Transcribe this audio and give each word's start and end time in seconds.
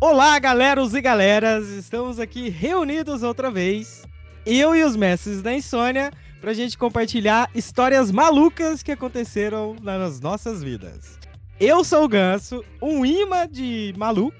Olá, 0.00 0.38
galeros 0.38 0.94
e 0.94 1.00
galeras! 1.02 1.68
Estamos 1.68 2.18
aqui 2.18 2.48
reunidos 2.48 3.22
outra 3.22 3.50
vez, 3.50 4.04
eu 4.46 4.74
e 4.74 4.82
os 4.82 4.96
mestres 4.96 5.42
da 5.42 5.52
insônia, 5.52 6.10
pra 6.40 6.54
gente 6.54 6.78
compartilhar 6.78 7.50
histórias 7.54 8.10
malucas 8.10 8.82
que 8.82 8.92
aconteceram 8.92 9.76
nas 9.82 10.20
nossas 10.20 10.62
vidas. 10.62 11.25
Eu 11.58 11.82
sou 11.82 12.04
o 12.04 12.08
Ganso, 12.08 12.62
um 12.82 13.04
imã 13.04 13.48
de 13.48 13.94
maluco, 13.96 14.36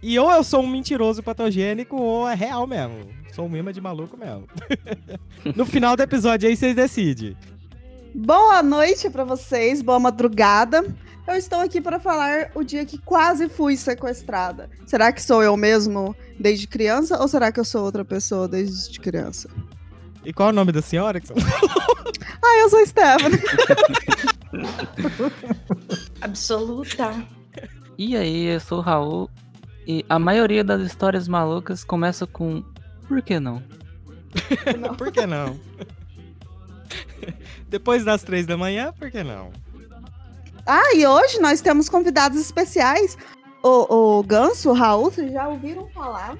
e 0.00 0.16
ou 0.16 0.30
eu 0.30 0.44
sou 0.44 0.62
um 0.62 0.68
mentiroso 0.68 1.20
patogênico 1.20 1.96
ou 1.96 2.28
é 2.28 2.34
real 2.34 2.68
mesmo. 2.68 3.00
Sou 3.34 3.48
um 3.48 3.56
imã 3.56 3.72
de 3.72 3.80
maluco 3.80 4.16
mesmo. 4.16 4.46
no 5.56 5.66
final 5.66 5.96
do 5.96 6.04
episódio 6.04 6.48
aí 6.48 6.56
vocês 6.56 6.76
decidem. 6.76 7.36
Boa 8.14 8.62
noite 8.62 9.10
pra 9.10 9.24
vocês, 9.24 9.82
boa 9.82 9.98
madrugada. 9.98 10.86
Eu 11.26 11.34
estou 11.34 11.58
aqui 11.58 11.80
para 11.80 11.98
falar 11.98 12.52
o 12.54 12.62
dia 12.62 12.86
que 12.86 12.98
quase 12.98 13.48
fui 13.48 13.76
sequestrada. 13.76 14.70
Será 14.86 15.10
que 15.10 15.20
sou 15.20 15.42
eu 15.42 15.56
mesmo 15.56 16.14
desde 16.38 16.68
criança 16.68 17.20
ou 17.20 17.26
será 17.26 17.50
que 17.50 17.58
eu 17.58 17.64
sou 17.64 17.82
outra 17.82 18.04
pessoa 18.04 18.46
desde 18.46 19.00
criança? 19.00 19.50
E 20.24 20.32
qual 20.32 20.50
é 20.50 20.52
o 20.52 20.54
nome 20.54 20.70
da 20.70 20.80
senhora 20.80 21.20
que 21.20 21.26
você 21.26 21.34
Ah, 22.40 22.58
eu 22.60 22.70
sou 22.70 22.86
Stephanie. 22.86 23.40
Absoluta. 26.20 27.14
E 27.98 28.16
aí, 28.16 28.44
eu 28.46 28.60
sou 28.60 28.78
o 28.78 28.82
Raul 28.82 29.30
e 29.86 30.04
a 30.08 30.18
maioria 30.18 30.62
das 30.64 30.82
histórias 30.82 31.26
malucas 31.28 31.84
começa 31.84 32.26
com 32.26 32.62
por 33.08 33.22
que 33.22 33.38
não? 33.40 33.62
Não. 34.78 34.94
Por 34.96 35.10
que 35.10 35.24
não? 35.24 35.58
Depois 37.68 38.04
das 38.04 38.22
três 38.22 38.44
da 38.46 38.56
manhã, 38.56 38.92
por 38.98 39.10
que 39.10 39.22
não? 39.22 39.50
Ah, 40.66 40.94
e 40.94 41.06
hoje 41.06 41.40
nós 41.40 41.60
temos 41.62 41.88
convidados 41.88 42.38
especiais. 42.38 43.16
O, 43.62 44.18
o 44.18 44.22
Ganso, 44.22 44.70
o 44.70 44.72
Raul, 44.74 45.10
vocês 45.10 45.32
já 45.32 45.48
ouviram 45.48 45.88
falar 45.88 46.36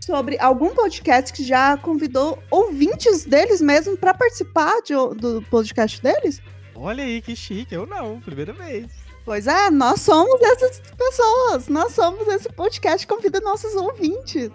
sobre 0.00 0.38
algum 0.38 0.74
podcast 0.74 1.32
que 1.32 1.44
já 1.44 1.76
convidou 1.76 2.42
ouvintes 2.50 3.24
deles 3.24 3.60
mesmo 3.60 3.96
para 3.96 4.14
participar 4.14 4.80
de- 4.82 4.94
do 5.20 5.42
podcast 5.50 6.00
deles? 6.00 6.40
Olha 6.76 7.02
aí 7.04 7.22
que 7.22 7.34
chique, 7.34 7.74
eu 7.74 7.86
não, 7.86 8.20
primeira 8.20 8.52
vez. 8.52 8.86
Pois 9.24 9.46
é, 9.46 9.70
nós 9.70 10.00
somos 10.02 10.40
essas 10.40 10.80
pessoas. 10.96 11.68
Nós 11.68 11.92
somos 11.92 12.26
esse 12.28 12.48
podcast 12.52 13.06
que 13.06 13.12
convida 13.12 13.40
nossos 13.40 13.74
ouvintes. 13.74 14.50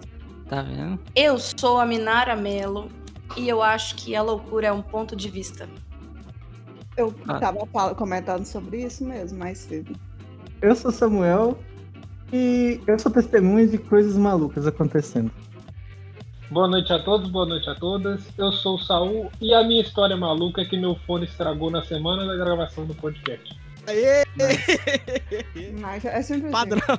Tá 0.47 0.61
vendo? 0.61 0.99
Eu 1.15 1.37
sou 1.39 1.79
a 1.79 1.85
Minara 1.85 2.35
Melo 2.35 2.89
e 3.35 3.49
eu 3.49 3.61
acho 3.61 3.95
que 3.95 4.15
a 4.15 4.21
loucura 4.21 4.67
é 4.67 4.71
um 4.71 4.81
ponto 4.81 5.15
de 5.15 5.29
vista. 5.29 5.67
Eu 6.95 7.13
Ah. 7.27 7.39
tava 7.39 7.65
comentando 7.95 8.45
sobre 8.45 8.83
isso 8.83 9.03
mesmo 9.03 9.39
mais 9.39 9.57
cedo. 9.57 9.97
Eu 10.61 10.75
sou 10.75 10.91
Samuel 10.91 11.57
e 12.31 12.79
eu 12.85 12.99
sou 12.99 13.11
testemunha 13.11 13.65
de 13.67 13.77
coisas 13.77 14.15
malucas 14.17 14.67
acontecendo. 14.67 15.31
Boa 16.51 16.67
noite 16.67 16.91
a 16.91 16.99
todos, 16.99 17.29
boa 17.29 17.45
noite 17.45 17.69
a 17.69 17.75
todas. 17.75 18.21
Eu 18.37 18.51
sou 18.51 18.75
o 18.75 18.79
Saul 18.79 19.31
e 19.39 19.53
a 19.53 19.63
minha 19.63 19.81
história 19.81 20.17
maluca 20.17 20.61
é 20.61 20.65
que 20.65 20.77
meu 20.77 20.95
fone 21.07 21.25
estragou 21.25 21.71
na 21.71 21.81
semana 21.83 22.25
da 22.25 22.35
gravação 22.35 22.85
do 22.85 22.93
podcast. 22.93 23.57
Aê! 23.87 24.23
Mas 25.79 26.03
é 26.03 26.21
sempre 26.21 26.43
assim. 26.47 26.51
Padrão. 26.51 26.97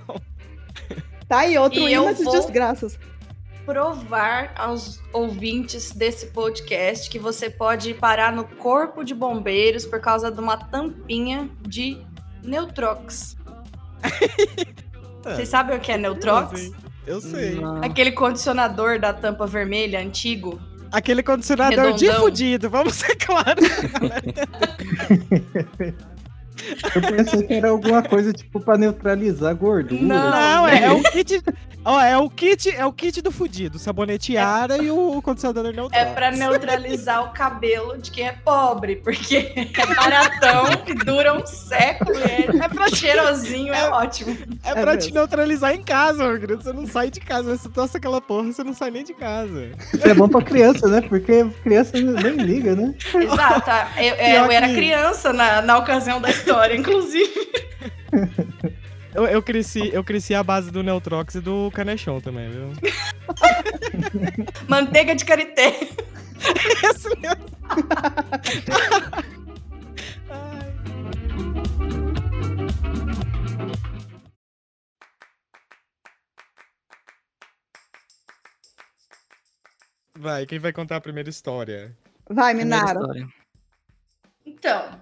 Tá 1.29 1.41
aí 1.41 1.59
outro 1.59 1.81
E 1.81 1.93
eu 1.93 2.03
imã 2.05 2.15
de 2.15 2.25
vou- 2.25 2.33
desgraças. 2.33 2.99
Provar 3.67 4.53
aos 4.57 5.01
ouvintes 5.13 5.93
desse 5.93 6.27
podcast 6.29 7.09
que 7.09 7.19
você 7.19 7.49
pode 7.49 7.95
parar 7.95 8.33
no 8.33 8.45
corpo 8.45 9.05
de 9.05 9.15
bombeiros 9.15 9.87
por 9.87 10.01
causa 10.01 10.33
de 10.33 10.41
uma 10.41 10.57
tampinha 10.57 11.49
de 11.61 12.03
Neutrox. 12.43 13.37
Vocês 15.23 15.49
sabem 15.49 15.77
o 15.77 15.81
que 15.81 15.93
é 15.93 15.97
Neutrox? 15.99 16.73
Eu 17.07 17.21
sei. 17.21 17.57
Não. 17.57 17.83
Aquele 17.83 18.13
condicionador 18.13 18.99
da 18.99 19.13
tampa 19.13 19.47
vermelha 19.47 20.01
antigo. 20.01 20.61
Aquele 20.91 21.23
condicionador 21.23 21.95
de 21.95 22.05
Redondão. 22.05 22.21
fudido, 22.25 22.71
vamos 22.71 22.95
ser 22.95 23.17
claros. 23.25 23.65
Eu 26.95 27.03
pensei 27.17 27.43
que 27.43 27.55
era 27.55 27.69
alguma 27.71 28.03
coisa 28.03 28.33
tipo 28.33 28.61
pra 28.61 28.77
neutralizar 28.77 29.51
a 29.51 29.55
gordura. 29.55 30.03
Não. 30.03 30.31
Não, 30.31 30.69
é, 30.69 30.85
é 30.85 30.91
o 30.93 31.03
kit. 31.03 31.43
Ó, 31.85 32.01
é 32.01 32.17
o 32.17 32.31
kit, 32.31 32.71
é 32.71 32.87
o 32.87 32.93
kit 32.93 33.21
do 33.21 33.33
fudido. 33.33 33.77
Saboneteada 33.77 34.79
e 34.79 34.89
o 34.91 35.21
condicionador 35.21 35.65
neutral. 35.73 35.89
É 36.01 36.05
pra 36.05 36.31
neutralizar 36.31 37.25
o 37.25 37.33
cabelo 37.33 37.99
de 37.99 38.11
quem 38.13 38.29
é 38.29 38.33
pobre, 38.33 38.97
porque 38.97 39.53
é 39.57 39.87
baratão 39.95 40.67
e 40.87 40.95
dura 40.95 41.35
um 41.35 41.45
século 41.45 42.13
e 42.21 42.23
é, 42.23 42.65
É 42.65 42.69
pra, 42.69 42.89
cheirosinho, 42.89 43.73
é, 43.75 43.81
É- 43.81 43.89
ótimo. 43.91 44.37
é 44.65 44.73
pra 44.75 44.93
É 44.93 44.97
te 44.97 45.07
mesmo. 45.07 45.15
neutralizar 45.15 45.75
em 45.75 45.83
casa, 45.83 46.23
meu 46.29 46.39
querido. 46.39 46.63
Você 46.63 46.73
não 46.73 46.87
sai 46.87 47.11
de 47.11 47.19
casa. 47.21 47.57
Você 47.57 47.69
tossa 47.69 47.99
aquela 47.99 48.21
porra, 48.21 48.53
você 48.53 48.63
não 48.63 48.75
sai 48.75 48.93
nem 48.93 49.03
de 49.03 49.15
casa. 49.15 49.71
Isso 49.93 50.07
é 50.09 50.15
bom 50.15 50.29
pra 50.29 50.41
criança, 50.43 50.87
né? 50.87 51.01
Porque 51.01 51.45
criança 51.65 51.93
nem 52.01 52.37
liga, 52.37 52.77
né? 52.77 52.95
Exato. 53.13 53.71
Eu, 53.97 54.15
é, 54.15 54.39
eu 54.39 54.43
Pior 54.45 54.53
era 54.53 54.69
que- 54.69 54.75
criança 54.77 55.33
na, 55.33 55.61
na 55.63 55.79
ocasião 55.79 56.21
da 56.21 56.31
história, 56.31 56.72
inclusive. 56.75 57.33
Eu, 59.15 59.27
eu, 59.27 59.43
cresci, 59.43 59.91
eu 59.93 60.03
cresci 60.03 60.35
à 60.35 60.43
base 60.43 60.71
do 60.71 60.83
Neutrox 60.83 61.35
e 61.35 61.41
do 61.41 61.71
Canechon 61.73 62.19
também, 62.19 62.49
viu? 62.49 62.73
Manteiga 64.67 65.15
de 65.15 65.23
karité. 65.23 65.81
Esse 66.83 67.11
mesmo. 67.21 67.45
Ai. 70.31 70.73
Vai, 80.19 80.47
quem 80.47 80.59
vai 80.59 80.73
contar 80.73 80.97
a 80.97 81.01
primeira 81.03 81.29
história? 81.29 81.95
Vai, 82.31 82.55
história. 82.55 83.29
Então, 84.47 85.02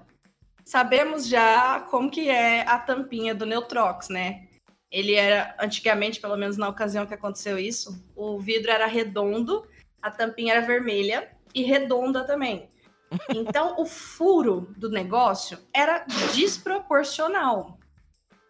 sabemos 0.71 1.27
já 1.27 1.81
como 1.91 2.09
que 2.09 2.29
é 2.29 2.61
a 2.61 2.79
tampinha 2.79 3.35
do 3.35 3.45
Neutrox, 3.45 4.09
né? 4.09 4.45
Ele 4.89 5.15
era, 5.15 5.57
antigamente, 5.59 6.21
pelo 6.21 6.37
menos 6.37 6.57
na 6.57 6.69
ocasião 6.69 7.05
que 7.07 7.13
aconteceu 7.13 7.59
isso, 7.59 8.01
o 8.15 8.39
vidro 8.39 8.71
era 8.71 8.87
redondo, 8.87 9.67
a 10.01 10.13
tampinha 10.13 10.55
era 10.55 10.65
vermelha 10.65 11.29
e 11.53 11.63
redonda 11.63 12.25
também. 12.25 12.71
Então, 13.35 13.75
o 13.77 13.85
furo 13.85 14.73
do 14.77 14.89
negócio 14.89 15.59
era 15.75 16.07
desproporcional. 16.33 17.81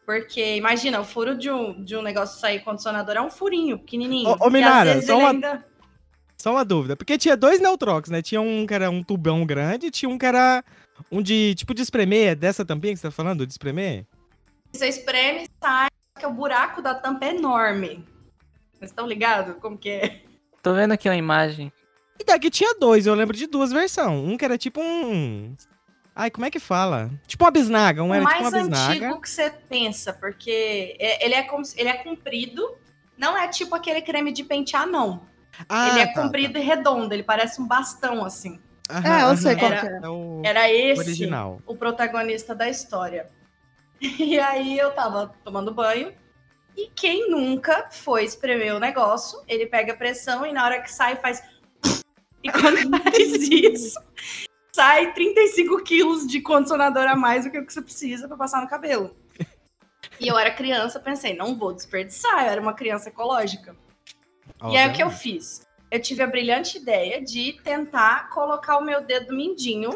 Porque, 0.05 0.57
imagina, 0.57 1.01
o 1.01 1.05
furo 1.05 1.35
de 1.35 1.51
um, 1.51 1.83
de 1.83 1.97
um 1.97 2.03
negócio 2.03 2.39
sair 2.39 2.61
condicionador 2.61 3.17
é 3.17 3.23
um 3.23 3.31
furinho 3.31 3.79
pequenininho. 3.79 4.29
Ô, 4.29 4.37
ô, 4.39 4.51
Minara, 4.51 5.01
só 5.01 5.17
uma- 5.19 5.31
ainda... 5.31 5.65
Só 6.37 6.53
uma 6.53 6.65
dúvida. 6.67 6.95
Porque 6.95 7.17
tinha 7.17 7.39
dois 7.39 7.59
Neutrox, 7.59 8.11
né? 8.11 8.21
Tinha 8.21 8.43
um 8.43 8.67
que 8.67 8.75
era 8.75 8.91
um 8.91 9.03
tubão 9.03 9.47
grande 9.47 9.87
e 9.87 9.91
tinha 9.91 10.11
um 10.11 10.19
que 10.19 10.27
era 10.27 10.63
um 11.11 11.23
de 11.23 11.55
tipo 11.55 11.75
de 11.75 11.83
espremer. 11.83 12.37
Dessa 12.37 12.65
tampinha 12.65 12.93
que 12.95 13.01
você 13.01 13.09
tá 13.09 13.11
falando? 13.11 13.47
De 13.47 13.53
espremer? 13.53 14.07
Você 14.73 14.89
espreme 14.89 15.45
e 15.45 15.49
sai, 15.63 15.89
que 16.19 16.27
o 16.27 16.33
buraco 16.33 16.81
da 16.81 16.95
tampa 16.95 17.27
é 17.27 17.35
enorme. 17.37 18.05
Vocês 18.73 18.91
estão 18.91 19.07
ligados 19.07 19.57
como 19.61 19.77
que 19.77 19.91
é? 19.91 20.23
Tô 20.63 20.75
vendo 20.75 20.93
aqui 20.93 21.09
uma 21.09 21.17
imagem. 21.17 21.73
E 22.19 22.25
daqui 22.25 22.51
tinha 22.51 22.75
dois, 22.79 23.07
eu 23.07 23.15
lembro 23.15 23.37
de 23.37 23.47
duas 23.47 23.73
versões. 23.73 24.11
Um 24.11 24.37
que 24.37 24.45
era 24.45 24.59
tipo 24.59 24.81
um. 24.81 25.55
Ai, 26.15 26.31
como 26.31 26.45
é 26.45 26.51
que 26.51 26.61
fala? 26.61 27.11
Tipo 27.27 27.45
uma 27.45 27.51
bisnaga. 27.51 28.03
Um 28.03 28.11
o 28.11 28.15
era 28.15 28.25
tipo 28.27 28.43
mais 28.43 28.55
uma 28.55 28.63
bisnaga. 28.63 28.93
antigo 29.07 29.21
que 29.21 29.31
você 29.31 29.51
pensa, 29.51 30.13
porque 30.13 30.97
é- 30.99 31.25
ele 31.25 31.35
é, 31.35 31.43
como 31.43 31.63
ele 31.77 31.89
é 31.89 31.95
comprido, 31.95 32.77
não 33.17 33.37
é 33.37 33.49
tipo 33.49 33.75
aquele 33.75 34.03
creme 34.03 34.33
de 34.33 34.45
pentear, 34.45 34.87
não. 34.87 35.23
Ah, 35.69 35.89
ele 35.89 36.01
é 36.01 36.07
tá, 36.13 36.23
comprido 36.23 36.59
e 36.59 36.63
redondo, 36.63 37.13
ele 37.15 37.23
parece 37.23 37.61
um 37.61 37.67
bastão, 37.67 38.25
assim. 38.25 38.61
Aham, 38.91 39.19
É, 39.19 39.31
eu 39.31 39.37
sei 39.37 39.57
qual 39.57 39.73
Era- 39.73 39.81
que 39.81 39.87
é. 39.87 40.01
É 40.03 40.09
o 40.09 40.43
Era 40.45 40.73
esse 40.73 41.01
original. 41.01 41.61
o 41.67 41.75
protagonista 41.77 42.55
da 42.55 42.69
história. 42.69 43.31
E 44.01 44.39
aí 44.39 44.79
eu 44.79 44.91
tava 44.93 45.35
tomando 45.45 45.75
banho, 45.75 46.15
e 46.77 46.89
quem 46.89 47.29
nunca 47.31 47.89
foi 47.91 48.25
espremer 48.25 48.75
o 48.75 48.79
negócio, 48.81 49.43
ele 49.47 49.67
pega 49.67 49.93
a 49.93 49.97
pressão 49.97 50.47
e 50.47 50.53
na 50.53 50.65
hora 50.65 50.81
que 50.81 50.91
sai 50.93 51.17
faz. 51.17 51.43
E 52.43 52.51
quando 52.51 52.79
faz 53.03 53.33
isso, 53.51 54.01
sai 54.73 55.13
35 55.13 55.83
quilos 55.85 56.27
de 56.27 56.41
condicionador 56.41 57.07
a 57.07 57.15
mais 57.15 57.45
do 57.45 57.51
que 57.51 57.59
o 57.59 57.67
que 57.67 57.71
você 57.73 57.83
precisa 57.83 58.27
pra 58.27 58.35
passar 58.39 58.63
no 58.63 58.69
cabelo. 58.69 59.15
E 60.19 60.27
eu 60.27 60.39
era 60.39 60.51
criança, 60.51 60.99
pensei, 60.99 61.37
não 61.37 61.59
vou 61.59 61.75
desperdiçar, 61.75 62.47
eu 62.47 62.53
era 62.53 62.61
uma 62.63 62.73
criança 62.73 63.11
ecológica. 63.11 63.77
E 64.71 64.77
aí 64.79 64.89
o 64.89 64.93
que 64.95 65.03
eu 65.03 65.11
fiz? 65.11 65.67
Eu 65.91 66.01
tive 66.01 66.23
a 66.23 66.27
brilhante 66.27 66.79
ideia 66.79 67.21
de 67.21 67.61
tentar 67.65 68.31
colocar 68.31 68.79
o 68.79 68.85
meu 68.85 69.03
dedo 69.03 69.35
mindinho 69.35 69.91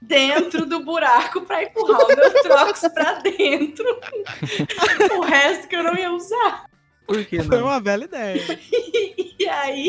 dentro 0.00 0.64
do 0.64 0.84
buraco 0.84 1.42
para 1.42 1.64
empurrar 1.64 2.00
o 2.04 2.08
meu 2.08 2.32
trox 2.42 2.80
para 2.94 3.14
dentro. 3.14 3.84
o 5.16 5.20
resto 5.22 5.68
que 5.68 5.76
eu 5.76 5.82
não 5.82 5.96
ia 5.96 6.12
usar. 6.12 6.70
Por 7.06 7.24
que 7.24 7.42
Foi 7.42 7.58
não? 7.58 7.66
uma 7.66 7.80
bela 7.80 8.04
ideia. 8.04 8.40
E 9.40 9.48
aí, 9.48 9.86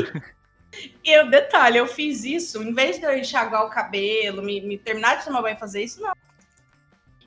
eu, 1.03 1.29
detalhe, 1.29 1.77
eu 1.77 1.85
fiz 1.85 2.23
isso, 2.23 2.63
em 2.63 2.73
vez 2.73 2.97
de 2.97 3.05
eu 3.05 3.17
enxaguar 3.17 3.65
o 3.65 3.69
cabelo, 3.69 4.41
me, 4.41 4.61
me 4.61 4.77
terminar 4.77 5.17
de 5.17 5.25
tomar 5.25 5.41
banho 5.41 5.57
e 5.57 5.59
fazer 5.59 5.83
isso, 5.83 6.01
não. 6.01 6.13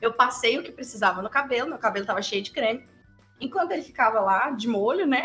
Eu 0.00 0.14
passei 0.14 0.58
o 0.58 0.62
que 0.62 0.72
precisava 0.72 1.20
no 1.20 1.28
cabelo, 1.28 1.68
meu 1.68 1.78
cabelo 1.78 2.06
tava 2.06 2.22
cheio 2.22 2.42
de 2.42 2.50
creme. 2.50 2.88
Enquanto 3.38 3.72
ele 3.72 3.82
ficava 3.82 4.20
lá, 4.20 4.50
de 4.52 4.66
molho, 4.66 5.06
né? 5.06 5.22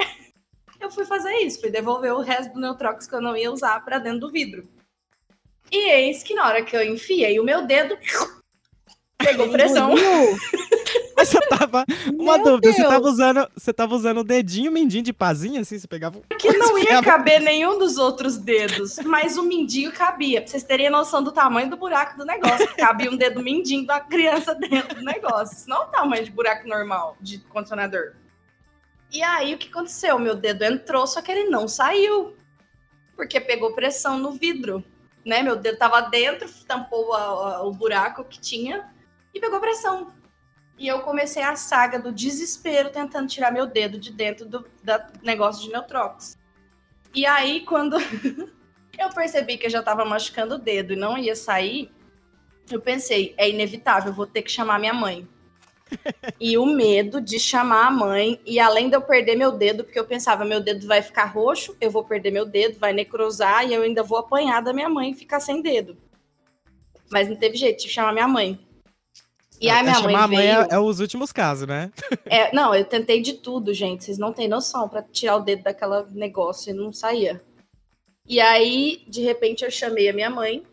Eu 0.79 0.89
fui 0.91 1.05
fazer 1.05 1.33
isso, 1.39 1.59
fui 1.59 1.69
devolver 1.69 2.13
o 2.13 2.21
resto 2.21 2.53
do 2.53 2.59
Neutrox 2.59 3.05
que 3.07 3.13
eu 3.15 3.21
não 3.21 3.35
ia 3.35 3.51
usar 3.51 3.83
pra 3.83 3.99
dentro 3.99 4.21
do 4.21 4.31
vidro. 4.31 4.67
E 5.71 5.89
eis 5.91 6.23
que 6.23 6.33
na 6.33 6.47
hora 6.47 6.63
que 6.63 6.75
eu 6.75 6.83
enfiei 6.83 7.39
o 7.39 7.43
meu 7.43 7.65
dedo, 7.67 7.97
pegou 9.17 9.49
pressão. 9.49 9.93
Mas 11.15 11.27
você 11.27 11.39
tava. 11.47 11.85
Uma 12.17 12.37
Meu 12.37 12.45
dúvida, 12.45 12.71
você 12.71 12.77
Deus. 12.81 12.89
tava 12.93 13.07
usando. 13.07 13.47
Você 13.53 13.73
tava 13.73 13.93
usando 13.93 14.19
o 14.19 14.23
dedinho 14.23 14.71
mindinho 14.71 15.03
de 15.03 15.11
pazinha, 15.11 15.59
assim? 15.61 15.77
Você 15.77 15.85
pegava. 15.87 16.21
que 16.39 16.51
não 16.57 16.77
ia 16.77 16.83
Enfiava- 16.85 17.05
caber 17.05 17.41
nenhum 17.41 17.77
dos 17.77 17.97
outros 17.97 18.37
dedos, 18.37 18.97
mas 19.03 19.37
o 19.37 19.43
mindinho 19.43 19.91
cabia, 19.91 20.41
pra 20.41 20.49
vocês 20.49 20.63
terem 20.63 20.89
noção 20.89 21.21
do 21.21 21.33
tamanho 21.33 21.69
do 21.69 21.75
buraco 21.75 22.17
do 22.17 22.23
negócio. 22.25 22.65
Cabia 22.77 23.11
um 23.11 23.17
dedo 23.17 23.43
mindinho 23.43 23.85
da 23.85 23.99
criança 23.99 24.55
dentro 24.55 24.95
do 24.95 25.03
negócio. 25.03 25.57
Isso 25.57 25.69
não 25.69 25.83
é 25.83 25.85
o 25.85 25.87
tamanho 25.89 26.23
de 26.23 26.31
buraco 26.31 26.65
normal 26.67 27.17
de 27.19 27.39
condicionador. 27.39 28.13
E 29.11 29.23
aí, 29.23 29.53
o 29.53 29.57
que 29.57 29.69
aconteceu? 29.69 30.19
Meu 30.19 30.35
dedo 30.35 30.63
entrou, 30.63 31.07
só 31.07 31.21
que 31.21 31.31
ele 31.31 31.50
não 31.50 31.67
saiu. 31.67 32.35
Porque 33.15 33.39
pegou 33.39 33.73
pressão 33.73 34.17
no 34.17 34.31
vidro. 34.31 34.83
Né? 35.25 35.41
Meu 35.41 35.56
dedo 35.56 35.77
tava 35.77 36.01
dentro, 36.01 36.47
tampou 36.67 37.13
a- 37.13 37.57
a- 37.57 37.63
o 37.63 37.71
buraco 37.73 38.23
que 38.23 38.39
tinha 38.39 38.94
e 39.33 39.39
pegou 39.39 39.59
pressão. 39.59 40.13
E 40.77 40.88
eu 40.88 41.01
comecei 41.01 41.44
a 41.44 41.56
saga 41.56 42.00
do 42.00 42.11
desespero 42.11 42.89
tentando 42.89 43.27
tirar 43.27 43.51
meu 43.51 43.65
dedo 43.65 44.00
de 44.00 44.13
dentro 44.13 44.45
do 44.45 44.65
da 44.81 45.07
negócio 45.21 45.63
de 45.63 45.69
Neutrox. 45.71 46.38
E 47.13 47.25
aí, 47.25 47.65
quando 47.65 47.97
eu 48.97 49.09
percebi 49.13 49.57
que 49.57 49.65
eu 49.65 49.69
já 49.69 49.83
tava 49.83 50.05
machucando 50.05 50.55
o 50.55 50.59
dedo 50.59 50.94
e 50.94 50.95
não 50.95 51.17
ia 51.17 51.35
sair, 51.35 51.91
eu 52.71 52.79
pensei, 52.79 53.33
é 53.38 53.50
inevitável, 53.50 54.13
vou 54.13 54.25
ter 54.27 54.41
que 54.41 54.51
chamar 54.51 54.79
minha 54.79 54.94
mãe. 54.94 55.27
E 56.39 56.57
o 56.57 56.65
medo 56.65 57.19
de 57.19 57.39
chamar 57.39 57.88
a 57.88 57.91
mãe, 57.91 58.39
e 58.45 58.59
além 58.59 58.89
de 58.89 58.95
eu 58.95 59.01
perder 59.01 59.36
meu 59.36 59.51
dedo, 59.51 59.83
porque 59.83 60.00
eu 60.00 60.06
pensava, 60.06 60.45
meu 60.45 60.62
dedo 60.62 60.88
vai 60.88 61.01
ficar 61.01 61.25
roxo, 61.25 61.75
eu 61.81 61.91
vou 61.91 62.03
perder 62.03 62.31
meu 62.31 62.45
dedo, 62.45 62.80
vai 62.80 62.94
necrosar 62.94 63.68
e 63.68 63.74
eu 63.74 63.81
ainda 63.81 64.03
vou 64.03 64.18
apanhar 64.18 64.62
da 64.62 64.71
minha 64.71 64.88
mãe 64.88 65.12
e 65.12 65.15
ficar 65.15 65.39
sem 65.39 65.62
dedo. 65.62 65.97
Mas 67.12 67.27
não 67.27 67.36
teve 67.36 67.57
jeito, 67.57 67.77
tive 67.77 67.89
que 67.89 67.95
chamar 67.95 68.13
minha 68.13 68.27
mãe. 68.27 68.59
E 69.59 69.69
aí 69.69 69.80
É, 69.80 69.83
minha 69.83 69.95
chamar 69.95 70.12
mãe 70.12 70.15
a 70.15 70.27
mãe 70.27 70.38
veio... 70.38 70.62
é, 70.62 70.68
é 70.75 70.80
os 70.80 71.00
últimos 71.00 71.31
casos, 71.31 71.68
né? 71.68 71.91
É, 72.25 72.53
não, 72.53 72.74
eu 72.74 72.86
tentei 72.86 73.21
de 73.21 73.33
tudo, 73.33 73.74
gente. 73.74 74.03
Vocês 74.03 74.18
não 74.18 74.31
têm 74.31 74.47
noção 74.47 74.88
pra 74.88 75.01
tirar 75.01 75.38
o 75.38 75.41
dedo 75.41 75.63
daquela 75.63 76.07
negócio 76.12 76.69
e 76.69 76.74
não 76.74 76.94
saía. 76.94 77.41
E 78.27 78.39
aí, 78.39 79.03
de 79.07 79.21
repente, 79.21 79.65
eu 79.65 79.71
chamei 79.71 80.07
a 80.07 80.13
minha 80.13 80.30
mãe. 80.30 80.63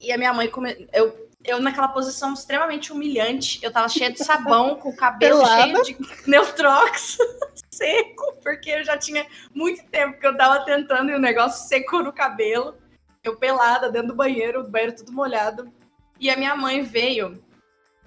E 0.00 0.12
a 0.12 0.16
minha 0.16 0.32
mãe, 0.32 0.48
come... 0.48 0.88
eu, 0.92 1.23
eu 1.44 1.60
naquela 1.60 1.88
posição 1.88 2.32
extremamente 2.32 2.92
humilhante, 2.92 3.58
eu 3.62 3.70
tava 3.70 3.88
cheia 3.88 4.10
de 4.10 4.24
sabão, 4.24 4.76
com 4.76 4.88
o 4.88 4.96
cabelo 4.96 5.40
Pelada. 5.40 5.84
cheio 5.84 5.98
de 5.98 6.30
Neutrox 6.30 7.18
seco, 7.70 8.36
porque 8.42 8.70
eu 8.70 8.84
já 8.84 8.96
tinha 8.96 9.26
muito 9.54 9.84
tempo 9.90 10.18
que 10.18 10.26
eu 10.26 10.36
tava 10.36 10.64
tentando 10.64 11.10
e 11.10 11.14
o 11.14 11.18
negócio 11.18 11.68
secou 11.68 12.02
no 12.02 12.12
cabelo. 12.12 12.76
Eu 13.22 13.36
pelada 13.36 13.90
dentro 13.90 14.08
do 14.08 14.14
banheiro, 14.14 14.60
o 14.60 14.68
banheiro 14.68 14.96
tudo 14.96 15.12
molhado. 15.12 15.72
E 16.20 16.30
a 16.30 16.36
minha 16.36 16.54
mãe 16.54 16.82
veio. 16.82 17.42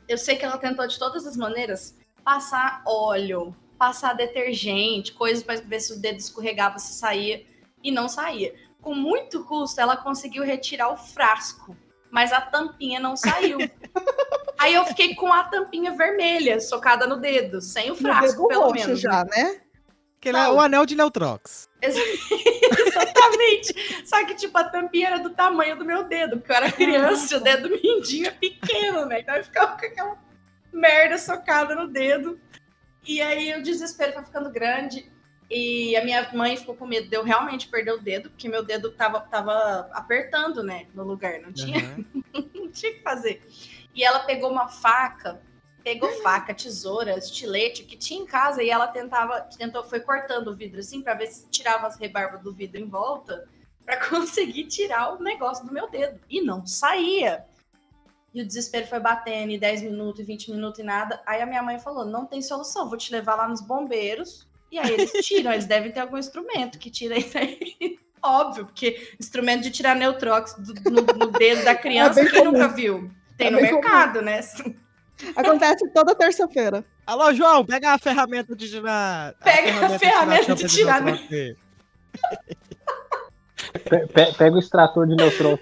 Eu 0.08 0.18
sei 0.18 0.36
que 0.36 0.46
ela 0.46 0.58
tentou 0.58 0.88
de 0.88 0.98
todas 0.98 1.26
as 1.28 1.36
maneiras 1.36 1.98
passar 2.24 2.82
óleo, 2.86 3.56
passar 3.78 4.14
detergente, 4.14 5.14
coisas 5.14 5.44
para 5.44 5.60
ver 5.62 5.80
se 5.80 5.94
o 5.94 6.00
dedo 6.00 6.18
escorregava, 6.18 6.80
se 6.80 6.94
saía 6.94 7.46
e 7.84 7.92
não 7.92 8.08
saía. 8.08 8.56
Com 8.82 8.94
muito 8.94 9.44
custo, 9.44 9.82
ela 9.82 9.98
conseguiu 9.98 10.44
retirar 10.44 10.90
o 10.90 10.98
frasco, 10.98 11.76
mas 12.12 12.32
a 12.32 12.42
tampinha 12.42 13.00
não 13.00 13.16
saiu. 13.16 13.58
Aí 14.60 14.74
eu 14.74 14.86
fiquei 14.86 15.14
com 15.16 15.32
a 15.32 15.44
tampinha 15.44 15.92
vermelha 15.96 16.60
socada 16.60 17.06
no 17.06 17.18
dedo, 17.18 17.62
sem 17.62 17.88
o 17.92 17.94
No 17.94 17.98
frasco, 17.98 18.48
dedo 18.48 18.48
pelo 18.48 18.72
menos. 18.72 19.00
já, 19.00 19.24
né? 19.26 19.62
Que 20.20 20.30
ele 20.30 20.38
é 20.38 20.44
Não. 20.44 20.56
o 20.56 20.62
anel 20.62 20.86
de 20.86 20.96
Neutrox. 20.96 21.70
Exatamente. 21.82 23.74
Só 24.08 24.26
que, 24.26 24.36
tipo, 24.36 24.58
a 24.58 24.64
tampinha 24.64 25.08
era 25.08 25.20
do 25.20 25.30
tamanho 25.30 25.78
do 25.78 25.86
meu 25.86 26.04
dedo, 26.04 26.38
porque 26.38 26.52
eu 26.52 26.56
era 26.56 26.72
criança, 26.72 27.36
e 27.36 27.38
o 27.38 27.40
dedo 27.40 27.70
mindinho 27.70 28.28
é 28.28 28.32
pequeno, 28.32 29.06
né? 29.06 29.20
Então 29.22 29.36
eu 29.36 29.44
ficava 29.44 29.78
com 29.78 29.86
aquela 29.86 30.18
merda 30.74 31.18
socada 31.18 31.76
no 31.76 31.88
dedo. 31.88 32.40
E 33.06 33.22
aí 33.22 33.54
o 33.58 33.64
desespero 33.64 34.14
foi 34.14 34.26
ficando 34.26 34.52
grande. 34.52 35.10
E 35.50 35.96
a 35.96 36.04
minha 36.04 36.30
mãe 36.34 36.58
ficou 36.58 36.76
com 36.76 36.86
medo 36.86 37.08
de 37.08 37.16
eu 37.16 37.24
realmente 37.24 37.70
perder 37.70 37.94
o 37.94 38.02
dedo, 38.02 38.30
porque 38.30 38.50
meu 38.50 38.64
dedo 38.64 38.92
tava, 38.92 39.22
tava 39.22 39.90
apertando, 39.94 40.62
né, 40.62 40.88
no 40.94 41.04
lugar. 41.04 41.40
Não 41.40 41.54
tinha 41.54 41.80
Aham. 41.80 42.06
não 42.54 42.70
tinha 42.70 42.92
o 42.92 42.96
que 42.96 43.02
fazer. 43.02 43.42
E 43.96 44.04
ela 44.04 44.20
pegou 44.20 44.52
uma 44.52 44.68
faca, 44.68 45.42
pegou 45.84 46.10
faca, 46.22 46.54
tesoura, 46.54 47.18
estilete 47.18 47.84
que 47.84 47.96
tinha 47.96 48.22
em 48.22 48.26
casa 48.26 48.62
e 48.62 48.70
ela 48.70 48.88
tentava, 48.88 49.40
tentou, 49.42 49.84
foi 49.86 50.02
cortando 50.02 50.50
o 50.50 50.56
vidro 50.56 50.82
assim 50.82 51.02
para 51.02 51.14
ver 51.14 51.28
se 51.28 51.50
tirava 51.50 51.88
as 51.88 51.98
rebarbas 51.98 52.42
do 52.42 52.54
vidro 52.54 52.82
em 52.82 52.90
volta 52.90 53.48
para 53.86 53.98
conseguir 54.10 54.66
tirar 54.66 55.14
o 55.14 55.24
negócio 55.24 55.66
do 55.66 55.74
meu 55.74 55.90
dedo 55.90 56.20
e 56.30 56.42
não 56.42 56.68
saía. 56.68 57.46
E 58.34 58.42
o 58.42 58.46
desespero 58.46 58.86
foi 58.86 59.00
batendo, 59.00 59.52
e 59.52 59.58
10 59.58 59.84
minutos, 59.84 60.20
e 60.20 60.24
20 60.24 60.52
minutos 60.52 60.80
e 60.80 60.84
nada. 60.84 61.22
Aí 61.26 61.42
a 61.42 61.46
minha 61.46 61.64
mãe 61.64 61.80
falou: 61.80 62.06
não 62.06 62.26
tem 62.26 62.42
solução, 62.42 62.90
vou 62.90 62.98
te 62.98 63.12
levar 63.12 63.36
lá 63.36 63.48
nos 63.48 63.62
bombeiros. 63.62 64.46
E 64.72 64.78
aí 64.80 64.92
eles 64.94 65.12
tiram, 65.26 65.52
eles 65.52 65.66
devem 65.66 65.92
ter 65.92 66.00
algum 66.02 66.18
instrumento 66.18 66.78
que 66.78 66.90
tira 66.92 67.18
isso 67.18 67.38
aí. 67.38 67.58
Óbvio, 68.22 68.66
porque 68.66 69.12
instrumento 69.20 69.62
de 69.64 69.72
tirar 69.72 69.96
neutrox 69.96 70.54
do- 70.56 70.92
no, 70.92 71.02
no 71.02 71.28
dedo 71.32 71.64
da 71.64 71.76
criança, 71.76 72.20
É 72.22 72.26
quem 72.26 72.40
comum. 72.44 72.52
nunca 72.52 72.68
viu? 72.68 73.10
Tem 73.38 73.48
É 73.48 73.52
no 73.52 73.62
mercado, 73.62 74.22
né? 74.22 74.42
Acontece 75.36 75.88
toda 75.94 76.14
terça-feira. 76.16 76.84
Alô, 77.06 77.34
João, 77.34 77.66
pega 77.66 77.94
a 77.94 77.98
ferramenta 77.98 78.56
de 78.56 78.70
tirar. 78.70 79.34
Pega 79.44 79.86
a 79.86 80.00
ferramenta 80.00 80.56
de 80.56 80.62
tampa 80.64 80.74
tirar 80.74 81.02
Neutrox 81.04 81.32
aí. 81.34 81.56
Pe- 83.90 84.08
pe- 84.08 84.34
pega 84.38 84.56
o 84.56 84.60
extrator 84.60 85.08
de 85.08 85.16
neutrão. 85.16 85.60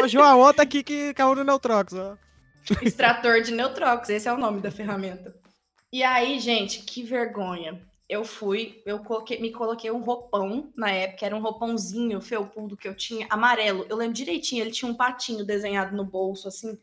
Ô, 0.00 0.08
João, 0.08 0.40
outra 0.40 0.62
aqui 0.64 0.82
que 0.82 1.14
caiu 1.14 1.34
no 1.34 1.44
Neutrox, 1.44 1.92
ó. 1.94 2.16
Extrator 2.82 3.40
de 3.42 3.52
Neutrox, 3.52 4.08
esse 4.08 4.26
é 4.28 4.32
o 4.32 4.36
nome 4.38 4.60
da 4.60 4.70
ferramenta. 4.70 5.34
E 5.94 6.02
aí, 6.02 6.40
gente, 6.40 6.80
que 6.80 7.04
vergonha. 7.04 7.80
Eu 8.08 8.24
fui, 8.24 8.82
eu 8.84 8.98
coloquei- 8.98 9.40
me 9.40 9.52
coloquei 9.52 9.92
um 9.92 10.02
roupão 10.02 10.72
na 10.76 10.90
época, 10.90 11.24
era 11.24 11.36
um 11.36 11.40
roupãozinho 11.40 12.20
felpudo 12.20 12.76
que 12.76 12.88
eu 12.88 12.96
tinha, 12.96 13.28
amarelo. 13.30 13.86
Eu 13.88 13.96
lembro 13.96 14.12
direitinho, 14.12 14.64
ele 14.64 14.72
tinha 14.72 14.90
um 14.90 14.94
patinho 14.96 15.44
desenhado 15.44 15.96
no 15.96 16.04
bolso, 16.04 16.48
assim. 16.48 16.76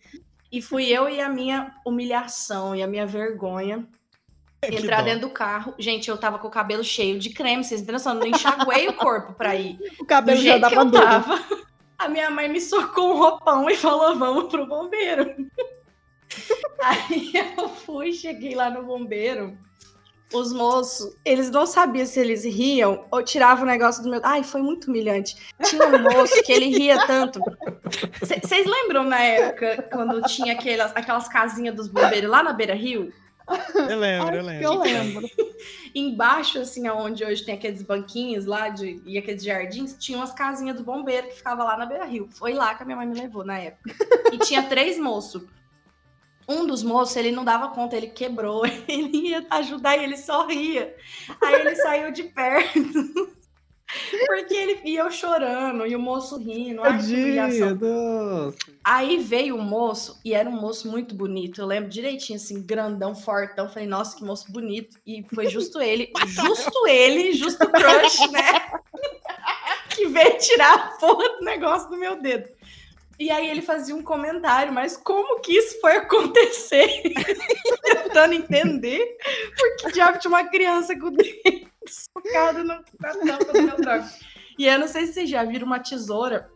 E 0.49 0.61
fui 0.61 0.85
eu 0.85 1.09
e 1.09 1.19
a 1.19 1.27
minha 1.27 1.75
humilhação 1.85 2.73
e 2.73 2.81
a 2.81 2.87
minha 2.87 3.05
vergonha 3.05 3.85
Que 4.61 4.75
entrar 4.75 5.01
dentro 5.01 5.27
do 5.27 5.29
carro. 5.29 5.73
Gente, 5.77 6.09
eu 6.09 6.17
tava 6.17 6.39
com 6.39 6.47
o 6.47 6.51
cabelo 6.51 6.81
cheio 6.81 7.19
de 7.19 7.31
creme, 7.31 7.65
vocês 7.65 7.85
noção, 7.85 8.13
eu 8.13 8.19
não 8.21 8.27
enxaguei 8.27 8.87
o 8.87 8.93
corpo 8.93 9.33
pra 9.33 9.57
ir. 9.57 9.77
O 9.95 9.97
Do 9.97 10.05
cabelo 10.05 10.37
já 10.37 10.53
jeito 10.53 10.69
que 10.69 10.75
dava 10.75 10.87
eu 10.87 11.01
tava, 11.01 11.65
a 11.99 12.07
minha 12.07 12.29
mãe 12.31 12.47
me 12.47 12.61
socou 12.61 13.11
um 13.13 13.17
roupão 13.17 13.69
e 13.69 13.75
falou: 13.75 14.15
vamos 14.15 14.45
pro 14.45 14.65
bombeiro. 14.65 15.35
Aí 16.81 17.31
eu 17.57 17.69
fui, 17.69 18.13
cheguei 18.13 18.55
lá 18.55 18.69
no 18.69 18.83
bombeiro. 18.83 19.57
Os 20.33 20.53
moços, 20.53 21.13
eles 21.25 21.51
não 21.51 21.65
sabiam 21.65 22.05
se 22.05 22.17
eles 22.17 22.45
riam 22.45 23.05
ou 23.11 23.21
tiravam 23.21 23.65
o 23.65 23.67
negócio 23.67 24.01
do 24.01 24.09
meu. 24.09 24.21
Ai, 24.23 24.43
foi 24.43 24.61
muito 24.61 24.87
humilhante. 24.87 25.35
Tinha 25.63 25.85
um 25.87 25.99
moço 25.99 26.41
que 26.43 26.53
ele 26.53 26.67
ria 26.67 27.05
tanto. 27.05 27.41
Vocês 28.21 28.65
lembram 28.65 29.03
na 29.03 29.19
época 29.19 29.89
quando 29.91 30.21
tinha 30.21 30.53
aquelas, 30.53 30.95
aquelas 30.95 31.27
casinhas 31.27 31.75
dos 31.75 31.89
bombeiros 31.89 32.29
lá 32.29 32.41
na 32.41 32.53
Beira 32.53 32.73
Rio? 32.73 33.11
Eu 33.75 33.99
lembro, 33.99 34.35
eu 34.35 34.43
lembro. 34.43 34.63
eu 34.63 34.79
lembro. 34.79 35.29
Embaixo, 35.93 36.59
assim, 36.59 36.87
aonde 36.87 37.25
hoje 37.25 37.43
tem 37.43 37.55
aqueles 37.55 37.81
banquinhos 37.81 38.45
lá 38.45 38.69
de, 38.69 39.01
e 39.05 39.17
aqueles 39.17 39.43
jardins, 39.43 39.97
tinha 39.99 40.17
umas 40.17 40.31
casinhas 40.31 40.77
do 40.77 40.83
bombeiro 40.83 41.27
que 41.27 41.35
ficava 41.35 41.63
lá 41.63 41.77
na 41.77 41.85
Beira 41.85 42.05
Rio. 42.05 42.29
Foi 42.31 42.53
lá 42.53 42.73
que 42.73 42.83
a 42.83 42.85
minha 42.85 42.95
mãe 42.95 43.07
me 43.07 43.19
levou 43.19 43.43
na 43.43 43.57
época. 43.57 43.93
E 44.31 44.37
tinha 44.37 44.63
três 44.63 44.97
moços. 44.97 45.43
Um 46.51 46.65
dos 46.65 46.83
moços, 46.83 47.15
ele 47.15 47.31
não 47.31 47.45
dava 47.45 47.69
conta, 47.69 47.95
ele 47.95 48.07
quebrou. 48.07 48.63
Ele 48.87 49.29
ia 49.29 49.45
ajudar 49.49 49.97
e 49.97 50.03
ele 50.03 50.17
só 50.17 50.45
ria. 50.45 50.93
Aí 51.41 51.53
ele 51.55 51.75
saiu 51.75 52.11
de 52.11 52.23
perto. 52.23 52.79
Porque 54.27 54.53
ele 54.53 54.79
ia 54.85 55.01
eu 55.01 55.11
chorando 55.11 55.85
e 55.85 55.95
o 55.95 55.99
moço 55.99 56.37
rindo. 56.37 56.81
Tadinho. 56.81 57.43
Aí 58.83 59.17
veio 59.17 59.57
o 59.57 59.61
moço, 59.61 60.19
e 60.23 60.33
era 60.33 60.49
um 60.49 60.59
moço 60.59 60.89
muito 60.89 61.13
bonito. 61.13 61.59
Eu 61.59 61.67
lembro 61.67 61.89
direitinho, 61.89 62.37
assim, 62.37 62.61
grandão, 62.65 63.13
fortão. 63.13 63.67
Falei, 63.67 63.87
nossa, 63.87 64.15
que 64.15 64.23
moço 64.23 64.51
bonito. 64.51 64.97
E 65.05 65.25
foi 65.33 65.47
justo 65.47 65.81
ele, 65.81 66.11
justo 66.27 66.87
ele, 66.87 67.33
justo 67.33 67.65
o 67.65 67.69
crush, 67.69 68.31
né? 68.31 68.71
que 69.89 70.07
veio 70.07 70.37
tirar 70.37 70.73
a 70.73 70.87
porra 70.97 71.37
do 71.37 71.45
negócio 71.45 71.89
do 71.89 71.97
meu 71.97 72.21
dedo. 72.21 72.49
E 73.21 73.29
aí 73.29 73.51
ele 73.51 73.61
fazia 73.61 73.95
um 73.95 74.01
comentário, 74.01 74.73
mas 74.73 74.97
como 74.97 75.39
que 75.41 75.55
isso 75.55 75.79
foi 75.79 75.97
acontecer? 75.97 77.03
Tentando 77.85 78.33
entender 78.33 79.15
por 79.55 79.75
que 79.77 79.91
diabo 79.91 80.17
tinha 80.17 80.29
uma 80.29 80.45
criança 80.45 80.97
com 80.97 81.05
o 81.05 81.11
dedo 81.11 81.69
socado 81.87 82.63
no, 82.63 82.83
na 82.99 83.13
tampa 83.13 83.53
do 83.53 83.61
Neutrox. 83.61 84.19
E 84.57 84.65
eu 84.65 84.79
não 84.79 84.87
sei 84.87 85.05
se 85.05 85.13
vocês 85.13 85.29
já 85.29 85.43
viram 85.43 85.67
uma 85.67 85.79
tesoura, 85.79 86.49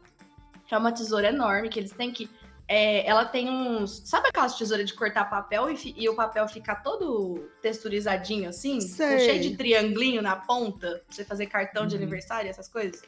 que 0.66 0.74
é 0.74 0.78
uma 0.80 0.92
tesoura 0.92 1.28
enorme, 1.28 1.70
que 1.70 1.80
eles 1.80 1.92
têm 1.92 2.12
que 2.12 2.28
é, 2.68 3.08
ela 3.08 3.26
tem 3.26 3.48
uns. 3.48 4.02
Sabe 4.10 4.30
aquelas 4.30 4.58
tesouras 4.58 4.88
de 4.88 4.96
cortar 4.96 5.26
papel 5.26 5.70
e, 5.70 5.94
e, 5.96 6.10
o 6.10 6.16
papel 6.16 6.48
fica 6.48 6.74
todo 6.74 7.48
texturizadinho 7.62 8.50
assim? 8.50 8.82
Cheio 8.82 9.40
de 9.40 9.56
triangulinho 9.56 10.20
na 10.20 10.36
ponta, 10.36 11.04
pra 11.06 11.16
você 11.16 11.24
fazer 11.24 11.46
cartão 11.46 11.86
de 11.86 11.96
Uhum. 11.96 12.02
aniversário, 12.02 12.50
essas 12.50 12.68
coisas. 12.68 13.04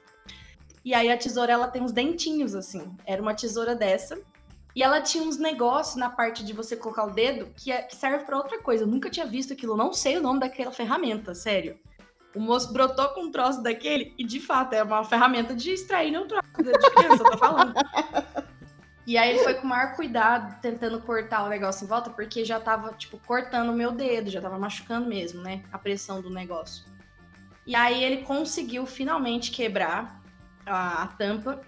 E 0.84 0.94
aí 0.94 1.12
a 1.12 1.18
tesoura 1.18 1.52
ela 1.52 1.68
tem 1.68 1.82
uns 1.82 1.92
dentinhos 1.92 2.56
assim. 2.56 2.96
Era 3.06 3.22
uma 3.22 3.34
tesoura 3.34 3.76
dessa. 3.76 4.18
E 4.76 4.84
ela 4.84 5.02
tinha 5.02 5.24
uns 5.24 5.38
negócios 5.38 5.96
na 5.96 6.10
parte 6.10 6.46
de 6.46 6.54
você 6.54 6.76
colocar 6.78 7.06
o 7.06 7.12
dedo 7.12 7.52
que, 7.56 7.72
é- 7.72 7.82
que 7.82 7.96
serve 7.96 8.26
pra 8.26 8.38
outra 8.38 8.62
coisa. 8.62 8.84
Eu 8.84 8.88
nunca 8.88 9.10
tinha 9.10 9.26
visto 9.26 9.54
aquilo, 9.54 9.76
não 9.76 9.92
sei 9.92 10.18
o 10.18 10.22
nome 10.22 10.40
daquela 10.40 10.72
ferramenta, 10.72 11.34
sério. 11.34 11.80
O 12.36 12.40
moço 12.40 12.72
brotou 12.72 13.10
com 13.10 13.22
um 13.24 13.32
troço 13.32 13.64
daquele 13.64 14.14
e, 14.18 14.24
de 14.24 14.40
fato, 14.40 14.74
é 14.74 14.84
uma 14.84 15.04
ferramenta 15.04 15.56
de 15.56 15.72
extrair 15.72 16.12
neutróxido 16.12 16.72
de 16.72 16.92
criança, 16.92 17.24
eu 17.24 17.32
tô 17.32 17.38
falando. 17.38 17.74
E 19.08 19.18
aí 19.18 19.30
ele 19.32 19.40
foi 19.40 19.56
com 19.56 19.64
o 19.66 19.70
maior 19.70 19.96
cuidado, 19.96 20.62
tentando 20.62 21.02
cortar 21.02 21.46
o 21.46 21.50
negócio 21.50 21.86
em 21.86 21.88
volta, 21.88 22.10
porque 22.12 22.44
já 22.46 22.60
tava, 22.60 22.94
tipo, 22.94 23.18
cortando 23.26 23.70
o 23.70 23.74
meu 23.74 23.92
dedo, 23.92 24.30
já 24.30 24.42
tava 24.42 24.60
machucando 24.60 25.08
mesmo, 25.08 25.42
né? 25.42 25.64
A 25.72 25.80
pressão 25.80 26.22
do 26.22 26.30
negócio. 26.30 26.86
E 27.66 27.74
aí 27.74 28.04
ele 28.04 28.18
conseguiu 28.24 28.86
finalmente 28.86 29.50
quebrar 29.50 30.22
a, 30.68 31.04
a 31.04 31.08
tampa 31.08 31.62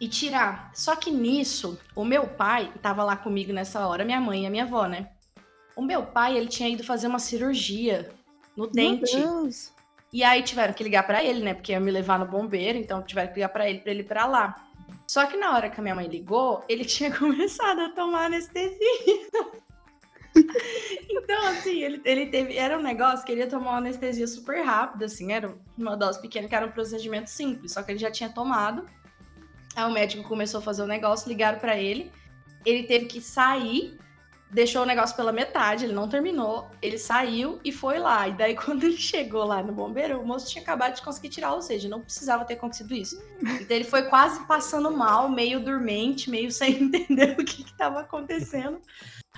e 0.00 0.08
tirar. 0.08 0.70
Só 0.74 0.96
que 0.96 1.10
nisso, 1.10 1.78
o 1.94 2.04
meu 2.04 2.26
pai 2.26 2.72
tava 2.82 3.04
lá 3.04 3.16
comigo 3.16 3.52
nessa 3.52 3.86
hora, 3.86 4.04
minha 4.04 4.20
mãe 4.20 4.44
e 4.44 4.46
a 4.46 4.50
minha 4.50 4.64
avó, 4.64 4.86
né? 4.86 5.10
O 5.76 5.82
meu 5.82 6.04
pai, 6.04 6.36
ele 6.36 6.48
tinha 6.48 6.68
ido 6.68 6.84
fazer 6.84 7.06
uma 7.06 7.18
cirurgia 7.18 8.10
no 8.56 8.66
dente. 8.66 9.16
Meu 9.16 9.44
Deus. 9.44 9.72
E 10.12 10.22
aí 10.22 10.42
tiveram 10.42 10.74
que 10.74 10.84
ligar 10.84 11.06
pra 11.06 11.24
ele, 11.24 11.42
né? 11.42 11.54
Porque 11.54 11.72
ia 11.72 11.80
me 11.80 11.90
levar 11.90 12.18
no 12.18 12.26
bombeiro, 12.26 12.78
então 12.78 13.02
tiveram 13.02 13.28
que 13.28 13.36
ligar 13.36 13.48
pra 13.48 13.68
ele 13.68 13.78
pra 13.78 13.90
ele 13.90 14.00
ir 14.00 14.06
pra 14.06 14.26
lá. 14.26 14.68
Só 15.06 15.24
que 15.26 15.36
na 15.36 15.54
hora 15.54 15.70
que 15.70 15.80
a 15.80 15.82
minha 15.82 15.94
mãe 15.94 16.06
ligou, 16.06 16.64
ele 16.68 16.84
tinha 16.86 17.16
começado 17.16 17.80
a 17.80 17.88
tomar 17.90 18.26
anestesia. 18.26 19.30
Então, 21.10 21.46
assim, 21.46 21.82
ele, 21.82 22.00
ele 22.04 22.26
teve. 22.26 22.56
Era 22.56 22.78
um 22.78 22.82
negócio 22.82 23.24
que 23.24 23.32
ele 23.32 23.40
ia 23.40 23.46
tomar 23.46 23.70
uma 23.70 23.78
anestesia 23.78 24.26
super 24.26 24.62
rápida, 24.64 25.06
assim, 25.06 25.32
era 25.32 25.54
uma 25.76 25.96
dose 25.96 26.20
pequena, 26.20 26.48
que 26.48 26.54
era 26.54 26.66
um 26.66 26.70
procedimento 26.70 27.30
simples, 27.30 27.72
só 27.72 27.82
que 27.82 27.92
ele 27.92 27.98
já 27.98 28.10
tinha 28.10 28.30
tomado. 28.30 28.86
Aí 29.74 29.84
o 29.84 29.92
médico 29.92 30.28
começou 30.28 30.60
a 30.60 30.62
fazer 30.62 30.82
o 30.82 30.86
negócio, 30.86 31.28
ligaram 31.28 31.58
pra 31.58 31.76
ele. 31.76 32.10
Ele 32.64 32.84
teve 32.84 33.06
que 33.06 33.20
sair 33.20 33.98
deixou 34.52 34.82
o 34.82 34.86
negócio 34.86 35.16
pela 35.16 35.32
metade, 35.32 35.86
ele 35.86 35.94
não 35.94 36.06
terminou, 36.08 36.68
ele 36.82 36.98
saiu 36.98 37.58
e 37.64 37.72
foi 37.72 37.98
lá. 37.98 38.28
E 38.28 38.32
daí, 38.32 38.54
quando 38.62 38.84
ele 38.84 38.96
chegou 38.96 39.44
lá 39.44 39.62
no 39.62 39.72
bombeiro, 39.72 40.20
o 40.20 40.26
moço 40.26 40.48
tinha 40.48 40.62
acabado 40.62 40.94
de 40.94 41.02
conseguir 41.02 41.30
tirar, 41.30 41.54
ou 41.54 41.62
seja, 41.62 41.88
não 41.88 42.02
precisava 42.02 42.44
ter 42.44 42.54
acontecido 42.54 42.94
isso. 42.94 43.20
Então 43.40 43.76
ele 43.76 43.84
foi 43.84 44.02
quase 44.02 44.46
passando 44.46 44.90
mal, 44.90 45.28
meio 45.28 45.64
dormente, 45.64 46.30
meio 46.30 46.52
sem 46.52 46.76
entender 46.84 47.32
o 47.40 47.44
que 47.44 47.62
estava 47.62 48.00
acontecendo, 48.00 48.80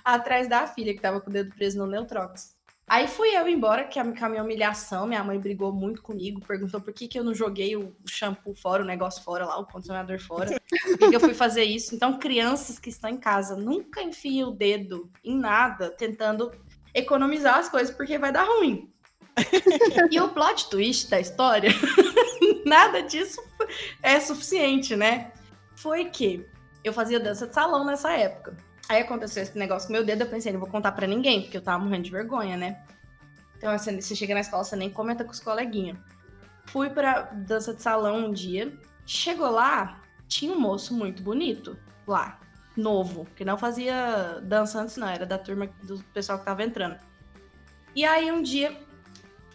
atrás 0.04 0.48
da 0.48 0.66
filha, 0.66 0.92
que 0.92 0.98
estava 0.98 1.20
com 1.20 1.30
o 1.30 1.32
dedo 1.32 1.54
preso 1.54 1.78
no 1.78 1.86
Neutrox. 1.86 2.54
Aí 2.86 3.08
fui 3.08 3.34
eu 3.34 3.48
embora, 3.48 3.84
que 3.84 3.98
a, 3.98 4.04
com 4.04 4.24
a 4.24 4.28
minha 4.28 4.42
humilhação, 4.42 5.06
minha 5.06 5.24
mãe 5.24 5.38
brigou 5.38 5.72
muito 5.72 6.02
comigo, 6.02 6.44
perguntou 6.46 6.80
por 6.80 6.92
que, 6.92 7.08
que 7.08 7.18
eu 7.18 7.24
não 7.24 7.34
joguei 7.34 7.74
o 7.74 7.94
shampoo 8.06 8.54
fora, 8.54 8.82
o 8.82 8.86
negócio 8.86 9.22
fora 9.22 9.46
lá, 9.46 9.58
o 9.58 9.64
condicionador 9.64 10.20
fora. 10.20 10.60
Por 10.68 10.98
que, 10.98 11.08
que 11.08 11.16
eu 11.16 11.20
fui 11.20 11.32
fazer 11.32 11.64
isso? 11.64 11.94
Então, 11.94 12.18
crianças 12.18 12.78
que 12.78 12.90
estão 12.90 13.08
em 13.08 13.16
casa, 13.16 13.56
nunca 13.56 14.02
enfiem 14.02 14.44
o 14.44 14.50
dedo 14.50 15.10
em 15.24 15.34
nada, 15.34 15.88
tentando 15.90 16.52
economizar 16.92 17.58
as 17.58 17.70
coisas, 17.70 17.94
porque 17.94 18.18
vai 18.18 18.30
dar 18.30 18.44
ruim. 18.44 18.92
e 20.10 20.20
o 20.20 20.28
plot 20.28 20.68
twist 20.68 21.08
da 21.08 21.18
história, 21.18 21.70
nada 22.66 23.02
disso 23.02 23.42
é 24.02 24.20
suficiente, 24.20 24.94
né? 24.94 25.32
Foi 25.74 26.04
que 26.04 26.46
eu 26.84 26.92
fazia 26.92 27.18
dança 27.18 27.46
de 27.46 27.54
salão 27.54 27.84
nessa 27.84 28.12
época. 28.12 28.56
Aí 28.88 29.00
aconteceu 29.00 29.42
esse 29.42 29.56
negócio 29.58 29.86
com 29.86 29.92
meu 29.92 30.04
dedo, 30.04 30.22
eu 30.22 30.28
pensei, 30.28 30.52
não 30.52 30.60
vou 30.60 30.68
contar 30.68 30.92
pra 30.92 31.06
ninguém, 31.06 31.42
porque 31.42 31.56
eu 31.56 31.62
tava 31.62 31.82
morrendo 31.82 32.04
de 32.04 32.10
vergonha, 32.10 32.56
né? 32.56 32.84
Então, 33.56 33.70
assim, 33.70 34.00
você 34.00 34.14
chega 34.14 34.34
na 34.34 34.40
escola, 34.40 34.62
você 34.62 34.76
nem 34.76 34.90
comenta 34.90 35.24
com 35.24 35.30
os 35.30 35.40
coleguinhas. 35.40 35.96
Fui 36.66 36.90
pra 36.90 37.22
dança 37.22 37.72
de 37.72 37.80
salão 37.80 38.26
um 38.26 38.32
dia, 38.32 38.76
chegou 39.06 39.50
lá, 39.50 40.00
tinha 40.28 40.52
um 40.52 40.60
moço 40.60 40.94
muito 40.94 41.22
bonito 41.22 41.78
lá, 42.06 42.38
novo, 42.76 43.26
que 43.36 43.44
não 43.44 43.56
fazia 43.56 44.40
dança 44.42 44.80
antes, 44.80 44.96
não, 44.96 45.08
era 45.08 45.24
da 45.24 45.38
turma 45.38 45.68
do 45.82 46.02
pessoal 46.12 46.38
que 46.38 46.44
tava 46.44 46.62
entrando. 46.62 46.98
E 47.94 48.04
aí 48.04 48.30
um 48.30 48.42
dia 48.42 48.76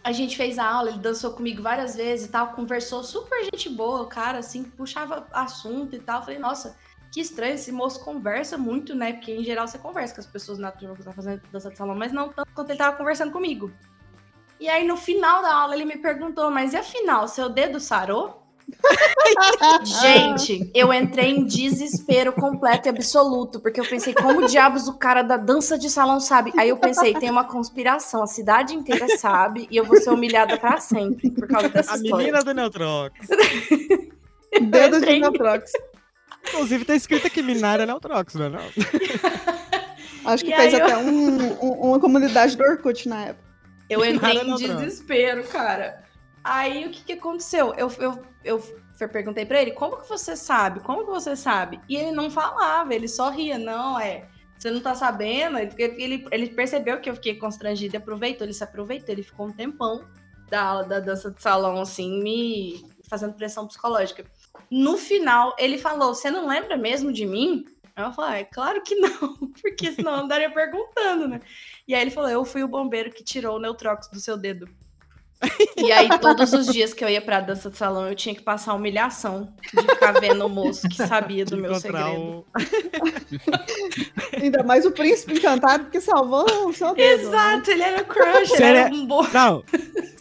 a 0.02 0.12
gente 0.12 0.36
fez 0.36 0.58
a 0.58 0.66
aula, 0.66 0.90
ele 0.90 0.98
dançou 0.98 1.32
comigo 1.32 1.62
várias 1.62 1.94
vezes 1.94 2.26
e 2.26 2.30
tal, 2.30 2.54
conversou 2.54 3.04
super 3.04 3.44
gente 3.44 3.68
boa, 3.68 4.08
cara 4.08 4.38
assim, 4.38 4.64
puxava 4.64 5.26
assunto 5.32 5.94
e 5.94 6.00
tal. 6.00 6.22
Falei, 6.22 6.38
nossa, 6.38 6.76
que 7.12 7.20
estranho, 7.20 7.54
esse 7.54 7.72
moço 7.72 8.04
conversa 8.04 8.56
muito, 8.56 8.94
né? 8.94 9.14
Porque 9.14 9.32
em 9.32 9.42
geral 9.42 9.66
você 9.66 9.78
conversa 9.78 10.14
com 10.14 10.20
as 10.20 10.26
pessoas 10.26 10.58
na 10.58 10.70
turma 10.70 10.94
que 10.94 11.02
tá 11.02 11.12
fazendo 11.12 11.42
dança 11.50 11.70
de 11.70 11.76
salão, 11.76 11.94
mas 11.94 12.12
não 12.12 12.28
tanto 12.28 12.50
quanto 12.54 12.70
ele 12.70 12.78
tava 12.78 12.96
conversando 12.96 13.32
comigo. 13.32 13.70
E 14.60 14.68
aí 14.68 14.86
no 14.86 14.96
final 14.96 15.42
da 15.42 15.54
aula 15.54 15.74
ele 15.74 15.84
me 15.84 15.96
perguntou, 15.96 16.50
mas 16.50 16.72
e 16.72 16.76
afinal, 16.76 17.26
seu 17.26 17.48
dedo 17.48 17.80
sarou? 17.80 18.40
Gente, 19.82 20.70
eu 20.72 20.92
entrei 20.92 21.30
em 21.30 21.44
desespero 21.44 22.32
completo 22.32 22.86
e 22.86 22.90
absoluto, 22.90 23.58
porque 23.58 23.80
eu 23.80 23.84
pensei, 23.84 24.14
como 24.14 24.46
diabos 24.46 24.86
o 24.86 24.96
cara 24.96 25.22
da 25.22 25.36
dança 25.36 25.76
de 25.76 25.90
salão 25.90 26.20
sabe? 26.20 26.52
Aí 26.56 26.68
eu 26.68 26.76
pensei, 26.76 27.12
tem 27.14 27.30
uma 27.30 27.42
conspiração, 27.44 28.22
a 28.22 28.28
cidade 28.28 28.74
inteira 28.74 29.06
sabe, 29.18 29.66
e 29.70 29.76
eu 29.76 29.84
vou 29.84 29.96
ser 29.96 30.10
humilhada 30.10 30.56
pra 30.56 30.78
sempre 30.78 31.30
por 31.30 31.48
causa 31.48 31.68
dessa 31.68 31.94
A 31.94 31.96
história. 31.96 32.16
menina 32.18 32.44
do 32.44 32.54
Neutrox. 32.54 33.18
Dedo 34.70 35.00
de 35.00 35.18
Neutrox. 35.18 35.72
Inclusive 36.52 36.84
tá 36.84 36.94
escrito 36.94 37.26
aqui 37.26 37.42
Minária 37.42 37.86
Neutrox, 37.86 38.34
não 38.34 38.46
é 38.46 38.48
não? 38.50 38.60
Acho 40.24 40.44
que 40.44 40.52
E 40.52 40.56
fez 40.56 40.74
aí 40.74 40.80
eu- 40.80 40.86
até 40.86 40.96
um- 40.98 41.64
um- 41.64 41.80
uma 41.88 41.98
comunidade 42.00 42.56
do 42.56 42.62
Orkut 42.62 43.08
na 43.08 43.26
época. 43.26 43.50
Eu 43.88 44.04
entrei 44.04 44.36
em 44.38 44.54
desespero, 44.54 45.44
cara. 45.44 46.04
Aí 46.44 46.86
o 46.86 46.90
que, 46.90 47.02
que 47.04 47.12
aconteceu? 47.14 47.74
Eu, 47.76 47.90
eu, 47.98 48.22
eu 48.44 48.62
perguntei 49.10 49.44
pra 49.46 49.60
ele, 49.62 49.72
como 49.72 49.96
que 49.96 50.08
você 50.08 50.36
sabe? 50.36 50.80
Como 50.80 51.04
que 51.04 51.10
você 51.10 51.34
sabe? 51.34 51.80
E 51.88 51.96
ele 51.96 52.12
não 52.12 52.30
falava, 52.30 52.94
ele 52.94 53.08
só 53.08 53.30
ria, 53.30 53.58
não, 53.58 53.98
é. 53.98 54.28
Você 54.58 54.70
não 54.70 54.80
tá 54.80 54.94
sabendo? 54.94 55.58
Ele, 55.58 56.26
ele 56.30 56.48
percebeu 56.50 57.00
que 57.00 57.08
eu 57.08 57.14
fiquei 57.14 57.34
constrangida 57.36 57.96
e 57.96 57.98
aproveitou, 57.98 58.44
ele 58.46 58.52
se 58.52 58.62
aproveitou, 58.62 59.10
ele 59.14 59.22
ficou 59.22 59.46
um 59.46 59.52
tempão 59.52 60.04
da 60.50 60.62
aula 60.62 60.84
da 60.84 61.00
dança 61.00 61.30
de 61.30 61.40
salão, 61.42 61.80
assim, 61.80 62.22
me 62.22 62.84
fazendo 63.08 63.32
pressão 63.32 63.66
psicológica. 63.66 64.24
No 64.70 64.96
final, 64.96 65.54
ele 65.58 65.78
falou: 65.78 66.14
Você 66.14 66.30
não 66.30 66.46
lembra 66.46 66.76
mesmo 66.76 67.12
de 67.12 67.26
mim? 67.26 67.64
Eu 67.96 68.12
falei: 68.12 68.42
é 68.42 68.44
Claro 68.44 68.82
que 68.82 68.94
não, 68.94 69.36
porque 69.60 69.92
senão 69.92 70.12
eu 70.12 70.24
andaria 70.24 70.50
perguntando, 70.50 71.28
né? 71.28 71.40
E 71.86 71.94
aí 71.94 72.02
ele 72.02 72.10
falou: 72.10 72.30
Eu 72.30 72.44
fui 72.44 72.62
o 72.62 72.68
bombeiro 72.68 73.10
que 73.10 73.24
tirou 73.24 73.56
o 73.56 73.60
Neutrox 73.60 74.08
do 74.08 74.20
seu 74.20 74.36
dedo. 74.36 74.68
E 75.76 75.90
aí, 75.90 76.08
todos 76.18 76.52
os 76.52 76.66
dias 76.66 76.92
que 76.92 77.02
eu 77.02 77.08
ia 77.08 77.20
pra 77.22 77.40
dança 77.40 77.70
de 77.70 77.76
salão, 77.78 78.06
eu 78.08 78.14
tinha 78.14 78.34
que 78.34 78.42
passar 78.42 78.72
a 78.72 78.74
humilhação 78.74 79.48
de 79.72 79.80
ficar 79.82 80.12
vendo 80.20 80.44
o 80.44 80.48
moço 80.48 80.86
que 80.88 80.96
sabia 80.96 81.44
do 81.46 81.56
De 81.56 81.62
meu 81.62 81.74
segredo. 81.76 82.06
o- 82.06 82.44
Ainda 84.40 84.62
mais 84.62 84.84
o 84.84 84.90
príncipe 84.92 85.34
encantado 85.34 85.86
que 85.90 86.00
salvou 86.00 86.44
o 86.68 86.72
seu 86.72 86.94
dedo. 86.94 87.22
né? 87.22 87.28
Exato, 87.28 87.70
ele 87.70 87.82
era 87.82 88.04
crush, 88.04 88.52
ele 88.52 88.64
era 88.64 88.94
um 88.94 89.06
bom. 89.06 89.26
Não, 89.32 89.62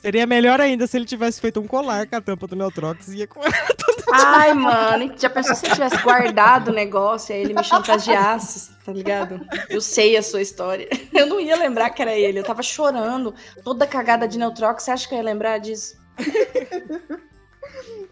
seria 0.02 0.26
melhor 0.26 0.60
ainda 0.62 0.88
se 0.88 0.98
ele 0.98 1.06
tivesse 1.06 1.40
feito 1.42 1.60
um 1.60 1.68
colar 1.68 2.08
com 2.08 2.16
a 2.16 2.22
tampa 2.22 2.48
do 2.48 2.56
Neutrox 2.56 3.08
e 3.10 3.18
ia 3.18 3.28
com 3.28 3.40
Ai, 4.12 4.54
mano, 4.54 5.14
já 5.20 5.30
pensou 5.30 5.54
se 5.56 5.68
eu 5.68 5.72
tivesse 5.74 5.98
guardado 6.02 6.70
o 6.70 6.74
negócio 6.74 7.32
e 7.32 7.36
aí 7.36 7.42
ele 7.42 7.54
me 7.54 7.64
chantageasse, 7.64 8.72
tá 8.84 8.92
ligado? 8.92 9.40
Eu 9.70 9.80
sei 9.80 10.18
a 10.18 10.24
sua 10.24 10.42
história. 10.42 10.88
Eu 11.14 11.28
não 11.28 11.40
ia 11.40 11.56
lembrar 11.56 11.92
que 11.92 12.02
era 12.02 12.14
ele, 12.16 12.40
eu 12.40 12.44
tava 12.44 12.64
chorando, 12.64 13.36
toda 13.64 13.86
cagada 13.86 14.28
de 14.28 14.40
Neutrox, 14.40 14.82
você 14.84 14.90
acha 14.92 15.08
que 15.10 15.16
eu 15.16 15.18
ia 15.18 15.24
lembrar 15.24 15.58
disso? 15.58 15.98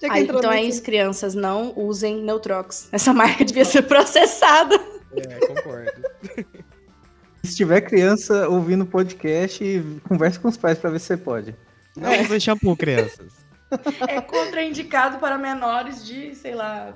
Aí, 0.09 0.23
então 0.23 0.51
é 0.51 0.61
isso, 0.61 0.81
crianças, 0.83 1.33
não 1.33 1.73
usem 1.75 2.21
Neutrox. 2.21 2.89
Essa 2.91 3.13
marca 3.13 3.43
devia 3.43 3.65
ser 3.65 3.83
processada. 3.83 4.75
É, 5.15 5.47
concordo. 5.47 6.01
Se 7.43 7.55
tiver 7.55 7.81
criança 7.81 8.49
ouvindo 8.49 8.83
o 8.83 8.87
podcast, 8.87 9.63
converse 10.07 10.39
com 10.39 10.49
os 10.49 10.57
pais 10.57 10.77
pra 10.77 10.89
ver 10.89 10.99
se 10.99 11.05
você 11.05 11.17
pode. 11.17 11.55
Não 11.95 12.21
usem 12.21 12.39
shampoo, 12.39 12.75
crianças. 12.75 13.45
É 14.07 14.19
contraindicado 14.21 15.17
para 15.17 15.37
menores 15.37 16.05
de, 16.05 16.35
sei 16.35 16.53
lá, 16.53 16.93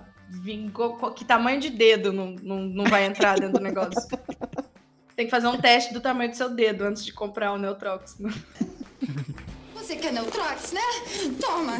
que 1.15 1.25
tamanho 1.25 1.59
de 1.59 1.69
dedo 1.69 2.11
não, 2.11 2.35
não, 2.41 2.59
não 2.61 2.85
vai 2.85 3.05
entrar 3.05 3.39
dentro 3.39 3.59
do 3.59 3.63
negócio. 3.63 4.07
Tem 5.15 5.25
que 5.25 5.31
fazer 5.31 5.47
um 5.47 5.57
teste 5.57 5.93
do 5.93 6.01
tamanho 6.01 6.31
do 6.31 6.35
seu 6.35 6.49
dedo 6.49 6.83
antes 6.83 7.05
de 7.05 7.13
comprar 7.13 7.53
o 7.53 7.57
Neutrox. 7.57 8.17
Você 9.91 9.97
quer 9.97 10.13
Neutrox, 10.13 10.71
né? 10.71 10.79
Toma! 11.37 11.73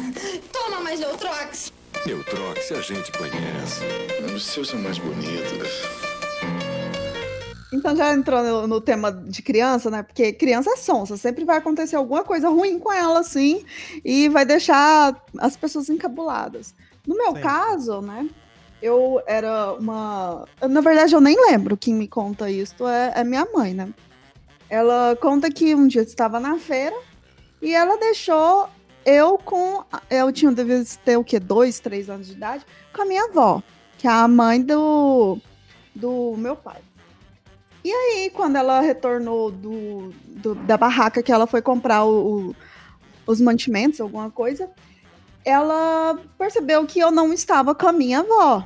Toma 0.52 0.80
mais 0.82 1.00
Neutrox! 1.00 1.72
Neutrox 2.04 2.70
a 2.70 2.80
gente 2.82 3.10
conhece. 3.12 3.80
Os 4.36 4.44
seus 4.44 4.68
são 4.68 4.78
mais 4.82 4.98
bonitos. 4.98 5.66
Então 7.72 7.96
já 7.96 8.12
entrou 8.12 8.42
no, 8.42 8.66
no 8.66 8.80
tema 8.82 9.10
de 9.10 9.40
criança, 9.40 9.90
né? 9.90 10.02
Porque 10.02 10.30
criança 10.34 10.72
é 10.74 10.76
sonsa, 10.76 11.16
sempre 11.16 11.46
vai 11.46 11.56
acontecer 11.56 11.96
alguma 11.96 12.22
coisa 12.22 12.50
ruim 12.50 12.78
com 12.78 12.92
ela, 12.92 13.20
assim, 13.20 13.64
e 14.04 14.28
vai 14.28 14.44
deixar 14.44 15.18
as 15.38 15.56
pessoas 15.56 15.88
encabuladas. 15.88 16.74
No 17.06 17.16
meu 17.16 17.34
Sim. 17.34 17.40
caso, 17.40 18.02
né? 18.02 18.28
Eu 18.82 19.22
era 19.26 19.72
uma. 19.72 20.46
Na 20.60 20.82
verdade, 20.82 21.14
eu 21.14 21.20
nem 21.20 21.50
lembro 21.50 21.78
quem 21.78 21.94
me 21.94 22.06
conta 22.06 22.50
isso, 22.50 22.86
é, 22.86 23.12
é 23.16 23.24
minha 23.24 23.48
mãe, 23.54 23.72
né? 23.72 23.88
Ela 24.68 25.16
conta 25.18 25.50
que 25.50 25.74
um 25.74 25.88
dia 25.88 26.02
estava 26.02 26.38
na 26.38 26.58
feira 26.58 27.11
e 27.62 27.72
ela 27.74 27.96
deixou 27.96 28.68
eu 29.06 29.38
com. 29.38 29.84
Eu 30.10 30.30
tinha, 30.32 30.52
devia 30.52 30.82
ter 31.04 31.16
o 31.16 31.24
quê? 31.24 31.38
Dois, 31.40 31.78
três 31.80 32.10
anos 32.10 32.26
de 32.26 32.32
idade, 32.34 32.66
com 32.92 33.02
a 33.02 33.06
minha 33.06 33.24
avó, 33.24 33.62
que 33.96 34.06
é 34.06 34.10
a 34.10 34.28
mãe 34.28 34.60
do, 34.60 35.38
do 35.94 36.34
meu 36.36 36.56
pai. 36.56 36.80
E 37.84 37.90
aí, 37.90 38.30
quando 38.30 38.56
ela 38.56 38.80
retornou 38.80 39.50
do, 39.50 40.12
do- 40.26 40.54
da 40.54 40.76
barraca 40.76 41.22
que 41.22 41.32
ela 41.32 41.46
foi 41.46 41.60
comprar 41.62 42.04
o- 42.04 42.50
o- 42.50 42.56
os 43.26 43.40
mantimentos, 43.40 44.00
alguma 44.00 44.30
coisa, 44.30 44.70
ela 45.44 46.16
percebeu 46.38 46.86
que 46.86 47.00
eu 47.00 47.10
não 47.10 47.32
estava 47.32 47.74
com 47.74 47.88
a 47.88 47.92
minha 47.92 48.20
avó. 48.20 48.64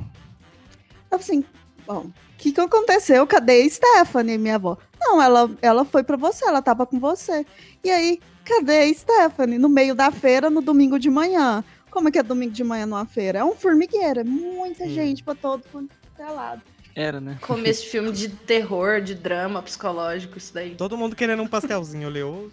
Eu 1.10 1.18
assim, 1.18 1.42
bom, 1.86 2.00
o 2.00 2.12
que, 2.36 2.52
que 2.52 2.60
aconteceu? 2.60 3.26
Cadê 3.26 3.62
a 3.62 3.70
Stephanie, 3.70 4.36
minha 4.36 4.56
avó? 4.56 4.76
Não, 5.00 5.22
ela, 5.22 5.50
ela 5.62 5.84
foi 5.86 6.02
para 6.02 6.16
você, 6.18 6.44
ela 6.46 6.58
estava 6.58 6.84
com 6.84 7.00
você. 7.00 7.46
E 7.82 7.90
aí, 7.90 8.20
cadê 8.46 8.78
a 8.78 8.94
Stephanie? 8.94 9.58
No 9.58 9.68
meio 9.68 9.94
da 9.94 10.10
feira, 10.10 10.48
no 10.48 10.62
domingo 10.62 10.98
de 10.98 11.10
manhã. 11.10 11.62
Como 11.90 12.08
é 12.08 12.12
que 12.12 12.18
é 12.18 12.22
domingo 12.22 12.52
de 12.52 12.62
manhã 12.64 12.86
numa 12.86 13.04
feira? 13.06 13.40
É 13.40 13.44
um 13.44 13.54
formigueiro, 13.54 14.20
é 14.20 14.24
muita 14.24 14.84
Hum. 14.84 14.88
gente 14.90 15.22
para 15.22 15.34
todo 15.34 15.64
quanto 15.72 15.90
é 16.18 16.24
lado. 16.30 16.62
Era, 16.94 17.20
né? 17.20 17.36
Começo 17.42 17.82
de 17.82 17.88
filme 17.90 18.10
de 18.12 18.28
terror, 18.30 19.00
de 19.02 19.14
drama 19.14 19.60
psicológico, 19.62 20.38
isso 20.38 20.54
daí. 20.54 20.74
Todo 20.74 20.96
mundo 20.96 21.14
querendo 21.14 21.42
um 21.42 21.46
pastelzinho 21.46 22.08
oleoso. 22.08 22.52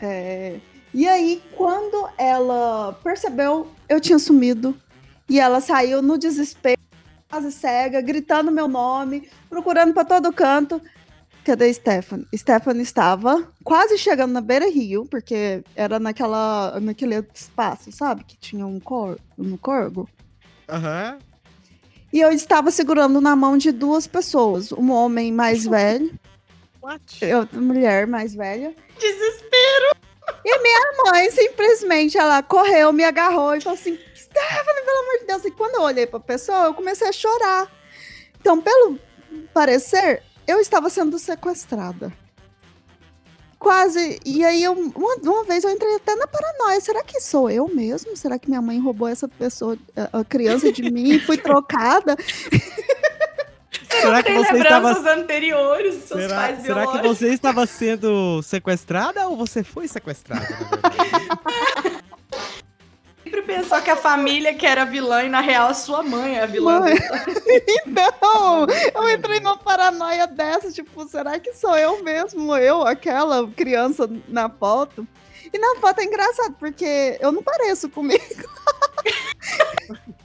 É, 0.00 0.56
E 0.94 1.06
aí, 1.06 1.42
quando 1.56 2.08
ela 2.16 2.98
percebeu, 3.04 3.68
eu 3.88 4.00
tinha 4.00 4.18
sumido. 4.18 4.74
E 5.28 5.38
ela 5.38 5.60
saiu 5.60 6.00
no 6.00 6.16
desespero, 6.16 6.80
quase 7.28 7.52
cega, 7.52 8.00
gritando 8.00 8.50
meu 8.50 8.66
nome, 8.66 9.28
procurando 9.50 9.92
para 9.92 10.04
todo 10.04 10.32
canto. 10.32 10.80
Cadê 11.46 11.72
Stephanie? 11.72 12.26
Stephanie 12.34 12.82
estava 12.82 13.52
quase 13.62 13.96
chegando 13.96 14.32
na 14.32 14.40
beira 14.40 14.68
rio, 14.68 15.06
porque 15.08 15.62
era 15.76 16.00
naquela, 16.00 16.80
naquele 16.80 17.24
espaço, 17.32 17.92
sabe? 17.92 18.24
Que 18.24 18.36
tinha 18.36 18.66
um, 18.66 18.80
cor, 18.80 19.16
um 19.38 19.56
corgo. 19.56 20.10
Aham. 20.68 21.20
E 22.12 22.20
eu 22.20 22.32
estava 22.32 22.72
segurando 22.72 23.20
na 23.20 23.36
mão 23.36 23.56
de 23.56 23.70
duas 23.70 24.08
pessoas. 24.08 24.72
Um 24.72 24.90
homem 24.90 25.30
mais 25.30 25.62
velho, 25.70 26.18
What? 26.82 27.24
e 27.24 27.32
outra 27.32 27.60
mulher 27.60 28.08
mais 28.08 28.34
velha. 28.34 28.74
Desespero! 28.98 29.94
A 30.28 31.12
mãe 31.12 31.30
simplesmente 31.30 32.18
ela 32.18 32.42
correu, 32.42 32.92
me 32.92 33.04
agarrou 33.04 33.54
e 33.54 33.60
falou 33.60 33.78
assim: 33.78 33.96
Stephanie, 34.16 34.84
pelo 34.84 34.98
amor 34.98 35.18
de 35.20 35.26
Deus. 35.26 35.44
E 35.44 35.50
quando 35.52 35.76
eu 35.76 35.82
olhei 35.82 36.08
pra 36.08 36.18
pessoa, 36.18 36.64
eu 36.64 36.74
comecei 36.74 37.06
a 37.06 37.12
chorar. 37.12 37.70
Então, 38.40 38.60
pelo 38.60 38.98
parecer, 39.54 40.24
eu 40.46 40.60
estava 40.60 40.88
sendo 40.90 41.18
sequestrada. 41.18 42.12
Quase. 43.58 44.20
E 44.24 44.44
aí, 44.44 44.62
eu, 44.62 44.72
uma, 44.72 45.14
uma 45.16 45.44
vez 45.44 45.64
eu 45.64 45.70
entrei 45.70 45.96
até 45.96 46.14
na 46.14 46.26
paranoia. 46.26 46.80
Será 46.80 47.02
que 47.02 47.20
sou 47.20 47.50
eu 47.50 47.68
mesmo? 47.68 48.16
Será 48.16 48.38
que 48.38 48.48
minha 48.48 48.62
mãe 48.62 48.78
roubou 48.78 49.08
essa 49.08 49.26
pessoa, 49.26 49.76
a, 50.12 50.24
criança 50.24 50.70
de 50.70 50.90
mim 50.90 51.14
e 51.14 51.20
fui 51.20 51.38
trocada? 51.38 52.16
Será 54.00 54.22
que 54.22 54.30
Tem 54.30 54.44
você 54.44 54.58
estava 54.58 54.88
lembranças 54.88 55.18
anteriores 55.18 55.94
Será, 56.04 56.36
pais 56.36 56.62
será 56.62 56.86
que 56.86 56.98
você 57.08 57.28
estava 57.28 57.66
sendo 57.66 58.42
sequestrada 58.42 59.26
ou 59.28 59.36
você 59.36 59.64
foi 59.64 59.88
sequestrada? 59.88 60.46
Sempre 63.26 63.42
pensou 63.42 63.82
que 63.82 63.90
a 63.90 63.96
família 63.96 64.54
que 64.54 64.64
era 64.64 64.84
vilã 64.84 65.24
e 65.24 65.28
na 65.28 65.40
real 65.40 65.66
a 65.66 65.74
sua 65.74 66.00
mãe 66.00 66.36
é 66.36 66.44
a 66.44 66.46
vilã. 66.46 66.78
Mãe. 66.78 66.94
Não, 68.22 68.66
eu 68.94 69.10
entrei 69.10 69.40
numa 69.40 69.58
paranoia 69.58 70.28
dessa, 70.28 70.70
tipo, 70.70 71.08
será 71.08 71.36
que 71.40 71.52
sou 71.52 71.76
eu 71.76 72.04
mesmo, 72.04 72.56
eu, 72.56 72.86
aquela 72.86 73.48
criança 73.50 74.08
na 74.28 74.48
foto? 74.48 75.04
E 75.52 75.58
na 75.58 75.74
foto 75.80 75.98
é 75.98 76.04
engraçado, 76.04 76.54
porque 76.56 77.18
eu 77.20 77.32
não 77.32 77.42
pareço 77.42 77.88
comigo. 77.88 78.22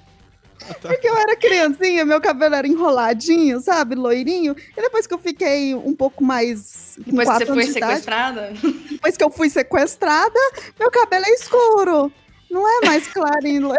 Porque 0.79 1.07
eu 1.07 1.17
era 1.17 1.35
criancinha, 1.35 2.05
meu 2.05 2.21
cabelo 2.21 2.55
era 2.55 2.67
enroladinho, 2.67 3.59
sabe, 3.59 3.95
loirinho. 3.95 4.55
E 4.77 4.81
depois 4.81 5.05
que 5.05 5.13
eu 5.13 5.19
fiquei 5.19 5.75
um 5.75 5.93
pouco 5.93 6.23
mais. 6.23 6.97
Depois 6.99 7.27
que 7.27 7.35
você 7.35 7.45
foi 7.45 7.63
de 7.65 7.71
idade, 7.71 7.93
sequestrada, 7.93 8.53
depois 8.89 9.17
que 9.17 9.23
eu 9.23 9.29
fui 9.29 9.49
sequestrada, 9.49 10.39
meu 10.79 10.89
cabelo 10.89 11.25
é 11.25 11.31
escuro. 11.31 12.11
Não 12.51 12.67
é 12.67 12.85
mais 12.85 13.07
clarinho. 13.07 13.69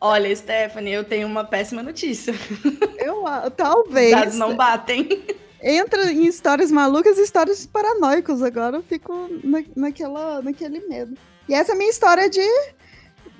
olha, 0.00 0.34
Stephanie, 0.34 0.92
eu 0.94 1.04
tenho 1.04 1.26
uma 1.26 1.44
péssima 1.44 1.82
notícia. 1.82 2.34
Eu, 2.98 3.24
talvez. 3.56 4.12
Os 4.12 4.20
dados 4.20 4.34
não 4.36 4.54
batem. 4.56 5.24
entra 5.62 6.12
em 6.12 6.26
histórias 6.26 6.70
malucas 6.70 7.16
e 7.18 7.22
histórias 7.22 7.64
paranoicas. 7.66 8.42
Agora 8.42 8.76
eu 8.76 8.82
fico 8.82 9.28
na, 9.44 9.62
naquela, 9.76 10.42
naquele 10.42 10.80
medo. 10.88 11.16
E 11.48 11.54
essa 11.54 11.72
é 11.72 11.74
a 11.74 11.78
minha 11.78 11.90
história 11.90 12.28
de 12.28 12.46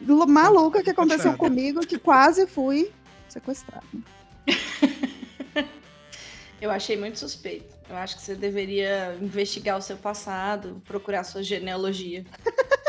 lu- 0.07 0.27
maluca 0.27 0.83
que 0.83 0.91
aconteceu 0.91 1.35
comigo, 1.37 1.81
que 1.81 1.99
quase 1.99 2.47
fui 2.47 2.91
sequestrada. 3.29 3.85
Eu 6.61 6.73
achei 6.73 6.97
muito 6.97 7.19
suspeito. 7.21 7.73
Eu 7.89 7.97
acho 7.97 8.17
que 8.17 8.23
você 8.23 8.35
deveria 8.35 9.17
investigar 9.21 9.79
o 9.79 9.83
seu 9.83 9.97
passado, 9.97 10.83
procurar 10.85 11.23
sua 11.23 11.41
genealogia. 11.43 12.25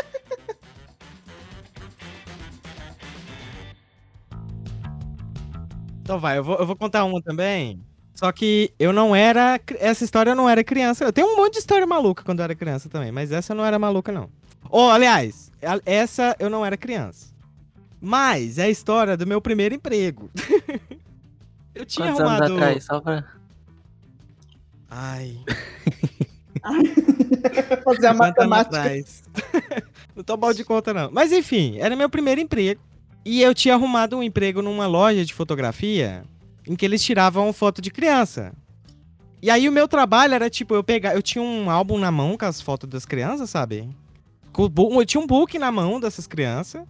Então 6.09 6.19
vai, 6.19 6.39
eu 6.39 6.43
vou, 6.43 6.55
eu 6.55 6.65
vou 6.65 6.75
contar 6.75 7.05
uma 7.05 7.21
também. 7.21 7.79
Só 8.15 8.31
que 8.31 8.73
eu 8.79 8.91
não 8.91 9.15
era. 9.15 9.61
Essa 9.77 10.03
história 10.03 10.31
eu 10.31 10.35
não 10.35 10.49
era 10.49 10.63
criança. 10.63 11.03
Eu 11.03 11.13
tenho 11.13 11.27
um 11.27 11.35
monte 11.37 11.53
de 11.53 11.59
história 11.59 11.85
maluca 11.85 12.23
quando 12.23 12.39
eu 12.39 12.45
era 12.45 12.55
criança 12.55 12.89
também, 12.89 13.11
mas 13.11 13.31
essa 13.31 13.53
eu 13.53 13.55
não 13.55 13.63
era 13.63 13.77
maluca, 13.77 14.11
não. 14.11 14.27
Oh, 14.71 14.89
aliás, 14.89 15.51
essa 15.85 16.35
eu 16.39 16.49
não 16.49 16.65
era 16.65 16.75
criança. 16.75 17.27
Mas 18.01 18.57
é 18.57 18.63
a 18.63 18.69
história 18.71 19.15
do 19.15 19.27
meu 19.27 19.39
primeiro 19.39 19.75
emprego. 19.75 20.31
eu 21.75 21.85
tinha 21.85 22.07
Quantos 22.07 22.21
anos 22.21 22.41
arrumado. 22.41 22.53
atrás? 22.55 22.83
Só 22.85 22.99
pra... 22.99 23.23
Ai. 24.89 25.37
Fazer 27.85 28.07
a 28.07 28.13
50 28.13 28.15
anos 28.15 28.17
matemática. 28.17 28.79
atrás. 28.79 29.23
não 30.15 30.23
tô 30.23 30.35
mal 30.37 30.55
de 30.55 30.65
conta, 30.65 30.91
não. 30.91 31.11
Mas 31.11 31.31
enfim, 31.31 31.77
era 31.77 31.95
meu 31.95 32.09
primeiro 32.09 32.41
emprego. 32.41 32.81
E 33.25 33.41
eu 33.41 33.53
tinha 33.53 33.75
arrumado 33.75 34.17
um 34.17 34.23
emprego 34.23 34.61
numa 34.61 34.87
loja 34.87 35.25
de 35.25 35.33
fotografia 35.33 36.23
em 36.67 36.75
que 36.75 36.85
eles 36.85 37.03
tiravam 37.03 37.51
foto 37.51 37.81
de 37.81 37.89
criança. 37.91 38.53
E 39.41 39.49
aí 39.49 39.67
o 39.69 39.71
meu 39.71 39.87
trabalho 39.87 40.33
era 40.33 40.49
tipo, 40.49 40.75
eu 40.75 40.83
pegar, 40.83 41.15
eu 41.15 41.21
tinha 41.21 41.41
um 41.41 41.69
álbum 41.69 41.97
na 41.97 42.11
mão 42.11 42.37
com 42.37 42.45
as 42.45 42.61
fotos 42.61 42.89
das 42.89 43.05
crianças, 43.05 43.49
sabe? 43.49 43.89
Eu 44.57 45.05
tinha 45.05 45.21
um 45.21 45.27
book 45.27 45.57
na 45.57 45.71
mão 45.71 45.99
dessas 45.99 46.27
crianças, 46.27 46.83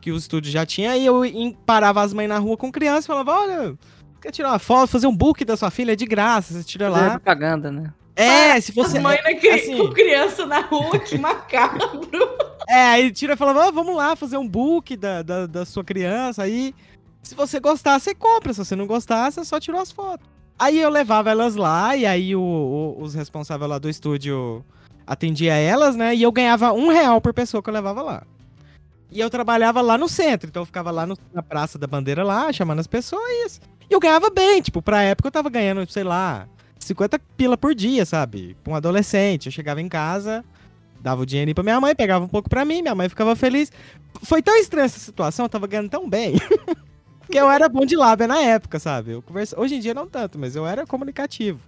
que 0.00 0.12
o 0.12 0.16
estúdio 0.16 0.52
já 0.52 0.66
tinha, 0.66 0.96
e 0.96 1.06
eu 1.06 1.22
parava 1.64 2.02
as 2.02 2.12
mães 2.12 2.28
na 2.28 2.38
rua 2.38 2.56
com 2.56 2.70
criança 2.70 3.06
e 3.06 3.08
falava, 3.08 3.32
olha, 3.32 3.78
quer 4.20 4.30
tirar 4.30 4.50
uma 4.50 4.58
foto, 4.58 4.90
fazer 4.90 5.06
um 5.06 5.16
book 5.16 5.44
da 5.44 5.56
sua 5.56 5.70
filha 5.70 5.96
de 5.96 6.04
graça, 6.04 6.52
você 6.52 6.62
tira 6.62 6.88
lá. 6.88 7.10
propaganda, 7.12 7.72
né? 7.72 7.92
É, 8.16 8.58
se 8.60 8.70
As 8.70 8.74
você. 8.74 8.98
mães 8.98 9.20
cri- 9.38 9.50
assim- 9.50 9.76
com 9.76 9.92
criança 9.92 10.46
na 10.46 10.60
rua, 10.60 10.98
que 10.98 11.18
macabro. 11.18 12.08
É, 12.68 12.74
aí 12.88 13.12
tira 13.12 13.34
e 13.34 13.36
falava, 13.36 13.66
"Ah, 13.66 13.70
vamos 13.70 13.94
lá 13.94 14.16
fazer 14.16 14.38
um 14.38 14.48
book 14.48 14.96
da, 14.96 15.22
da, 15.22 15.46
da 15.46 15.64
sua 15.66 15.84
criança. 15.84 16.42
Aí, 16.42 16.74
se 17.22 17.34
você 17.34 17.60
gostar, 17.60 17.98
você 18.00 18.14
compra. 18.14 18.52
Se 18.54 18.64
você 18.64 18.74
não 18.74 18.86
gostar, 18.86 19.30
você 19.30 19.44
só 19.44 19.60
tirou 19.60 19.80
as 19.80 19.92
fotos. 19.92 20.26
Aí 20.58 20.80
eu 20.80 20.88
levava 20.88 21.30
elas 21.30 21.54
lá, 21.54 21.94
e 21.94 22.06
aí 22.06 22.34
o- 22.34 22.40
o- 22.40 23.02
os 23.02 23.14
responsáveis 23.14 23.68
lá 23.70 23.78
do 23.78 23.90
estúdio 23.90 24.64
atendia 25.06 25.52
elas, 25.54 25.94
né? 25.94 26.14
E 26.14 26.22
eu 26.22 26.32
ganhava 26.32 26.72
um 26.72 26.88
real 26.88 27.20
por 27.20 27.34
pessoa 27.34 27.62
que 27.62 27.68
eu 27.68 27.74
levava 27.74 28.00
lá. 28.02 28.22
E 29.12 29.20
eu 29.20 29.28
trabalhava 29.28 29.82
lá 29.82 29.98
no 29.98 30.08
centro, 30.08 30.48
então 30.48 30.62
eu 30.62 30.66
ficava 30.66 30.90
lá 30.90 31.06
no- 31.06 31.16
na 31.32 31.42
Praça 31.42 31.78
da 31.78 31.86
Bandeira 31.86 32.24
lá, 32.24 32.50
chamando 32.52 32.80
as 32.80 32.86
pessoas. 32.86 33.60
E 33.88 33.92
eu 33.92 34.00
ganhava 34.00 34.30
bem, 34.30 34.60
tipo, 34.62 34.80
pra 34.80 35.02
época 35.02 35.28
eu 35.28 35.32
tava 35.32 35.50
ganhando, 35.50 35.88
sei 35.92 36.02
lá, 36.02 36.48
50 36.86 37.18
pila 37.36 37.56
por 37.56 37.74
dia, 37.74 38.04
sabe? 38.04 38.56
Pra 38.62 38.72
um 38.72 38.76
adolescente. 38.76 39.46
Eu 39.46 39.52
chegava 39.52 39.80
em 39.80 39.88
casa, 39.88 40.44
dava 41.00 41.22
o 41.22 41.26
dinheiro 41.26 41.54
pra 41.54 41.64
minha 41.64 41.80
mãe, 41.80 41.94
pegava 41.94 42.24
um 42.24 42.28
pouco 42.28 42.48
pra 42.48 42.64
mim, 42.64 42.82
minha 42.82 42.94
mãe 42.94 43.08
ficava 43.08 43.36
feliz. 43.36 43.70
Foi 44.22 44.42
tão 44.42 44.56
estranha 44.56 44.86
essa 44.86 44.98
situação, 44.98 45.44
eu 45.44 45.48
tava 45.48 45.66
ganhando 45.66 45.90
tão 45.90 46.08
bem. 46.08 46.36
que 47.30 47.38
eu 47.38 47.50
era 47.50 47.68
bom 47.68 47.84
de 47.84 47.96
lábia 47.96 48.26
na 48.26 48.40
época, 48.40 48.78
sabe? 48.78 49.12
Eu 49.12 49.22
conversa... 49.22 49.58
Hoje 49.60 49.76
em 49.76 49.80
dia 49.80 49.94
não 49.94 50.06
tanto, 50.06 50.38
mas 50.38 50.56
eu 50.56 50.66
era 50.66 50.86
comunicativo. 50.86 51.60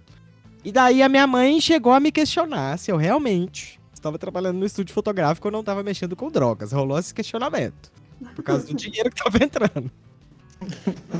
E 0.63 0.71
daí 0.71 1.01
a 1.01 1.09
minha 1.09 1.27
mãe 1.27 1.59
chegou 1.61 1.93
a 1.93 1.99
me 1.99 2.11
questionar 2.11 2.77
se 2.77 2.91
eu 2.91 2.97
realmente 2.97 3.79
estava 3.93 4.17
trabalhando 4.17 4.57
no 4.57 4.65
estúdio 4.65 4.93
fotográfico 4.93 5.47
ou 5.47 5.51
não 5.51 5.59
estava 5.59 5.83
mexendo 5.83 6.15
com 6.15 6.29
drogas. 6.29 6.71
Rolou 6.71 6.97
esse 6.97 7.13
questionamento. 7.13 7.91
Por 8.35 8.43
causa 8.43 8.67
do 8.67 8.73
dinheiro 8.73 9.09
que 9.09 9.23
tava 9.23 9.37
entrando. 9.43 9.91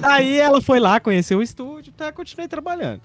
Aí 0.01 0.38
ela 0.38 0.62
foi 0.62 0.79
lá, 0.79 0.99
conheceu 0.99 1.39
o 1.39 1.43
estúdio, 1.43 1.93
tá, 1.93 2.12
continuei 2.12 2.47
trabalhando. 2.47 3.01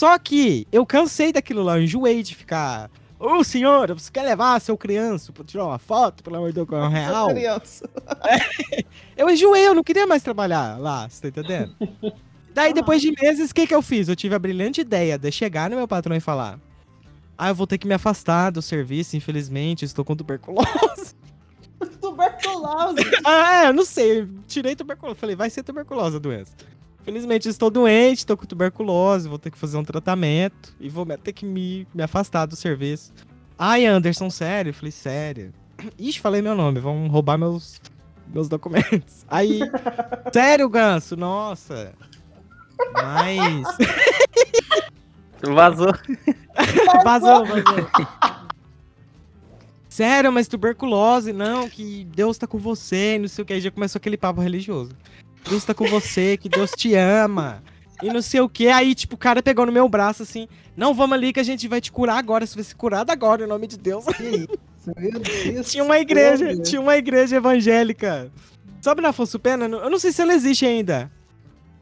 Só 0.00 0.18
que 0.18 0.66
eu 0.72 0.86
cansei 0.86 1.30
daquilo 1.30 1.62
lá, 1.62 1.76
eu 1.76 1.82
enjoei 1.82 2.22
de 2.22 2.34
ficar. 2.34 2.90
Ô 3.18 3.44
senhora, 3.44 3.92
você 3.92 4.10
quer 4.10 4.22
levar 4.22 4.58
seu 4.58 4.74
criança 4.74 5.30
pra 5.30 5.44
tirar 5.44 5.66
uma 5.66 5.78
foto, 5.78 6.24
pelo 6.24 6.36
amor 6.36 6.48
de 6.48 6.54
Deus, 6.54 6.66
com 6.66 6.76
um 6.76 6.88
real? 6.88 7.28
Criança. 7.28 7.86
Eu 9.14 9.28
enjoei, 9.28 9.68
eu 9.68 9.74
não 9.74 9.84
queria 9.84 10.06
mais 10.06 10.22
trabalhar 10.22 10.80
lá, 10.80 11.06
você 11.06 11.20
tá 11.20 11.28
entendendo? 11.28 11.76
Daí, 12.54 12.72
depois 12.72 13.02
de 13.02 13.12
meses, 13.12 13.50
o 13.50 13.54
que 13.54 13.66
que 13.66 13.74
eu 13.74 13.82
fiz? 13.82 14.08
Eu 14.08 14.16
tive 14.16 14.34
a 14.34 14.38
brilhante 14.38 14.80
ideia 14.80 15.18
de 15.18 15.30
chegar 15.30 15.68
no 15.68 15.76
meu 15.76 15.86
patrão 15.86 16.16
e 16.16 16.20
falar: 16.20 16.58
Ah, 17.36 17.50
eu 17.50 17.54
vou 17.54 17.66
ter 17.66 17.76
que 17.76 17.86
me 17.86 17.92
afastar 17.92 18.50
do 18.52 18.62
serviço, 18.62 19.18
infelizmente, 19.18 19.84
estou 19.84 20.02
com 20.02 20.16
tuberculose. 20.16 21.14
Tuberculose. 22.00 23.02
ah, 23.22 23.64
é, 23.64 23.68
eu 23.68 23.74
não 23.74 23.84
sei, 23.84 24.26
tirei 24.46 24.74
tuberculose. 24.74 25.20
Falei, 25.20 25.36
vai 25.36 25.50
ser 25.50 25.62
tuberculose 25.62 26.16
a 26.16 26.18
doença. 26.18 26.54
Infelizmente, 27.02 27.48
estou 27.48 27.70
doente, 27.70 28.18
estou 28.18 28.36
com 28.36 28.44
tuberculose, 28.44 29.28
vou 29.28 29.38
ter 29.38 29.50
que 29.50 29.58
fazer 29.58 29.76
um 29.76 29.84
tratamento 29.84 30.74
e 30.78 30.88
vou 30.88 31.06
ter 31.06 31.32
que 31.32 31.46
me, 31.46 31.86
me 31.94 32.02
afastar 32.02 32.46
do 32.46 32.56
serviço. 32.56 33.12
Ai, 33.58 33.86
Anderson, 33.86 34.30
sério? 34.30 34.70
Eu 34.70 34.74
falei, 34.74 34.92
sério. 34.92 35.52
Ixi, 35.98 36.20
falei 36.20 36.42
meu 36.42 36.54
nome, 36.54 36.78
vão 36.80 37.08
roubar 37.08 37.38
meus, 37.38 37.80
meus 38.28 38.48
documentos. 38.48 39.24
Aí, 39.28 39.60
sério, 40.32 40.68
Ganso? 40.68 41.16
Nossa. 41.16 41.92
Mas. 42.92 43.64
Vazou. 45.42 45.92
vazou, 47.02 47.46
vazou. 47.46 47.90
Sério, 49.88 50.30
mas 50.30 50.46
tuberculose, 50.46 51.32
não, 51.32 51.68
que 51.68 52.04
Deus 52.04 52.36
tá 52.38 52.46
com 52.46 52.58
você, 52.58 53.18
não 53.18 53.26
sei 53.26 53.42
o 53.42 53.46
que. 53.46 53.54
Aí 53.54 53.60
já 53.60 53.70
começou 53.70 53.98
aquele 53.98 54.16
papo 54.16 54.40
religioso. 54.40 54.92
Deus 55.48 55.64
tá 55.64 55.74
com 55.74 55.86
você, 55.86 56.36
que 56.36 56.48
Deus 56.48 56.70
te 56.72 56.94
ama. 56.94 57.62
E 58.02 58.08
não 58.08 58.22
sei 58.22 58.40
o 58.40 58.48
que. 58.48 58.68
Aí, 58.68 58.94
tipo, 58.94 59.14
o 59.14 59.18
cara 59.18 59.42
pegou 59.42 59.66
no 59.66 59.72
meu 59.72 59.88
braço 59.88 60.22
assim: 60.22 60.48
Não, 60.76 60.94
vamos 60.94 61.14
ali 61.16 61.32
que 61.32 61.40
a 61.40 61.44
gente 61.44 61.66
vai 61.68 61.80
te 61.80 61.92
curar 61.92 62.16
agora. 62.18 62.46
Você 62.46 62.54
vai 62.54 62.64
ser 62.64 62.74
curado 62.74 63.10
agora, 63.10 63.44
em 63.44 63.48
nome 63.48 63.66
de 63.66 63.76
Deus. 63.78 64.04
Deus. 64.18 64.46
tinha 65.70 65.84
uma 65.84 65.98
igreja, 65.98 66.56
tinha 66.62 66.80
uma 66.80 66.96
igreja 66.96 67.36
evangélica. 67.36 68.30
Sabe 68.80 69.02
na 69.02 69.10
Afonso 69.10 69.38
Pena? 69.38 69.66
Eu 69.66 69.90
não 69.90 69.98
sei 69.98 70.12
se 70.12 70.22
ela 70.22 70.32
existe 70.32 70.64
ainda. 70.64 71.10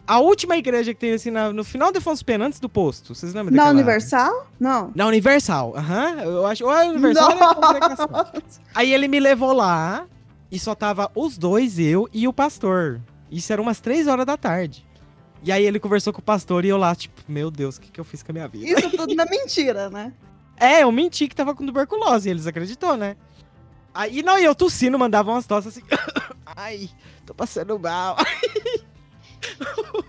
A 0.05 0.19
última 0.21 0.57
igreja 0.57 0.95
que 0.95 0.99
tem 1.01 1.13
assim 1.13 1.31
na- 1.31 1.53
no 1.53 1.63
final 1.63 1.93
do 1.93 1.99
Afonso 1.99 2.25
Pena, 2.25 2.47
antes 2.47 2.59
do 2.59 2.69
posto. 2.69 3.15
Vocês 3.15 3.35
lembram 3.35 3.55
Na 3.55 3.65
daquela? 3.65 3.75
Universal? 3.75 4.47
Não. 4.59 4.91
Na 4.95 5.07
Universal, 5.07 5.75
aham. 5.77 6.17
Eu 6.25 6.47
acho. 6.47 6.65
Ou 6.65 6.73
Universal 6.89 7.31
ou 7.37 7.51
é 7.51 7.55
Congregação. 7.55 8.09
Nossa. 8.11 8.33
Aí 8.75 8.93
ele 8.93 9.07
me 9.07 9.21
levou 9.21 9.53
lá 9.53 10.07
e 10.51 10.59
só 10.59 10.75
tava 10.75 11.11
os 11.15 11.37
dois, 11.39 11.79
eu 11.79 12.09
e 12.13 12.27
o 12.27 12.33
pastor. 12.33 13.01
Isso 13.31 13.53
era 13.53 13.61
umas 13.61 13.81
três 13.81 14.07
horas 14.07 14.27
da 14.27 14.37
tarde. 14.37 14.87
E 15.43 15.53
aí 15.53 15.65
ele 15.65 15.79
conversou 15.79 16.13
com 16.13 16.21
o 16.21 16.25
pastor 16.25 16.65
e 16.65 16.69
eu 16.69 16.77
lá, 16.77 16.95
tipo, 16.95 17.21
meu 17.29 17.51
Deus, 17.51 17.77
o 17.77 17.81
que, 17.81 17.91
que 17.91 18.01
eu 18.01 18.05
fiz 18.05 18.23
com 18.23 18.33
a 18.33 18.35
minha 18.35 18.49
vida? 18.49 18.81
Isso 18.81 18.91
tudo 18.91 19.15
na 19.15 19.25
mentira, 19.31 19.89
né? 19.89 20.13
É, 20.57 20.83
eu 20.83 20.91
menti 20.91 21.29
que 21.29 21.37
tava 21.37 21.55
com 21.55 21.65
tuberculose, 21.65 22.29
e 22.29 22.33
eles 22.33 22.47
acreditou, 22.47 22.97
né? 22.97 23.17
Aí, 23.95 24.23
não, 24.23 24.39
e 24.39 24.45
eu 24.45 24.55
tossindo, 24.55 24.99
mandava 24.99 25.31
umas 25.31 25.47
tossas 25.47 25.77
assim. 25.77 25.87
Ai, 26.45 26.91
tô 27.25 27.33
passando 27.33 27.79
mal. 27.79 28.17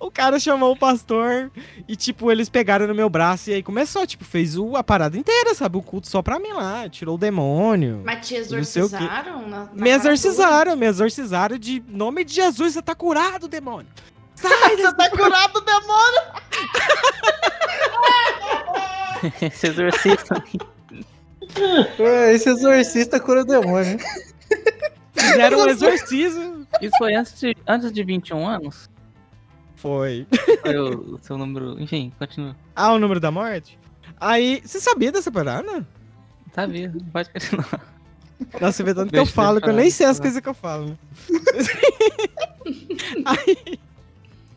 o 0.00 0.10
cara 0.10 0.38
chamou 0.38 0.72
o 0.72 0.76
pastor 0.76 1.50
e, 1.88 1.96
tipo, 1.96 2.30
eles 2.30 2.48
pegaram 2.48 2.86
no 2.86 2.94
meu 2.94 3.08
braço 3.08 3.50
e 3.50 3.54
aí 3.54 3.62
começou, 3.62 4.06
tipo, 4.06 4.24
fez 4.24 4.56
o, 4.56 4.76
a 4.76 4.84
parada 4.84 5.16
inteira, 5.16 5.54
sabe? 5.54 5.76
O 5.76 5.82
culto 5.82 6.08
só 6.08 6.22
pra 6.22 6.38
mim 6.38 6.52
lá, 6.52 6.88
tirou 6.88 7.14
o 7.16 7.18
demônio. 7.18 8.02
Mas 8.04 8.26
te 8.26 8.34
exorcizaram? 8.34 9.48
Na, 9.48 9.64
na 9.64 9.70
Me 9.74 9.90
exorcizaram, 9.90 10.76
me 10.76 10.86
exorcizaram 10.86 11.58
de 11.58 11.82
nome 11.88 12.24
de 12.24 12.34
Jesus, 12.34 12.74
você 12.74 12.82
tá 12.82 12.94
curado, 12.94 13.48
demônio. 13.48 13.88
Sai 14.34 14.76
Você 14.76 14.94
tá 14.94 15.10
curado, 15.10 15.60
demônio. 15.62 16.20
Esse 19.40 19.66
exorcista. 19.68 20.44
Ué, 21.98 22.34
Esse 22.34 22.50
exorcista 22.50 23.18
cura 23.18 23.40
o 23.40 23.44
demônio. 23.44 23.98
Fizeram 25.14 25.60
um 25.60 25.68
exorcismo. 25.68 26.66
Isso 26.80 26.96
foi 26.98 27.14
antes 27.14 27.40
de, 27.40 27.56
antes 27.66 27.90
de 27.92 28.04
21 28.04 28.46
anos? 28.46 28.90
Foi. 29.76 30.26
Foi 30.62 30.78
o, 30.78 31.18
seu 31.22 31.38
número. 31.38 31.80
Enfim, 31.80 32.12
continua. 32.18 32.56
Ah, 32.74 32.92
o 32.92 32.98
número 32.98 33.20
da 33.20 33.30
morte? 33.30 33.78
Aí, 34.18 34.62
você 34.64 34.80
sabia 34.80 35.12
dessa 35.12 35.30
parada? 35.30 35.86
Sabia, 36.54 36.92
pode 37.12 37.30
continuar. 37.30 37.96
Nossa, 38.60 38.82
vê 38.82 38.94
tanto 38.94 39.10
que 39.10 39.16
eu 39.16 39.22
eu 39.22 39.26
falo, 39.26 39.60
que 39.60 39.68
eu 39.68 39.72
nem 39.72 39.90
sei 39.90 40.06
as 40.06 40.18
eu 40.18 40.22
coisas 40.22 40.40
que 40.40 40.48
eu 40.48 40.54
falo, 40.54 40.98
aí, 43.24 43.78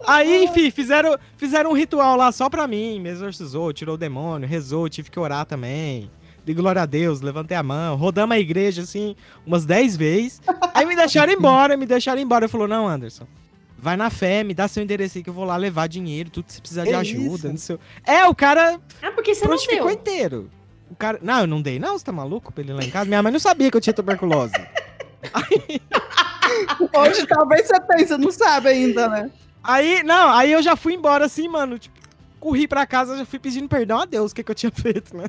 aí, 0.06 0.44
enfim, 0.44 0.70
fizeram, 0.70 1.18
fizeram 1.38 1.72
um 1.72 1.74
ritual 1.74 2.18
lá 2.18 2.32
só 2.32 2.50
pra 2.50 2.68
mim. 2.68 3.00
Me 3.00 3.10
exorcizou, 3.10 3.72
tirou 3.72 3.96
o 3.96 3.98
demônio, 3.98 4.48
rezou, 4.48 4.90
tive 4.90 5.10
que 5.10 5.20
orar 5.20 5.46
também. 5.46 6.10
Dei 6.44 6.56
glória 6.56 6.82
a 6.82 6.86
Deus, 6.86 7.22
levantei 7.22 7.56
a 7.56 7.64
mão, 7.64 7.96
rodamos 7.96 8.36
a 8.36 8.40
igreja, 8.40 8.82
assim, 8.82 9.16
umas 9.46 9.66
10 9.66 9.96
vezes. 9.98 10.42
Aí 10.74 10.86
me 10.86 10.96
deixaram 10.96 11.32
embora, 11.32 11.78
me 11.78 11.86
deixaram 11.86 12.22
embora. 12.22 12.46
Ele 12.46 12.52
falou, 12.52 12.68
não, 12.68 12.88
Anderson, 12.88 13.28
vai 13.82 13.96
na 13.98 14.10
fé, 14.10 14.44
me 14.44 14.54
dá 14.54 14.68
seu 14.68 14.84
endereço 14.84 15.18
aí 15.18 15.24
que 15.24 15.30
eu 15.30 15.34
vou 15.34 15.46
lá 15.46 15.56
levar 15.58 15.88
dinheiro, 15.88 16.30
tudo 16.30 16.46
que 16.46 16.54
você 16.54 16.60
precisar 16.62 16.84
de 16.84 16.90
Que 16.90 16.96
ajuda. 16.96 17.50
Não 17.50 17.58
sei. 17.58 17.76
o- 17.76 17.80
É, 18.06 18.26
o 18.28 18.36
cara 18.36 18.80
Ah, 19.02 19.12
porque 19.12 19.34
você 19.34 19.48
não 19.48 19.56
deu. 19.58 19.90
inteiro. 19.90 20.50
O 20.92 20.96
cara... 20.96 21.20
Não, 21.22 21.42
eu 21.42 21.48
não 21.48 21.62
dei, 21.62 21.80
não, 21.80 21.98
você 21.98 22.06
tá 22.06 22.12
maluco 22.12 22.52
pra 22.52 22.64
ele 22.64 22.72
ir 22.72 22.76
lá 22.76 22.84
em 22.84 22.90
casa? 22.90 23.06
Minha 23.08 23.22
mãe 23.24 23.32
não 23.32 23.40
sabia 23.40 23.70
que 23.72 23.78
eu 23.78 23.82
tinha 23.82 23.94
tuberculose. 23.94 24.54
Hoje 26.96 27.26
talvez 27.28 27.68
você 27.68 27.80
tenha, 27.82 28.08
você 28.08 28.18
não 28.18 28.32
sabe 28.32 28.70
ainda, 28.70 29.08
né? 29.08 29.32
Aí, 29.64 30.04
não, 30.04 30.30
aí 30.30 30.52
eu 30.52 30.62
já 30.62 30.76
fui 30.76 30.94
embora 30.94 31.26
assim, 31.26 31.48
mano. 31.48 31.78
Tipo, 31.78 31.98
corri 32.40 32.68
pra 32.68 32.86
casa, 32.88 33.18
já 33.18 33.26
fui 33.26 33.38
pedindo 33.40 33.68
perdão 33.68 34.00
a 34.00 34.06
Deus, 34.06 34.32
o 34.32 34.36
que, 34.36 34.44
que 34.44 34.52
eu 34.52 34.56
tinha 34.56 34.72
feito, 34.74 35.16
né? 35.16 35.26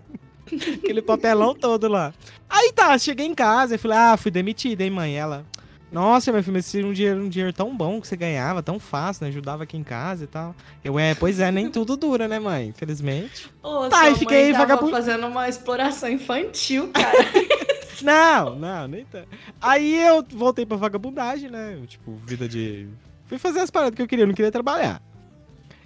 Aquele 0.82 1.02
papelão 1.02 1.54
todo 1.54 1.88
lá. 1.88 2.12
Aí 2.48 2.72
tá, 2.72 2.96
cheguei 2.98 3.26
em 3.26 3.34
casa 3.34 3.74
e 3.74 3.78
falei, 3.78 3.98
ah, 3.98 4.16
fui 4.16 4.30
demitida, 4.30 4.82
hein, 4.82 4.90
mãe? 4.90 5.16
Ela, 5.16 5.44
nossa, 5.92 6.30
meu 6.32 6.42
filho, 6.42 6.54
mas 6.54 6.66
esse 6.66 6.78
era 6.78 6.86
um 6.86 6.92
dinheiro, 6.92 7.20
um 7.20 7.28
dinheiro 7.28 7.52
tão 7.52 7.76
bom 7.76 8.00
que 8.00 8.06
você 8.06 8.16
ganhava, 8.16 8.62
tão 8.62 8.78
fácil, 8.78 9.24
né? 9.24 9.30
Ajudava 9.30 9.64
aqui 9.64 9.76
em 9.76 9.82
casa 9.82 10.24
e 10.24 10.26
tal. 10.26 10.54
Eu, 10.84 10.98
é, 10.98 11.14
pois 11.14 11.40
é, 11.40 11.50
nem 11.50 11.68
tudo 11.70 11.96
dura, 11.96 12.28
né, 12.28 12.38
mãe? 12.38 12.68
Infelizmente. 12.68 13.50
Ô, 13.62 13.88
Tá, 13.88 14.08
e 14.10 14.14
fiquei 14.14 14.52
vagabundo. 14.52 14.92
fazendo 14.92 15.26
uma 15.26 15.48
exploração 15.48 16.08
infantil, 16.08 16.88
cara. 16.92 17.18
Não, 18.02 18.56
não, 18.56 18.88
nem 18.88 19.04
tanto. 19.04 19.28
Aí 19.60 19.94
eu 20.06 20.24
voltei 20.30 20.64
pra 20.64 20.74
vagabundagem, 20.78 21.50
né? 21.50 21.78
Tipo, 21.86 22.14
vida 22.14 22.48
de. 22.48 22.88
Fui 23.26 23.36
fazer 23.36 23.60
as 23.60 23.70
paradas 23.70 23.94
que 23.94 24.00
eu 24.00 24.06
queria, 24.08 24.22
eu 24.22 24.26
não 24.26 24.34
queria 24.34 24.50
trabalhar. 24.50 25.02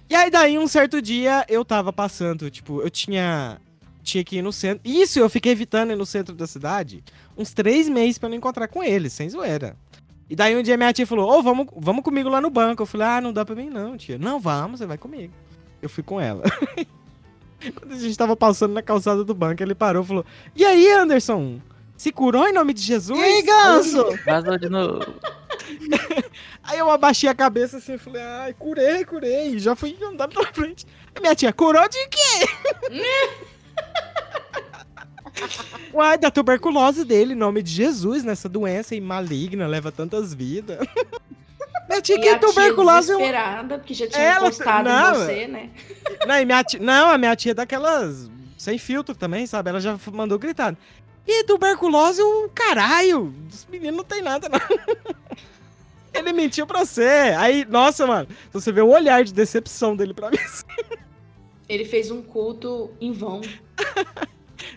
E 0.09 0.15
aí, 0.15 0.31
daí, 0.31 0.57
um 0.57 0.69
certo 0.69 1.03
dia, 1.03 1.45
eu 1.49 1.65
tava 1.65 1.93
passando, 1.93 2.49
tipo, 2.53 2.81
eu 2.81 2.89
tinha. 2.89 3.61
Tinha 4.01 4.23
que 4.23 4.37
ir 4.37 4.43
no 4.43 4.53
centro. 4.53 4.81
Isso, 4.89 5.19
eu 5.19 5.29
fiquei 5.29 5.51
evitando 5.51 5.91
ir 5.91 5.97
no 5.97 6.07
centro 6.07 6.37
da 6.37 6.47
cidade 6.47 7.03
uns 7.37 7.53
três 7.53 7.89
meses 7.89 8.17
pra 8.19 8.29
não 8.29 8.37
encontrar 8.37 8.69
com 8.69 8.81
eles, 8.85 9.13
sem 9.13 9.29
zoeira. 9.29 9.75
E 10.29 10.35
daí 10.35 10.57
um 10.57 10.63
dia 10.63 10.77
minha 10.77 10.93
tia 10.93 11.07
falou: 11.07 11.31
Ô, 11.31 11.43
vamos, 11.43 11.67
vamos 11.77 12.03
comigo 12.03 12.29
lá 12.29 12.41
no 12.41 12.51
banco. 12.51 12.83
Eu 12.83 12.87
falei: 12.87 13.07
Ah, 13.07 13.21
não 13.21 13.33
dá 13.33 13.45
pra 13.45 13.55
mim 13.55 13.69
não, 13.69 13.97
tia. 13.97 14.19
Não, 14.19 14.41
vamos, 14.41 14.81
você 14.81 14.87
vai 14.87 14.99
comigo. 14.99 15.33
Eu 15.83 15.89
fui 15.89 16.03
com 16.03 16.21
ela. 16.21 16.43
Quando 17.77 17.93
a 17.93 17.99
gente 17.99 18.17
tava 18.17 18.37
passando 18.37 18.75
na 18.75 18.83
calçada 18.83 19.25
do 19.25 19.35
banco, 19.35 19.63
ele 19.63 19.75
parou 19.75 20.03
e 20.03 20.07
falou: 20.07 20.27
E 20.55 20.65
aí, 20.65 20.91
Anderson? 20.91 21.61
Se 21.97 22.11
curou 22.11 22.47
em 22.49 22.53
nome 22.53 22.75
de 22.75 22.83
Jesus? 22.83 23.19
E 23.19 23.23
aí, 23.23 23.43
Ganso? 23.43 24.19
Vazou 24.27 24.59
de 24.59 24.69
novo. 24.69 25.15
Aí 26.63 26.79
eu 26.79 26.91
abaixei 26.91 27.29
a 27.29 27.35
cabeça 27.35 27.77
assim 27.77 27.95
e 27.95 27.99
falei, 27.99 28.23
ai, 28.23 28.55
curei, 28.55 29.05
curei. 29.05 29.59
Já 29.59 29.77
fui 29.77 29.97
andando 30.03 30.33
pra 30.33 30.53
frente. 30.53 30.87
Minha 31.21 31.35
tia, 31.35 31.53
curou 31.53 31.89
de 31.89 32.09
quê? 32.09 32.49
Uai, 35.93 36.19
da 36.19 36.31
tuberculose 36.31 37.05
dele, 37.05 37.33
em 37.33 37.37
nome 37.37 37.63
de 37.63 37.71
Jesus, 37.71 38.25
nessa 38.25 38.49
doença 38.49 38.95
aí 38.95 39.01
maligna, 39.01 39.67
leva 39.67 39.91
tantas 39.93 40.33
vidas. 40.35 40.79
minha 41.89 42.01
tia, 42.01 42.17
E 42.17 42.19
que 42.19 42.29
tia 42.29 42.39
tuberculose 42.39 43.11
é 43.13 43.15
um... 43.15 43.19
desesperada, 43.19 43.79
porque 43.79 43.95
já 43.95 44.09
tinha 44.09 44.23
Ela- 44.23 44.47
postado 44.47 44.89
não, 44.89 45.15
em 45.15 45.19
você, 45.19 45.47
né? 45.47 45.71
Não, 46.27 46.41
e 46.41 46.45
minha 46.45 46.65
tia... 46.65 46.81
Não, 46.81 47.11
a 47.11 47.19
minha 47.19 47.37
tia 47.37 47.53
é 47.53 47.55
daquelas 47.55 48.31
sem 48.57 48.79
filtro 48.79 49.15
também, 49.15 49.47
sabe? 49.47 49.71
Ela 49.71 49.81
já 49.81 49.99
mandou 50.13 50.39
gritar. 50.39 50.75
E 51.27 51.45
tuberculose, 51.45 52.23
o 52.23 52.49
caralho. 52.55 53.35
Os 53.51 53.67
meninos 53.71 53.97
não 53.99 54.05
tem 54.05 54.23
nada, 54.23 54.49
não. 54.49 54.61
Ele 56.13 56.33
mentiu 56.33 56.67
pra 56.67 56.85
você. 56.85 57.35
Aí, 57.37 57.65
nossa, 57.65 58.07
mano, 58.07 58.29
você 58.53 58.71
vê 58.71 58.81
o 58.81 58.89
olhar 58.89 59.25
de 59.25 59.33
decepção 59.35 59.97
dele 59.97 60.15
pra 60.15 60.31
mim. 60.31 60.39
Ele 61.69 61.85
fez 61.85 62.11
um 62.11 62.23
culto 62.23 62.91
em 63.01 63.13
vão. 63.13 63.41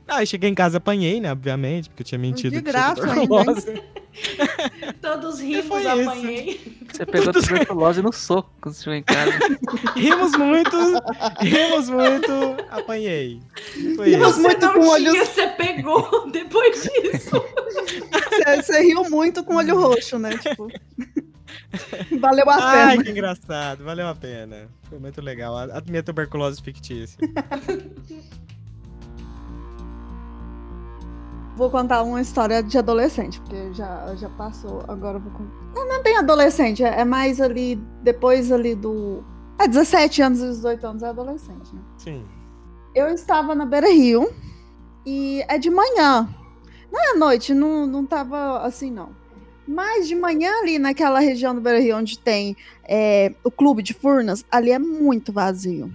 Aí 0.08 0.26
cheguei 0.28 0.50
em 0.50 0.56
casa, 0.56 0.78
apanhei, 0.78 1.20
né? 1.22 1.32
Obviamente, 1.32 1.90
porque 1.90 2.02
eu 2.04 2.06
tinha 2.06 2.20
mentido. 2.20 2.52
De 2.52 2.62
que 2.62 2.70
tinha 2.70 2.94
graça 2.94 3.12
ainda. 3.12 3.88
Todos 5.02 5.40
rimos, 5.40 5.66
foi 5.68 5.80
isso? 5.82 5.90
apanhei. 6.10 6.78
Você 6.92 7.06
pegou 7.06 7.32
tuberculose 7.34 8.02
no 8.02 8.12
soco 8.12 8.50
quando 8.60 8.74
você 8.74 8.84
chegou 8.84 8.96
em 8.98 9.04
casa. 9.04 9.32
Rimos 9.96 10.32
muito, 10.36 10.78
rimos 11.42 11.90
muito, 11.90 12.32
apanhei. 12.72 13.40
Foi 13.96 14.10
Rimos 14.10 14.30
isso. 14.32 14.42
muito 14.42 14.68
com 14.74 14.80
tinha, 14.80 14.92
olhos- 14.92 15.18
você 15.28 15.48
pegou 15.50 16.30
depois 16.32 16.82
disso. 16.82 17.30
Você 18.32 18.64
Você, 18.64 18.82
riu 18.82 19.08
muito 19.10 19.44
com 19.44 19.56
olho 19.56 19.80
roxo, 19.80 20.18
né? 20.18 20.36
Tipo. 20.38 20.68
Valeu 22.20 22.50
a 22.50 22.56
Ai, 22.56 22.92
pena. 22.92 23.04
que 23.04 23.12
engraçado. 23.12 23.84
Valeu 23.84 24.08
a 24.08 24.16
pena. 24.16 24.68
Foi 24.90 24.98
muito 24.98 25.22
legal. 25.22 25.56
A, 25.58 25.64
a 25.78 25.82
minha 25.88 26.02
tuberculose 26.02 26.60
fictícia. 26.62 27.18
Vou 31.58 31.72
contar 31.72 32.04
uma 32.04 32.22
história 32.22 32.62
de 32.62 32.78
adolescente, 32.78 33.42
porque 33.42 33.74
já, 33.74 34.14
já 34.16 34.30
passou. 34.30 34.84
Agora 34.88 35.18
eu 35.18 35.22
vou 35.22 35.32
contar. 35.32 35.56
Não, 35.74 35.88
não 35.88 35.96
é 35.96 36.04
bem 36.04 36.16
adolescente, 36.16 36.84
é 36.84 37.02
é 37.02 37.04
mais 37.04 37.42
ali, 37.42 37.76
depois 38.04 38.52
ali 38.52 38.76
do. 38.76 39.24
É 39.60 39.68
17 39.68 40.22
anos 40.22 40.40
e 40.40 40.48
18 40.50 40.86
anos 40.86 41.02
é 41.02 41.08
adolescente, 41.08 41.74
né? 41.74 41.82
Sim. 41.98 42.24
Eu 42.94 43.08
estava 43.08 43.56
na 43.56 43.66
Beira 43.66 43.90
Rio 43.90 44.32
e 45.04 45.44
é 45.48 45.58
de 45.58 45.72
manhã. 45.72 46.30
Não 46.92 47.00
é 47.00 47.12
à 47.14 47.16
noite, 47.16 47.56
não, 47.56 47.88
não 47.88 48.06
tava 48.06 48.60
assim, 48.60 48.92
não. 48.92 49.10
Mas 49.68 50.08
de 50.08 50.16
manhã 50.16 50.52
ali 50.62 50.78
naquela 50.78 51.20
região 51.20 51.56
do 51.56 51.60
Beira 51.60 51.80
Rio 51.80 51.98
onde 51.98 52.20
tem 52.20 52.56
é, 52.84 53.34
o 53.44 53.50
clube 53.50 53.82
de 53.82 53.96
Furnas, 53.96 54.46
ali 54.52 54.72
é 54.72 54.78
muito 54.78 55.34
vazio. 55.34 55.92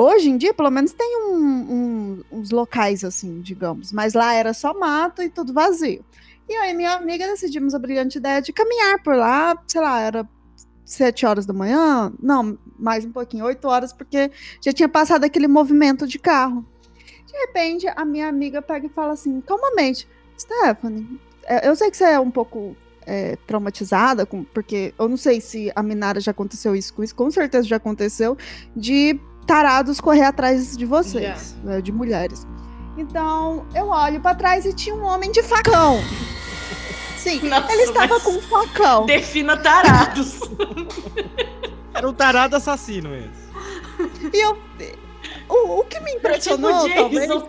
Hoje 0.00 0.30
em 0.30 0.36
dia, 0.36 0.54
pelo 0.54 0.70
menos, 0.70 0.92
tem 0.92 1.16
um- 1.24 1.34
um- 1.72 2.24
uns 2.38 2.50
locais 2.52 3.02
assim, 3.02 3.40
digamos. 3.40 3.92
Mas 3.92 4.14
lá 4.14 4.32
era 4.32 4.54
só 4.54 4.72
mato 4.72 5.20
e 5.20 5.28
tudo 5.28 5.52
vazio. 5.52 6.04
E 6.48 6.54
e 6.54 6.72
minha 6.72 6.92
amiga 6.92 7.26
decidimos 7.26 7.74
a 7.74 7.80
brilhante 7.80 8.16
ideia 8.18 8.40
de 8.40 8.52
caminhar 8.52 9.02
por 9.02 9.16
lá, 9.16 9.60
sei 9.66 9.80
lá, 9.80 10.00
era 10.00 10.28
sete 10.84 11.26
horas 11.26 11.46
da 11.46 11.52
manhã, 11.52 12.12
não, 12.22 12.56
mais 12.78 13.04
um 13.04 13.10
pouquinho, 13.10 13.44
oito 13.46 13.66
horas, 13.66 13.92
porque 13.92 14.30
já 14.64 14.72
tinha 14.72 14.88
passado 14.88 15.24
aquele 15.24 15.48
movimento 15.48 16.06
de 16.06 16.16
carro. 16.16 16.64
De 17.26 17.32
repente, 17.36 17.88
a 17.88 18.04
minha 18.04 18.28
amiga 18.28 18.62
pega 18.62 18.86
e 18.86 18.90
fala 18.90 19.14
assim, 19.14 19.40
calmamente, 19.40 20.08
Stephanie, 20.38 21.20
é, 21.42 21.68
eu 21.68 21.74
sei 21.74 21.90
que 21.90 21.96
você 21.96 22.04
é 22.04 22.20
um 22.20 22.30
pouco 22.30 22.76
é, 23.04 23.36
traumatizada, 23.46 24.24
com- 24.26 24.44
porque 24.44 24.94
eu 24.98 25.08
não 25.08 25.16
sei 25.16 25.40
se 25.40 25.72
a 25.74 25.82
Minara 25.82 26.20
já 26.20 26.30
aconteceu 26.30 26.76
isso 26.76 26.92
com 26.94 27.02
isso, 27.02 27.14
com 27.16 27.30
certeza 27.30 27.66
já 27.66 27.76
aconteceu, 27.76 28.36
de 28.76 29.18
tarados 29.48 29.98
correr 29.98 30.24
atrás 30.24 30.76
de 30.76 30.84
vocês, 30.84 31.56
né, 31.64 31.80
de 31.80 31.90
mulheres. 31.90 32.46
Então, 32.98 33.66
eu 33.74 33.88
olho 33.88 34.20
pra 34.20 34.34
trás 34.34 34.66
e 34.66 34.74
tinha 34.74 34.94
um 34.94 35.02
homem 35.02 35.32
de 35.32 35.42
facão. 35.42 35.98
Sim, 37.16 37.48
Nossa, 37.48 37.72
ele 37.72 37.82
estava 37.82 38.20
com 38.20 38.32
um 38.32 38.42
facão. 38.42 39.06
Defina 39.06 39.56
tarados. 39.56 40.40
Era 41.94 42.08
um 42.08 42.12
tarado 42.12 42.56
assassino 42.56 43.10
esse. 43.16 44.36
E 44.36 44.44
eu. 44.44 44.56
O, 45.48 45.80
o 45.80 45.84
que 45.84 45.98
me 46.00 46.12
impressionou, 46.12 46.84
tipo 46.84 46.94
talvez, 46.94 47.26
Jason. 47.26 47.48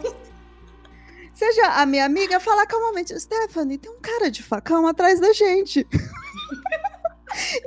seja 1.34 1.68
a 1.74 1.86
minha 1.86 2.06
amiga 2.06 2.40
falar 2.40 2.66
calmamente: 2.66 3.20
Stephanie, 3.20 3.78
tem 3.78 3.92
um 3.92 4.00
cara 4.00 4.32
de 4.32 4.42
facão 4.42 4.88
atrás 4.88 5.20
da 5.20 5.34
gente. 5.34 5.86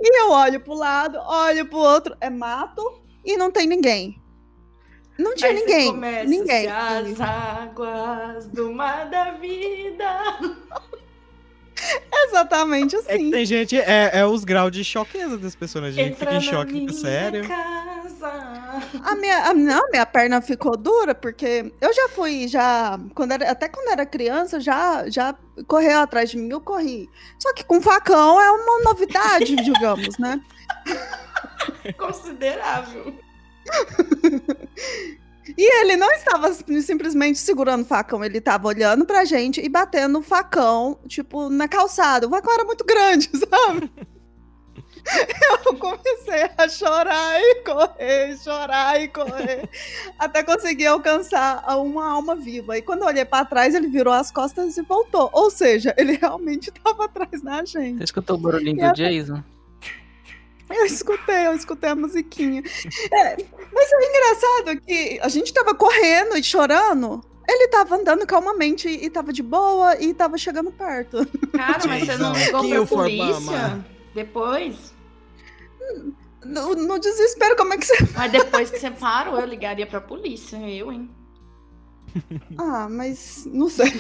e 0.01 0.21
eu 0.21 0.31
olho 0.31 0.59
pro 0.61 0.75
lado, 0.75 1.19
olho 1.19 1.67
pro 1.67 1.79
outro, 1.79 2.17
é 2.21 2.31
mato 2.31 3.03
e 3.25 3.37
não 3.37 3.51
tem 3.51 3.67
ninguém. 3.67 4.22
Não 5.19 5.35
tinha 5.35 5.51
Aí 5.51 5.57
você 5.59 5.65
ninguém. 5.65 5.87
começa, 5.93 6.25
Ninguém. 6.29 6.63
"Se 6.63 6.69
As 6.69 7.21
águas 7.21 8.47
do 8.49 8.73
mar 8.73 9.09
da 9.11 9.33
vida. 9.33 10.09
Exatamente 12.27 12.95
É 12.95 12.99
assim. 12.99 13.31
tem 13.31 13.45
gente, 13.45 13.77
é, 13.77 14.11
é 14.21 14.27
os 14.27 14.45
graus 14.45 14.71
de 14.71 14.85
choqueza 14.85 15.37
das 15.37 15.55
pessoas, 15.57 15.83
né? 15.85 15.89
A 15.89 15.93
gente 15.93 16.13
Entra 16.13 16.27
fica 16.31 16.35
em 16.37 16.41
choque, 16.41 16.73
minha 16.73 16.93
sério. 16.93 17.47
Casa. 17.49 18.31
A 19.03 19.15
minha, 19.17 19.47
a, 19.49 19.55
não, 19.55 19.91
minha 19.91 20.07
perna 20.07 20.41
ficou 20.41 20.77
dura, 20.77 21.15
porque 21.15 21.73
eu 21.81 21.93
já 21.93 22.09
fui, 22.11 22.47
já, 22.47 22.99
quando 23.15 23.33
era, 23.33 23.51
até 23.51 23.69
quando 23.69 23.89
era 23.89 24.07
criança, 24.07 24.61
já, 24.61 25.09
já 25.11 25.35
correu 25.67 25.99
atrás 25.99 26.31
de 26.31 26.37
mim, 26.39 26.49
eu 26.51 26.61
corri. 26.61 27.11
Só 27.39 27.53
que 27.53 27.65
com 27.65 27.83
facão 27.83 28.41
é 28.41 28.51
uma 28.53 28.83
novidade, 28.85 29.57
digamos, 29.65 30.17
né? 30.19 30.41
Considerável. 31.99 33.15
E 35.59 35.81
ele 35.81 35.97
não 35.97 36.11
estava 36.13 36.53
sim- 36.53 36.81
simplesmente 36.81 37.39
segurando 37.39 37.83
o 37.83 37.87
facão, 37.87 38.25
ele 38.25 38.39
estava 38.39 38.69
olhando 38.69 39.05
pra 39.05 39.25
gente 39.25 39.61
e 39.61 39.69
batendo 39.69 40.21
o 40.21 40.23
facão, 40.23 40.99
tipo, 41.09 41.49
na 41.51 41.67
calçada. 41.67 42.27
O 42.27 42.31
facão 42.31 42.55
era 42.55 42.65
muito 42.65 42.85
grande, 42.85 43.29
sabe? 43.37 43.91
Eu 45.65 45.75
comecei 45.75 46.49
a 46.57 46.69
chorar 46.69 47.41
e 47.41 47.57
correr, 47.65 48.39
chorar 48.39 49.01
e 49.03 49.09
correr, 49.09 49.69
até 50.17 50.45
conseguir 50.45 50.87
alcançar 50.87 51.61
a 51.67 51.77
uma 51.77 52.09
alma 52.09 52.37
viva. 52.37 52.79
E 52.79 52.83
quando 52.83 53.01
eu 53.03 53.09
olhei 53.09 53.25
pra 53.25 53.45
trás, 53.45 53.75
ele 53.75 53.89
virou 53.89 54.13
as 54.15 54.31
costas 54.31 54.77
e 54.79 54.83
voltou. 54.83 55.29
Ou 55.33 55.51
seja, 55.51 55.93
ele 55.99 56.13
realmente 56.17 56.69
estava 56.71 57.07
atrás 57.07 57.43
da 57.43 57.65
gente. 57.65 57.99
Você 57.99 58.05
escutou 58.05 58.37
o 58.37 58.39
barulhinho 58.39 58.79
E 58.79 58.83
a- 58.85 58.93
do 58.93 58.97
Jason? 58.97 59.43
Eu 60.75 60.87
escutei, 60.87 61.47
eu 61.47 61.55
escutei 61.55 61.91
a 61.91 61.95
musiquinha. 61.95 62.63
É, 63.13 63.37
mas 63.73 63.93
é 63.93 64.09
engraçado 64.09 64.81
que 64.81 65.21
a 65.23 65.29
gente 65.29 65.53
tava 65.53 65.75
correndo 65.75 66.37
e 66.37 66.43
chorando. 66.43 67.23
Ele 67.49 67.69
tava 67.69 67.97
andando 67.97 68.27
calmamente 68.27 68.89
e 68.89 69.11
tava 69.11 69.33
de 69.33 69.43
boa 69.43 70.01
e 70.01 70.15
tava 70.15 70.39
chegando 70.39 70.71
perto. 70.71 71.27
Cara, 71.53 71.81
mas 71.87 72.07
você 72.07 72.17
não 72.17 72.33
ligou 72.33 72.87
pra 72.87 72.97
polícia? 72.97 73.85
Depois? 74.15 74.95
No, 76.45 76.75
no 76.75 76.99
desespero, 76.99 77.57
como 77.57 77.75
é 77.75 77.79
que 77.79 77.87
você. 77.87 77.97
Mas 78.15 78.33
depois 78.33 78.71
que 78.71 78.79
você 78.79 78.91
parou, 78.91 79.39
eu 79.39 79.47
ligaria 79.47 79.87
pra 79.87 80.01
polícia. 80.01 80.57
Eu, 80.57 80.91
hein? 80.93 81.09
Ah, 82.59 82.89
mas 82.91 83.47
não 83.47 83.69
sei. 83.69 83.91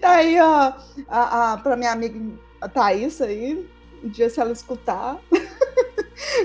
Tá 0.00 0.16
aí, 0.16 0.40
ó, 0.40 0.72
a, 1.08 1.52
a, 1.52 1.56
pra 1.58 1.76
minha 1.76 1.92
amiga 1.92 2.18
a 2.60 2.68
Thaís 2.68 3.20
aí. 3.20 3.68
Um 4.02 4.08
dia, 4.08 4.30
se 4.30 4.40
ela 4.40 4.52
escutar. 4.52 5.18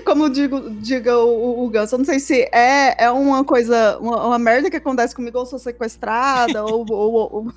Como 0.06 0.30
digo, 0.30 0.70
diga 0.70 1.18
o, 1.18 1.66
o 1.66 1.70
Ganso, 1.70 1.96
eu 1.96 2.00
não 2.00 2.06
sei 2.06 2.20
se 2.20 2.44
é, 2.54 2.96
é 3.04 3.12
uma 3.12 3.44
coisa, 3.44 3.98
uma, 4.00 4.26
uma 4.28 4.40
merda 4.40 4.70
que 4.70 4.78
acontece 4.78 5.14
comigo, 5.14 5.38
ou 5.38 5.46
sou 5.46 5.60
sequestrada, 5.60 6.64
ou, 6.64 6.86
ou, 6.90 7.14
ou, 7.14 7.34
ou 7.34 7.54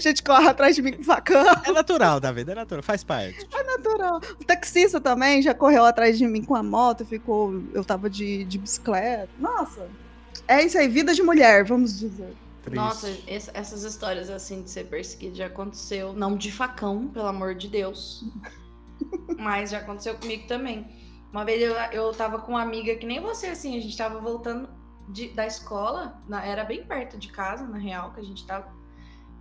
gente 0.00 0.22
corre 0.22 0.48
atrás 0.48 0.76
de 0.76 0.82
mim 0.82 0.92
com 0.92 1.02
facão. 1.02 1.42
É 1.64 1.72
natural, 1.72 2.20
David, 2.20 2.50
é 2.50 2.54
natural, 2.54 2.82
faz 2.82 3.02
parte. 3.02 3.46
natural. 3.62 4.20
O 4.40 4.44
taxista 4.44 5.00
também 5.00 5.40
já 5.40 5.54
correu 5.54 5.84
atrás 5.84 6.18
de 6.18 6.26
mim 6.26 6.42
com 6.42 6.54
a 6.54 6.62
moto, 6.62 7.04
ficou. 7.06 7.62
Eu 7.72 7.84
tava 7.84 8.10
de, 8.10 8.44
de 8.44 8.58
bicicleta. 8.58 9.28
Nossa. 9.38 9.86
É 10.46 10.62
isso 10.62 10.76
aí, 10.76 10.88
vida 10.88 11.14
de 11.14 11.22
mulher, 11.22 11.64
vamos 11.64 11.98
dizer. 11.98 12.34
Triste. 12.62 12.76
Nossa, 12.76 13.08
ess- 13.26 13.50
essas 13.54 13.82
histórias 13.82 14.28
assim 14.30 14.62
de 14.62 14.70
ser 14.70 14.84
perseguido 14.84 15.36
já 15.36 15.46
aconteceu. 15.46 16.12
Não 16.12 16.36
de 16.36 16.52
facão, 16.52 17.08
pelo 17.08 17.26
amor 17.26 17.54
de 17.54 17.68
Deus. 17.68 18.24
Mas 19.38 19.70
já 19.70 19.78
aconteceu 19.78 20.14
comigo 20.16 20.46
também. 20.46 20.86
Uma 21.32 21.44
vez 21.44 21.60
eu, 21.60 21.74
eu 21.92 22.12
tava 22.14 22.38
com 22.38 22.52
uma 22.52 22.62
amiga 22.62 22.94
que 22.96 23.06
nem 23.06 23.20
você, 23.20 23.48
assim, 23.48 23.76
a 23.76 23.80
gente 23.80 23.96
tava 23.96 24.20
voltando 24.20 24.68
de- 25.08 25.28
da 25.30 25.46
escola, 25.46 26.22
na- 26.28 26.44
era 26.44 26.64
bem 26.64 26.84
perto 26.84 27.18
de 27.18 27.28
casa, 27.28 27.66
na 27.66 27.76
real, 27.78 28.12
que 28.12 28.20
a 28.20 28.24
gente 28.24 28.46
tava. 28.46 28.72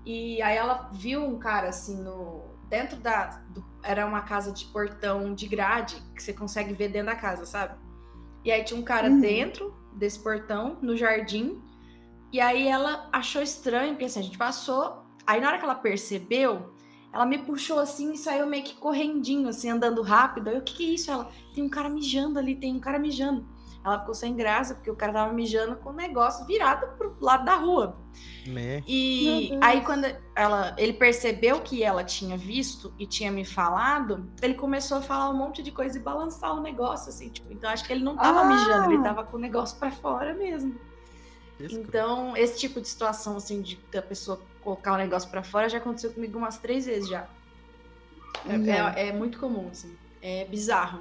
E 0.05 0.41
aí 0.41 0.57
ela 0.57 0.89
viu 0.91 1.23
um 1.23 1.37
cara 1.39 1.69
assim 1.69 2.01
no. 2.01 2.51
Dentro 2.69 2.97
da. 2.97 3.27
do- 3.49 3.63
era 3.83 4.05
uma 4.05 4.21
casa 4.21 4.51
de 4.51 4.65
portão 4.65 5.33
de 5.35 5.45
grade 5.47 5.95
que 6.15 6.23
você 6.23 6.33
consegue 6.33 6.73
ver 6.73 6.87
dentro 6.89 7.07
da 7.07 7.15
casa, 7.15 7.45
sabe? 7.45 7.77
E 8.43 8.51
aí 8.51 8.63
tinha 8.63 8.79
um 8.79 8.83
cara 8.83 9.09
Uhum. 9.09 9.19
dentro 9.21 9.73
desse 9.93 10.19
portão, 10.19 10.77
no 10.81 10.97
jardim. 10.97 11.61
E 12.31 12.39
aí 12.41 12.67
ela 12.67 13.07
achou 13.11 13.41
estranho, 13.41 13.91
porque 13.91 14.05
assim, 14.05 14.19
a 14.19 14.23
gente 14.23 14.37
passou. 14.37 15.03
Aí 15.27 15.39
na 15.39 15.47
hora 15.49 15.57
que 15.59 15.63
ela 15.63 15.75
percebeu, 15.75 16.72
ela 17.13 17.27
me 17.27 17.37
puxou 17.37 17.77
assim 17.77 18.13
e 18.13 18.17
saiu 18.17 18.47
meio 18.47 18.63
que 18.63 18.73
correndinho, 18.73 19.47
assim, 19.47 19.69
andando 19.69 20.01
rápido. 20.01 20.47
Aí 20.47 20.55
eu, 20.55 20.61
o 20.61 20.63
que, 20.63 20.73
que 20.73 20.89
é 20.89 20.93
isso? 20.93 21.11
Ela, 21.11 21.29
tem 21.53 21.63
um 21.63 21.69
cara 21.69 21.87
mijando 21.87 22.39
ali, 22.39 22.55
tem 22.55 22.75
um 22.75 22.79
cara 22.79 22.97
mijando. 22.97 23.45
Ela 23.85 23.99
ficou 23.99 24.15
sem 24.15 24.33
graça, 24.35 24.73
porque 24.73 24.89
o 24.89 24.95
cara 24.95 25.13
tava 25.13 25.33
mijando 25.33 25.75
com 25.75 25.89
o 25.89 25.93
negócio 25.93 26.45
virado 26.45 26.87
pro 26.97 27.15
lado 27.21 27.45
da 27.45 27.55
rua. 27.55 27.97
Né? 28.47 28.81
E 28.87 29.51
aí, 29.61 29.81
quando 29.81 30.07
ela, 30.35 30.73
ele 30.77 30.93
percebeu 30.93 31.59
que 31.59 31.83
ela 31.83 32.03
tinha 32.03 32.35
visto 32.37 32.93
e 32.97 33.05
tinha 33.05 33.29
me 33.29 33.45
falado, 33.45 34.31
ele 34.41 34.55
começou 34.55 34.97
a 34.97 35.01
falar 35.01 35.29
um 35.29 35.37
monte 35.37 35.61
de 35.61 35.69
coisa 35.69 35.97
e 35.97 36.01
balançar 36.01 36.55
o 36.55 36.61
negócio, 36.61 37.09
assim, 37.09 37.29
tipo, 37.29 37.51
então 37.51 37.69
acho 37.69 37.83
que 37.85 37.93
ele 37.93 38.03
não 38.03 38.15
tava 38.15 38.39
Ah! 38.39 38.45
mijando, 38.45 38.91
ele 38.93 39.03
tava 39.03 39.23
com 39.23 39.37
o 39.37 39.39
negócio 39.39 39.77
pra 39.77 39.91
fora 39.91 40.33
mesmo. 40.33 40.75
Então, 41.59 42.35
esse 42.35 42.57
tipo 42.59 42.81
de 42.81 42.87
situação, 42.87 43.37
assim, 43.37 43.61
de 43.61 43.79
da 43.91 44.01
pessoa 44.01 44.41
colocar 44.63 44.93
o 44.93 44.97
negócio 44.97 45.29
pra 45.29 45.43
fora 45.43 45.67
já 45.69 45.77
aconteceu 45.77 46.11
comigo 46.13 46.37
umas 46.37 46.57
três 46.57 46.85
vezes 46.85 47.09
já. 47.09 47.25
É, 48.47 48.53
Uhum. 48.55 48.69
é- 48.69 49.07
é 49.09 49.13
muito 49.13 49.39
comum, 49.39 49.67
assim. 49.71 49.95
É 50.21 50.45
bizarro. 50.45 50.99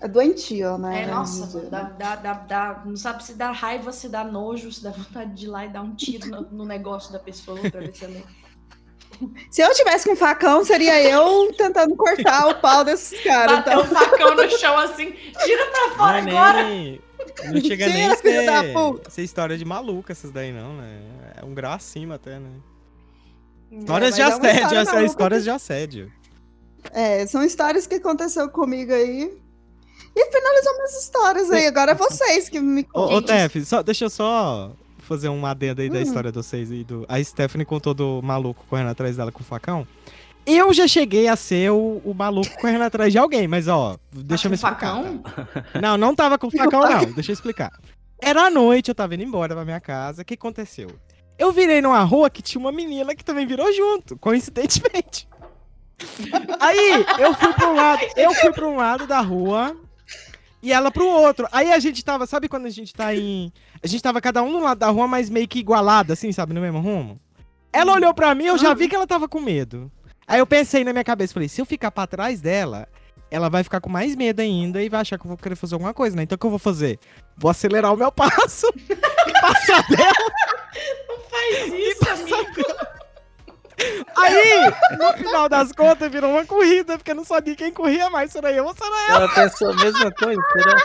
É 0.00 0.06
doentio, 0.06 0.78
né? 0.78 1.02
É, 1.02 1.06
nossa, 1.08 1.38
Vamos 1.46 1.52
dizer. 1.54 1.68
dá, 1.70 1.82
dá, 1.82 2.14
dá, 2.16 2.32
dá- 2.34 2.82
não 2.84 2.96
sabe 2.96 3.24
se 3.24 3.34
dá 3.34 3.50
raiva, 3.50 3.90
se 3.90 4.08
dá 4.08 4.22
nojo, 4.22 4.70
se 4.70 4.82
dá 4.84 4.90
vontade 4.92 5.34
de 5.34 5.46
ir 5.46 5.48
lá 5.48 5.66
e 5.66 5.68
dar 5.68 5.82
um 5.82 5.96
tiro 5.96 6.28
no, 6.30 6.42
no 6.42 6.64
negócio 6.64 7.12
da 7.12 7.18
pessoa 7.18 7.58
pra 7.68 7.80
ver 7.80 7.92
se 7.94 8.04
ela 8.04 8.22
Se 9.50 9.60
eu 9.62 9.74
tivesse 9.74 10.08
com 10.08 10.14
facão, 10.14 10.64
seria 10.64 11.02
eu 11.02 11.52
tentando 11.54 11.96
cortar 11.96 12.46
o 12.46 12.54
pau 12.60 12.84
desses 12.84 13.20
caras. 13.24 13.56
Bateu 13.56 13.78
o 13.80 13.82
Então, 13.84 13.96
facão 13.96 14.34
no 14.36 14.48
chão 14.50 14.78
assim, 14.78 15.10
tira 15.10 15.66
pra 15.72 15.96
fora 15.96 16.18
é 16.18 16.20
agora. 16.20 16.62
Não 17.44 17.60
chega 17.62 17.86
nem 17.88 18.02
Tira, 18.04 18.16
filho 18.16 18.46
da 18.46 18.62
ser, 18.62 18.72
puta. 18.72 19.10
ser 19.10 19.22
história 19.22 19.56
de 19.58 19.64
maluca 19.64 20.12
essas 20.12 20.30
daí, 20.30 20.52
não, 20.52 20.76
né? 20.76 21.00
É 21.40 21.44
um 21.44 21.54
grau 21.54 21.72
acima 21.72 22.14
até, 22.16 22.38
né? 22.38 22.50
Histórias 23.70 24.14
de 24.14 24.20
é 24.22 24.24
assédio, 24.24 24.80
história 24.80 25.02
é 25.02 25.04
histórias 25.06 25.44
de 25.44 25.50
assédio. 25.50 26.12
É, 26.92 27.26
são 27.26 27.44
histórias 27.44 27.86
que 27.86 27.96
aconteceu 27.96 28.48
comigo 28.48 28.92
aí. 28.92 29.30
E 30.16 30.32
finalizou 30.32 30.74
minhas 30.74 31.02
histórias 31.02 31.50
aí. 31.50 31.66
Agora 31.66 31.92
é 31.92 31.94
vocês 31.94 32.48
que 32.48 32.58
me 32.60 32.86
Ô, 32.94 33.02
ô 33.04 33.08
contam. 33.08 33.36
Tef, 33.36 33.64
só, 33.64 33.82
deixa 33.82 34.06
eu 34.06 34.10
só 34.10 34.72
fazer 35.00 35.28
um 35.28 35.44
adendo 35.44 35.80
aí 35.82 35.88
da 35.90 35.98
Hum. 35.98 36.02
história 36.02 36.30
de 36.32 36.36
vocês 36.36 36.70
aí. 36.70 36.82
Do... 36.82 37.04
A 37.08 37.22
Stephanie 37.22 37.64
contou 37.64 37.94
do 37.94 38.20
maluco 38.22 38.64
correndo 38.68 38.88
atrás 38.90 39.16
dela 39.16 39.30
com 39.30 39.40
o 39.40 39.44
facão. 39.44 39.86
Eu 40.50 40.72
já 40.72 40.88
cheguei 40.88 41.28
a 41.28 41.36
ser 41.36 41.70
o, 41.70 42.00
o 42.02 42.14
maluco 42.14 42.48
correndo 42.58 42.82
atrás 42.82 43.12
de 43.12 43.18
alguém, 43.18 43.46
mas 43.46 43.68
ó, 43.68 43.98
deixa 44.10 44.46
eu 44.46 44.50
me 44.50 44.56
Com 44.58 44.66
explicar. 44.66 44.94
facão? 44.94 45.18
tá? 45.18 45.80
Não, 45.80 45.98
não 45.98 46.14
tava 46.14 46.38
com 46.38 46.50
facão, 46.50 46.80
não. 46.80 47.12
Deixa 47.12 47.30
eu 47.30 47.34
explicar. 47.34 47.70
Era 48.20 48.46
à 48.46 48.50
noite, 48.50 48.88
eu 48.88 48.94
tava 48.94 49.14
indo 49.14 49.24
embora 49.24 49.54
pra 49.54 49.64
minha 49.64 49.78
casa. 49.80 50.22
O 50.22 50.24
que 50.24 50.32
aconteceu? 50.34 50.88
Eu 51.38 51.52
virei 51.52 51.82
numa 51.82 52.00
rua 52.00 52.30
que 52.30 52.40
tinha 52.40 52.58
uma 52.60 52.72
menina 52.72 53.14
que 53.14 53.22
também 53.24 53.46
virou 53.46 53.70
junto, 53.74 54.16
coincidentemente. 54.16 55.28
Aí, 56.58 57.04
eu 57.18 57.34
fui 57.34 57.52
pra 57.52 57.68
um 57.68 57.74
lado, 57.74 58.00
eu 58.16 58.32
fui 58.34 58.52
pra 58.52 58.66
um 58.66 58.76
lado 58.76 59.06
da 59.06 59.20
rua 59.20 59.76
e 60.62 60.72
ela 60.72 60.90
pro 60.90 61.06
outro. 61.06 61.46
Aí 61.52 61.70
a 61.72 61.78
gente 61.78 62.04
tava, 62.04 62.26
sabe 62.26 62.48
quando 62.48 62.66
a 62.66 62.70
gente 62.70 62.94
tá 62.94 63.14
em. 63.14 63.52
A 63.82 63.86
gente 63.86 64.02
tava 64.02 64.20
cada 64.20 64.42
um 64.42 64.50
no 64.50 64.60
lado 64.60 64.78
da 64.78 64.88
rua, 64.88 65.06
mas 65.06 65.28
meio 65.28 65.46
que 65.46 65.58
igualado, 65.58 66.12
assim, 66.12 66.32
sabe, 66.32 66.54
no 66.54 66.60
mesmo 66.60 66.80
rumo. 66.80 67.20
Ela 67.72 67.92
olhou 67.92 68.14
pra 68.14 68.34
mim, 68.34 68.44
eu 68.46 68.56
já 68.58 68.72
vi 68.74 68.88
que 68.88 68.96
ela 68.96 69.06
tava 69.06 69.28
com 69.28 69.40
medo. 69.40 69.92
Aí 70.28 70.38
eu 70.38 70.46
pensei 70.46 70.84
na 70.84 70.92
minha 70.92 71.04
cabeça, 71.04 71.32
falei, 71.32 71.48
se 71.48 71.58
eu 71.58 71.64
ficar 71.64 71.90
pra 71.90 72.06
trás 72.06 72.40
dela, 72.40 72.86
ela 73.30 73.48
vai 73.48 73.64
ficar 73.64 73.80
com 73.80 73.88
mais 73.88 74.14
medo 74.14 74.40
ainda 74.40 74.82
e 74.82 74.88
vai 74.90 75.00
achar 75.00 75.18
que 75.18 75.24
eu 75.24 75.28
vou 75.28 75.38
querer 75.38 75.56
fazer 75.56 75.74
alguma 75.74 75.94
coisa, 75.94 76.14
né? 76.14 76.22
Então 76.22 76.36
o 76.36 76.38
que 76.38 76.44
eu 76.44 76.50
vou 76.50 76.58
fazer? 76.58 76.98
Vou 77.34 77.50
acelerar 77.50 77.94
o 77.94 77.96
meu 77.96 78.12
passo 78.12 78.66
e 78.76 79.32
passar 79.40 79.88
dela. 79.88 80.12
Faz 81.30 81.72
isso, 81.72 82.10
amigo. 82.10 82.88
Aí, 84.16 84.72
no 84.98 85.12
final 85.16 85.48
das 85.48 85.72
contas, 85.72 86.10
virou 86.10 86.32
uma 86.32 86.44
corrida, 86.44 86.98
porque 86.98 87.12
eu 87.12 87.14
não 87.14 87.24
sabia 87.24 87.54
quem 87.54 87.72
corria 87.72 88.10
mais, 88.10 88.32
será 88.32 88.52
eu 88.52 88.66
ou 88.66 88.74
será 88.74 89.08
ela. 89.08 89.24
Ela 89.24 89.34
pensou 89.34 89.70
a 89.70 89.76
mesma 89.76 90.10
coisa, 90.12 90.42
será? 90.52 90.76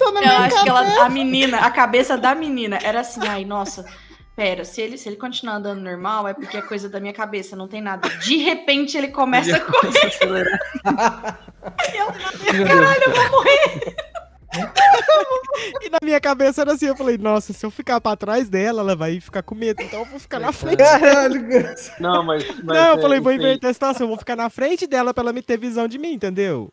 Eu 0.00 0.12
minha 0.12 0.38
acho 0.38 0.62
que 0.62 0.68
ela, 0.68 1.04
a 1.04 1.08
menina, 1.08 1.58
a 1.58 1.70
cabeça 1.70 2.16
da 2.16 2.34
menina 2.34 2.78
era 2.82 3.00
assim, 3.00 3.20
ai, 3.26 3.44
nossa, 3.44 3.84
pera, 4.34 4.64
se 4.64 4.80
ele, 4.80 4.96
se 4.98 5.08
ele 5.08 5.16
continuar 5.16 5.56
andando 5.56 5.80
normal, 5.80 6.28
é 6.28 6.34
porque 6.34 6.56
é 6.56 6.62
coisa 6.62 6.88
da 6.88 7.00
minha 7.00 7.12
cabeça, 7.12 7.56
não 7.56 7.68
tem 7.68 7.80
nada. 7.80 8.08
De 8.08 8.36
repente 8.36 8.96
ele 8.96 9.08
começa 9.08 9.56
a 9.56 9.60
correr. 9.64 10.06
Acelerar. 10.06 11.38
Eu, 11.94 12.06
caralho, 12.66 13.02
eu 13.06 13.12
vou 13.14 13.30
morrer. 13.30 13.94
E 15.80 15.88
na 15.88 15.98
minha 16.02 16.20
cabeça 16.20 16.62
era 16.62 16.72
assim, 16.72 16.86
eu 16.86 16.96
falei, 16.96 17.16
nossa, 17.16 17.52
se 17.52 17.64
eu 17.64 17.70
ficar 17.70 18.00
pra 18.00 18.16
trás 18.16 18.48
dela, 18.48 18.80
ela 18.80 18.96
vai 18.96 19.20
ficar 19.20 19.42
com 19.42 19.54
medo, 19.54 19.80
então 19.80 20.00
eu 20.00 20.06
vou 20.06 20.18
ficar 20.18 20.40
na 20.40 20.52
frente. 20.52 20.78
Caralho, 20.78 21.40
Ganso. 21.46 21.92
Não, 22.00 22.24
mas. 22.24 22.44
mas 22.48 22.64
Não, 22.64 22.88
eu 22.88 22.98
é, 22.98 23.00
falei, 23.00 23.20
vou 23.20 23.32
inverter 23.32 23.70
a 23.70 23.72
situação, 23.72 24.04
eu 24.04 24.08
vou 24.08 24.18
ficar 24.18 24.34
na 24.34 24.50
frente 24.50 24.86
dela 24.86 25.14
pra 25.14 25.22
ela 25.22 25.32
me 25.32 25.40
ter 25.40 25.56
visão 25.56 25.86
de 25.86 25.98
mim, 25.98 26.14
entendeu? 26.14 26.72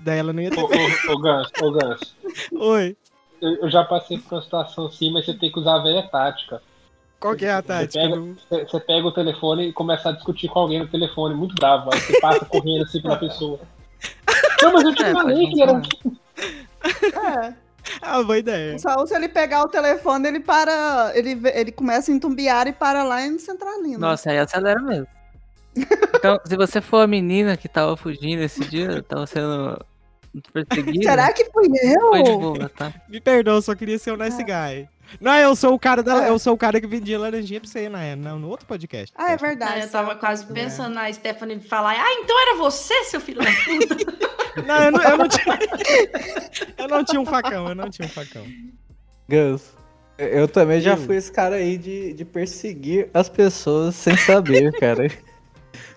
Daí 0.00 0.18
ela 0.18 0.32
não 0.32 0.42
ia 0.42 0.50
ter. 0.50 0.58
Ô, 0.58 0.64
ô, 0.64 1.12
ô 1.12 1.18
Gans, 1.18 1.48
ô 1.62 1.70
Gans, 1.72 2.16
Oi, 2.52 2.96
eu, 3.42 3.56
eu 3.56 3.70
já 3.70 3.84
passei 3.84 4.18
por 4.18 4.36
uma 4.36 4.42
situação 4.42 4.86
assim, 4.86 5.12
mas 5.12 5.26
você 5.26 5.34
tem 5.34 5.50
que 5.50 5.58
usar 5.58 5.74
a 5.74 5.82
velha 5.82 6.08
tática. 6.08 6.62
Qual 7.22 7.36
que 7.36 7.44
é 7.46 7.52
a 7.52 7.56
Você 7.60 7.68
tática? 7.68 8.00
pega, 8.00 8.16
Não- 8.16 8.34
você- 8.34 8.64
você 8.66 8.80
pega 8.80 9.06
o 9.06 9.12
telefone 9.12 9.68
e 9.68 9.72
começa 9.72 10.08
a 10.08 10.12
discutir 10.12 10.48
com 10.48 10.58
alguém 10.58 10.80
no 10.80 10.88
telefone, 10.88 11.34
muito 11.34 11.54
bravo. 11.54 11.88
Aí 11.92 12.00
você 12.00 12.20
passa 12.20 12.44
correndo 12.44 12.82
assim 12.84 13.00
pra 13.00 13.16
pessoa. 13.16 13.60
Não, 14.60 14.72
mas 14.72 14.84
eu 14.84 14.94
te 14.94 15.02
É, 15.04 15.12
falei 15.12 15.48
que 15.50 15.62
era. 15.62 15.72
usar. 15.72 17.48
É. 17.48 17.54
Ah, 18.00 18.22
boa 18.22 18.38
ideia. 18.38 18.78
Só 18.78 19.04
se 19.06 19.14
ele 19.14 19.28
pegar 19.28 19.62
o 19.62 19.68
telefone, 19.68 20.28
ele 20.28 20.40
para. 20.40 21.12
Ele, 21.14 21.40
ele 21.54 21.72
começa 21.72 22.10
a 22.10 22.14
entumbiar 22.14 22.66
e 22.66 22.72
para 22.72 23.02
lá 23.02 23.22
em 23.24 23.38
Centralina. 23.38 23.98
Nossa, 23.98 24.30
aí 24.30 24.38
acelera 24.38 24.80
mesmo. 24.80 25.06
Então, 26.16 26.38
se 26.44 26.56
você 26.56 26.80
for 26.80 26.98
a 27.02 27.06
menina 27.06 27.56
que 27.56 27.68
tava 27.68 27.96
fugindo 27.96 28.42
esse 28.42 28.64
dia, 28.64 29.02
tava 29.02 29.26
sendo 29.26 29.80
perseguida, 30.52 31.10
Será 31.10 31.32
que 31.32 31.44
fui 31.46 31.68
foi 31.68 32.22
de 32.22 32.28
eu? 32.28 32.38
boa, 32.40 32.68
tá? 32.68 32.92
Me 33.08 33.20
perdoa, 33.20 33.54
eu 33.54 33.62
só 33.62 33.74
queria 33.74 33.98
ser 33.98 34.12
o 34.12 34.16
nice 34.16 34.42
guy. 34.44 34.88
Não, 35.20 35.36
eu 35.36 35.54
sou 35.56 35.74
o 35.74 35.78
cara 35.78 36.02
da, 36.02 36.26
É. 36.26 36.28
eu 36.30 36.38
sou 36.38 36.54
o 36.54 36.56
cara 36.58 36.80
que 36.80 36.86
vendia 36.86 37.18
laranjinha 37.18 37.60
pra 37.60 37.68
você, 37.68 37.88
né? 37.88 38.16
Não, 38.16 38.38
no 38.38 38.48
outro 38.48 38.66
podcast. 38.66 39.12
Ah, 39.16 39.32
é 39.32 39.36
verdade. 39.36 39.80
eu 39.82 39.90
tava 39.90 40.14
quase 40.16 40.44
pensando 40.46 40.94
na 40.94 41.12
Stephanie 41.12 41.60
falar, 41.60 41.92
ah, 41.98 42.12
então 42.22 42.40
era 42.48 42.56
você, 42.58 43.04
seu 43.04 43.20
filho 43.20 43.40
da 43.42 43.50
puta. 43.50 44.22
Não, 44.66 44.82
eu 44.84 44.90
não, 44.92 45.02
eu 45.02 45.16
não 45.16 45.28
tinha. 45.28 45.58
eu 46.76 46.86
não 46.86 47.02
tinha 47.02 47.18
um 47.18 47.24
facão, 47.24 47.68
eu 47.70 47.74
não 47.74 47.88
tinha 47.88 48.04
um 48.04 48.10
facão. 48.10 48.44
Ganso. 49.26 49.72
Eu 50.18 50.46
também 50.46 50.78
já 50.78 50.92
Eu. 50.92 50.98
fui 50.98 51.16
esse 51.16 51.32
cara 51.32 51.56
aí 51.56 51.78
de, 51.78 52.12
de 52.12 52.22
perseguir 52.22 53.08
as 53.14 53.30
pessoas 53.30 53.94
sem 53.94 54.14
saber, 54.14 54.70
cara. 54.78 55.10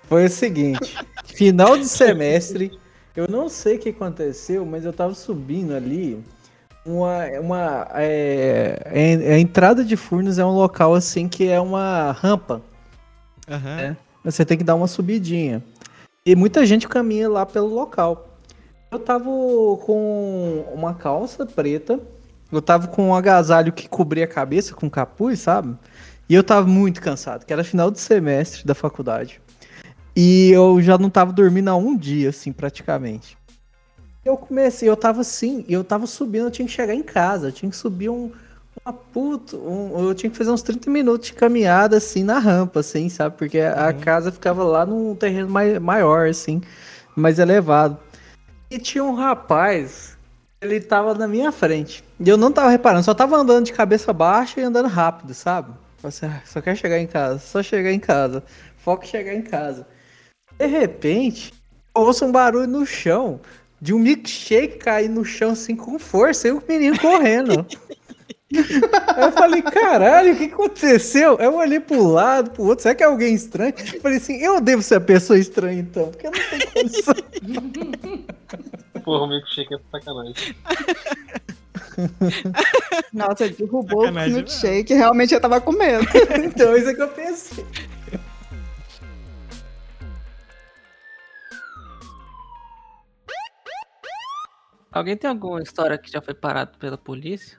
Foi 0.04 0.24
o 0.26 0.30
seguinte, 0.30 0.96
final 1.26 1.78
de 1.78 1.86
semestre, 1.86 2.72
eu 3.14 3.28
não 3.28 3.50
sei 3.50 3.76
o 3.76 3.80
que 3.80 3.90
aconteceu, 3.90 4.66
mas 4.66 4.86
eu 4.86 4.94
tava 4.94 5.14
subindo 5.14 5.74
ali. 5.76 6.24
Uma, 6.86 7.26
uma 7.40 7.88
é, 7.96 8.80
é- 8.86 9.34
a 9.34 9.40
entrada 9.40 9.84
de 9.84 9.98
Furnas 9.98 10.38
é 10.38 10.46
um 10.46 10.52
local 10.52 10.94
assim 10.94 11.28
que 11.28 11.48
é 11.48 11.60
uma 11.60 12.12
rampa. 12.12 12.62
Aham. 13.50 13.80
É. 13.80 13.98
Você 14.24 14.46
tem 14.46 14.58
que 14.58 14.64
dar 14.64 14.76
uma 14.76 14.88
subidinha. 14.88 15.64
E 16.26 16.36
muita 16.36 16.66
gente 16.66 16.88
caminha 16.88 17.30
lá 17.30 17.46
pelo 17.46 17.68
local. 17.68 18.38
Eu 18.92 19.00
tava 19.00 19.26
com 19.26 20.66
uma 20.74 20.94
calça 20.94 21.46
preta. 21.46 22.00
Eu 22.52 22.62
tava 22.62 22.88
com 22.88 23.10
um 23.10 23.16
agasalho 23.16 23.74
que 23.74 23.90
cobria 23.90 24.26
a 24.26 24.28
cabeça 24.28 24.74
com 24.74 24.90
capuz, 24.90 25.40
sabe? 25.40 25.76
E 26.30 26.34
eu 26.34 26.44
tava 26.44 26.68
muito 26.68 27.02
cansado, 27.02 27.46
que 27.46 27.54
era 27.54 27.64
final 27.64 27.92
de 27.92 28.00
semestre 28.00 28.66
da 28.66 28.74
faculdade. 28.74 29.42
E 30.16 30.50
eu 30.52 30.82
já 30.82 30.98
não 30.98 31.10
tava 31.10 31.34
dormindo 31.34 31.70
há 31.70 31.76
um 31.76 31.96
dia, 31.98 32.30
assim, 32.30 32.52
praticamente. 32.52 33.38
Eu 34.26 34.36
comecei, 34.38 34.90
eu 34.90 34.98
tava 34.98 35.22
assim, 35.22 35.64
eu 35.70 35.84
tava 35.84 36.08
subindo, 36.08 36.46
eu 36.48 36.52
tinha 36.52 36.68
que 36.68 36.74
chegar 36.74 36.96
em 36.96 37.04
casa, 37.04 37.50
eu 37.50 37.52
tinha 37.52 37.70
que 37.70 37.78
subir 37.78 38.10
um, 38.10 38.32
uma 38.84 38.92
puta, 38.92 39.56
um- 39.56 40.08
eu 40.10 40.16
tinha 40.16 40.32
que 40.32 40.36
fazer 40.38 40.50
uns 40.50 40.64
30 40.64 40.90
minutos 40.90 41.28
de 41.28 41.34
caminhada, 41.34 41.98
assim, 41.98 42.24
na 42.24 42.40
rampa, 42.40 42.80
assim, 42.80 43.08
sabe? 43.08 43.38
Porque 43.38 43.60
a 43.60 43.94
casa 43.94 44.32
ficava 44.32 44.64
lá 44.64 44.84
num 44.84 45.14
terreno 45.16 45.48
mai, 45.50 45.78
maior, 45.78 46.28
assim, 46.28 46.60
mais 47.16 47.38
elevado. 47.38 48.00
E 48.72 48.80
tinha 48.80 49.04
um 49.04 49.14
rapaz, 49.14 50.18
ele 50.60 50.80
tava 50.82 51.14
na 51.14 51.28
minha 51.28 51.52
frente. 51.52 52.04
E 52.20 52.28
eu 52.28 52.36
não 52.38 52.52
tava 52.52 52.70
reparando, 52.70 53.04
só 53.06 53.14
tava 53.14 53.38
andando 53.38 53.66
de 53.66 53.74
cabeça 53.74 54.12
baixa 54.12 54.60
e 54.60 54.64
andando 54.64 54.88
rápido, 54.88 55.36
sabe? 55.36 55.72
Falei 55.98 56.10
assim, 56.10 56.26
"Ah, 56.26 56.42
só 56.46 56.62
quer 56.62 56.76
chegar 56.76 56.98
em 57.00 57.08
casa, 57.08 57.38
só 57.40 57.62
chegar 57.62 57.92
em 57.92 58.00
casa. 58.00 58.44
Foco 58.78 59.04
em 59.04 59.08
chegar 59.08 59.34
em 59.36 59.44
casa. 59.44 59.86
De 60.58 60.66
repente, 60.66 61.54
ouço 61.94 62.26
um 62.26 62.32
barulho 62.32 62.68
no 62.68 62.86
chão. 62.86 63.40
De 63.86 63.94
um 63.94 64.00
milkshake 64.00 64.80
cair 64.80 65.08
no 65.08 65.24
chão 65.24 65.52
assim 65.52 65.76
com 65.76 66.00
força 66.00 66.48
e 66.48 66.52
o 66.52 66.64
menino 66.68 67.00
correndo. 67.00 67.64
Aí 68.52 69.24
eu 69.24 69.32
falei, 69.32 69.62
caralho, 69.62 70.34
o 70.34 70.36
que 70.36 70.46
aconteceu? 70.46 71.38
Aí 71.40 71.46
eu 71.46 71.56
olhei 71.56 71.80
pro 71.80 72.04
lado, 72.04 72.50
pro 72.50 72.64
outro, 72.64 72.82
será 72.82 72.96
que 72.96 73.04
é 73.04 73.06
alguém 73.06 73.36
estranho? 73.36 73.76
Eu 73.94 74.02
falei 74.02 74.18
assim, 74.18 74.38
eu 74.38 74.60
devo 74.60 74.82
ser 74.82 74.96
a 74.96 75.02
pessoa 75.02 75.38
estranha 75.38 75.80
então, 75.80 76.10
porque 76.10 76.26
eu 76.26 76.32
não 76.32 76.40
tenho 76.50 76.72
condição. 76.74 77.14
Porra, 79.06 79.26
o 79.26 79.28
milkshake 79.28 79.76
é 79.76 79.78
sacanagem. 79.92 80.56
Nossa, 83.14 83.48
derrubou 83.50 84.00
o 84.00 84.06
Sacanagem, 84.06 84.34
milkshake. 84.34 84.96
Realmente 84.96 85.36
eu 85.36 85.40
tava 85.40 85.62
com 85.62 85.74
medo. 85.74 86.08
Então, 86.44 86.76
isso 86.76 86.90
é 86.90 86.94
que 86.96 87.04
eu 87.04 87.08
pensei. 87.10 87.64
Alguém 94.96 95.18
tem 95.18 95.30
alguma 95.30 95.62
história 95.62 95.98
que 95.98 96.10
já 96.10 96.22
foi 96.22 96.34
parado 96.34 96.78
pela 96.78 96.98
polícia? 96.98 97.58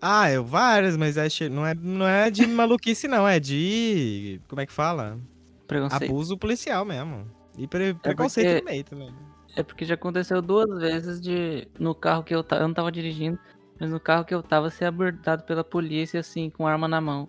Ah, 0.00 0.28
eu 0.28 0.44
várias, 0.44 0.96
mas 0.96 1.16
acho, 1.16 1.48
não, 1.48 1.64
é, 1.64 1.72
não 1.72 2.08
é 2.08 2.28
de 2.30 2.44
maluquice, 2.48 3.06
não. 3.06 3.28
É 3.28 3.38
de. 3.38 4.40
Como 4.48 4.60
é 4.60 4.66
que 4.66 4.72
fala? 4.72 5.20
Preconceito. 5.68 6.10
Abuso 6.10 6.36
policial 6.36 6.84
mesmo. 6.84 7.30
E 7.56 7.68
pre- 7.68 7.94
preconceito 7.94 8.54
porque- 8.56 8.64
meio 8.72 8.82
também. 8.84 9.14
É 9.54 9.62
porque 9.62 9.84
já 9.84 9.94
aconteceu 9.94 10.42
duas 10.42 10.80
vezes 10.80 11.20
de 11.20 11.68
no 11.78 11.94
carro 11.94 12.24
que 12.24 12.34
eu 12.34 12.42
tava, 12.42 12.62
eu 12.62 12.66
não 12.68 12.74
tava 12.74 12.90
dirigindo, 12.90 13.38
mas 13.78 13.90
no 13.90 14.00
carro 14.00 14.24
que 14.24 14.34
eu 14.34 14.42
tava 14.42 14.68
ser 14.70 14.86
abordado 14.86 15.44
pela 15.44 15.62
polícia 15.62 16.18
assim 16.18 16.50
com 16.50 16.66
arma 16.66 16.88
na 16.88 17.00
mão. 17.00 17.28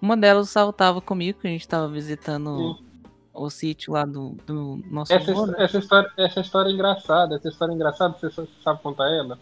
Uma 0.00 0.16
delas 0.16 0.50
saltava 0.50 1.00
comigo, 1.00 1.40
que 1.40 1.48
a 1.48 1.50
gente 1.50 1.66
tava 1.66 1.88
visitando 1.88 2.76
Sim. 2.76 2.84
O 3.38 3.50
sítio 3.50 3.92
lá 3.92 4.04
do, 4.04 4.36
do 4.46 4.80
nosso 4.90 5.12
Essa, 5.12 5.30
avô, 5.32 5.46
né? 5.46 5.54
essa, 5.58 5.78
história, 5.78 6.10
essa 6.16 6.40
história 6.40 6.68
é 6.70 6.72
engraçada. 6.72 7.36
Essa 7.36 7.48
história 7.48 7.72
é 7.72 7.74
engraçada, 7.74 8.14
você 8.18 8.30
sa- 8.30 8.46
sabe 8.62 8.82
contar 8.82 9.08
ela? 9.10 9.38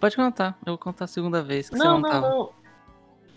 Pode 0.00 0.16
contar, 0.16 0.58
eu 0.66 0.72
vou 0.72 0.78
contar 0.78 1.04
a 1.04 1.08
segunda 1.08 1.42
vez 1.42 1.70
que 1.70 1.76
Não, 1.76 1.84
você 1.84 1.88
não, 1.88 2.00
não, 2.00 2.10
tava. 2.10 2.28
não. 2.30 2.50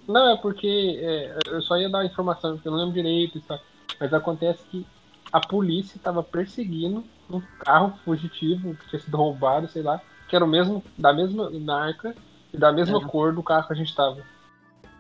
Não, 0.08 0.30
é 0.30 0.38
porque 0.38 1.00
é, 1.02 1.38
eu 1.48 1.62
só 1.62 1.78
ia 1.78 1.90
dar 1.90 2.00
a 2.00 2.06
informação, 2.06 2.54
porque 2.56 2.68
eu 2.68 2.72
não 2.72 2.80
lembro 2.80 2.94
direito. 2.94 3.38
e 3.38 3.42
tal. 3.42 3.60
Mas 4.00 4.14
acontece 4.14 4.64
que 4.70 4.86
a 5.32 5.40
polícia 5.40 5.98
estava 5.98 6.22
perseguindo 6.22 7.04
um 7.30 7.42
carro 7.60 7.98
fugitivo 8.06 8.76
que 8.76 8.90
tinha 8.90 9.00
sido 9.02 9.18
roubado, 9.18 9.68
sei 9.68 9.82
lá, 9.82 10.00
que 10.30 10.36
era 10.36 10.46
o 10.46 10.48
mesmo, 10.48 10.84
da 10.98 11.12
mesma 11.14 11.50
marca 11.52 12.16
e 12.54 12.58
da 12.58 12.72
mesma 12.72 12.98
Uhum. 13.00 13.08
cor 13.08 13.34
do 13.34 13.42
carro 13.44 13.68
que 13.68 13.74
a 13.74 13.76
gente 13.76 13.96
tava. 13.96 14.22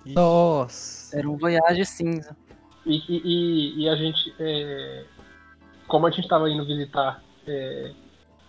Nossa. 0.06 1.18
Era 1.18 1.30
um 1.30 1.38
Voyage 1.38 1.86
cinza. 1.86 2.36
E, 2.86 2.98
e- 3.10 3.22
e- 3.26 3.84
e 3.84 3.90
a 3.90 3.96
gente, 3.96 4.34
é, 4.40 5.06
como 5.88 6.06
a 6.06 6.10
gente 6.12 6.22
estava 6.24 6.50
indo 6.50 6.66
visitar 6.66 7.22
é, 7.48 7.92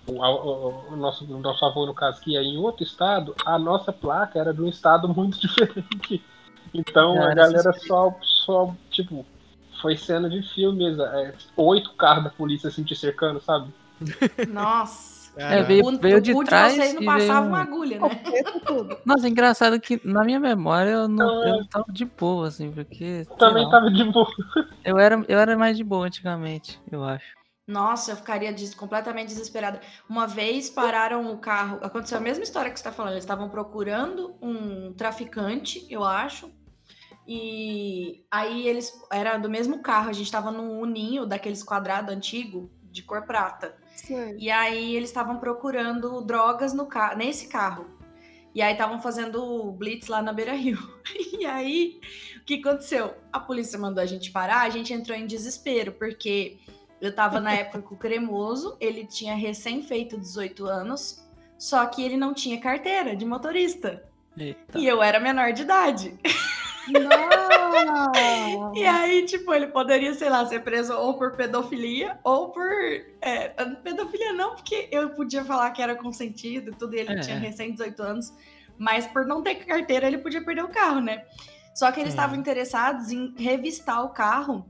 o, 0.06 0.12
o- 0.22 0.92
o 0.92 0.96
nosso, 0.96 1.24
o 1.24 1.38
nosso 1.38 1.64
avô, 1.64 1.86
no 1.86 1.94
caso, 1.94 2.20
que 2.20 2.32
ia 2.32 2.42
em 2.42 2.56
outro 2.58 2.82
estado, 2.84 3.34
a 3.44 3.58
nossa 3.58 3.92
placa 3.92 4.38
era 4.38 4.52
de 4.54 4.60
um 4.62 4.68
estado 4.68 5.08
muito 5.12 5.38
diferente. 5.40 6.22
Então 6.74 7.14
a 7.22 7.34
galera 7.34 7.72
só, 7.86 8.18
só, 8.22 8.74
tipo, 8.90 9.24
foi 9.80 9.96
cena 9.96 10.28
de 10.28 10.42
filme 10.42 10.78
mesmo. 10.84 11.02
é, 11.02 11.34
oito 11.56 11.92
carros 11.94 12.24
da 12.24 12.30
polícia 12.30 12.68
assim 12.68 12.84
te 12.84 12.94
cercando, 12.94 13.40
sabe? 13.40 13.72
Nossa. 14.48 15.15
É, 15.36 15.62
veio, 15.62 15.84
o, 15.84 15.98
veio 15.98 16.16
o 16.18 16.20
de 16.20 16.32
cu 16.32 16.44
trás 16.44 16.74
vocês 16.74 16.94
não 16.94 17.02
e 17.02 17.04
passava 17.04 17.40
veio... 17.40 17.52
uma 17.52 17.60
agulha, 17.60 18.00
né? 18.00 18.08
Nossa, 19.04 19.26
é 19.26 19.30
engraçado 19.30 19.78
que 19.78 20.00
na 20.02 20.24
minha 20.24 20.40
memória 20.40 20.90
eu 20.90 21.08
não 21.08 21.42
Ah. 21.42 21.48
eu 21.48 21.68
tava 21.68 21.92
de 21.92 22.04
boa, 22.06 22.48
assim, 22.48 22.70
porque. 22.72 23.26
Também 23.38 23.64
lá, 23.64 23.70
tava 23.70 23.90
de 23.90 24.04
boa. 24.04 24.26
eu, 24.84 24.98
era, 24.98 25.22
eu 25.28 25.38
era 25.38 25.56
mais 25.56 25.76
de 25.76 25.84
boa 25.84 26.06
antigamente, 26.06 26.80
eu 26.90 27.04
acho. 27.04 27.36
Nossa, 27.66 28.12
eu 28.12 28.16
ficaria 28.16 28.52
des- 28.52 28.74
completamente 28.74 29.26
desesperada. 29.26 29.80
Uma 30.08 30.26
vez 30.26 30.70
pararam 30.70 31.32
o 31.32 31.38
carro, 31.38 31.80
aconteceu 31.82 32.16
a 32.16 32.20
mesma 32.20 32.44
história 32.44 32.70
que 32.70 32.78
você 32.78 32.82
está 32.86 32.92
falando. 32.92 33.14
Eles 33.14 33.24
estavam 33.24 33.48
procurando 33.50 34.36
um 34.40 34.92
traficante, 34.94 35.84
eu 35.90 36.04
acho. 36.04 36.50
E 37.26 38.24
aí 38.30 38.68
eles 38.68 38.92
era 39.12 39.36
do 39.36 39.50
mesmo 39.50 39.82
carro. 39.82 40.08
A 40.10 40.12
gente 40.12 40.26
estava 40.26 40.52
num 40.52 40.78
uninho 40.80 41.26
daqueles 41.26 41.62
quadrado 41.62 42.12
antigo 42.12 42.70
de 42.84 43.02
cor 43.02 43.22
prata. 43.26 43.74
Sei. 44.06 44.36
E 44.38 44.50
aí 44.50 44.94
eles 44.94 45.08
estavam 45.08 45.38
procurando 45.38 46.20
drogas 46.22 46.72
no 46.72 46.86
ca 46.86 47.16
nesse 47.16 47.48
carro. 47.48 47.86
E 48.54 48.62
aí 48.62 48.72
estavam 48.72 49.00
fazendo 49.02 49.72
blitz 49.72 50.08
lá 50.08 50.22
na 50.22 50.32
Beira 50.32 50.54
Rio. 50.54 50.78
E 51.38 51.44
aí, 51.44 52.00
o 52.38 52.44
que 52.44 52.54
aconteceu? 52.54 53.14
A 53.30 53.38
polícia 53.38 53.78
mandou 53.78 54.02
a 54.02 54.06
gente 54.06 54.30
parar, 54.30 54.62
a 54.62 54.70
gente 54.70 54.92
entrou 54.92 55.16
em 55.16 55.26
desespero, 55.26 55.92
porque 55.92 56.56
eu 57.00 57.14
tava 57.14 57.38
na 57.38 57.52
época 57.52 57.82
com 57.82 57.94
o 57.94 57.98
cremoso, 57.98 58.76
ele 58.80 59.04
tinha 59.04 59.34
recém 59.34 59.82
feito 59.82 60.18
18 60.18 60.64
anos, 60.64 61.22
só 61.58 61.84
que 61.84 62.02
ele 62.02 62.16
não 62.16 62.32
tinha 62.32 62.58
carteira 62.58 63.14
de 63.14 63.26
motorista. 63.26 64.02
Eita. 64.36 64.78
E 64.78 64.86
eu 64.86 65.02
era 65.02 65.20
menor 65.20 65.52
de 65.52 65.62
idade. 65.62 66.18
Não! 66.92 67.45
E 68.74 68.84
aí, 68.86 69.24
tipo, 69.24 69.52
ele 69.52 69.68
poderia, 69.68 70.14
sei 70.14 70.28
lá, 70.30 70.44
ser 70.46 70.60
preso 70.62 70.94
ou 70.94 71.14
por 71.14 71.32
pedofilia 71.36 72.18
ou 72.24 72.50
por. 72.50 72.66
É, 73.20 73.48
pedofilia 73.82 74.32
não, 74.32 74.54
porque 74.54 74.88
eu 74.90 75.10
podia 75.10 75.44
falar 75.44 75.70
que 75.70 75.82
era 75.82 75.94
consentido 75.94 76.70
e 76.70 76.74
tudo, 76.74 76.94
e 76.94 77.00
ele 77.00 77.12
É. 77.14 77.20
tinha 77.20 77.38
recém 77.38 77.72
18 77.72 78.02
anos, 78.02 78.32
mas 78.78 79.06
por 79.06 79.26
não 79.26 79.42
ter 79.42 79.56
carteira, 79.56 80.06
ele 80.06 80.18
podia 80.18 80.44
perder 80.44 80.64
o 80.64 80.68
carro, 80.68 81.00
né? 81.00 81.24
Só 81.74 81.92
que 81.92 82.00
eles 82.00 82.12
estavam 82.12 82.36
interessados 82.36 83.10
em 83.10 83.34
revistar 83.36 84.02
o 84.04 84.08
carro 84.08 84.66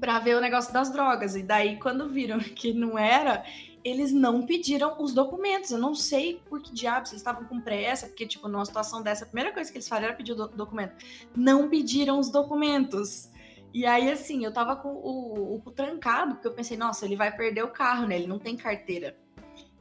pra 0.00 0.18
ver 0.18 0.36
o 0.36 0.40
negócio 0.40 0.72
das 0.72 0.90
drogas. 0.90 1.36
E 1.36 1.42
daí, 1.42 1.76
quando 1.78 2.08
viram 2.08 2.38
que 2.58 2.72
não 2.72 2.98
era, 2.98 3.44
eles 3.84 4.12
não 4.12 4.46
pediram 4.46 4.96
os 5.00 5.12
documentos. 5.12 5.70
Eu 5.70 5.78
não 5.78 5.94
sei 5.94 6.40
por 6.48 6.62
que 6.62 6.72
diabos 6.72 7.10
eles 7.10 7.20
estavam 7.20 7.44
com 7.44 7.60
pressa, 7.60 8.06
porque, 8.06 8.26
tipo, 8.26 8.48
numa 8.48 8.64
situação 8.64 9.02
dessa, 9.02 9.24
a 9.24 9.26
primeira 9.26 9.52
coisa 9.52 9.70
que 9.70 9.78
eles 9.78 9.88
faziam 9.88 10.08
era 10.08 10.16
pedir 10.16 10.32
o 10.32 10.36
do- 10.36 10.48
documento. 10.48 10.94
Não 11.34 11.68
pediram 11.68 12.18
os 12.18 12.30
documentos. 12.30 13.28
E 13.74 13.86
aí, 13.86 14.10
assim, 14.10 14.44
eu 14.44 14.52
tava 14.52 14.76
com 14.76 14.88
o, 14.88 15.54
o 15.56 15.62
cu 15.62 15.70
trancado, 15.70 16.34
porque 16.34 16.46
eu 16.46 16.52
pensei, 16.52 16.76
nossa, 16.76 17.06
ele 17.06 17.16
vai 17.16 17.34
perder 17.34 17.64
o 17.64 17.68
carro, 17.68 18.06
né? 18.06 18.16
Ele 18.16 18.26
não 18.26 18.38
tem 18.38 18.56
carteira. 18.56 19.16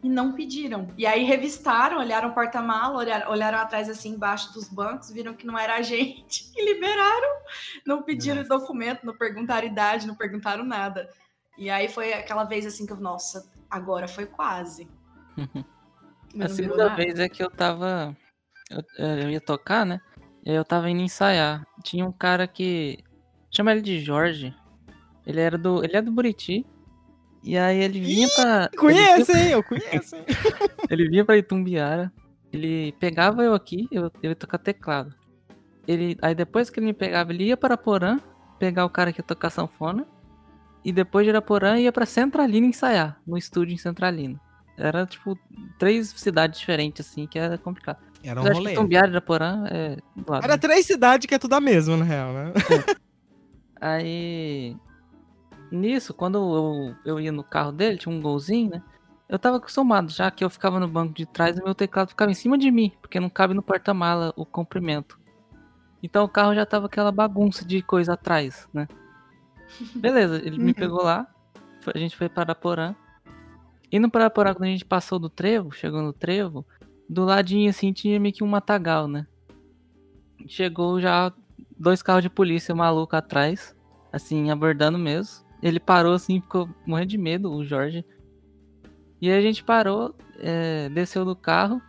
E 0.03 0.09
não 0.09 0.33
pediram. 0.33 0.87
E 0.97 1.05
aí 1.05 1.23
revistaram, 1.23 1.99
olharam 1.99 2.29
o 2.29 2.33
porta-mala, 2.33 2.97
olharam, 2.97 3.29
olharam 3.29 3.59
atrás, 3.59 3.87
assim, 3.87 4.09
embaixo 4.09 4.51
dos 4.51 4.67
bancos, 4.67 5.11
viram 5.11 5.35
que 5.35 5.45
não 5.45 5.59
era 5.59 5.75
a 5.75 5.81
gente 5.81 6.49
e 6.57 6.73
liberaram. 6.73 7.41
Não 7.85 8.01
pediram 8.01 8.43
documento, 8.43 9.05
não 9.05 9.15
perguntaram 9.15 9.67
idade, 9.67 10.07
não 10.07 10.15
perguntaram 10.15 10.63
nada. 10.63 11.07
E 11.61 11.69
aí 11.69 11.87
foi 11.87 12.11
aquela 12.11 12.43
vez, 12.43 12.65
assim, 12.65 12.87
que 12.87 12.91
eu, 12.91 12.97
nossa, 12.97 13.47
agora 13.69 14.07
foi 14.07 14.25
quase. 14.25 14.89
A 16.41 16.49
segunda 16.49 16.95
vez 16.95 17.19
é 17.19 17.29
que 17.29 17.43
eu 17.43 17.51
tava. 17.51 18.17
Eu, 18.67 18.83
é, 18.97 19.23
eu 19.25 19.29
ia 19.29 19.39
tocar, 19.39 19.85
né? 19.85 20.01
E 20.43 20.49
aí 20.49 20.55
eu 20.55 20.65
tava 20.65 20.89
indo 20.89 21.03
ensaiar. 21.03 21.63
Tinha 21.83 22.03
um 22.03 22.11
cara 22.11 22.47
que. 22.47 22.97
Chama 23.51 23.73
ele 23.73 23.81
de 23.81 23.99
Jorge. 23.99 24.55
Ele 25.23 25.39
era 25.39 25.55
do. 25.55 25.83
Ele 25.83 25.95
é 25.95 26.01
do 26.01 26.11
Buriti. 26.11 26.65
E 27.43 27.55
aí 27.55 27.79
ele 27.79 27.99
vinha 27.99 28.27
pra. 28.35 28.69
ele 28.71 28.77
Conhece, 28.77 29.31
hein? 29.31 29.49
Eu 29.51 29.63
conheço, 29.63 30.15
hein? 30.15 30.25
Ele 30.89 31.09
vinha 31.09 31.25
pra 31.25 31.37
Itumbiara. 31.37 32.11
Ele 32.51 32.91
pegava 32.93 33.43
eu 33.43 33.53
aqui, 33.53 33.87
eu, 33.91 34.11
eu 34.21 34.29
ia 34.31 34.35
tocar 34.35 34.57
teclado. 34.57 35.13
Ele, 35.87 36.17
aí 36.21 36.35
depois 36.35 36.69
que 36.69 36.79
ele 36.79 36.87
me 36.87 36.93
pegava, 36.93 37.31
ele 37.31 37.45
ia 37.45 37.57
para 37.57 37.77
Porã, 37.77 38.19
pegar 38.59 38.85
o 38.85 38.89
cara 38.89 39.11
que 39.11 39.19
ia 39.19 39.23
tocar 39.23 39.49
sanfona. 39.49 40.07
E 40.83 40.91
depois 40.91 41.25
de 41.25 41.29
Iraporã 41.29 41.77
ia 41.77 41.91
pra 41.91 42.05
Centralina 42.05 42.65
ensaiar, 42.65 43.19
no 43.25 43.37
estúdio 43.37 43.73
em 43.73 43.77
Centralina. 43.77 44.39
Era 44.77 45.05
tipo 45.05 45.37
três 45.77 46.09
cidades 46.09 46.59
diferentes, 46.59 47.07
assim, 47.07 47.27
que 47.27 47.37
era 47.37 47.57
complicado. 47.57 47.99
Era 48.23 48.39
um 48.39 48.43
Mas 48.43 48.57
rolê. 48.57 48.73
Itumbiara 48.73 49.07
e 49.07 49.09
Iraporã 49.11 49.65
é 49.67 49.97
lado. 50.27 50.43
Era 50.43 50.53
né? 50.53 50.57
três 50.57 50.85
cidades 50.85 51.27
que 51.27 51.35
é 51.35 51.39
tudo 51.39 51.53
a 51.53 51.61
mesma, 51.61 51.97
na 51.97 52.05
real, 52.05 52.33
né? 52.33 52.53
Aí. 53.79 54.75
Nisso, 55.71 56.13
quando 56.13 56.37
eu, 56.37 56.95
eu 57.05 57.19
ia 57.19 57.31
no 57.31 57.43
carro 57.43 57.71
dele, 57.71 57.97
tinha 57.97 58.13
um 58.13 58.21
golzinho, 58.21 58.71
né? 58.71 58.83
Eu 59.29 59.39
tava 59.39 59.57
acostumado, 59.57 60.11
já 60.11 60.29
que 60.29 60.43
eu 60.43 60.49
ficava 60.49 60.79
no 60.79 60.87
banco 60.87 61.13
de 61.13 61.25
trás 61.25 61.57
e 61.57 61.63
meu 61.63 61.73
teclado 61.73 62.09
ficava 62.09 62.29
em 62.29 62.35
cima 62.35 62.57
de 62.57 62.69
mim, 62.69 62.91
porque 63.01 63.19
não 63.19 63.29
cabe 63.29 63.53
no 63.53 63.63
porta-mala 63.63 64.33
o 64.35 64.45
comprimento. 64.45 65.17
Então 66.03 66.25
o 66.25 66.29
carro 66.29 66.53
já 66.53 66.65
tava 66.65 66.87
aquela 66.87 67.11
bagunça 67.11 67.63
de 67.63 67.81
coisa 67.81 68.13
atrás, 68.13 68.67
né? 68.73 68.87
Beleza, 69.95 70.37
ele 70.37 70.57
me 70.57 70.67
Uhum. 70.67 70.73
pegou 70.73 71.03
lá, 71.03 71.27
a 71.93 71.97
gente 71.97 72.15
foi 72.15 72.29
para 72.29 72.53
Porã. 72.55 72.95
Indo 73.91 74.09
para 74.09 74.29
Porã, 74.29 74.53
quando 74.53 74.63
a 74.63 74.71
gente 74.71 74.85
passou 74.85 75.19
do 75.19 75.29
trevo, 75.29 75.71
chegou 75.71 76.01
no 76.01 76.13
trevo, 76.13 76.65
do 77.09 77.25
ladinho 77.25 77.69
assim 77.69 77.91
tinha 77.91 78.19
meio 78.19 78.33
que 78.33 78.43
um 78.43 78.47
matagal, 78.47 79.07
né? 79.07 79.27
Chegou 80.47 80.99
já 80.99 81.31
dois 81.77 82.01
carros 82.01 82.23
de 82.23 82.29
polícia 82.29 82.73
maluco 82.73 83.15
atrás, 83.15 83.75
assim, 84.11 84.49
abordando 84.49 84.97
mesmo. 84.97 85.45
Ele 85.61 85.79
parou 85.79 86.13
assim, 86.13 86.41
ficou 86.41 86.69
morrendo 86.85 87.09
de 87.09 87.17
medo, 87.17 87.51
o 87.51 87.63
Jorge. 87.63 88.05
E 89.21 89.29
aí 89.29 89.37
a 89.37 89.41
gente 89.41 89.63
parou, 89.63 90.15
é, 90.39 90.89
desceu 90.89 91.23
do 91.23 91.35
carro. 91.35 91.81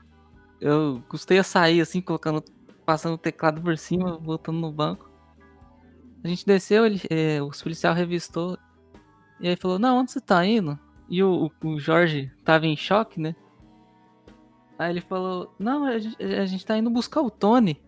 Eu 0.61 1.03
custei 1.09 1.39
a 1.39 1.43
sair, 1.43 1.80
assim, 1.80 2.01
colocando, 2.01 2.43
passando 2.85 3.14
o 3.14 3.18
teclado 3.18 3.61
por 3.62 3.76
cima, 3.78 4.18
voltando 4.18 4.59
no 4.59 4.70
banco. 4.70 5.11
A 6.25 6.29
gente 6.29 6.47
desceu, 6.47 6.87
ele, 6.87 7.01
é, 7.11 7.43
o 7.43 7.51
policial 7.51 7.95
revistou. 7.95 8.57
E 9.41 9.49
aí 9.49 9.57
falou, 9.57 9.79
não, 9.79 9.99
onde 9.99 10.12
você 10.12 10.20
tá 10.20 10.45
indo? 10.47 10.79
E 11.09 11.23
o, 11.23 11.51
o, 11.62 11.68
o 11.68 11.81
Jorge 11.81 12.31
tava 12.45 12.66
em 12.66 12.77
choque, 12.77 13.20
né? 13.20 13.35
Aí 14.79 14.91
ele 14.91 15.01
falou, 15.01 15.53
não, 15.59 15.85
a 15.85 15.99
gente, 15.99 16.23
a 16.23 16.47
gente 16.47 16.64
tá 16.64 16.77
indo 16.79 16.91
buscar 16.91 17.20
o 17.23 17.31
Tony. 17.31 17.81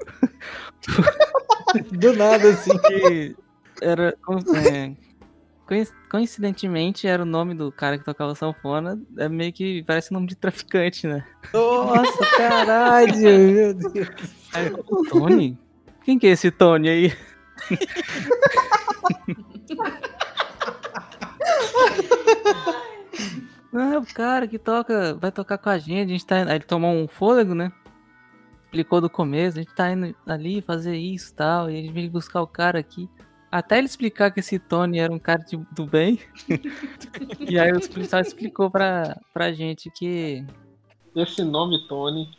Do 1.92 2.12
nada, 2.16 2.50
assim. 2.50 2.76
que 2.78 3.36
era 3.80 4.08
é, 4.64 4.92
coinc- 5.66 5.92
coincidentemente 6.10 7.06
era 7.06 7.22
o 7.22 7.26
nome 7.26 7.54
do 7.54 7.72
cara 7.72 7.98
que 7.98 8.04
tocava 8.04 8.34
sanfona, 8.34 9.00
é 9.16 9.28
meio 9.28 9.52
que 9.52 9.82
parece 9.84 10.12
nome 10.12 10.26
de 10.26 10.36
traficante, 10.36 11.06
né? 11.06 11.24
Nossa, 11.52 12.26
caralho, 12.36 13.16
meu 13.16 13.74
Deus. 13.74 14.08
Aí, 14.52 14.66
eu, 14.68 14.84
"O 14.88 15.04
Tony? 15.08 15.58
Quem 16.04 16.18
que 16.18 16.26
é 16.26 16.30
esse 16.30 16.50
Tony 16.50 16.88
aí? 16.88 17.12
Ah, 23.74 23.98
o 23.98 24.14
cara 24.14 24.46
que 24.46 24.58
toca, 24.58 25.14
vai 25.14 25.32
tocar 25.32 25.56
com 25.56 25.70
a 25.70 25.78
gente, 25.78 26.08
a 26.10 26.12
gente 26.12 26.26
tá 26.26 26.40
indo. 26.40 26.48
Aí 26.50 26.56
ele 26.56 26.64
tomou 26.64 26.92
um 26.92 27.08
fôlego, 27.08 27.54
né? 27.54 27.72
Explicou 28.64 29.00
do 29.00 29.08
começo, 29.08 29.58
a 29.58 29.62
gente 29.62 29.74
tá 29.74 29.90
indo 29.90 30.14
ali 30.26 30.60
fazer 30.60 30.96
isso 30.96 31.32
e 31.32 31.34
tal, 31.34 31.70
e 31.70 31.78
a 31.78 31.82
gente 31.82 31.92
veio 31.92 32.10
buscar 32.10 32.42
o 32.42 32.46
cara 32.46 32.78
aqui. 32.78 33.08
Até 33.50 33.78
ele 33.78 33.86
explicar 33.86 34.30
que 34.30 34.40
esse 34.40 34.58
Tony 34.58 34.98
era 34.98 35.12
um 35.12 35.18
cara 35.18 35.42
de- 35.44 35.58
do 35.72 35.86
bem. 35.86 36.18
e 37.40 37.58
aí 37.58 37.70
o 37.72 37.90
policial 37.90 38.20
explicou 38.22 38.70
pra, 38.70 39.18
pra 39.32 39.52
gente 39.52 39.90
que. 39.90 40.44
Esse 41.14 41.44
nome, 41.44 41.86
Tony. 41.86 42.30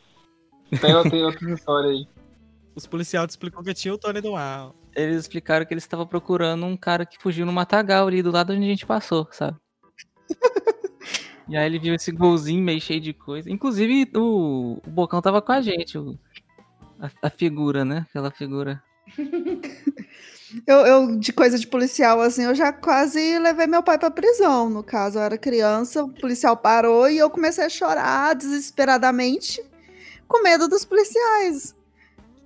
Tem, 0.70 1.10
tem 1.10 1.24
outras 1.24 1.60
histórias 1.60 1.92
aí. 1.92 2.08
Os 2.76 2.88
policiais 2.88 3.30
explicou 3.30 3.64
que 3.64 3.74
tinha 3.76 3.94
o 3.94 3.98
Tony 3.98 4.22
do 4.22 4.32
Mal. 4.32 4.76
Eles 4.96 5.18
explicaram 5.22 5.66
que 5.66 5.74
eles 5.74 5.84
estavam 5.84 6.06
procurando 6.06 6.66
um 6.66 6.78
cara 6.78 7.06
que 7.06 7.18
fugiu 7.22 7.46
no 7.46 7.54
matagal 7.54 8.08
ali 8.08 8.22
do 8.22 8.32
lado 8.32 8.54
onde 8.54 8.64
a 8.64 8.68
gente 8.70 8.86
passou, 8.86 9.28
sabe? 9.32 9.58
e 11.50 11.58
aí 11.58 11.66
ele 11.66 11.80
viu 11.80 11.94
esse 11.96 12.12
golzinho 12.12 12.64
meio 12.64 12.80
cheio 12.80 13.02
de 13.02 13.14
coisa. 13.14 13.50
Inclusive 13.50 14.10
o, 14.16 14.80
o 14.86 14.90
Bocão 14.90 15.22
tava 15.22 15.42
com 15.42 15.52
a 15.52 15.62
gente, 15.62 15.98
o- 15.98 16.18
a, 17.00 17.10
a 17.28 17.30
figura, 17.30 17.84
né? 17.84 18.06
Aquela 18.10 18.32
figura. 18.32 18.82
Eu, 20.68 20.78
eu, 20.86 21.16
de 21.18 21.34
coisa 21.34 21.58
de 21.58 21.66
policial, 21.66 22.22
assim, 22.22 22.44
eu 22.44 22.54
já 22.54 22.72
quase 22.72 23.40
levei 23.40 23.66
meu 23.66 23.82
pai 23.82 23.98
pra 23.98 24.12
prisão. 24.12 24.70
No 24.70 24.84
caso, 24.84 25.18
eu 25.18 25.24
era 25.24 25.36
criança, 25.36 26.04
o 26.04 26.14
policial 26.14 26.56
parou 26.56 27.10
e 27.10 27.18
eu 27.18 27.28
comecei 27.28 27.66
a 27.66 27.70
chorar 27.70 28.36
desesperadamente, 28.36 29.60
com 30.28 30.44
medo 30.44 30.68
dos 30.68 30.86
policiais. 30.86 31.76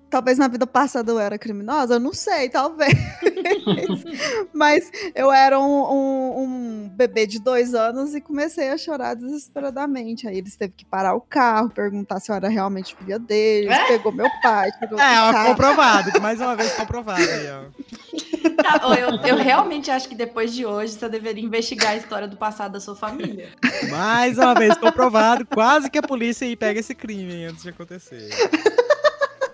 Talvez 0.09 0.37
na 0.37 0.47
vida 0.47 0.65
passada 0.65 1.11
eu 1.11 1.19
era 1.19 1.37
criminosa, 1.37 1.95
eu 1.95 1.99
não 1.99 2.13
sei, 2.13 2.49
talvez. 2.49 2.93
Mas 4.53 4.89
eu 5.15 5.31
era 5.31 5.59
um, 5.59 5.63
um, 5.63 6.39
um 6.43 6.89
bebê 6.89 7.25
de 7.25 7.39
dois 7.39 7.73
anos 7.73 8.15
e 8.15 8.21
comecei 8.21 8.69
a 8.69 8.77
chorar 8.77 9.15
desesperadamente. 9.15 10.27
Aí 10.27 10.37
eles 10.37 10.55
teve 10.55 10.73
que 10.75 10.85
parar 10.85 11.13
o 11.15 11.21
carro, 11.21 11.69
perguntar 11.69 12.19
se 12.19 12.31
eu 12.31 12.35
era 12.35 12.47
realmente 12.47 12.95
filha 12.95 13.19
deles, 13.19 13.71
É? 13.71 13.87
pegou 13.87 14.11
meu 14.11 14.27
pai, 14.41 14.69
tirou 14.79 14.99
É, 14.99 15.19
ó, 15.21 15.45
comprovado. 15.47 16.21
Mais 16.21 16.39
uma 16.39 16.55
vez 16.55 16.73
comprovado 16.73 17.21
aí, 17.21 17.47
ó. 17.51 18.17
Tá, 18.57 18.79
eu, 18.97 19.09
eu 19.23 19.35
realmente 19.35 19.91
acho 19.91 20.07
que 20.09 20.15
depois 20.15 20.51
de 20.51 20.65
hoje 20.65 20.93
você 20.93 21.07
deveria 21.07 21.43
investigar 21.43 21.91
a 21.91 21.95
história 21.95 22.27
do 22.27 22.35
passado 22.37 22.71
da 22.71 22.79
sua 22.79 22.95
família. 22.95 23.49
Mais 23.89 24.37
uma 24.37 24.55
vez 24.55 24.75
comprovado. 24.77 25.45
Quase 25.45 25.91
que 25.91 25.97
a 25.97 26.01
polícia 26.01 26.45
aí 26.47 26.55
pega 26.55 26.79
esse 26.79 26.95
crime 26.95 27.45
antes 27.45 27.61
de 27.61 27.69
acontecer. 27.69 28.29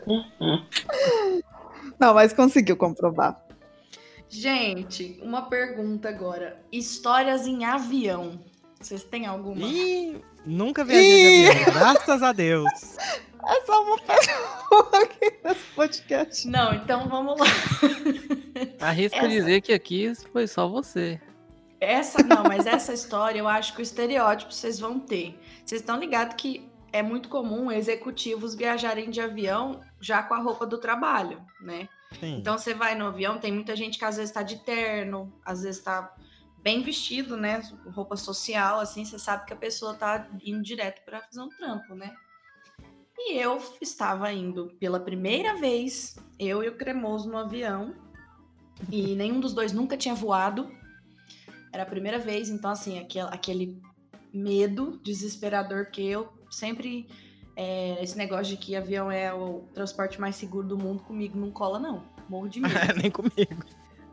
Não, 1.99 2.13
mas 2.13 2.33
conseguiu 2.33 2.75
comprovar. 2.75 3.41
Gente, 4.29 5.19
uma 5.21 5.43
pergunta 5.43 6.09
agora. 6.09 6.59
Histórias 6.71 7.45
em 7.45 7.65
avião. 7.65 8.39
Vocês 8.79 9.03
têm 9.03 9.25
alguma? 9.25 9.61
Ih, 9.65 10.19
nunca 10.45 10.83
viajei 10.83 11.43
de 11.43 11.49
avião, 11.51 11.73
graças 11.73 12.23
a 12.23 12.31
Deus. 12.31 12.69
É 13.45 13.65
só 13.65 13.83
uma 13.83 13.97
pessoa 13.97 15.03
aqui 15.03 15.33
nesse 15.43 15.65
podcast. 15.75 16.47
Não, 16.47 16.73
então 16.75 17.09
vamos 17.09 17.37
lá. 17.37 17.45
Arrisco 18.79 19.17
Essa- 19.17 19.27
dizer 19.27 19.59
que 19.59 19.73
aqui 19.73 20.13
foi 20.31 20.47
só 20.47 20.65
você. 20.65 21.19
Essa, 21.81 22.23
não, 22.23 22.43
mas 22.43 22.65
essa 22.65 22.93
história 22.93 23.37
eu 23.39 23.47
acho 23.49 23.73
que 23.75 23.81
o 23.81 23.83
estereótipo 23.83 24.53
vocês 24.53 24.79
vão 24.79 24.97
ter. 24.97 25.37
Vocês 25.65 25.81
estão 25.81 25.99
ligados 25.99 26.35
que 26.37 26.69
é 26.93 27.03
muito 27.03 27.27
comum 27.27 27.69
executivos 27.69 28.55
viajarem 28.55 29.09
de 29.09 29.19
avião 29.19 29.81
já 30.03 30.21
com 30.21 30.33
a 30.33 30.39
roupa 30.39 30.65
do 30.65 30.77
trabalho, 30.77 31.41
né? 31.61 31.87
Sim. 32.19 32.37
Então 32.37 32.57
você 32.57 32.73
vai 32.73 32.93
no 32.93 33.07
avião, 33.07 33.39
tem 33.39 33.51
muita 33.51 33.75
gente 33.75 33.97
que 33.97 34.05
às 34.05 34.17
vezes 34.17 34.33
tá 34.33 34.43
de 34.43 34.57
terno, 34.63 35.33
às 35.45 35.63
vezes 35.63 35.81
tá 35.81 36.13
bem 36.61 36.81
vestido, 36.81 37.37
né? 37.37 37.61
Roupa 37.87 38.17
social, 38.17 38.79
assim, 38.79 39.05
você 39.05 39.17
sabe 39.17 39.45
que 39.45 39.53
a 39.53 39.57
pessoa 39.57 39.93
tá 39.93 40.27
indo 40.43 40.61
direto 40.61 41.03
para 41.05 41.21
fazer 41.21 41.41
um 41.41 41.49
trampo, 41.49 41.95
né? 41.95 42.15
E 43.17 43.37
eu 43.37 43.61
estava 43.79 44.31
indo 44.33 44.75
pela 44.79 44.99
primeira 44.99 45.55
vez, 45.55 46.17
eu 46.37 46.63
e 46.63 46.67
o 46.67 46.77
Cremoso 46.77 47.29
no 47.29 47.37
avião, 47.37 47.95
e 48.91 49.15
nenhum 49.15 49.39
dos 49.39 49.53
dois 49.53 49.71
nunca 49.71 49.95
tinha 49.95 50.15
voado. 50.15 50.69
Era 51.71 51.83
a 51.83 51.87
primeira 51.87 52.19
vez, 52.19 52.49
então, 52.49 52.69
assim, 52.69 52.99
aquele, 52.99 53.27
aquele 53.29 53.81
medo 54.33 54.99
desesperador, 55.03 55.85
porque 55.85 56.01
eu 56.01 56.31
sempre. 56.49 57.07
É, 57.55 58.01
esse 58.03 58.17
negócio 58.17 58.45
de 58.45 58.57
que 58.57 58.75
avião 58.75 59.11
é 59.11 59.33
o 59.33 59.61
transporte 59.73 60.19
mais 60.19 60.35
seguro 60.35 60.67
do 60.67 60.77
mundo, 60.77 61.03
comigo 61.03 61.37
não 61.37 61.51
cola, 61.51 61.79
não. 61.79 62.03
Morro 62.29 62.47
de 62.49 62.59
medo. 62.59 62.73
Nem 63.01 63.11
comigo. 63.11 63.63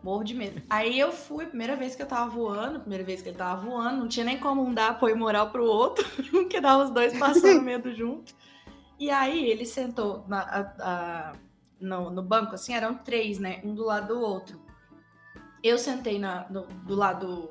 Morro 0.03 0.25
de 0.25 0.35
medo. 0.35 0.63
Aí 0.71 0.99
eu 0.99 1.13
fui, 1.13 1.47
primeira 1.47 1.77
vez 1.77 1.95
que 1.95 2.03
eu 2.03 2.07
tava 2.07 2.29
voando, 2.31 2.81
primeira 2.81 3.05
vez 3.05 3.21
que 3.23 3.29
ele 3.29 3.37
tava 3.37 3.61
voando, 3.67 3.99
não 4.01 4.09
tinha 4.09 4.25
nem 4.25 4.39
como 4.39 4.63
um 4.65 4.73
dar 4.73 4.91
apoio 4.93 5.17
moral 5.17 5.51
pro 5.51 5.65
outro, 5.65 6.07
porque 6.31 6.61
dava 6.61 6.85
os 6.85 6.91
dois 6.91 7.17
passando 7.19 7.61
medo 7.63 7.93
junto. 7.95 8.35
E 8.99 9.11
aí 9.11 9.47
ele 9.51 9.65
sentou 9.67 10.25
na- 10.27 10.41
a- 10.43 10.75
a- 10.81 11.33
no, 11.81 12.11
no 12.11 12.23
banco, 12.23 12.55
assim, 12.55 12.75
eram 12.75 12.95
três, 12.95 13.39
né? 13.39 13.61
Um 13.65 13.75
do 13.75 13.85
lado 13.85 14.09
do 14.15 14.21
outro. 14.21 14.61
Eu 15.63 15.79
sentei 15.79 16.19
na, 16.19 16.47
no- 16.51 16.67
do 16.67 16.95
lado. 16.95 17.51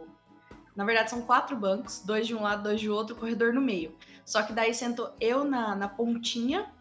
Na 0.76 0.86
verdade, 0.86 1.10
são 1.10 1.22
quatro 1.22 1.56
bancos, 1.56 2.02
dois 2.06 2.26
de 2.28 2.36
um 2.36 2.42
lado, 2.44 2.64
dois 2.64 2.80
de 2.80 2.90
outro, 2.90 3.16
corredor 3.16 3.54
no 3.54 3.62
meio. 3.62 3.96
Só 4.30 4.44
que 4.44 4.54
daí 4.54 4.76
sentou 4.76 5.12
eu 5.20 5.44
na, 5.44 5.76
na 5.76 5.90
pontinha, 5.90 6.72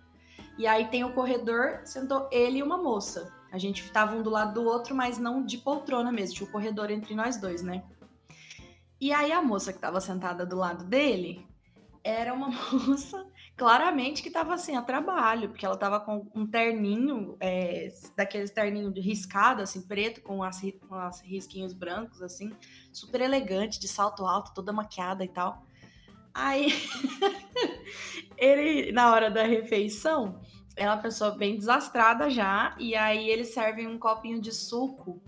e 0.59 0.67
aí 0.67 0.89
tem 0.89 1.03
o 1.03 1.15
corredor, 1.15 1.81
sentou 1.83 2.29
ele 2.31 2.59
e 2.59 2.63
uma 2.63 2.77
moça. 2.77 3.33
A 3.51 3.57
gente 3.57 3.91
tava 3.91 4.15
um 4.15 4.23
do 4.23 4.29
lado 4.29 4.53
do 4.53 4.69
outro, 4.69 4.95
mas 4.95 5.17
não 5.17 5.43
de 5.43 5.57
poltrona 5.57 6.13
mesmo, 6.13 6.35
tinha 6.35 6.47
o 6.47 6.53
corredor 6.53 6.91
entre 6.91 7.15
nós 7.15 7.39
dois, 7.39 7.63
né? 7.63 7.83
E 9.01 9.15
aí 9.15 9.33
a 9.33 9.41
moça 9.41 9.73
que 9.73 9.79
tava 9.79 9.99
sentada 9.99 10.45
do 10.45 10.57
lado 10.57 10.85
dele 10.85 11.49
era 12.05 12.35
uma 12.35 12.51
moça, 12.71 13.27
claramente 13.57 14.23
que 14.23 14.29
tava 14.29 14.53
assim, 14.53 14.77
a 14.77 14.83
trabalho, 14.83 15.49
porque 15.49 15.65
ela 15.65 15.79
tava 15.79 16.01
com 16.01 16.31
um 16.35 16.47
terninho, 16.47 17.35
é, 17.41 17.89
daqueles 18.15 18.51
terninho 18.51 18.93
riscado, 18.93 19.63
assim, 19.63 19.81
preto, 19.81 20.21
com 20.21 20.43
as, 20.43 20.61
com 20.87 20.95
as 20.97 21.23
risquinhos 21.23 21.73
brancos, 21.73 22.21
assim, 22.21 22.53
super 22.93 23.23
elegante, 23.23 23.81
de 23.81 23.89
salto 23.89 24.27
alto, 24.27 24.53
toda 24.53 24.71
maquiada 24.71 25.25
e 25.25 25.29
tal. 25.29 25.67
Aí, 26.35 26.73
ele, 28.37 28.93
na 28.93 29.13
hora 29.13 29.31
da 29.31 29.45
refeição, 29.45 30.41
é 30.77 30.87
uma 30.87 30.99
pessoa 30.99 31.33
bem 31.33 31.57
desastrada 31.57 32.31
já, 32.31 32.77
e 32.79 32.95
aí 32.95 33.29
eles 33.29 33.49
servem 33.49 33.87
um 33.87 33.99
copinho 33.99 34.41
de 34.41 34.53
suco 34.53 35.21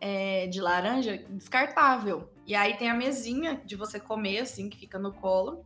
é, 0.00 0.46
de 0.46 0.60
laranja 0.60 1.18
descartável. 1.28 2.32
E 2.46 2.54
aí 2.54 2.76
tem 2.76 2.88
a 2.88 2.94
mesinha 2.94 3.60
de 3.64 3.76
você 3.76 4.00
comer, 4.00 4.38
assim, 4.38 4.68
que 4.68 4.78
fica 4.78 4.98
no 4.98 5.12
colo. 5.12 5.64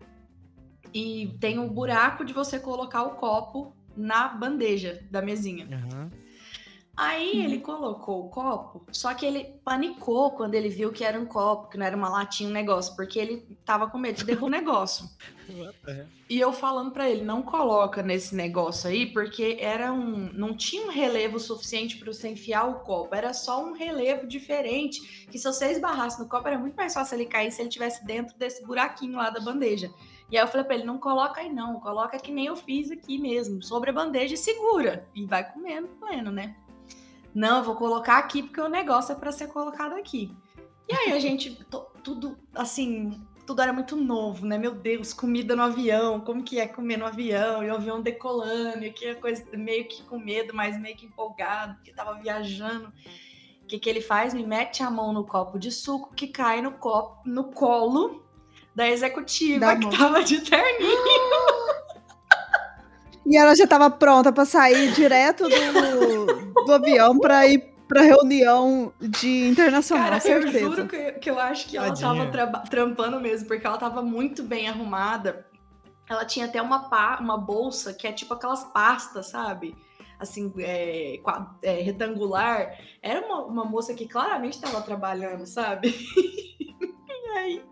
E 0.93 1.37
tem 1.41 1.59
um 1.59 1.69
buraco 1.69 2.25
de 2.25 2.33
você 2.33 2.59
colocar 2.59 3.05
o 3.05 3.15
copo 3.15 3.75
na 3.97 4.29
bandeja 4.29 5.03
da 5.11 5.23
mesinha. 5.23 5.69
Aham. 5.73 6.11
Aí 6.97 7.45
ele 7.45 7.59
colocou 7.59 8.25
o 8.25 8.29
copo, 8.29 8.87
só 8.93 9.13
que 9.15 9.27
ele 9.27 9.45
panicou 9.65 10.31
quando 10.31 10.55
ele 10.55 10.69
viu 10.69 10.93
que 10.93 11.03
era 11.03 11.19
um 11.19 11.27
copo, 11.27 11.69
que 11.69 11.77
não 11.77 11.85
era 11.85 11.97
uma 11.97 12.09
latinha, 12.09 12.49
um 12.49 12.53
negócio, 12.53 12.95
porque 12.95 13.19
ele 13.19 13.41
tava 13.65 13.91
com 13.91 13.99
medo 13.99 14.19
de 14.19 14.25
derrubar 14.25 14.47
o 14.47 14.51
negócio. 14.51 15.11
E 16.31 16.39
eu 16.39 16.53
falando 16.53 16.93
pra 16.93 17.11
ele, 17.11 17.23
não 17.23 17.43
coloca 17.43 18.01
nesse 18.01 18.37
negócio 18.37 18.89
aí, 18.89 19.07
porque 19.07 19.57
era 19.59 19.93
um, 19.93 20.31
não 20.33 20.57
tinha 20.57 20.87
um 20.87 20.91
relevo 20.91 21.41
suficiente 21.41 21.99
pra 21.99 22.13
você 22.13 22.29
enfiar 22.29 22.65
o 22.65 22.81
copo, 22.81 23.13
era 23.13 23.33
só 23.33 23.65
um 23.65 23.73
relevo 23.73 24.27
diferente, 24.27 25.27
que 25.27 25.39
se 25.39 25.45
você 25.45 25.73
esbarrasse 25.73 26.21
no 26.21 26.29
copo 26.29 26.47
era 26.47 26.59
muito 26.59 26.77
mais 26.77 26.95
fácil 26.95 27.17
ele 27.17 27.27
cair 27.27 27.51
se 27.51 27.61
ele 27.61 27.71
tivesse 27.71 28.07
dentro 28.07 28.39
desse 28.39 28.65
buraquinho 28.65 29.17
lá 29.17 29.31
da 29.31 29.41
bandeja. 29.41 29.91
E 30.31 30.39
aí 30.39 30.45
eu 30.45 30.49
falei 30.49 30.65
pra 30.65 30.77
ele, 30.77 30.85
não 30.85 30.99
coloca 30.99 31.41
aí 31.41 31.53
não, 31.53 31.81
coloca 31.81 32.19
que 32.19 32.33
nem 32.33 32.47
eu 32.47 32.57
fiz 32.57 32.91
aqui 32.91 33.19
mesmo, 33.19 33.63
sobre 33.63 33.91
a 33.91 33.93
bandeja 33.93 34.35
e 34.35 34.39
segura, 34.39 35.09
e 35.15 35.27
vai 35.27 35.53
comendo 35.53 35.89
pleno, 35.89 36.31
né? 36.31 36.57
Não, 37.35 37.59
eu 37.59 37.65
vou 37.65 37.75
colocar 37.75 38.19
aqui 38.19 38.43
porque 38.43 38.61
o 38.61 38.69
negócio 38.69 39.13
é 39.13 39.15
pra 39.17 39.33
ser 39.33 39.49
colocado 39.49 39.95
aqui. 39.95 40.35
E 40.89 40.95
aí 40.95 41.13
a 41.13 41.19
gente, 41.19 41.59
tudo 42.03 42.39
assim, 42.55 43.21
tudo 43.47 43.61
era 43.61 43.73
muito 43.73 43.97
novo, 43.97 44.47
né? 44.47 44.57
Meu 44.59 44.73
Deus, 44.75 45.13
comida 45.13 45.57
no 45.57 45.63
avião, 45.63 46.21
como 46.21 46.43
que 46.43 46.61
é 46.61 46.67
comer 46.67 46.97
no 46.99 47.07
avião? 47.07 47.65
E 47.65 47.71
o 47.71 47.75
avião 47.75 48.01
decolando, 48.01 48.85
e 48.85 48.89
aqui 48.89 49.09
a 49.09 49.15
coisa 49.15 49.45
meio 49.55 49.87
que 49.89 50.03
com 50.05 50.19
medo, 50.19 50.55
mas 50.55 50.79
meio 50.81 50.97
que 50.97 51.07
empolgado, 51.07 51.75
porque 51.75 51.93
tava 51.93 52.15
viajando. 52.15 52.93
O 53.63 53.67
que, 53.67 53.79
que 53.79 53.89
ele 53.89 54.03
faz? 54.03 54.35
Me 54.35 54.47
mete 54.47 54.83
a 54.83 54.91
mão 54.91 55.13
no 55.13 55.25
copo 55.27 55.59
de 55.59 55.73
suco 55.73 56.15
que 56.15 56.29
cai 56.29 56.61
no 56.61 56.73
copo, 56.73 57.23
no 57.27 57.45
colo 57.45 58.23
da 58.75 58.89
executiva 58.89 59.61
Da 59.61 59.77
que 59.77 59.87
moça. 59.87 59.99
tava 59.99 60.23
de 60.23 60.41
terninho. 60.41 60.99
E 63.27 63.39
ela 63.39 63.55
já 63.57 63.67
tava 63.67 63.89
pronta 63.91 64.31
pra 64.31 64.45
sair 64.45 64.93
direto 64.93 65.49
do, 65.49 66.27
do 66.65 66.73
avião 66.75 67.19
pra 67.19 67.47
ir 67.47 67.73
pra 67.87 68.01
reunião 68.03 68.93
de 69.01 69.47
internacional, 69.49 70.05
Cara, 70.05 70.17
eu 70.17 70.21
certeza. 70.21 70.59
juro 70.59 70.89
que, 70.89 71.13
que 71.13 71.31
eu 71.31 71.39
acho 71.39 71.69
que 71.69 71.77
ela 71.77 71.89
Tadinha. 71.89 72.09
tava 72.09 72.31
traba- 72.31 72.59
trampando 72.61 73.21
mesmo, 73.21 73.47
porque 73.47 73.67
ela 73.67 73.77
tava 73.77 74.03
muito 74.03 74.43
bem 74.43 74.69
arrumada. 74.69 75.47
Ela 76.09 76.25
tinha 76.25 76.47
até 76.47 76.61
uma, 76.61 76.89
pa- 76.89 77.19
uma 77.21 77.37
bolsa 77.39 77.93
que 77.95 78.07
é 78.07 78.13
tipo 78.13 78.35
aquelas 78.35 78.65
pastas, 78.65 79.27
sabe? 79.31 79.77
Assim, 80.19 80.53
é, 80.59 81.21
é, 81.63 81.81
retangular. 81.83 82.79
Era 83.03 83.21
uma, 83.25 83.45
uma 83.45 83.65
moça 83.65 83.93
que 83.95 84.07
claramente 84.07 84.55
estava 84.55 84.81
trabalhando, 84.81 85.47
sabe? 85.47 85.89
e 86.59 87.29
aí, 87.39 87.63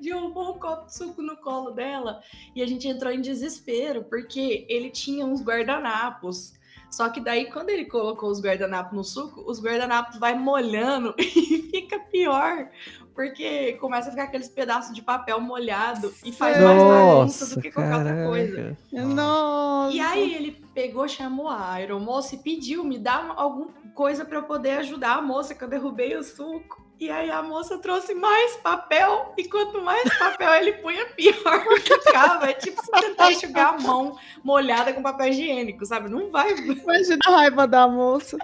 derrubou 0.00 0.54
um 0.54 0.58
copo 0.58 0.86
de 0.86 0.94
suco 0.96 1.20
no 1.22 1.36
colo 1.38 1.70
dela 1.70 2.20
e 2.54 2.62
a 2.62 2.66
gente 2.66 2.86
entrou 2.88 3.12
em 3.12 3.20
desespero, 3.20 4.04
porque 4.04 4.66
ele 4.68 4.90
tinha 4.90 5.26
uns 5.26 5.42
guardanapos. 5.42 6.52
Só 6.90 7.08
que 7.08 7.20
daí, 7.20 7.50
quando 7.52 7.70
ele 7.70 7.84
colocou 7.84 8.28
os 8.30 8.40
guardanapos 8.42 8.92
no 8.96 9.04
suco, 9.04 9.42
os 9.48 9.62
guardanapos 9.62 10.18
vai 10.18 10.34
molhando 10.36 11.14
e 11.18 11.68
fica 11.70 11.98
pior. 11.98 12.68
Porque 13.14 13.74
começa 13.74 14.08
a 14.08 14.12
ficar 14.12 14.24
aqueles 14.24 14.48
pedaços 14.48 14.94
de 14.94 15.02
papel 15.02 15.40
molhado 15.40 16.12
e 16.24 16.32
faz 16.32 16.58
mais 16.60 16.82
bagunça 16.82 17.44
do 17.44 17.48
Nossa, 17.50 17.60
que 17.60 17.70
qualquer 17.70 17.96
outra 17.96 18.26
coisa. 18.26 18.56
caraca. 18.90 19.14
Nossa. 19.14 19.94
E 19.96 20.00
aí 20.00 20.34
ele 20.34 20.64
pegou, 20.74 21.06
chamou 21.06 21.48
a 21.48 21.72
aeromoça 21.72 22.34
e 22.34 22.38
pediu, 22.38 22.82
me 22.82 22.98
dá 22.98 23.20
uma- 23.20 23.34
alguma 23.34 23.68
coisa 23.94 24.24
para 24.24 24.38
eu 24.38 24.44
poder 24.44 24.78
ajudar 24.78 25.16
a 25.18 25.22
moça 25.22 25.54
que 25.54 25.62
eu 25.62 25.68
derrubei 25.68 26.16
o 26.16 26.22
suco. 26.22 26.80
E 27.00 27.10
aí 27.10 27.30
a 27.30 27.42
moça 27.42 27.78
trouxe 27.78 28.12
mais 28.14 28.56
papel 28.58 29.32
e 29.38 29.48
quanto 29.48 29.80
mais 29.80 30.06
papel 30.18 30.52
ele 30.56 30.72
punha, 30.74 31.06
pior 31.06 31.64
ficava. 31.80 32.50
É 32.50 32.52
tipo 32.52 32.80
você 32.84 32.90
tentar 33.00 33.32
enxugar 33.32 33.74
a 33.74 33.78
mão 33.80 34.18
molhada 34.44 34.92
com 34.92 35.02
papel 35.02 35.28
higiênico, 35.28 35.86
sabe? 35.86 36.10
Não 36.10 36.30
vai. 36.30 36.52
Imagina 36.52 37.18
a 37.26 37.30
raiva 37.30 37.66
da 37.66 37.88
moça. 37.88 38.36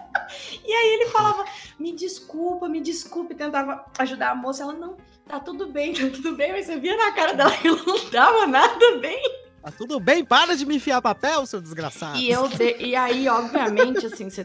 E 0.66 0.72
aí 0.72 0.94
ele 0.94 1.06
falava, 1.10 1.44
me 1.78 1.92
desculpa, 1.92 2.66
me 2.66 2.80
desculpe, 2.80 3.34
tentava 3.34 3.84
ajudar 3.98 4.30
a 4.30 4.34
moça. 4.34 4.62
Ela, 4.62 4.72
não, 4.72 4.96
tá 5.28 5.38
tudo 5.38 5.66
bem, 5.66 5.92
tá 5.92 6.08
tudo 6.08 6.34
bem. 6.34 6.52
Mas 6.52 6.64
você 6.64 6.78
via 6.78 6.96
na 6.96 7.12
cara 7.12 7.34
dela 7.34 7.50
que 7.54 7.68
ela 7.68 7.82
não 7.86 8.10
tava 8.10 8.46
nada 8.46 8.96
bem. 8.98 9.22
Tá 9.62 9.70
tudo 9.70 10.00
bem? 10.00 10.24
Para 10.24 10.56
de 10.56 10.64
me 10.64 10.76
enfiar 10.76 11.02
papel, 11.02 11.44
seu 11.44 11.60
desgraçado. 11.60 12.16
E, 12.16 12.30
eu 12.30 12.48
de- 12.48 12.76
e 12.78 12.96
aí, 12.96 13.28
obviamente, 13.28 14.06
assim, 14.06 14.30
você 14.30 14.44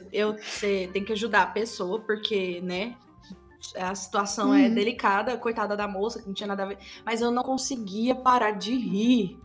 tem 0.92 1.06
que 1.06 1.14
ajudar 1.14 1.44
a 1.44 1.48
pessoa, 1.48 2.00
porque, 2.02 2.60
né, 2.62 2.96
a 3.76 3.94
situação 3.96 4.54
é 4.54 4.68
Uhum. 4.68 4.74
delicada, 4.74 5.38
coitada 5.38 5.76
da 5.78 5.88
moça, 5.88 6.20
que 6.22 6.28
não 6.28 6.34
tinha 6.34 6.48
nada 6.48 6.64
a 6.64 6.68
ver. 6.68 6.78
Mas 7.06 7.22
eu 7.22 7.32
não 7.32 7.44
conseguia 7.44 8.16
parar 8.16 8.52
de 8.52 8.76
rir. 8.76 9.40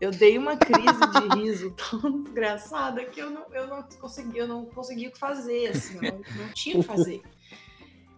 Eu 0.00 0.10
dei 0.10 0.36
uma 0.36 0.56
crise 0.56 1.06
de 1.06 1.28
riso 1.36 1.72
tão 1.72 2.22
desgraçada 2.22 3.04
que 3.04 3.20
eu 3.20 3.30
não, 3.30 3.44
eu 3.52 3.66
não 3.66 3.82
conseguia, 4.00 4.42
eu 4.42 4.48
não 4.48 4.66
conseguia 4.66 5.08
o 5.08 5.12
que 5.12 5.18
fazer, 5.18 5.68
assim, 5.68 5.96
eu 5.96 6.02
não, 6.02 6.20
não 6.36 6.48
tinha 6.52 6.76
o 6.76 6.80
que 6.80 6.86
fazer. 6.86 7.22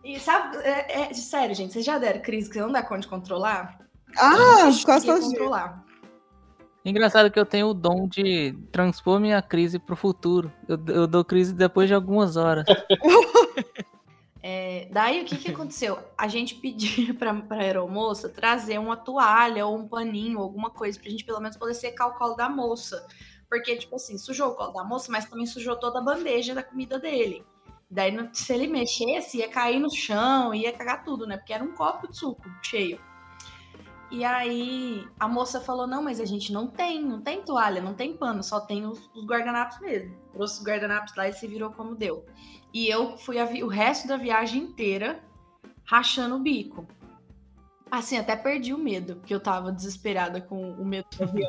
E 0.05 0.19
sabe, 0.19 0.57
é, 0.59 1.03
é- 1.03 1.15
sério, 1.15 1.55
gente, 1.55 1.73
vocês 1.73 1.85
já 1.85 1.99
deram 1.99 2.21
crise 2.21 2.49
que 2.49 2.55
você 2.55 2.61
não 2.61 2.73
dá 2.73 2.83
conta 2.83 3.03
de 3.03 3.09
controlar? 3.09 3.79
Ah, 4.17 4.71
quase 4.85 5.07
controlar. 5.07 5.85
Engraçado 6.85 7.31
que 7.31 7.39
eu 7.39 7.45
tenho 7.45 7.69
o 7.69 7.75
dom 7.75 8.09
de 8.09 8.57
transpor 8.73 9.21
minha 9.21 9.43
crise 9.43 9.79
pro 9.79 9.95
futuro. 9.97 10.51
Eu, 10.67 10.79
eu 10.89 11.07
dou 11.07 11.25
crise 11.25 11.53
depois 11.53 11.89
de 11.89 11.95
algumas 11.95 12.37
horas. 12.37 12.65
É, 14.43 14.89
daí 14.93 15.23
o 15.23 15.25
que, 15.25 15.37
que 15.37 15.51
aconteceu? 15.51 15.99
A 16.17 16.29
gente 16.29 16.55
pedia 16.55 17.13
pra, 17.19 17.35
pra 17.35 17.59
aeromoça 17.59 18.29
trazer 18.29 18.79
uma 18.79 18.97
toalha 18.97 19.67
ou 19.67 19.77
um 19.77 19.89
paninho, 19.89 20.39
alguma 20.39 20.71
coisa, 20.71 20.99
pra 20.99 21.11
gente 21.11 21.25
pelo 21.25 21.41
menos 21.41 21.57
poder 21.57 21.75
secar 21.75 22.07
o 22.07 22.15
colo 22.15 22.35
da 22.35 22.49
moça. 22.49 23.07
Porque, 23.49 23.77
tipo 23.77 23.97
assim, 23.97 24.19
sujou 24.19 24.51
o 24.51 24.55
colo 24.55 24.73
da 24.73 24.85
moça, 24.85 25.11
mas 25.11 25.25
também 25.25 25.47
sujou 25.47 25.77
toda 25.77 25.99
a 25.99 26.03
bandeja 26.03 26.55
da 26.55 26.63
comida 26.63 26.99
dele. 26.99 27.45
Daí, 27.91 28.13
se 28.35 28.53
ele 28.53 28.67
mexesse, 28.67 29.39
ia 29.39 29.49
cair 29.49 29.81
no 29.81 29.91
chão, 29.91 30.55
ia 30.55 30.73
cagar 30.73 31.03
tudo, 31.03 31.27
né? 31.27 31.39
Porque 31.39 31.55
era 31.55 31.65
um 31.65 31.75
copo 31.75 32.07
de 32.07 32.19
suco 32.19 32.43
cheio. 32.63 33.01
E 34.11 34.25
aí 34.25 35.07
a 35.19 35.27
moça 35.27 35.61
falou: 35.61 35.87
não, 35.87 36.03
mas 36.03 36.21
a 36.21 36.25
gente 36.25 36.53
não 36.53 36.67
tem, 36.67 37.03
não 37.03 37.21
tem 37.21 37.43
toalha, 37.43 37.81
não 37.81 37.95
tem 37.95 38.17
pano, 38.17 38.43
só 38.43 38.61
tem 38.61 38.87
os, 38.87 38.99
os 39.15 39.27
guardanapos 39.27 39.79
mesmo. 39.81 40.15
Trouxe 40.33 40.61
os 40.61 40.67
guardanapos 40.67 41.15
lá 41.15 41.29
e 41.29 41.33
se 41.33 41.47
virou 41.47 41.71
como 41.73 41.95
deu. 41.95 42.25
E 42.79 42.89
eu 42.89 43.19
fui 43.19 43.43
o 43.61 43.67
resto 43.67 44.07
da 44.07 44.17
viagem 44.17 44.63
inteira 44.63 45.19
rachando 45.85 46.37
o 46.37 46.39
bico. 46.39 46.87
Assim, 47.91 48.17
até 48.17 48.37
perdi 48.37 48.73
o 48.73 48.79
medo, 48.79 49.17
porque 49.17 49.35
eu 49.35 49.41
tava 49.41 49.73
desesperada 49.73 50.41
com 50.41 50.75
o 50.75 50.85
medo 50.85 51.09
do 51.17 51.25
avião. 51.25 51.49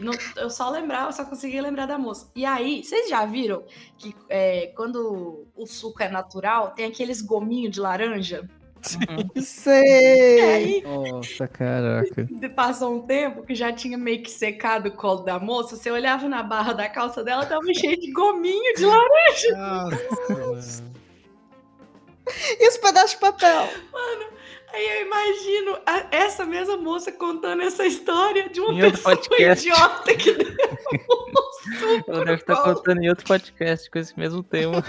Não- 0.00 0.12
eu 0.36 0.48
só 0.48 0.70
lembrava, 0.70 1.10
só 1.10 1.24
conseguia 1.24 1.60
lembrar 1.60 1.86
da 1.86 1.98
moça. 1.98 2.30
E 2.36 2.44
aí, 2.44 2.84
vocês 2.84 3.08
já 3.08 3.26
viram 3.26 3.64
que 3.98 4.14
é, 4.28 4.68
quando 4.76 5.48
o 5.56 5.66
suco 5.66 6.00
é 6.00 6.08
natural, 6.08 6.70
tem 6.70 6.86
aqueles 6.86 7.20
gominhos 7.20 7.72
de 7.74 7.80
laranja? 7.80 8.48
Uhum. 8.94 9.30
E 9.34 9.42
Sei. 9.42 10.40
aí, 10.40 10.82
Nossa, 10.82 11.48
caraca. 11.48 12.24
de- 12.24 12.48
passou 12.48 12.94
um 12.96 13.02
tempo 13.02 13.42
que 13.42 13.54
já 13.54 13.72
tinha 13.72 13.98
meio 13.98 14.22
que 14.22 14.30
secado 14.30 14.88
o 14.88 14.92
colo 14.92 15.20
da 15.22 15.38
moça, 15.38 15.76
você 15.76 15.90
olhava 15.90 16.28
na 16.28 16.42
barra 16.42 16.72
da 16.72 16.88
calça 16.88 17.24
dela, 17.24 17.44
tava 17.46 17.62
cheio 17.74 17.98
de 17.98 18.12
gominho 18.12 18.74
de 18.74 18.84
laranja. 18.84 19.56
Nossa, 19.56 20.34
mano. 20.34 20.96
E 22.58 22.68
os 22.68 22.76
pedaços 22.78 23.10
de 23.12 23.18
papel? 23.18 23.68
Aí 24.72 24.84
eu 24.98 25.06
imagino 25.06 25.78
a- 25.86 26.06
essa 26.10 26.44
mesma 26.44 26.76
moça 26.76 27.10
contando 27.12 27.62
essa 27.62 27.86
história 27.86 28.48
de 28.50 28.60
uma 28.60 28.70
outro 28.70 28.90
pessoa 28.90 29.16
podcast. 29.16 29.66
idiota 29.68 30.14
que 30.16 30.32
deu 30.32 30.46
um 31.66 32.12
Eu 32.12 32.18
no 32.18 32.24
devo 32.24 32.34
estar 32.40 32.56
contando 32.56 33.02
em 33.02 33.08
outro 33.08 33.24
podcast 33.26 33.90
com 33.90 33.98
esse 33.98 34.18
mesmo 34.18 34.42
tema. 34.42 34.82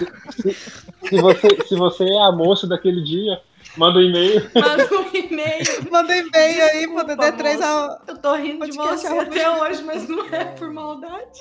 Se 1.08 1.20
você, 1.20 1.48
se 1.66 1.74
você 1.76 2.04
é 2.04 2.22
a 2.24 2.32
moça 2.32 2.66
daquele 2.66 3.02
dia, 3.02 3.40
manda 3.76 3.98
um 3.98 4.02
e-mail. 4.02 4.50
Manda 4.54 4.84
um 4.94 5.16
e-mail. 5.16 5.64
Manda 5.90 6.16
e-mail 6.16 6.62
aí 6.64 6.86
pro 6.88 7.04
DD3 7.06 7.54
moça. 7.54 7.66
ao- 7.66 8.02
Eu 8.08 8.18
tô 8.18 8.34
rindo 8.36 8.66
de 8.68 8.76
você 8.76 9.06
até 9.06 9.50
hoje, 9.50 9.82
mas 9.82 10.08
não 10.08 10.24
é 10.26 10.44
por 10.46 10.72
maldade. 10.72 11.40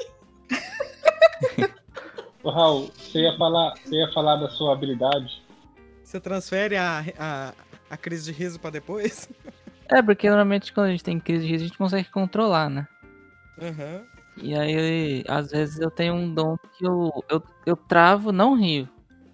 Ô, 2.44 2.50
Raul, 2.50 2.92
você 2.98 3.20
ia 3.22 3.36
falar, 3.38 3.74
você 3.84 3.96
ia 3.96 4.12
falar 4.14 4.36
da 4.38 4.50
sua 4.50 4.74
habilidade. 4.74 5.42
Você 6.04 6.20
transfere 6.20 6.78
a, 6.78 7.04
a, 7.20 7.54
a 7.90 7.98
crise 7.98 8.32
de 8.32 8.38
riso 8.38 8.60
pra 8.60 8.70
depois? 8.70 9.28
É, 9.90 10.02
porque 10.02 10.28
normalmente 10.30 10.72
quando 10.72 10.88
a 10.88 10.92
gente 10.92 11.04
tem 11.04 11.20
crise 11.20 11.46
de 11.46 11.52
riso, 11.52 11.64
a 11.66 11.68
gente 11.68 11.78
consegue 11.78 12.10
controlar, 12.10 12.70
né? 12.70 12.88
Aham. 13.62 14.04
E 14.42 14.56
aí, 14.56 15.24
às 15.28 15.50
vezes 15.52 15.80
eu 15.80 15.90
tenho 15.90 16.14
um 16.14 16.34
dom 16.34 16.56
que 16.78 16.86
eu, 16.86 17.12
eu, 17.30 17.42
eu 17.66 17.76
travo, 17.76 18.32
não 18.32 18.54
rio. 18.56 18.88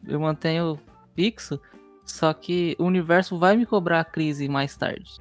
Eu 0.08 0.20
mantenho 0.20 0.80
fixo, 1.16 1.60
só 2.06 2.34
que 2.34 2.76
o 2.80 2.84
universo 2.86 3.38
vai 3.38 3.56
me 3.56 3.66
cobrar 3.66 4.00
a 4.02 4.04
crise 4.06 4.48
mais 4.50 4.76
tarde. 4.76 5.12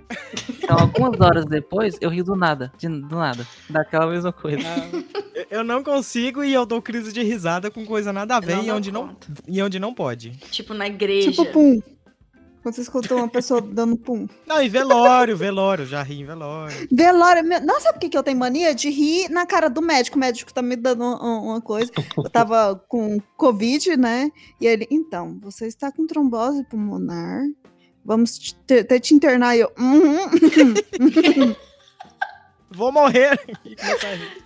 Então, 0.49 0.79
algumas 0.79 1.21
horas 1.21 1.45
depois, 1.47 1.97
eu 2.01 2.11
rio 2.11 2.25
do 2.25 2.35
nada, 2.35 2.73
de- 2.79 2.89
do 2.89 3.17
nada, 3.17 3.47
daquela 3.71 4.07
mesma 4.07 4.33
coisa. 4.33 4.59
Ah, 4.67 5.45
eu- 5.51 5.63
não 5.65 5.83
consigo 5.85 6.43
e 6.43 6.53
eu 6.53 6.65
dou 6.67 6.81
crise 6.83 7.13
de 7.13 7.23
risada 7.23 7.71
com 7.71 7.85
coisa 7.87 8.13
nada 8.13 8.37
a 8.37 8.41
ver 8.41 8.57
não 8.57 8.65
e 8.65 8.71
onde 8.73 8.91
não, 8.93 9.17
e 9.47 9.63
onde 9.63 9.79
não 9.79 9.93
pode. 9.95 10.31
Tipo 10.51 10.75
na 10.75 10.87
igreja. 10.87 11.31
Tipo 11.31 11.45
pum. 11.47 11.81
Quando 12.63 12.75
você 12.77 12.83
escutou 12.83 13.19
uma 13.19 13.29
pessoa 13.29 13.61
dando 13.61 13.97
pum. 13.97 14.29
Não, 14.47 14.63
e 14.63 14.69
velório, 14.69 15.37
velório, 15.37 15.85
já 15.85 16.01
ri 16.03 16.21
em 16.21 16.25
velório. 16.25 16.89
Velório. 16.93 17.43
meu- 17.45 17.61
Nossa, 17.61 17.81
sabe 17.81 17.99
por 17.99 18.09
que 18.09 18.17
eu 18.17 18.23
tenho 18.23 18.39
mania 18.39 18.73
de 18.75 18.89
rir 18.89 19.29
na 19.29 19.45
cara 19.45 19.69
do 19.69 19.83
médico? 19.83 20.17
O 20.17 20.21
médico 20.21 20.55
tá 20.55 20.63
me 20.63 20.77
dando 20.77 21.03
um- 21.03 21.17
um- 21.25 21.45
uma 21.49 21.61
coisa. 21.61 21.91
Eu 22.17 22.31
tava 22.31 22.81
com 22.89 23.21
Covid, 23.37 23.97
né? 23.97 24.31
E 24.61 24.67
ele, 24.69 24.87
então, 24.91 25.39
você 25.43 25.67
está 25.67 25.91
com 25.91 26.07
trombose 26.07 26.63
pulmonar. 26.65 27.43
Vamos 28.05 28.39
te- 28.39 28.85
ter 28.85 29.01
te 29.01 29.13
internar. 29.15 29.57
E 29.57 29.61
eu, 29.61 29.73
uhum. 29.79 30.19
Vou 32.71 32.93
morrer. 32.93 33.39
E 33.65 33.77
começa 33.77 34.07
a 34.07 34.15
rir. 34.15 34.43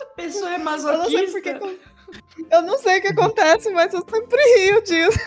A 0.00 0.04
pessoa 0.16 0.50
é 0.50 0.56
Eu 0.56 0.58
não 0.58 0.76
sei 0.78 0.84
masoquista. 0.92 1.32
porque. 1.32 1.54
que 1.54 1.64
eu- 1.64 1.78
Eu 2.50 2.62
não 2.62 2.78
sei 2.78 2.98
o 2.98 3.02
que 3.02 3.08
acontece, 3.08 3.70
mas 3.70 3.94
eu 3.94 4.00
sempre 4.00 4.42
rio 4.58 4.82
disso. 4.82 5.18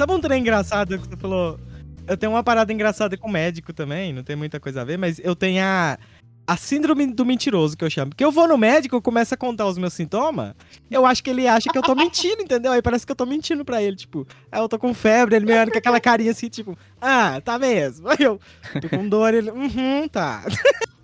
Sabe 0.00 0.14
um 0.14 0.18
trem 0.18 0.40
engraçado 0.40 0.98
que 0.98 1.06
você 1.06 1.14
falou? 1.14 1.60
Eu 2.08 2.16
tenho 2.16 2.32
uma 2.32 2.42
parada 2.42 2.72
engraçada 2.72 3.18
com 3.18 3.28
médico 3.30 3.70
também, 3.70 4.14
não 4.14 4.22
tem 4.22 4.34
muita 4.34 4.58
coisa 4.58 4.80
a 4.80 4.84
ver, 4.84 4.96
mas 4.96 5.20
eu 5.22 5.36
tenho 5.36 5.62
a, 5.62 5.98
a 6.46 6.56
síndrome 6.56 7.06
do 7.12 7.22
mentiroso 7.26 7.76
que 7.76 7.84
eu 7.84 7.90
chamo. 7.90 8.08
Porque 8.08 8.24
eu 8.24 8.32
vou 8.32 8.48
no 8.48 8.56
médico, 8.56 8.96
eu 8.96 9.02
começo 9.02 9.34
a 9.34 9.36
contar 9.36 9.66
os 9.66 9.76
meus 9.76 9.92
sintomas, 9.92 10.54
eu 10.90 11.04
acho 11.04 11.22
que 11.22 11.28
ele 11.28 11.46
acha 11.46 11.68
que 11.70 11.76
eu 11.76 11.82
tô 11.82 11.94
mentindo, 11.94 12.40
entendeu? 12.40 12.72
Aí 12.72 12.80
parece 12.80 13.04
que 13.04 13.12
eu 13.12 13.16
tô 13.16 13.26
mentindo 13.26 13.62
pra 13.62 13.82
ele, 13.82 13.94
tipo, 13.94 14.26
ah, 14.50 14.60
eu 14.60 14.70
tô 14.70 14.78
com 14.78 14.94
febre, 14.94 15.36
ele 15.36 15.44
me 15.44 15.52
olha 15.52 15.70
com 15.70 15.76
aquela 15.76 16.00
carinha 16.00 16.30
assim, 16.30 16.48
tipo, 16.48 16.78
ah, 16.98 17.38
tá 17.44 17.58
mesmo. 17.58 18.08
Aí 18.08 18.22
eu 18.22 18.40
tô 18.80 18.88
com 18.88 19.06
dor, 19.06 19.34
ele, 19.34 19.50
uhum, 19.50 20.08
tá. 20.08 20.44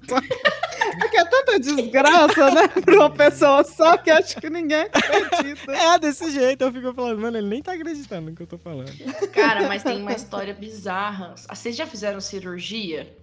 Porque 0.99 1.17
é 1.17 1.25
tanta 1.25 1.59
desgraça, 1.61 2.51
né? 2.51 2.69
Pra 2.85 2.95
uma 2.95 3.11
pessoa 3.11 3.65
só 3.65 3.97
que 3.97 4.11
acho 4.11 4.37
que 4.41 4.49
ninguém 4.51 4.87
acredita. 4.93 5.73
É, 5.73 5.99
desse 5.99 6.31
jeito, 6.31 6.63
eu 6.63 6.73
fico 6.73 6.93
falando, 6.95 7.21
mano, 7.21 7.37
ele 7.37 7.49
nem 7.49 7.63
tá 7.63 7.73
acreditando 7.73 8.31
no 8.31 8.37
que 8.37 8.43
eu 8.43 8.47
tô 8.47 8.59
falando. 8.59 8.91
Cara, 9.33 9.67
mas 9.69 9.83
tem 9.83 10.01
uma 10.01 10.13
história 10.13 10.55
bizarra. 10.55 11.35
Ah, 11.49 11.55
Vocês 11.55 11.77
já 11.77 11.87
fizeram 11.87 12.21
cirurgia 12.21 13.15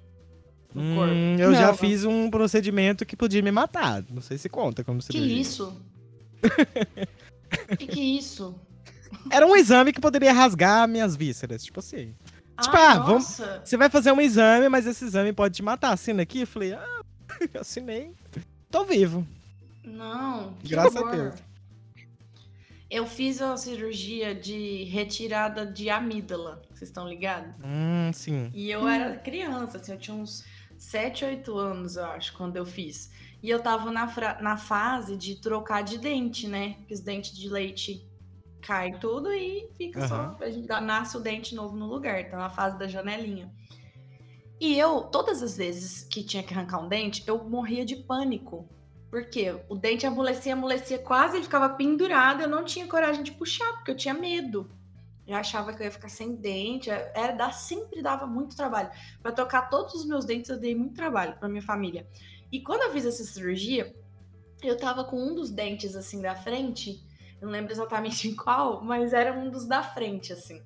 no 0.74 0.95
corpo? 0.95 1.13
Hum, 1.13 1.36
eu 1.39 1.51
Não, 1.51 1.57
já 1.59 1.67
não. 1.67 1.78
fiz 1.78 2.03
um 2.05 2.30
procedimento 2.30 3.05
que 3.05 3.15
podia 3.15 3.41
me 3.41 3.51
matar. 3.51 4.03
Não 4.09 4.21
sei 4.21 4.38
se 4.38 4.49
conta 4.49 4.84
como 4.84 4.99
Que 4.99 5.05
cirurgia. 5.05 5.41
isso? 5.41 5.82
que 7.78 7.88
que 7.88 7.99
é 7.99 8.03
isso? 8.03 8.55
Era 9.32 9.45
um 9.45 9.55
exame 9.55 9.93
que 9.93 10.01
poderia 10.01 10.34
rasgar 10.34 10.88
minhas 10.88 11.15
vísceras, 11.15 11.63
tipo 11.63 11.80
assim. 11.80 12.13
Tipo, 12.61 12.76
ah, 12.78 12.91
ah, 12.91 12.99
vamos-. 12.99 13.41
Você 13.63 13.78
vai 13.78 13.89
fazer 13.89 14.11
um 14.11 14.21
exame, 14.21 14.69
mas 14.69 14.86
esse 14.86 15.05
exame 15.05 15.34
pode 15.34 15.55
te 15.55 15.63
matar. 15.63 15.93
Assina 15.93 16.21
aqui? 16.24 16.41
Eu 16.41 16.47
falei, 16.47 16.74
ah, 16.74 17.01
assinei. 17.59 18.13
Tô 18.69 18.84
vivo. 18.86 19.25
Não, 19.84 20.53
Graças 20.63 20.95
a 20.95 21.01
horror. 21.01 21.15
Deus. 21.15 21.43
Eu 22.89 23.07
fiz 23.07 23.41
uma 23.41 23.57
cirurgia 23.57 24.36
de 24.36 24.84
retirada 24.86 25.65
de 25.65 25.89
amígdala, 25.89 26.61
vocês 26.69 26.89
estão 26.89 27.07
ligados? 27.07 27.51
Hum, 27.63 28.11
sim. 28.13 28.51
E 28.53 28.69
eu 28.69 28.88
era 28.88 29.17
criança, 29.17 29.77
assim, 29.77 29.91
eu 29.93 29.97
tinha 29.97 30.15
uns 30.15 30.45
7, 30.77 31.25
8 31.25 31.57
anos, 31.57 31.95
eu 31.95 32.05
acho, 32.05 32.34
quando 32.38 32.55
eu 32.55 32.65
fiz. 32.65 33.11
E 33.41 33.49
eu 33.49 33.59
tava 33.61 33.91
na, 33.91 34.05
na 34.41 34.57
fase 34.57 35.17
de 35.17 35.36
trocar 35.41 35.81
de 35.84 35.97
dente, 35.97 36.47
né? 36.47 36.75
Porque 36.79 36.93
os 36.93 36.99
dentes 36.99 37.36
de 37.36 37.49
leite 37.49 38.07
caem 38.61 38.97
tudo 38.99 39.34
e 39.34 39.67
fica 39.75 40.07
só. 40.07 40.38
A 40.39 40.49
gente 40.51 40.67
dá- 40.67 40.79
nasce 40.79 41.17
o 41.17 41.19
dente 41.19 41.55
novo 41.55 41.75
no 41.75 41.88
lugar, 41.88 42.29
tá 42.29 42.38
na 42.38 42.49
fase 42.49 42.77
da 42.77 42.88
janelinha. 42.88 43.51
E 44.60 44.78
eu, 44.78 45.01
todas 45.01 45.41
as 45.43 45.58
vezes 45.58 46.04
que 46.04 46.24
tinha 46.24 46.43
que 46.43 46.54
arrancar 46.54 46.80
um 46.80 46.88
dente, 46.88 47.24
eu 47.28 47.43
morria 47.43 47.86
de 47.86 47.95
pânico. 47.95 48.68
Porque 49.10 49.56
o 49.70 49.76
dente 49.76 50.08
amolecia, 50.08 50.54
amolecia 50.54 50.97
quase, 50.97 51.38
ele 51.38 51.43
ficava 51.43 51.70
pendurado, 51.70 52.41
eu 52.41 52.47
não 52.47 52.64
tinha 52.64 52.88
coragem 52.88 53.24
de 53.24 53.32
puxar, 53.32 53.74
porque 53.74 53.91
eu 53.91 53.95
tinha 53.95 54.14
medo. 54.14 54.70
Eu 55.28 55.38
achava 55.38 55.74
que 55.74 55.82
eu 55.82 55.86
ia 55.86 55.91
ficar 55.91 56.10
sem 56.10 56.36
dente, 56.36 56.89
era, 56.89 57.32
dá, 57.32 57.51
sempre 57.51 58.01
dava 58.01 58.26
muito 58.26 58.56
trabalho. 58.56 58.89
Pra 59.22 59.32
trocar 59.32 59.70
todos 59.70 59.93
os 59.93 60.06
meus 60.06 60.26
dentes, 60.26 60.49
eu 60.49 60.60
dei 60.60 60.76
muito 60.76 60.95
trabalho 60.95 61.38
pra 61.38 61.47
minha 61.47 61.62
família. 61.62 62.08
E 62.51 62.62
quando 62.62 62.82
eu 62.82 62.91
fiz 62.91 63.06
essa 63.06 63.24
cirurgia, 63.24 63.95
eu 64.62 64.78
tava 64.78 65.04
com 65.04 65.18
um 65.18 65.36
dos 65.36 65.49
dentes 65.49 65.95
assim 65.95 66.22
da 66.22 66.36
frente, 66.36 67.04
eu 67.39 67.45
não 67.45 67.51
lembro 67.51 67.72
exatamente 67.72 68.28
em 68.28 68.36
qual, 68.38 68.84
mas 68.84 69.14
era 69.14 69.34
um 69.34 69.49
dos 69.49 69.66
da 69.66 69.84
frente, 69.84 70.34
assim. 70.34 70.62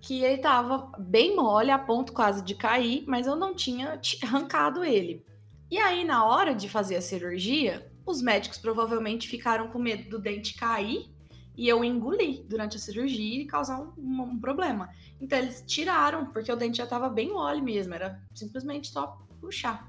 Que 0.00 0.24
ele 0.24 0.38
tava 0.38 0.90
bem 0.98 1.36
mole, 1.36 1.70
a 1.70 1.78
ponto 1.78 2.12
quase 2.12 2.42
de 2.42 2.54
cair, 2.54 3.04
mas 3.06 3.26
eu 3.26 3.36
não 3.36 3.54
tinha 3.54 3.96
ti- 3.98 4.18
arrancado 4.22 4.82
ele. 4.84 5.24
E 5.70 5.78
aí, 5.78 6.04
na 6.04 6.24
hora 6.24 6.54
de 6.54 6.68
fazer 6.68 6.96
a 6.96 7.02
cirurgia, 7.02 7.90
os 8.06 8.22
médicos 8.22 8.58
provavelmente 8.58 9.28
ficaram 9.28 9.68
com 9.68 9.78
medo 9.78 10.08
do 10.08 10.18
dente 10.18 10.54
cair 10.54 11.10
e 11.56 11.68
eu 11.68 11.84
engolir 11.84 12.42
durante 12.48 12.76
a 12.76 12.80
cirurgia 12.80 13.42
e 13.42 13.46
causar 13.46 13.78
um, 13.80 13.92
um- 13.98 14.22
um 14.22 14.40
problema. 14.40 14.88
Então, 15.20 15.38
eles 15.38 15.62
tiraram, 15.66 16.26
porque 16.26 16.50
o 16.50 16.56
dente 16.56 16.78
já 16.78 16.86
tava 16.86 17.08
bem 17.08 17.28
mole 17.32 17.60
mesmo, 17.60 17.94
era 17.94 18.20
simplesmente 18.34 18.88
só 18.88 19.18
puxar. 19.40 19.88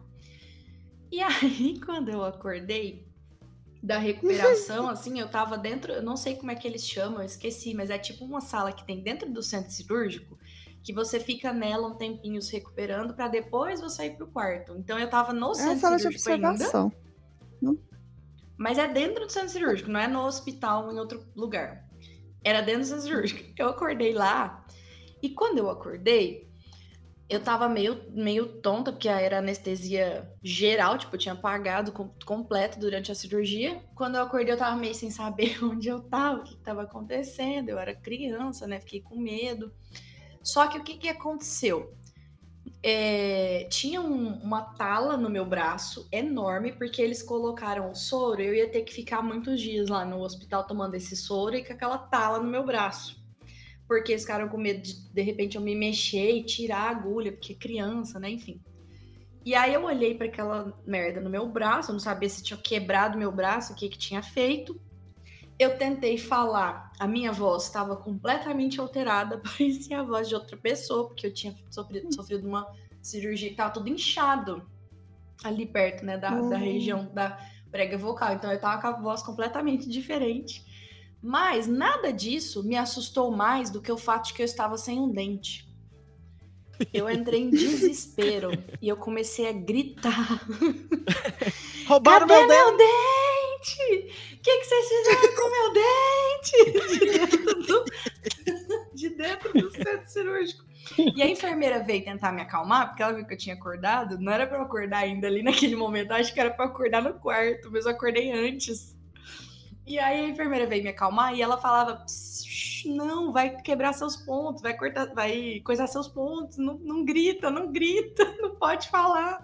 E 1.12 1.22
aí, 1.24 1.80
quando 1.84 2.10
eu 2.10 2.24
acordei 2.24 3.08
da 3.82 3.98
recuperação, 3.98 4.88
assim, 4.88 5.20
eu 5.20 5.28
tava 5.28 5.58
dentro, 5.58 5.92
eu 5.92 6.04
não 6.04 6.16
sei 6.16 6.36
como 6.36 6.52
é 6.52 6.56
que 6.56 6.68
eles 6.68 6.88
chamam, 6.88 7.20
eu 7.20 7.26
esqueci, 7.26 7.74
mas 7.74 7.90
é 7.90 7.98
tipo 7.98 8.24
uma 8.24 8.40
sala 8.42 8.72
que 8.72 8.86
tem 8.86 9.02
dentro 9.02 9.32
do 9.32 9.42
centro 9.42 9.72
cirúrgico, 9.72 10.38
que 10.84 10.94
você 10.94 11.20
fica 11.20 11.52
nela 11.52 11.88
um 11.88 11.96
tempinho 11.96 12.42
se 12.42 12.54
recuperando 12.54 13.14
pra 13.16 13.28
depois 13.28 13.82
você 13.82 14.06
ir 14.06 14.18
pro 14.18 14.28
quarto. 14.28 14.76
Então 14.78 15.00
eu 15.00 15.10
tava 15.10 15.34
no 15.34 15.52
É 15.52 15.56
centro 15.56 15.80
sala 15.80 15.96
de 15.98 16.02
cirúrgico 16.04 16.30
ainda, 16.32 16.50
observação. 16.52 16.92
mas 18.58 18.78
é 18.78 18.88
dentro 18.88 19.26
do 19.26 19.32
centro 19.32 19.50
cirúrgico, 19.50 19.90
não 19.90 20.00
é 20.00 20.08
no 20.08 20.22
hospital 20.26 20.86
ou 20.86 20.94
em 20.94 21.00
outro 21.00 21.26
lugar. 21.36 21.88
Era 22.44 22.62
dentro 22.62 22.82
do 22.82 22.88
centro 22.88 23.04
cirúrgico. 23.04 23.54
Eu 23.58 23.70
acordei 23.70 24.14
lá, 24.14 24.66
e 25.24 25.30
quando 25.30 25.58
eu 25.58 25.70
acordei, 25.70 26.51
eu 27.32 27.42
tava 27.44 27.70
meio, 27.70 28.04
meio 28.12 28.62
tonta, 28.62 28.92
porque 28.92 29.08
era 29.10 29.40
anestesia 29.40 30.30
geral, 30.44 30.98
tipo, 30.98 31.16
eu 31.16 31.20
tinha 31.20 31.34
apagado 31.34 31.92
com- 31.92 32.14
completo 32.26 32.80
durante 32.80 33.12
a 33.12 33.16
cirurgia. 33.16 33.82
Quando 33.96 34.16
eu 34.16 34.24
acordei, 34.24 34.54
eu 34.54 34.58
tava 34.58 34.76
meio 34.76 34.94
sem 34.96 35.10
saber 35.12 35.58
onde 35.64 35.88
eu 35.88 36.02
tava, 36.02 36.42
o 36.42 36.44
que 36.44 36.56
que 36.56 36.64
tava 36.64 36.84
acontecendo. 36.84 37.70
Eu 37.70 37.80
era 37.80 37.96
criança, 37.96 38.68
né? 38.68 38.80
Fiquei 38.80 39.02
com 39.02 39.18
medo. 39.20 39.74
Só 40.44 40.68
que 40.68 40.78
o 40.80 40.84
que, 40.84 40.98
que 40.98 41.10
aconteceu? 41.10 41.94
É, 42.84 43.68
tinha 43.70 44.02
um- 44.02 44.40
uma 44.42 44.62
tala 44.76 45.16
no 45.18 45.30
meu 45.30 45.46
braço 45.46 46.08
enorme, 46.12 46.72
porque 46.74 47.02
eles 47.02 47.22
colocaram 47.22 47.92
o 47.92 47.96
soro. 47.96 48.42
Eu 48.42 48.56
ia 48.56 48.70
ter 48.72 48.82
que 48.84 48.94
ficar 48.94 49.22
muitos 49.22 49.62
dias 49.62 49.88
lá 49.90 50.04
no 50.06 50.22
hospital 50.24 50.66
tomando 50.66 50.96
esse 50.96 51.16
soro 51.16 51.56
e 51.56 51.64
com 51.64 51.74
aquela 51.74 51.98
tala 52.00 52.40
no 52.40 52.50
meu 52.50 52.66
braço. 52.66 53.21
Porque 53.92 54.14
eles 54.14 54.22
ficaram 54.22 54.48
com 54.48 54.58
medo 54.58 54.82
de, 54.82 54.94
de 55.12 55.22
repente, 55.22 55.58
eu 55.58 55.62
me 55.62 55.76
mexer 55.76 56.32
e 56.32 56.46
tirar 56.46 56.84
a 56.84 56.90
agulha, 56.92 57.30
porque 57.34 57.54
criança, 57.54 58.22
né? 58.22 58.30
Enfim. 58.30 58.58
E 59.44 59.54
aí 59.54 59.74
eu 59.74 59.84
olhei 59.84 60.16
para 60.16 60.28
aquela 60.28 60.82
merda 60.88 61.20
no 61.20 61.30
meu 61.30 61.46
braço, 61.46 61.92
eu 61.92 61.94
não 61.94 62.00
sabia 62.00 62.30
se 62.30 62.42
tinha 62.42 62.56
quebrado 62.56 63.18
meu 63.18 63.34
braço, 63.34 63.74
o 63.74 63.76
que 63.76 63.90
que 63.90 63.98
tinha 63.98 64.24
feito. 64.24 64.80
Eu 65.60 65.78
tentei 65.78 66.18
falar, 66.18 66.94
a 67.02 67.06
minha 67.06 67.34
voz 67.34 67.64
estava 67.64 67.98
completamente 67.98 68.80
alterada, 68.80 69.40
parecia 69.44 70.00
a 70.00 70.04
voz 70.04 70.30
de 70.30 70.36
outra 70.36 70.56
pessoa, 70.56 71.10
porque 71.10 71.28
eu 71.28 71.34
tinha 71.34 71.54
sofrido, 71.70 72.14
sofrido 72.16 72.48
uma 72.48 72.66
cirurgia 73.02 73.50
que 73.50 73.58
tava 73.58 73.74
tudo 73.74 73.90
inchado 73.90 74.66
ali 75.44 75.66
perto, 75.66 76.06
né, 76.06 76.18
da, 76.18 76.40
da 76.40 76.56
Uhum. 76.56 76.64
região 76.64 77.14
da 77.14 77.38
prega 77.70 77.98
vocal. 77.98 78.36
Então 78.36 78.50
eu 78.54 78.58
tava 78.62 78.82
com 78.82 78.88
a 78.88 79.02
voz 79.02 79.22
completamente 79.22 79.90
diferente. 79.92 80.64
Mas 81.22 81.68
nada 81.68 82.12
disso 82.12 82.64
me 82.64 82.76
assustou 82.76 83.30
mais 83.32 83.70
do 83.70 83.82
que 83.82 83.92
o 83.92 83.98
fato 83.98 84.28
de 84.28 84.34
que 84.34 84.42
eu 84.42 84.46
estava 84.46 84.78
sem 84.78 85.00
um 85.00 85.12
dente. 85.12 85.70
Eu 86.92 87.10
entrei 87.10 87.42
em 87.42 87.50
desespero 87.52 88.52
e 88.82 88.90
eu 88.90 88.98
comecei 88.98 89.48
a 89.48 89.52
gritar. 89.52 90.42
Roubaram 91.88 92.28
Cadê 92.28 92.48
meu 92.48 92.48
meu 92.48 92.78
dente? 92.78 94.12
O 94.34 94.42
que, 94.42 94.58
que 94.58 94.66
vocês 94.66 94.88
fizeram 94.88 95.36
com 95.36 95.50
meu 95.52 95.74
dente? 95.74 96.22
De 96.98 97.10
dentro 97.12 97.64
do, 97.64 97.86
de 98.96 99.10
dentro 99.10 99.54
do 99.54 99.72
centro 99.72 100.10
cirúrgico. 100.10 100.64
E 100.98 101.22
a 101.22 101.28
enfermeira 101.28 101.84
veio 101.84 102.04
tentar 102.04 102.32
me 102.32 102.42
acalmar, 102.42 102.88
porque 102.88 103.04
ela 103.04 103.14
viu 103.14 103.26
que 103.26 103.34
eu 103.34 103.38
tinha 103.38 103.56
acordado. 103.56 104.18
Não 104.20 104.32
era 104.32 104.48
pra 104.48 104.58
eu 104.58 104.64
acordar 104.64 105.00
ainda 105.00 105.28
ali 105.28 105.44
naquele 105.44 105.76
momento, 105.76 106.12
acho 106.12 106.34
que 106.34 106.40
era 106.40 106.56
eu 106.58 106.66
acordar 106.66 107.04
no 107.04 107.14
quarto, 107.14 107.70
mas 107.72 107.86
eu 107.86 107.92
acordei 107.92 108.32
antes. 108.32 108.98
E 109.92 110.00
aí 110.00 110.24
a 110.24 110.30
enfermeira 110.30 110.66
veio 110.66 110.84
me 110.84 110.90
acalmar 110.90 111.36
e 111.36 111.42
ela 111.42 111.58
falava: 111.58 111.98
"Psst, 111.98 112.86
não, 112.86 113.34
vai 113.34 113.62
quebrar 113.62 113.92
seus 113.92 114.16
pontos, 114.16 114.62
vai 114.62 114.74
cortar, 114.74 115.14
vai 115.14 115.60
coisar 115.66 115.86
seus 115.86 116.08
pontos, 116.08 116.58
não, 116.58 116.78
não 116.78 117.04
grita, 117.04 117.52
não 117.52 117.70
grita, 117.70 118.24
não 118.40 118.56
pode 118.56 118.88
falar. 118.88 119.42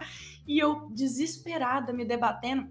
E 0.47 0.57
eu, 0.57 0.89
desesperada, 0.89 1.91
me 1.91 2.05
debatendo. 2.05 2.69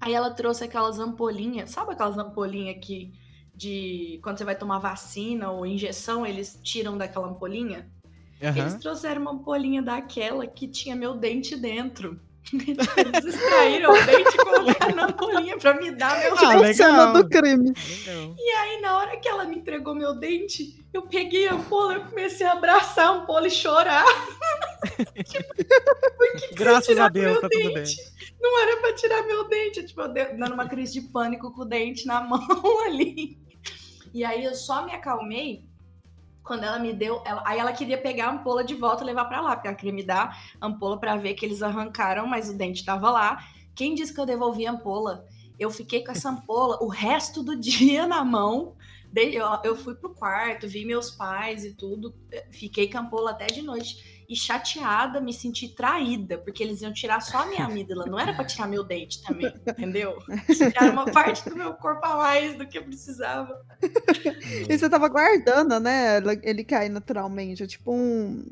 Aí 0.00 0.14
ela 0.14 0.34
trouxe 0.34 0.64
aquelas 0.64 0.98
ampolinhas, 0.98 1.70
sabe 1.70 1.92
aquelas 1.92 2.18
ampolinhas 2.18 2.84
que 2.84 3.12
de 3.54 4.18
quando 4.22 4.38
você 4.38 4.44
vai 4.44 4.58
tomar 4.58 4.80
vacina 4.80 5.50
ou 5.52 5.64
injeção, 5.64 6.26
eles 6.26 6.58
tiram 6.60 6.98
daquela 6.98 7.28
ampolinha? 7.28 7.88
Eles 8.42 8.74
Aham. 8.74 8.80
trouxeram 8.80 9.22
uma 9.22 9.30
ampolinha 9.30 9.80
daquela 9.80 10.44
que 10.44 10.66
tinha 10.66 10.96
meu 10.96 11.14
dente 11.14 11.56
dentro. 11.56 12.20
Eles 12.52 13.34
extraíram 13.34 13.90
o 13.92 14.06
dente 14.06 14.34
e 14.34 14.44
colocaram 14.44 14.94
na 14.94 15.04
ampolinha 15.06 15.58
pra 15.58 15.74
me 15.74 15.90
dar 15.90 16.18
meu 16.20 16.34
Ah, 16.38 16.54
dente. 16.56 16.74
Cena 16.76 17.06
do 17.12 17.28
crime. 17.28 17.72
Legal. 18.06 18.34
E 18.38 18.50
aí, 18.50 18.80
na 18.80 18.98
hora 18.98 19.16
que 19.16 19.28
ela 19.28 19.44
me 19.44 19.56
entregou 19.56 19.94
meu 19.94 20.14
dente, 20.14 20.84
eu 20.92 21.02
peguei 21.02 21.48
a 21.48 21.54
ampola, 21.54 21.94
eu 21.94 22.04
comecei 22.04 22.46
a 22.46 22.52
abraçar 22.52 23.08
a 23.08 23.10
ampola 23.10 23.48
e 23.48 23.50
chorar. 23.50 24.04
Graças 26.54 26.88
a 26.90 26.92
tirar 26.92 27.10
Deus, 27.10 27.32
meu 27.32 27.40
tá 27.40 27.48
tudo 27.48 27.64
bem. 27.64 27.74
dente. 27.74 27.96
Não 28.40 28.62
era 28.62 28.76
pra 28.80 28.94
tirar 28.94 29.22
meu 29.26 29.48
dente. 29.48 29.84
Tipo, 29.86 30.02
eu 30.02 30.08
dei- 30.08 30.36
dando 30.36 30.54
uma 30.54 30.68
crise 30.68 30.92
de 30.94 31.00
pânico 31.08 31.52
com 31.52 31.62
o 31.62 31.64
dente 31.64 32.06
na 32.06 32.20
mão 32.22 32.40
ali. 32.86 33.38
E 34.14 34.24
aí 34.24 34.44
eu 34.44 34.54
só 34.54 34.84
me 34.86 34.92
acalmei 34.92 35.64
quando 36.46 36.64
ela 36.64 36.78
me 36.78 36.92
deu. 36.92 37.22
ela- 37.26 37.42
aí 37.44 37.58
ela 37.58 37.72
queria 37.72 37.98
pegar 38.00 38.26
a 38.28 38.32
ampola 38.32 38.64
de 38.64 38.74
volta 38.74 39.02
e 39.02 39.06
levar 39.06 39.24
pra 39.26 39.40
lá, 39.40 39.54
porque 39.56 39.68
ela 39.68 39.76
queria 39.76 39.92
me 39.92 40.02
dar 40.04 40.54
a 40.60 40.66
ampola 40.66 40.98
pra 40.98 41.16
ver 41.16 41.34
que 41.34 41.44
eles 41.44 41.62
arrancaram, 41.62 42.26
mas 42.26 42.48
o 42.48 42.54
dente 42.56 42.84
tava 42.84 43.10
lá. 43.10 43.38
Quem 43.74 43.94
disse 43.94 44.14
que 44.14 44.20
eu 44.20 44.26
devolvi 44.26 44.66
a 44.66 44.72
ampola? 44.72 45.26
Eu 45.58 45.70
fiquei 45.70 46.04
com 46.04 46.12
essa 46.12 46.30
ampola 46.30 46.78
o 46.82 46.88
resto 46.88 47.42
do 47.42 47.56
dia 47.60 48.06
na 48.06 48.24
mão. 48.24 48.74
Eu, 49.14 49.46
eu 49.64 49.76
fui 49.76 49.94
pro 49.94 50.14
quarto, 50.14 50.68
vi 50.68 50.84
meus 50.84 51.10
pais 51.10 51.64
e 51.64 51.72
tudo. 51.74 52.14
Fiquei 52.50 52.90
com 52.90 52.98
a 52.98 53.00
ampola 53.00 53.30
até 53.30 53.46
de 53.46 53.62
noite. 53.62 54.15
E 54.28 54.34
chateada, 54.34 55.20
me 55.20 55.32
senti 55.32 55.68
traída, 55.68 56.36
porque 56.38 56.62
eles 56.62 56.82
iam 56.82 56.92
tirar 56.92 57.20
só 57.20 57.38
a 57.38 57.46
minha 57.46 57.64
amígdala, 57.64 58.06
não 58.06 58.18
era 58.18 58.34
pra 58.34 58.44
tirar 58.44 58.66
meu 58.66 58.82
dente 58.82 59.22
também, 59.22 59.52
entendeu? 59.66 60.18
Tiraram 60.48 60.92
uma 60.92 61.06
parte 61.06 61.48
do 61.48 61.54
meu 61.54 61.74
corpo 61.74 62.04
a 62.04 62.16
mais 62.16 62.56
do 62.58 62.66
que 62.66 62.78
eu 62.78 62.84
precisava. 62.84 63.56
E 64.68 64.76
você 64.76 64.90
tava 64.90 65.08
guardando, 65.08 65.78
né? 65.78 66.20
Ele 66.42 66.64
cair 66.64 66.88
naturalmente. 66.88 67.62
É 67.62 67.66
tipo 67.66 67.92
um. 67.92 68.44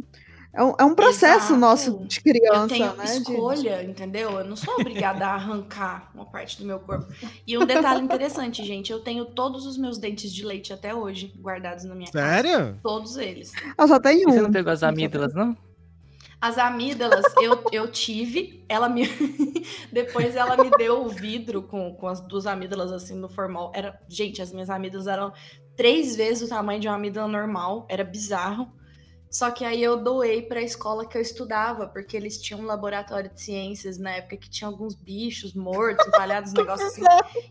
É 0.56 0.62
um, 0.62 0.74
é 0.78 0.84
um 0.84 0.94
processo 0.94 1.46
Exato. 1.52 1.56
nosso 1.56 2.04
de 2.06 2.20
criança, 2.20 2.62
eu 2.62 2.68
tenho 2.68 2.94
né? 2.94 3.04
de- 3.04 3.10
escolha, 3.10 3.82
entendeu? 3.82 4.30
Eu 4.38 4.44
não 4.44 4.54
sou 4.54 4.74
obrigada 4.74 5.26
a 5.26 5.34
arrancar 5.34 6.10
uma 6.14 6.24
parte 6.24 6.56
do 6.58 6.64
meu 6.64 6.78
corpo. 6.78 7.12
E 7.44 7.58
um 7.58 7.66
detalhe 7.66 8.00
interessante, 8.00 8.64
gente, 8.64 8.92
eu 8.92 9.00
tenho 9.00 9.24
todos 9.24 9.66
os 9.66 9.76
meus 9.76 9.98
dentes 9.98 10.32
de 10.32 10.44
leite 10.44 10.72
até 10.72 10.94
hoje 10.94 11.34
guardados 11.40 11.84
na 11.84 11.94
minha 11.96 12.10
casa. 12.10 12.24
Sério? 12.26 12.78
Todos 12.84 13.16
eles. 13.16 13.52
Ah, 13.76 13.88
só 13.88 13.98
tem 13.98 14.20
E 14.20 14.24
Você 14.24 14.38
um. 14.38 14.44
não 14.44 14.52
pegou 14.52 14.72
as 14.72 14.84
amígdalas, 14.84 15.34
não? 15.34 15.56
As 16.40 16.56
amígdalas 16.56 17.24
eu, 17.40 17.64
eu 17.72 17.90
tive, 17.90 18.64
ela 18.68 18.88
me. 18.88 19.08
Depois 19.90 20.36
ela 20.36 20.56
me 20.62 20.70
deu 20.70 21.02
o 21.04 21.08
vidro 21.08 21.62
com, 21.62 21.92
com 21.94 22.06
as 22.06 22.20
duas 22.20 22.46
amígdalas 22.46 22.92
assim 22.92 23.14
no 23.14 23.28
formal. 23.28 23.72
Era... 23.74 23.98
Gente, 24.08 24.40
as 24.40 24.52
minhas 24.52 24.70
amígdalas 24.70 25.06
eram 25.08 25.32
três 25.74 26.14
vezes 26.14 26.42
o 26.46 26.48
tamanho 26.48 26.78
de 26.78 26.86
uma 26.86 26.94
amígdala 26.94 27.26
normal, 27.26 27.86
era 27.88 28.04
bizarro. 28.04 28.70
Só 29.34 29.50
que 29.50 29.64
aí 29.64 29.82
eu 29.82 29.96
doei 29.96 30.42
para 30.42 30.60
a 30.60 30.62
escola 30.62 31.04
que 31.04 31.18
eu 31.18 31.20
estudava, 31.20 31.88
porque 31.88 32.16
eles 32.16 32.40
tinham 32.40 32.60
um 32.60 32.66
laboratório 32.66 33.28
de 33.28 33.40
ciências 33.40 33.98
na 33.98 34.12
época 34.12 34.36
que 34.36 34.48
tinha 34.48 34.68
alguns 34.68 34.94
bichos 34.94 35.54
mortos, 35.54 36.06
empalhados, 36.06 36.52
um 36.52 36.54
negócio 36.62 36.86
assim. 36.86 37.02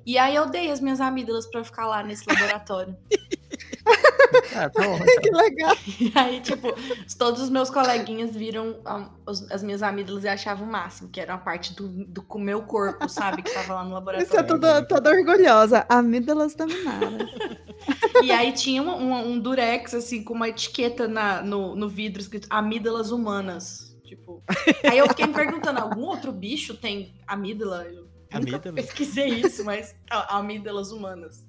E 0.05 0.17
aí 0.17 0.33
eu 0.33 0.49
dei 0.49 0.71
as 0.71 0.79
minhas 0.79 1.01
amígdalas 1.01 1.45
para 1.45 1.61
ficar 1.61 1.85
lá 1.85 2.01
nesse 2.01 2.23
laboratório. 2.25 2.95
Ah, 4.55 4.69
tá. 4.69 4.81
Que 5.21 5.31
legal. 5.31 5.75
E 5.99 6.11
aí, 6.15 6.39
tipo, 6.41 6.67
todos 7.17 7.41
os 7.41 7.49
meus 7.49 7.69
coleguinhas 7.69 8.35
viram 8.35 8.79
ah, 8.85 9.09
as 9.51 9.63
minhas 9.63 9.81
amígdalas 9.83 10.23
e 10.23 10.27
achavam 10.27 10.67
o 10.67 10.71
máximo, 10.71 11.09
que 11.09 11.19
era 11.19 11.33
uma 11.33 11.39
parte 11.39 11.73
do, 11.75 11.87
do 11.87 12.25
meu 12.39 12.61
corpo, 12.63 13.07
sabe? 13.09 13.41
Que 13.41 13.51
tava 13.51 13.73
lá 13.75 13.83
no 13.83 13.89
Você 13.89 13.93
é 13.95 14.41
laboratório. 14.41 14.47
toda, 14.47 14.85
toda 14.85 15.11
orgulhosa. 15.11 15.85
Amígdalas 15.89 16.55
dominadas. 16.55 17.29
E 18.23 18.31
aí 18.31 18.51
tinha 18.53 18.81
um, 18.81 18.89
um- 18.89 19.27
um 19.33 19.39
durex, 19.39 19.93
assim, 19.93 20.23
com 20.23 20.33
uma 20.33 20.49
etiqueta 20.49 21.07
na, 21.07 21.41
no, 21.41 21.75
no 21.75 21.89
vidro 21.89 22.21
escrito 22.21 22.47
amígdalas 22.49 23.11
humanas. 23.11 23.95
Tipo. 24.03 24.43
Aí 24.89 24.97
eu 24.97 25.07
fiquei 25.07 25.25
me 25.27 25.33
perguntando: 25.33 25.79
algum 25.79 26.03
outro 26.03 26.31
bicho 26.31 26.75
tem 26.75 27.13
amígdala? 27.27 27.85
Eu 27.85 28.73
pesquisei 28.73 29.29
isso, 29.29 29.63
mas 29.63 29.95
amígdalas 30.09 30.91
humanas. 30.91 31.43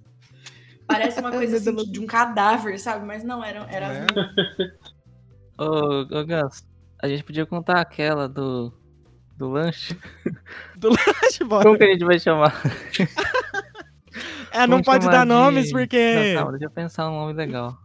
Parece 0.86 1.20
uma 1.20 1.30
coisa 1.32 1.56
assim, 1.56 1.74
de 1.90 2.00
um 2.00 2.06
cadáver, 2.06 2.78
sabe? 2.78 3.04
Mas 3.06 3.24
não, 3.24 3.42
era, 3.44 3.60
era 3.70 3.86
É. 3.86 4.06
Ô, 5.62 6.00
ô 6.02 6.24
Gans, 6.26 6.66
a 7.00 7.06
gente 7.08 7.22
podia 7.22 7.46
contar 7.46 7.80
aquela 7.80 8.28
do, 8.28 8.72
do 9.38 9.48
lanche. 9.48 9.96
Bora. 11.46 11.64
Como 11.64 11.78
que 11.78 11.84
a 11.84 11.92
gente 11.92 12.04
vai 12.04 12.18
chamar? 12.18 12.60
É, 14.50 14.60
não 14.60 14.68
Vamos 14.82 14.86
pode 14.86 15.06
dar 15.06 15.22
de- 15.22 15.28
nomes 15.28 15.70
porque. 15.72 16.14
Não, 16.34 16.34
calma, 16.42 16.50
deixa 16.52 16.66
eu 16.66 16.70
pensar 16.70 17.08
um 17.08 17.14
nome 17.20 17.32
legal. 17.32 17.76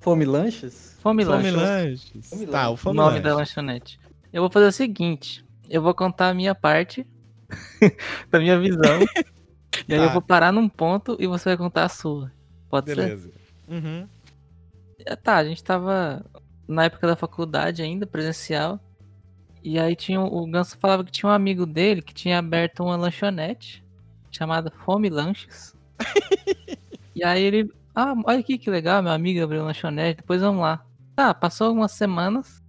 Fome 0.00 0.24
lanches? 0.24 0.96
Fome, 1.00 1.24
Fome 1.24 1.50
lanche. 1.50 1.56
lanches. 1.56 2.30
Fome 2.30 2.46
Tá, 2.46 2.70
o 2.70 2.72
O 2.72 2.76
fome 2.76 2.96
nome 2.96 3.10
lanche. 3.12 3.22
da 3.22 3.34
lanchonete. 3.36 4.00
Eu 4.32 4.42
vou 4.42 4.50
fazer 4.50 4.66
o 4.66 4.72
seguinte. 4.72 5.44
Eu 5.68 5.80
vou 5.82 5.94
contar 5.94 6.28
a 6.30 6.34
minha 6.34 6.54
parte 6.54 7.06
da 8.30 8.38
minha 8.40 8.58
visão. 8.58 8.98
E 9.88 9.94
aí 9.94 9.98
Tá. 10.00 10.06
eu 10.06 10.10
vou 10.12 10.22
parar 10.22 10.52
num 10.52 10.68
ponto 10.68 11.16
e 11.18 11.26
você 11.26 11.50
vai 11.50 11.56
contar 11.56 11.84
a 11.84 11.88
sua. 11.88 12.30
Pode 12.68 12.90
ser? 12.90 12.96
Beleza. 12.96 13.30
Uhum. 13.68 14.08
É, 15.04 15.16
Tá, 15.16 15.36
a 15.36 15.44
gente 15.44 15.62
tava 15.62 16.24
na 16.68 16.84
época 16.84 17.06
da 17.06 17.16
faculdade 17.16 17.82
ainda, 17.82 18.06
presencial. 18.06 18.78
E 19.62 19.78
aí 19.78 19.94
tinha 19.94 20.20
o 20.20 20.46
Ganso 20.46 20.76
falava 20.78 21.04
que 21.04 21.12
tinha 21.12 21.30
um 21.30 21.32
amigo 21.32 21.64
dele 21.66 22.02
que 22.02 22.12
tinha 22.14 22.38
aberto 22.38 22.82
uma 22.82 22.96
lanchonete 22.96 23.84
chamada 24.30 24.70
Fome 24.84 25.08
Lanches. 25.08 25.74
e 27.14 27.22
aí 27.22 27.42
ele, 27.42 27.72
ah, 27.94 28.14
olha 28.24 28.40
aqui 28.40 28.58
que 28.58 28.70
legal, 28.70 29.02
meu 29.02 29.12
amigo 29.12 29.42
abriu 29.42 29.60
uma 29.60 29.66
lanchonete, 29.66 30.18
depois 30.22 30.40
vamos 30.40 30.62
lá. 30.62 30.84
Tá, 31.14 31.32
passou 31.34 31.68
algumas 31.68 31.92
semanas, 31.92 32.62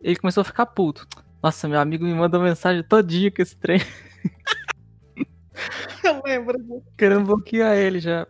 ele 0.00 0.16
começou 0.16 0.40
a 0.42 0.44
ficar 0.44 0.66
puto. 0.66 1.06
Nossa, 1.42 1.66
meu 1.68 1.80
amigo 1.80 2.04
me 2.04 2.14
mandou 2.14 2.40
mensagem 2.40 2.82
todo 2.84 3.06
dia 3.06 3.30
com 3.30 3.42
esse 3.42 3.56
trem, 3.56 3.80
Eu 6.04 6.22
lembro 6.24 6.82
querendo 6.96 7.24
bloquear 7.24 7.76
ele 7.76 8.00
já. 8.00 8.26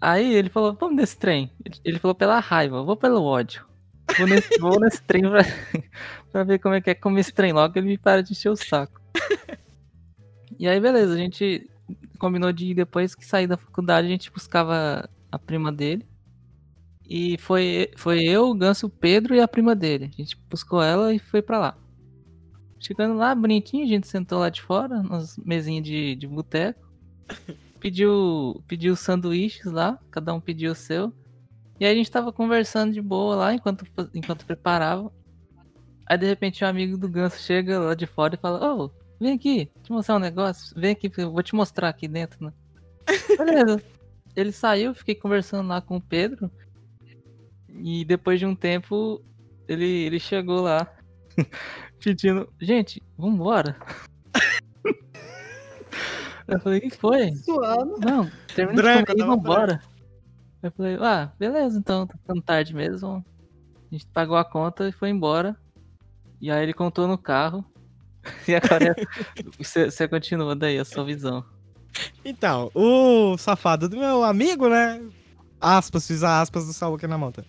Aí 0.00 0.34
ele 0.34 0.50
falou, 0.50 0.76
vamos 0.78 0.96
nesse 0.96 1.16
trem. 1.16 1.50
Ele 1.84 1.98
falou 1.98 2.14
pela 2.14 2.38
raiva, 2.38 2.82
vou 2.82 2.96
pelo 2.96 3.22
ódio. 3.22 3.64
Vou 4.18 4.26
nesse, 4.26 4.58
vou 4.58 4.78
nesse 4.78 5.02
trem 5.02 5.22
pra, 5.22 5.40
pra 6.30 6.44
ver 6.44 6.58
como 6.58 6.74
é 6.74 6.80
que 6.80 6.90
é 6.90 6.94
comer 6.94 7.20
esse 7.20 7.32
trem 7.32 7.52
logo, 7.52 7.76
ele 7.76 7.86
me 7.86 7.98
para 7.98 8.22
de 8.22 8.32
encher 8.32 8.50
o 8.50 8.56
saco. 8.56 9.00
E 10.58 10.66
aí, 10.66 10.80
beleza, 10.80 11.12
a 11.14 11.18
gente 11.18 11.68
combinou 12.18 12.52
de 12.52 12.66
ir 12.66 12.74
depois 12.74 13.14
que 13.14 13.26
sair 13.26 13.46
da 13.46 13.56
faculdade, 13.56 14.06
a 14.06 14.10
gente 14.10 14.30
buscava 14.30 15.08
a 15.30 15.38
prima 15.38 15.70
dele. 15.70 16.06
E 17.08 17.36
foi, 17.38 17.90
foi 17.96 18.24
eu, 18.24 18.50
o 18.50 18.54
Ganso, 18.54 18.86
o 18.86 18.90
Pedro 18.90 19.34
e 19.34 19.40
a 19.40 19.46
prima 19.46 19.74
dele. 19.74 20.10
A 20.12 20.16
gente 20.16 20.36
buscou 20.50 20.82
ela 20.82 21.14
e 21.14 21.18
foi 21.18 21.42
pra 21.42 21.58
lá. 21.58 21.78
Chegando 22.78 23.16
lá, 23.16 23.34
bonitinho, 23.34 23.84
a 23.84 23.88
gente 23.88 24.06
sentou 24.06 24.38
lá 24.38 24.50
de 24.50 24.62
fora, 24.62 25.02
nas 25.02 25.36
mesinhas 25.38 25.84
de, 25.84 26.14
de 26.14 26.26
boteco. 26.26 26.86
Pediu, 27.80 28.64
pediu 28.66 28.96
sanduíches 28.96 29.70
lá, 29.70 30.00
cada 30.10 30.34
um 30.34 30.40
pediu 30.40 30.72
o 30.72 30.74
seu. 30.74 31.12
E 31.78 31.84
aí 31.84 31.92
a 31.92 31.94
gente 31.94 32.10
tava 32.10 32.32
conversando 32.32 32.92
de 32.92 33.02
boa 33.02 33.36
lá 33.36 33.54
enquanto, 33.54 33.86
enquanto 34.14 34.46
preparava. 34.46 35.12
Aí 36.06 36.16
de 36.16 36.26
repente 36.26 36.64
um 36.64 36.68
amigo 36.68 36.96
do 36.96 37.08
Ganso 37.08 37.38
chega 37.38 37.78
lá 37.78 37.94
de 37.94 38.06
fora 38.06 38.34
e 38.34 38.38
fala, 38.38 38.74
ô, 38.74 38.90
vem 39.20 39.34
aqui, 39.34 39.70
te 39.82 39.92
mostrar 39.92 40.16
um 40.16 40.20
negócio. 40.20 40.74
Vem 40.78 40.92
aqui, 40.92 41.12
eu 41.18 41.30
vou 41.30 41.42
te 41.42 41.54
mostrar 41.54 41.88
aqui 41.88 42.08
dentro, 42.08 42.46
né? 42.46 42.52
Beleza. 43.38 43.82
Ele 44.34 44.52
saiu, 44.52 44.94
fiquei 44.94 45.14
conversando 45.14 45.68
lá 45.68 45.80
com 45.80 45.96
o 45.96 46.02
Pedro. 46.02 46.50
E 47.68 48.04
depois 48.04 48.40
de 48.40 48.46
um 48.46 48.54
tempo, 48.54 49.22
ele, 49.68 49.84
ele 49.84 50.18
chegou 50.18 50.62
lá 50.62 50.90
pedindo, 52.06 52.48
gente, 52.60 53.02
vambora. 53.18 53.76
Eu 56.46 56.60
falei, 56.60 56.78
o 56.78 56.82
que 56.82 56.92
foi? 56.92 57.34
Suando. 57.34 57.98
Não, 57.98 58.30
termina 58.54 58.80
Branca, 58.80 59.12
de 59.12 59.20
comer 59.20 59.24
e 59.24 59.36
vambora. 59.36 59.82
Eu 60.62 60.70
falei, 60.70 60.96
ah, 61.00 61.32
beleza, 61.36 61.76
então, 61.76 62.06
tá 62.06 62.16
ficando 62.16 62.40
tarde 62.40 62.72
mesmo. 62.72 63.24
A 63.90 63.90
gente 63.90 64.06
pagou 64.06 64.36
a 64.36 64.44
conta 64.44 64.88
e 64.88 64.92
foi 64.92 65.10
embora. 65.10 65.56
E 66.40 66.48
aí 66.48 66.62
ele 66.62 66.72
contou 66.72 67.08
no 67.08 67.18
carro. 67.18 67.64
E 68.48 68.54
agora 68.54 68.94
você, 69.58 69.88
você 69.88 70.08
continua 70.08 70.56
daí 70.56 70.78
a 70.78 70.84
sua 70.84 71.04
visão. 71.04 71.44
Então, 72.24 72.72
o 72.74 73.38
safado 73.38 73.88
do 73.88 73.96
meu 73.96 74.24
amigo, 74.24 74.68
né? 74.68 75.00
Aspas, 75.60 76.06
fiz 76.06 76.24
a 76.24 76.40
aspas 76.40 76.66
do 76.66 76.72
Saul 76.72 76.96
aqui 76.96 77.06
na 77.06 77.16
monta. 77.16 77.44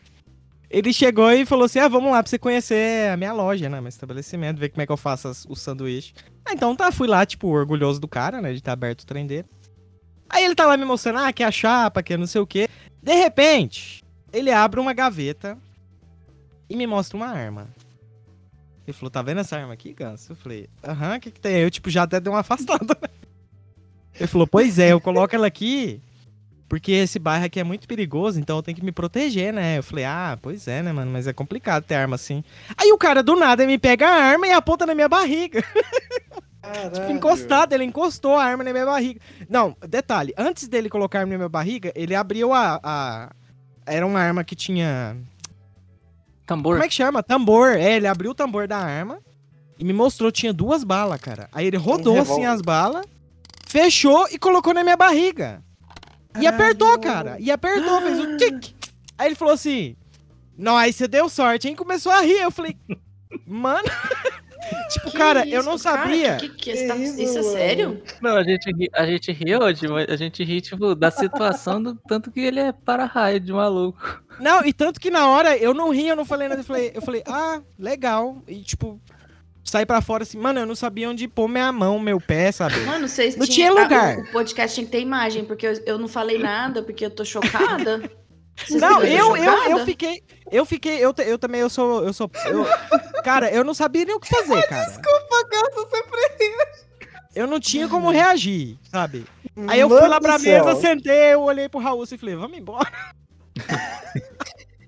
Ele 0.70 0.92
chegou 0.92 1.32
e 1.32 1.46
falou 1.46 1.66
assim: 1.66 1.80
Ah, 1.80 1.88
vamos 1.88 2.12
lá 2.12 2.22
pra 2.22 2.30
você 2.30 2.38
conhecer 2.38 3.10
a 3.10 3.18
minha 3.18 3.32
loja, 3.34 3.70
né? 3.70 3.80
Meu 3.80 3.90
estabelecimento, 3.90 4.60
ver 4.60 4.70
como 4.70 4.82
é 4.82 4.86
que 4.86 4.92
eu 4.92 4.98
faço 4.98 5.32
o 5.48 5.56
sanduíche. 5.56 6.14
Ah, 6.46 6.54
então 6.54 6.76
tá, 6.76 6.92
fui 6.92 7.08
lá, 7.08 7.26
tipo, 7.26 7.48
orgulhoso 7.48 8.00
do 8.00 8.08
cara, 8.08 8.42
né? 8.42 8.52
De 8.52 8.60
estar 8.60 8.74
aberto 8.74 9.02
o 9.02 9.06
trem 9.06 9.26
dele. 9.26 9.46
Aí 10.30 10.44
ele 10.44 10.56
tá 10.56 10.66
lá 10.66 10.76
me 10.76 10.84
mostrando, 10.84 11.20
ah, 11.20 11.32
que 11.32 11.42
é 11.42 11.46
a 11.46 11.52
chapa, 11.52 12.04
que 12.04 12.14
é 12.14 12.18
não 12.18 12.28
sei 12.28 12.42
o 12.42 12.48
quê. 12.48 12.68
De 13.02 13.14
repente, 13.14 14.04
ele 14.34 14.52
abre 14.52 14.80
uma 14.80 14.94
gaveta 14.94 15.58
e 16.70 16.76
me 16.76 16.86
mostra 16.86 17.16
uma 17.16 17.28
arma. 17.28 17.70
Ele 18.86 18.94
falou, 18.94 19.10
tá 19.10 19.22
vendo 19.22 19.40
essa 19.40 19.58
arma 19.58 19.74
aqui, 19.74 19.94
Ganso? 19.94 20.32
Eu 20.32 20.36
falei, 20.36 20.70
aham, 20.84 21.18
o 21.18 21.20
que 21.20 21.32
que 21.32 21.40
tem? 21.40 21.58
Eu, 21.58 21.72
tipo, 21.72 21.90
já 21.90 22.04
até 22.04 22.20
dei 22.20 22.32
uma 22.32 22.40
afastada, 22.42 22.98
né? 23.02 23.10
Ele 24.16 24.28
falou, 24.28 24.48
pois 24.48 24.80
é, 24.80 24.92
eu 24.92 25.00
coloco 25.00 25.36
ela 25.36 25.48
aqui 25.48 26.02
porque 26.70 26.92
esse 26.92 27.18
bairro 27.20 27.46
aqui 27.46 27.60
é 27.60 27.64
muito 27.64 27.88
perigoso, 27.88 28.40
então 28.40 28.58
eu 28.58 28.64
tenho 28.64 28.78
que 28.78 28.84
me 28.84 28.92
proteger, 28.92 29.54
né? 29.54 29.78
Eu 29.78 29.84
falei, 29.84 30.06
ah, 30.06 30.38
pois 30.42 30.68
é, 30.68 30.82
né, 30.84 30.92
mano, 30.92 31.12
mas 31.12 31.26
é 31.28 31.34
complicado 31.34 31.84
ter 31.84 31.96
arma 31.96 32.16
assim. 32.16 32.44
Aí 32.78 32.92
o 32.92 32.98
cara 32.98 33.24
do 33.24 33.36
nada 33.36 33.66
me 33.66 33.78
pega 33.78 34.08
a 34.08 34.14
arma 34.24 34.48
e 34.48 34.52
aponta 34.52 34.86
na 34.86 34.94
minha 34.96 35.08
barriga. 35.10 35.64
Tipo, 36.94 37.12
encostado, 37.12 37.72
ele 37.72 37.86
encostou 37.86 38.36
a 38.36 38.44
arma 38.44 38.62
na 38.62 38.74
minha 38.74 38.86
barriga. 38.86 39.22
Não, 39.50 39.74
detalhe, 39.88 40.34
antes 40.38 40.68
dele 40.68 40.90
colocar 40.90 41.20
a 41.20 41.22
arma 41.22 41.32
na 41.32 41.38
minha 41.38 41.48
barriga, 41.50 41.94
ele 41.96 42.14
abriu 42.14 42.52
a. 42.52 42.78
a- 42.84 43.30
Era 43.86 44.06
uma 44.06 44.20
arma 44.20 44.44
que 44.44 44.54
tinha. 44.54 45.16
Tambor. 46.46 46.74
Como 46.74 46.84
é 46.84 46.88
que 46.90 46.94
chama? 46.94 47.24
Tambor. 47.24 47.70
É, 47.70 47.96
ele 47.96 48.08
abriu 48.08 48.32
o 48.32 48.36
tambor 48.36 48.68
da 48.68 48.78
arma 48.78 49.20
e 49.80 49.84
me 49.86 49.94
mostrou, 49.94 50.30
tinha 50.30 50.52
duas 50.52 50.84
balas, 50.84 51.22
cara. 51.22 51.48
Aí 51.54 51.66
ele 51.68 51.78
rodou 51.78 52.16
assim 52.34 52.46
as 52.46 52.62
balas, 52.62 53.06
fechou 53.66 54.28
e 54.30 54.38
colocou 54.38 54.74
na 54.74 54.84
minha 54.84 54.98
barriga. 54.98 55.64
E 56.40 56.48
apertou, 56.48 57.00
cara. 57.00 57.38
E 57.40 57.52
apertou, 57.52 58.02
fez 58.02 58.20
o 58.20 58.38
tic. 58.38 58.74
Aí 59.18 59.28
ele 59.28 59.36
falou 59.36 59.54
assim: 59.54 59.96
aí 60.78 60.94
você 60.94 61.08
deu 61.08 61.30
sorte, 61.30 61.68
hein? 61.68 61.76
Começou 61.76 62.12
a 62.12 62.22
rir. 62.22 62.40
Eu 62.40 62.52
falei, 62.52 62.76
mano. 63.46 63.88
tipo, 64.92 65.12
Que 65.12 65.18
cara, 65.18 65.48
eu 65.48 65.60
isso, 65.60 65.70
não 65.70 65.78
cara? 65.78 66.02
sabia. 66.02 66.36
Que, 66.38 66.50
que, 66.50 66.56
que, 66.56 66.76
você 66.78 66.88
tá- 66.88 66.96
isso, 66.96 67.22
isso 67.22 67.38
é 67.40 67.44
sério? 67.44 68.02
Não, 68.22 68.36
a 68.36 68.44
gente, 68.44 68.72
ri, 68.72 68.90
a 68.94 69.06
gente 69.06 69.32
ri 69.32 69.56
hoje, 69.56 69.88
mas 69.88 70.10
a 70.10 70.16
gente 70.16 70.44
ri, 70.44 70.62
tipo, 70.62 70.96
da 70.96 71.12
situação 71.12 71.82
do 71.82 71.96
tanto 71.96 72.32
que 72.32 72.40
ele 72.40 72.60
é 72.60 72.72
para-raio 72.72 73.40
de 73.40 73.52
maluco. 73.52 74.22
Não, 74.40 74.66
e 74.66 74.74
tanto 74.74 75.00
que 75.00 75.10
na 75.10 75.28
hora 75.30 75.58
eu 75.58 75.74
não 75.74 75.90
ri, 75.90 76.08
eu 76.08 76.16
não 76.16 76.26
falei 76.26 76.48
nada. 76.48 76.62
Eu 76.62 76.66
falei, 76.66 76.92
eu 76.94 77.02
falei 77.02 77.24
ah, 77.26 77.62
legal. 77.78 78.44
E 78.48 78.62
tipo, 78.62 79.02
saí 79.70 79.86
pra 79.86 80.02
fora 80.02 80.24
assim, 80.24 80.38
mano, 80.38 80.60
eu 80.60 80.66
não 80.66 80.76
sabia 80.76 81.10
onde 81.10 81.28
pôr 81.28 81.48
minha 81.48 81.72
mão, 81.72 82.00
meu 82.00 82.20
pé, 82.20 82.52
sabe? 82.52 82.80
Mano, 82.82 83.08
vocês 83.08 83.36
Não 83.36 83.46
tinham- 83.46 83.74
tinha 83.76 83.82
ah, 83.82 83.84
lugar. 83.84 84.18
O, 84.18 84.22
o 84.22 84.32
podcast 84.32 84.76
tinha 84.76 84.86
que 84.86 84.92
ter 84.92 85.02
imagem, 85.02 85.44
porque 85.46 85.68
eu, 85.68 85.74
eu 85.86 85.98
não 85.98 86.08
falei 86.08 86.38
nada, 86.40 86.82
porque 86.82 87.06
eu 87.06 87.12
tô 87.12 87.24
chocada. 87.26 88.02
Vocês 88.66 88.82
Não, 88.82 89.04
eu, 89.04 89.38
eu, 89.38 89.54
eu 89.78 89.86
fiquei. 89.86 90.24
Eu 90.52 90.66
fiquei. 90.66 90.98
Eu, 91.04 91.14
te- 91.14 91.22
eu 91.24 91.38
também, 91.38 91.62
eu 91.62 91.70
sou. 91.70 92.04
Eu 92.04 92.12
sou. 92.14 92.30
eu- 92.48 92.66
cara, 93.24 93.52
eu 93.52 93.64
não 93.64 93.74
sabia 93.74 94.04
nem 94.04 94.16
o 94.16 94.20
que 94.20 94.28
fazer, 94.28 94.64
cara. 94.68 94.86
Desculpa, 94.86 95.48
Ganso, 95.52 95.88
sempre 95.92 96.22
Eu 97.36 97.46
não 97.46 97.60
tinha 97.60 97.88
como 97.88 98.10
reagir, 98.10 98.80
sabe? 98.92 99.26
Aí 99.68 99.80
eu 99.80 99.88
fui 99.90 99.98
Mano 100.00 100.10
lá 100.10 100.20
pra 100.22 100.38
do 100.38 100.44
céu. 100.44 100.66
mesa, 100.66 100.80
sentei, 100.82 101.34
eu 101.34 101.42
olhei 101.42 101.70
pro 101.70 101.80
Raul 101.80 102.04
e 102.04 102.18
falei, 102.18 102.36
vamos 102.36 102.58
embora. 102.58 102.92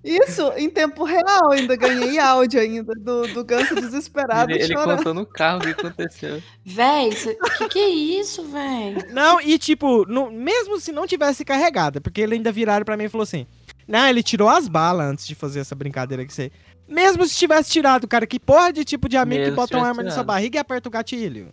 Isso, 0.03 0.49
em 0.55 0.69
tempo 0.69 1.03
real, 1.03 1.51
ainda 1.51 1.75
ganhei 1.75 2.17
áudio 2.19 2.59
ainda 2.61 2.93
do, 2.95 3.27
do 3.33 3.43
Ganso 3.43 3.75
desesperado 3.75 4.49
Ele, 4.51 4.63
ele 4.63 4.73
contou 4.75 5.13
no 5.13 5.25
carro 5.25 5.57
o 5.59 5.61
que 5.61 5.69
aconteceu. 5.71 6.41
Véi, 6.63 7.11
cê- 7.11 7.37
que 7.57 7.67
que 7.67 7.79
é 7.79 7.89
isso, 7.89 8.43
véi? 8.45 8.95
Não, 9.11 9.41
e 9.41 9.57
tipo, 9.59 10.05
no- 10.05 10.31
mesmo 10.31 10.79
se 10.79 10.93
não 10.93 11.05
tivesse 11.05 11.43
carregada, 11.43 11.99
porque 11.99 12.21
ele 12.21 12.35
ainda 12.35 12.49
viraram 12.51 12.85
pra 12.85 12.95
mim 12.95 13.03
e 13.05 13.09
falou 13.09 13.23
assim: 13.23 13.45
Não, 13.85 14.07
ele 14.07 14.23
tirou 14.23 14.47
as 14.47 14.69
balas 14.69 15.05
antes 15.11 15.27
de 15.27 15.35
fazer 15.35 15.59
essa 15.59 15.75
brincadeira 15.75 16.25
que 16.25 16.33
você. 16.33 16.49
Mesmo 16.87 17.25
se 17.27 17.35
tivesse 17.37 17.69
tirado, 17.69 18.07
cara, 18.07 18.25
que 18.25 18.39
porra 18.39 18.71
de 18.71 18.85
tipo 18.85 19.09
de 19.09 19.17
amigo 19.17 19.41
Mesmo 19.41 19.51
que 19.53 19.55
bota 19.57 19.77
uma 19.77 19.87
arma 19.87 20.01
na 20.01 20.09
sua 20.09 20.15
tirado. 20.19 20.25
barriga 20.27 20.57
e 20.57 20.59
aperta 20.59 20.87
o 20.87 20.91
gatilho? 20.91 21.49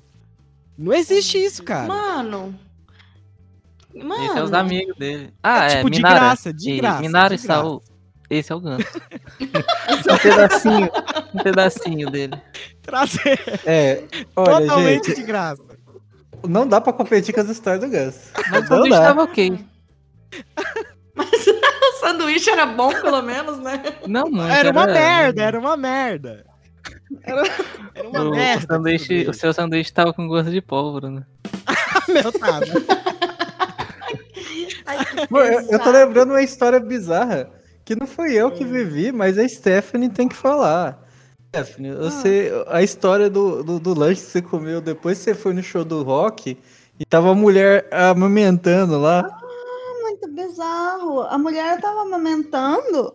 Não 0.78 0.92
existe 0.94 1.36
isso, 1.36 1.62
cara. 1.64 1.88
Mano. 1.88 2.58
Mano. 3.94 4.24
Esse 4.26 4.38
é 4.38 4.42
os 4.42 4.52
amigos 4.52 4.96
dele. 4.96 5.32
Ah, 5.42 5.64
é, 5.64 5.76
tipo, 5.76 5.90
de 5.90 5.96
Minara. 5.98 6.14
graça, 6.20 6.52
de 6.52 6.70
E 6.70 6.76
graça, 6.76 7.00
Minara 7.00 7.36
de 7.36 7.42
e 7.42 7.46
Saul. 7.46 7.82
Esse 8.28 8.52
é 8.52 8.54
o 8.54 8.60
Ganso. 8.60 8.84
um 10.10 10.18
pedacinho, 10.18 10.90
um 11.34 11.42
pedacinho 11.42 12.10
dele. 12.10 12.34
Trazer 12.82 13.38
É, 13.64 14.02
olha, 14.34 14.60
totalmente 14.60 15.06
gente, 15.08 15.16
de 15.16 15.22
graça. 15.22 15.62
não 16.48 16.66
dá 16.66 16.80
pra 16.80 16.92
competir 16.92 17.34
com 17.34 17.40
as 17.40 17.48
histórias 17.48 17.82
do 17.82 17.88
Gus. 17.88 18.30
Mas 18.50 18.50
o 18.50 18.60
Não 18.60 18.66
sanduíche 18.68 18.98
tava 18.98 19.22
ok. 19.22 19.64
Mas 21.14 21.46
o 21.46 22.00
sanduíche 22.00 22.50
era 22.50 22.66
bom, 22.66 22.88
pelo 22.90 23.22
menos, 23.22 23.58
né? 23.58 23.82
Não 24.06 24.28
muito. 24.30 24.50
Era 24.52 24.70
uma 24.70 24.86
merda, 24.86 25.42
era 25.42 25.58
uma 25.58 25.76
merda. 25.76 26.44
Era, 27.22 27.42
uma 28.04 28.20
O, 28.24 28.28
o 28.28 28.30
merda. 28.32 28.66
sanduíche, 28.74 29.26
o 29.28 29.32
seu 29.32 29.52
sanduíche 29.52 29.92
tava 29.92 30.12
com 30.12 30.26
gosto 30.28 30.50
de 30.50 30.60
pólvora, 30.60 31.10
né? 31.10 31.22
Meu 32.08 32.32
tava. 32.32 32.66
Ai, 34.86 35.04
que 35.04 35.26
Pô, 35.28 35.40
eu, 35.40 35.60
eu 35.70 35.78
tô 35.80 35.90
lembrando 35.90 36.30
uma 36.30 36.42
história 36.42 36.78
bizarra 36.78 37.50
que 37.86 37.94
não 37.94 38.06
fui 38.06 38.34
eu 38.34 38.48
Hum. 38.48 38.50
que 38.50 38.64
vivi, 38.64 39.12
mas 39.12 39.38
a 39.38 39.48
Stephanie 39.48 40.10
tem 40.10 40.28
que 40.28 40.34
falar. 40.34 41.00
Stephanie, 41.54 41.94
você, 41.94 42.52
a 42.66 42.82
história 42.82 43.30
do, 43.30 43.62
do, 43.62 43.78
do 43.78 43.94
lanche 43.94 44.20
que 44.20 44.30
você 44.30 44.42
comeu 44.42 44.80
depois 44.80 45.18
que 45.18 45.24
você 45.24 45.34
foi 45.34 45.54
no 45.54 45.62
show 45.62 45.84
do 45.84 46.02
rock 46.02 46.58
e 46.98 47.04
tava 47.06 47.30
a 47.30 47.34
mulher 47.34 47.88
amamentando 47.92 48.98
lá. 48.98 49.22
Muito 50.02 50.28
bizarro. 50.32 51.22
A 51.22 51.38
mulher 51.38 51.80
tava 51.80 52.02
amamentando 52.02 53.14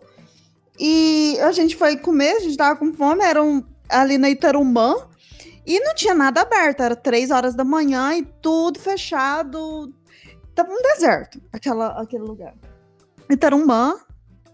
e 0.80 1.36
a 1.40 1.52
gente 1.52 1.76
foi 1.76 1.98
comer, 1.98 2.36
a 2.36 2.40
gente 2.40 2.56
tava 2.56 2.74
com 2.76 2.94
fome, 2.94 3.22
era 3.22 3.42
um, 3.42 3.62
ali 3.90 4.16
na 4.16 4.30
Itarumã. 4.30 5.06
E 5.64 5.78
não 5.80 5.94
tinha 5.94 6.14
nada 6.14 6.40
aberto, 6.40 6.82
era 6.82 6.96
três 6.96 7.30
horas 7.30 7.54
da 7.54 7.62
manhã 7.62 8.14
e 8.14 8.24
tudo 8.24 8.80
fechado. 8.80 9.92
Tava 10.54 10.72
um 10.72 10.82
deserto, 10.82 11.40
aquela, 11.52 11.88
aquele 12.00 12.24
lugar. 12.24 12.54
Itarumã, 13.30 13.96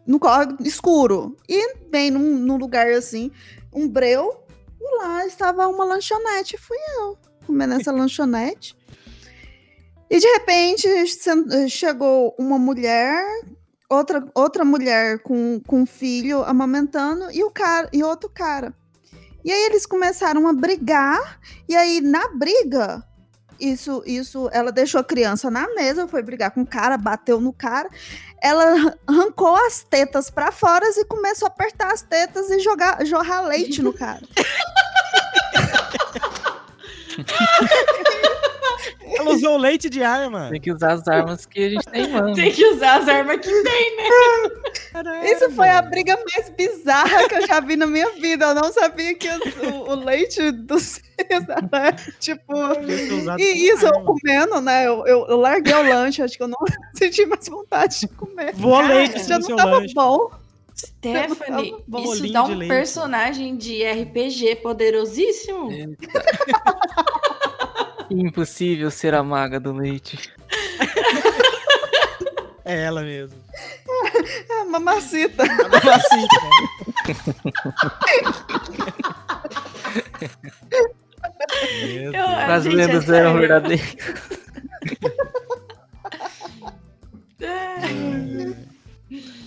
no 0.08 0.18
córrego 0.18 0.56
escuro. 0.64 1.36
E 1.46 1.74
bem 1.90 2.10
num, 2.10 2.38
num 2.38 2.56
lugar 2.56 2.90
assim, 2.90 3.30
um 3.72 3.86
breu. 3.86 4.42
E 4.80 4.96
lá 4.96 5.26
estava 5.26 5.68
uma 5.68 5.84
lanchonete. 5.84 6.56
Fui 6.56 6.78
eu 6.96 7.18
comendo 7.46 7.74
essa 7.74 7.92
lanchonete. 7.92 8.74
E 10.10 10.18
de 10.18 10.26
repente 10.26 10.88
chegou 11.68 12.34
uma 12.38 12.58
mulher, 12.58 13.22
outra, 13.90 14.26
outra 14.34 14.64
mulher 14.64 15.18
com, 15.18 15.60
com 15.66 15.82
um 15.82 15.86
filho 15.86 16.42
amamentando 16.44 17.30
e, 17.30 17.44
o 17.44 17.50
cara, 17.50 17.90
e 17.92 18.02
outro 18.02 18.30
cara. 18.30 18.74
E 19.44 19.52
aí 19.52 19.66
eles 19.66 19.84
começaram 19.84 20.48
a 20.48 20.52
brigar. 20.52 21.38
E 21.68 21.76
aí, 21.76 22.00
na 22.00 22.28
briga, 22.28 23.04
isso, 23.60 24.02
isso, 24.06 24.48
ela 24.52 24.72
deixou 24.72 25.00
a 25.00 25.04
criança 25.04 25.50
na 25.50 25.66
mesa, 25.74 26.08
foi 26.08 26.22
brigar 26.22 26.50
com 26.50 26.62
o 26.62 26.66
cara, 26.66 26.96
bateu 26.96 27.40
no 27.40 27.52
cara. 27.52 27.88
Ela 28.40 28.94
arrancou 29.06 29.54
as 29.66 29.82
tetas 29.82 30.30
pra 30.30 30.52
fora 30.52 30.86
e 30.86 31.04
começou 31.04 31.46
a 31.46 31.50
apertar 31.50 31.92
as 31.92 32.02
tetas 32.02 32.50
e 32.50 32.60
jogar, 32.60 33.04
jorrar 33.04 33.46
leite 33.46 33.82
no 33.82 33.92
cara. 33.92 34.22
Ela 39.16 39.30
usou 39.30 39.56
leite 39.56 39.88
de 39.90 40.02
arma. 40.02 40.48
Tem 40.50 40.60
que 40.60 40.72
usar 40.72 40.92
as 40.92 41.06
armas 41.08 41.46
que 41.46 41.58
a 41.64 41.70
gente 41.70 41.84
tem 41.86 42.04
em 42.04 42.08
mão. 42.12 42.32
Tem 42.34 42.52
que 42.52 42.64
usar 42.66 43.00
as 43.00 43.08
armas 43.08 43.36
que 43.40 43.50
tem, 43.62 43.96
né? 43.96 44.04
Caralho, 44.92 45.24
Isso 45.26 45.50
foi 45.52 45.68
a 45.68 45.82
briga 45.82 46.18
mais 46.32 46.48
bizarra 46.50 47.28
que 47.28 47.34
eu 47.36 47.46
já 47.46 47.60
vi 47.60 47.76
na 47.76 47.86
minha 47.86 48.10
vida. 48.12 48.46
Eu 48.46 48.54
não 48.54 48.72
sabia 48.72 49.14
que 49.14 49.28
os- 49.28 49.56
o, 49.70 49.90
o 49.90 49.94
leite 50.04 50.50
dos 50.52 51.00
era 51.18 51.92
tipo. 52.20 52.44
Podia 52.74 52.96
ser 52.98 53.12
usado 53.12 53.40
E 53.40 53.68
isso 53.70 53.86
eu 53.86 54.04
comendo, 54.04 54.60
né? 54.60 54.86
Eu, 54.86 55.06
eu, 55.06 55.26
eu 55.28 55.36
larguei 55.36 55.74
o 55.74 55.82
lanche, 55.82 56.22
acho 56.22 56.36
que 56.36 56.42
eu 56.42 56.48
não 56.48 56.58
senti 56.94 57.24
mais 57.26 57.48
vontade 57.48 58.00
de 58.00 58.08
comer. 58.08 58.54
Cara, 58.54 58.94
leite 58.94 59.24
Já 59.26 59.38
não 59.38 59.56
tava 59.56 59.70
lanche. 59.78 59.94
bom. 59.94 60.30
Stephanie, 60.76 61.74
isso 62.04 62.32
dá 62.32 62.42
de 62.42 62.52
um 62.52 62.54
leite. 62.54 62.68
personagem 62.68 63.56
de 63.56 63.82
RPG 63.84 64.56
poderosíssimo. 64.62 65.68
Impossível 68.10 68.90
ser 68.90 69.14
a 69.14 69.22
maga 69.22 69.60
do 69.60 69.72
leite. 69.72 70.18
É 72.64 72.84
ela 72.84 73.02
mesmo. 73.02 73.38
É, 74.50 74.64
mamacita. 74.64 75.42
A 75.42 75.46
mamacita? 75.68 76.40
Meu 81.86 82.02
Eu- 82.04 82.12
Deus. 82.12 82.24
a 82.26 82.54
As 82.54 82.64
gente, 82.64 82.72
é 82.74 82.76
lendas 82.76 83.08
eram 83.08 83.32
sério. 83.32 83.38
verdadeiras. 83.40 83.96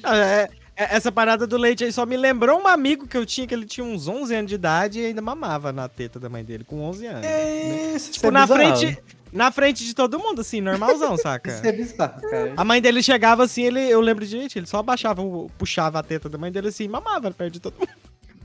É- 0.03 0.43
é- 0.43 0.49
essa 0.89 1.11
parada 1.11 1.45
do 1.45 1.57
leite 1.57 1.83
aí 1.83 1.91
só 1.91 2.05
me 2.05 2.15
lembrou 2.17 2.59
um 2.61 2.67
amigo 2.67 3.05
que 3.07 3.17
eu 3.17 3.25
tinha, 3.25 3.45
que 3.47 3.53
ele 3.53 3.65
tinha 3.65 3.85
uns 3.85 4.07
11 4.07 4.33
anos 4.35 4.49
de 4.49 4.55
idade 4.55 4.99
e 4.99 5.05
ainda 5.07 5.21
mamava 5.21 5.71
na 5.71 5.87
teta 5.89 6.19
da 6.19 6.29
mãe 6.29 6.43
dele, 6.43 6.63
com 6.63 6.81
11 6.81 7.05
anos. 7.07 7.21
né? 7.21 7.95
Isso 7.95 8.11
Tipo, 8.11 8.27
é 8.27 8.31
na 8.31 8.41
bizarro. 8.47 8.77
frente, 8.77 8.97
na 9.31 9.51
frente 9.51 9.85
de 9.85 9.93
todo 9.93 10.19
mundo, 10.19 10.41
assim, 10.41 10.61
normalzão, 10.61 11.15
saca? 11.21 11.51
Isso 11.51 11.65
é 11.65 11.71
bizarro, 11.71 12.21
cara. 12.21 12.53
A 12.57 12.63
mãe 12.63 12.81
dele 12.81 13.01
chegava 13.03 13.43
assim, 13.43 13.63
ele, 13.63 13.79
eu 13.81 14.01
lembro 14.01 14.25
de 14.25 14.31
gente, 14.31 14.57
ele 14.59 14.65
só 14.67 14.77
abaixava, 14.79 15.21
puxava 15.57 15.99
a 15.99 16.03
teta 16.03 16.27
da 16.29 16.37
mãe 16.37 16.51
dele 16.51 16.69
assim 16.69 16.85
e 16.85 16.89
mamava 16.89 17.31
perto 17.31 17.53
de 17.53 17.59
todo 17.59 17.75
mundo. 17.79 17.89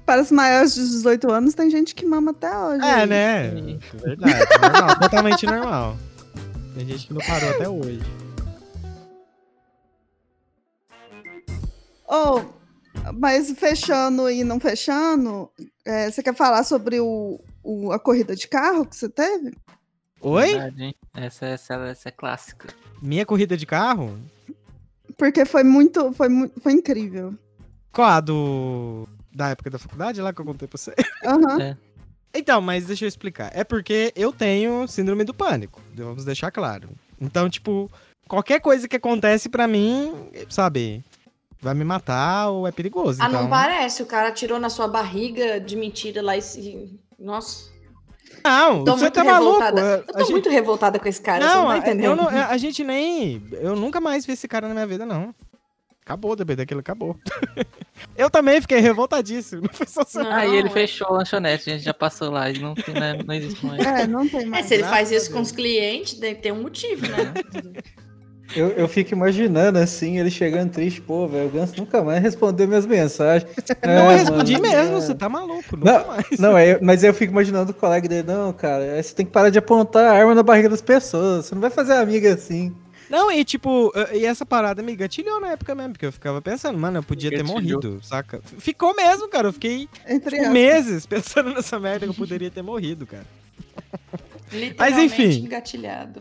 Para 0.05 0.23
os 0.23 0.31
maiores 0.31 0.75
de 0.75 0.83
18 0.83 1.33
anos, 1.33 1.55
tem 1.55 1.69
gente 1.69 1.93
que 1.93 2.07
mama 2.07 2.31
até 2.31 2.57
hoje. 2.57 2.85
É, 2.85 3.07
né? 3.07 3.51
Sim. 3.51 3.79
Verdade, 3.95 4.39
normal, 4.63 4.99
totalmente 5.01 5.47
normal. 5.47 5.97
Tem 6.77 6.87
gente 6.87 7.07
que 7.09 7.13
não 7.15 7.21
parou 7.27 7.51
até 7.51 7.69
hoje. 7.69 8.01
Oh, 12.09 12.41
mas 13.15 13.51
fechando 13.53 14.29
e 14.31 14.43
não 14.45 14.59
fechando, 14.61 15.51
é, 15.85 16.11
você 16.11 16.23
quer 16.23 16.35
falar 16.35 16.65
sobre 16.65 17.01
o, 17.01 17.41
o- 17.63 17.93
a 17.93 17.99
corrida 17.99 18.35
de 18.35 18.49
carro 18.49 18.87
que 18.87 18.97
você 18.97 19.09
teve? 19.09 19.55
Oi? 20.21 20.47
Verdade? 20.47 20.97
Essa, 21.15 21.47
essa, 21.47 21.75
essa 21.75 22.09
é 22.09 22.13
clássica. 22.13 22.69
Minha 23.03 23.27
corrida 23.27 23.57
de 23.57 23.67
carro? 23.67 24.19
Porque 25.19 25.45
foi 25.45 25.63
muito, 25.63 26.13
foi, 26.13 26.29
foi 26.63 26.73
incrível. 26.73 27.35
Qual 27.93 28.09
a 28.09 28.21
do. 28.21 29.09
Da 29.33 29.51
época 29.51 29.69
da 29.71 29.79
faculdade 29.79 30.21
lá 30.21 30.33
que 30.33 30.41
eu 30.41 30.45
contei 30.45 30.67
pra 30.67 30.79
você? 30.79 30.95
Aham. 31.25 31.77
Então, 32.35 32.61
mas 32.61 32.87
deixa 32.87 33.05
eu 33.05 33.09
explicar. 33.09 33.51
É 33.55 33.65
porque 33.65 34.13
eu 34.17 34.33
tenho 34.33 34.87
síndrome 34.89 35.25
do 35.25 35.33
pânico. 35.35 35.81
Vamos 35.95 36.25
deixar 36.25 36.51
claro. 36.51 36.89
Então, 37.21 37.49
tipo, 37.49 37.91
qualquer 38.29 38.61
coisa 38.61 38.87
que 38.89 38.97
acontece 38.97 39.49
pra 39.49 39.67
mim, 39.67 40.13
sabe, 40.51 41.03
vai 41.61 41.75
me 41.75 41.85
matar 41.85 42.51
ou 42.51 42.67
é 42.67 42.73
perigoso. 42.73 43.21
Ah, 43.23 43.27
então... 43.29 43.43
não 43.43 43.51
parece. 43.51 44.03
O 44.03 44.07
cara 44.07 44.29
atirou 44.29 44.59
na 44.61 44.69
sua 44.71 44.87
barriga 44.89 45.59
de 45.61 45.77
mentira 45.77 46.23
lá 46.23 46.37
e 46.37 46.43
se. 46.43 46.99
Nossa. 47.19 47.75
Não, 48.45 48.85
Tô 48.85 48.97
você 48.97 49.11
tá 49.11 49.25
maluco. 49.25 49.59
revoltada. 49.59 49.81
A- 49.83 49.99
Eu 49.99 50.05
tô 50.05 50.19
gente- 50.21 50.33
muito 50.33 50.49
revoltada 50.51 50.99
com 50.99 51.09
esse 51.09 51.21
cara, 51.21 51.45
não, 51.45 51.49
você 51.53 51.59
não 51.59 51.67
tá 51.67 51.73
a- 51.73 51.79
entendendo. 51.79 52.05
eu 52.05 52.17
não- 52.17 52.29
a 52.29 52.57
gente 52.57 52.85
nem. 52.85 53.43
Eu 53.53 53.75
nunca 53.75 54.01
mais 54.01 54.25
vi 54.27 54.33
esse 54.35 54.47
cara 54.47 54.69
na 54.69 54.75
minha 54.75 54.87
vida, 54.87 55.05
não. 55.05 55.35
Acabou, 56.05 56.37
depois 56.37 56.57
daquilo, 56.57 56.79
acabou. 56.79 57.17
eu 58.17 58.31
também 58.31 58.61
fiquei 58.61 58.79
revoltadíssimo. 58.79 59.63
Não 59.63 59.73
foi 59.75 59.87
só. 59.89 60.05
Não, 60.23 60.31
Aí 60.31 60.55
ele 60.55 60.69
é- 60.69 60.71
fechou 60.71 61.09
a 61.09 61.11
lanchonete, 61.11 61.69
a 61.69 61.73
gente 61.73 61.85
já 61.85 61.95
passou 61.95 62.31
lá 62.31 62.49
e 62.49 62.59
não, 62.61 62.75
tem, 62.77 62.95
né, 62.95 63.19
não 63.27 63.35
existe 63.35 63.67
mais. 63.67 63.85
É, 63.85 64.07
não 64.07 64.29
tem 64.29 64.43
É, 64.43 64.47
mais. 64.47 64.67
se 64.67 64.75
ele 64.75 64.85
faz 64.85 65.11
isso 65.11 65.33
com 65.33 65.41
os 65.41 65.51
clientes, 65.51 66.15
deve 66.21 66.37
ter 66.37 66.53
um 66.53 66.63
motivo, 66.63 67.03
né? 67.09 67.35
Eu, 68.55 68.69
eu 68.71 68.89
fico 68.89 69.13
imaginando 69.13 69.79
assim, 69.79 70.19
ele 70.19 70.31
chegando 70.31 70.71
triste, 70.71 71.01
pô, 71.01 71.27
velho, 71.27 71.49
o 71.49 71.51
Ganso 71.51 71.75
nunca 71.77 72.03
mais 72.03 72.23
respondeu 72.23 72.69
minhas 72.69 72.87
mensagens. 72.87 73.51
Não 73.85 74.11
É, 74.11 74.17
respondi 74.17 74.53
mano, 74.53 74.63
mesmo, 74.63 74.97
é. 74.97 75.01
você 75.01 75.15
tá 75.15 75.29
maluco. 75.29 75.77
Nunca 75.77 75.93
Não, 75.99 76.07
mais. 76.07 76.39
não 76.39 76.57
é, 76.57 76.79
mas 76.81 77.03
eu 77.03 77.13
fico 77.13 77.33
imaginando 77.33 77.73
o 77.73 77.75
colega 77.75 78.09
dele, 78.09 78.23
não, 78.27 78.53
cara, 78.53 78.95
aí 78.95 79.03
você 79.03 79.15
tem 79.15 79.27
que 79.27 79.33
parar 79.33 79.51
de 79.51 79.59
apontar 79.59 80.05
a 80.05 80.19
arma 80.19 80.35
na 80.35 80.43
barriga 80.43 80.69
das 80.69 80.81
pessoas, 80.81 81.47
você 81.47 81.55
não 81.55 81.61
vai 81.63 81.71
fazer 81.71 81.95
amiga 81.95 82.33
assim. 82.33 82.75
Não, 83.11 83.31
e 83.31 83.45
tipo, 83.45 83.93
e 84.13 84.25
essa 84.27 84.45
parada 84.45 84.83
me 84.83 84.95
gatilhou 84.97 85.41
na 85.41 85.53
época 85.53 85.75
mesmo, 85.75 85.93
porque 85.93 86.07
eu 86.07 86.13
ficava 86.13 86.41
pensando, 86.43 86.77
mano, 86.79 86.99
eu 86.99 87.03
podia 87.03 87.31
ter 87.31 87.45
morrido, 87.45 88.01
saca? 88.03 88.41
Ficou 88.59 88.95
mesmo, 88.97 89.29
cara. 89.29 89.47
Eu 89.49 89.53
fiquei 89.53 89.89
Entre 90.09 90.39
tipo, 90.39 90.51
meses 90.51 91.07
pensando 91.07 91.51
nessa 91.51 91.79
merda 91.79 92.07
que 92.07 92.11
eu 92.11 92.15
poderia 92.17 92.51
ter 92.51 92.63
morrido, 92.63 93.07
cara. 93.07 93.27
Literalmente 94.53 95.05
enfim. 95.23 95.45
engatilhado. 95.45 96.21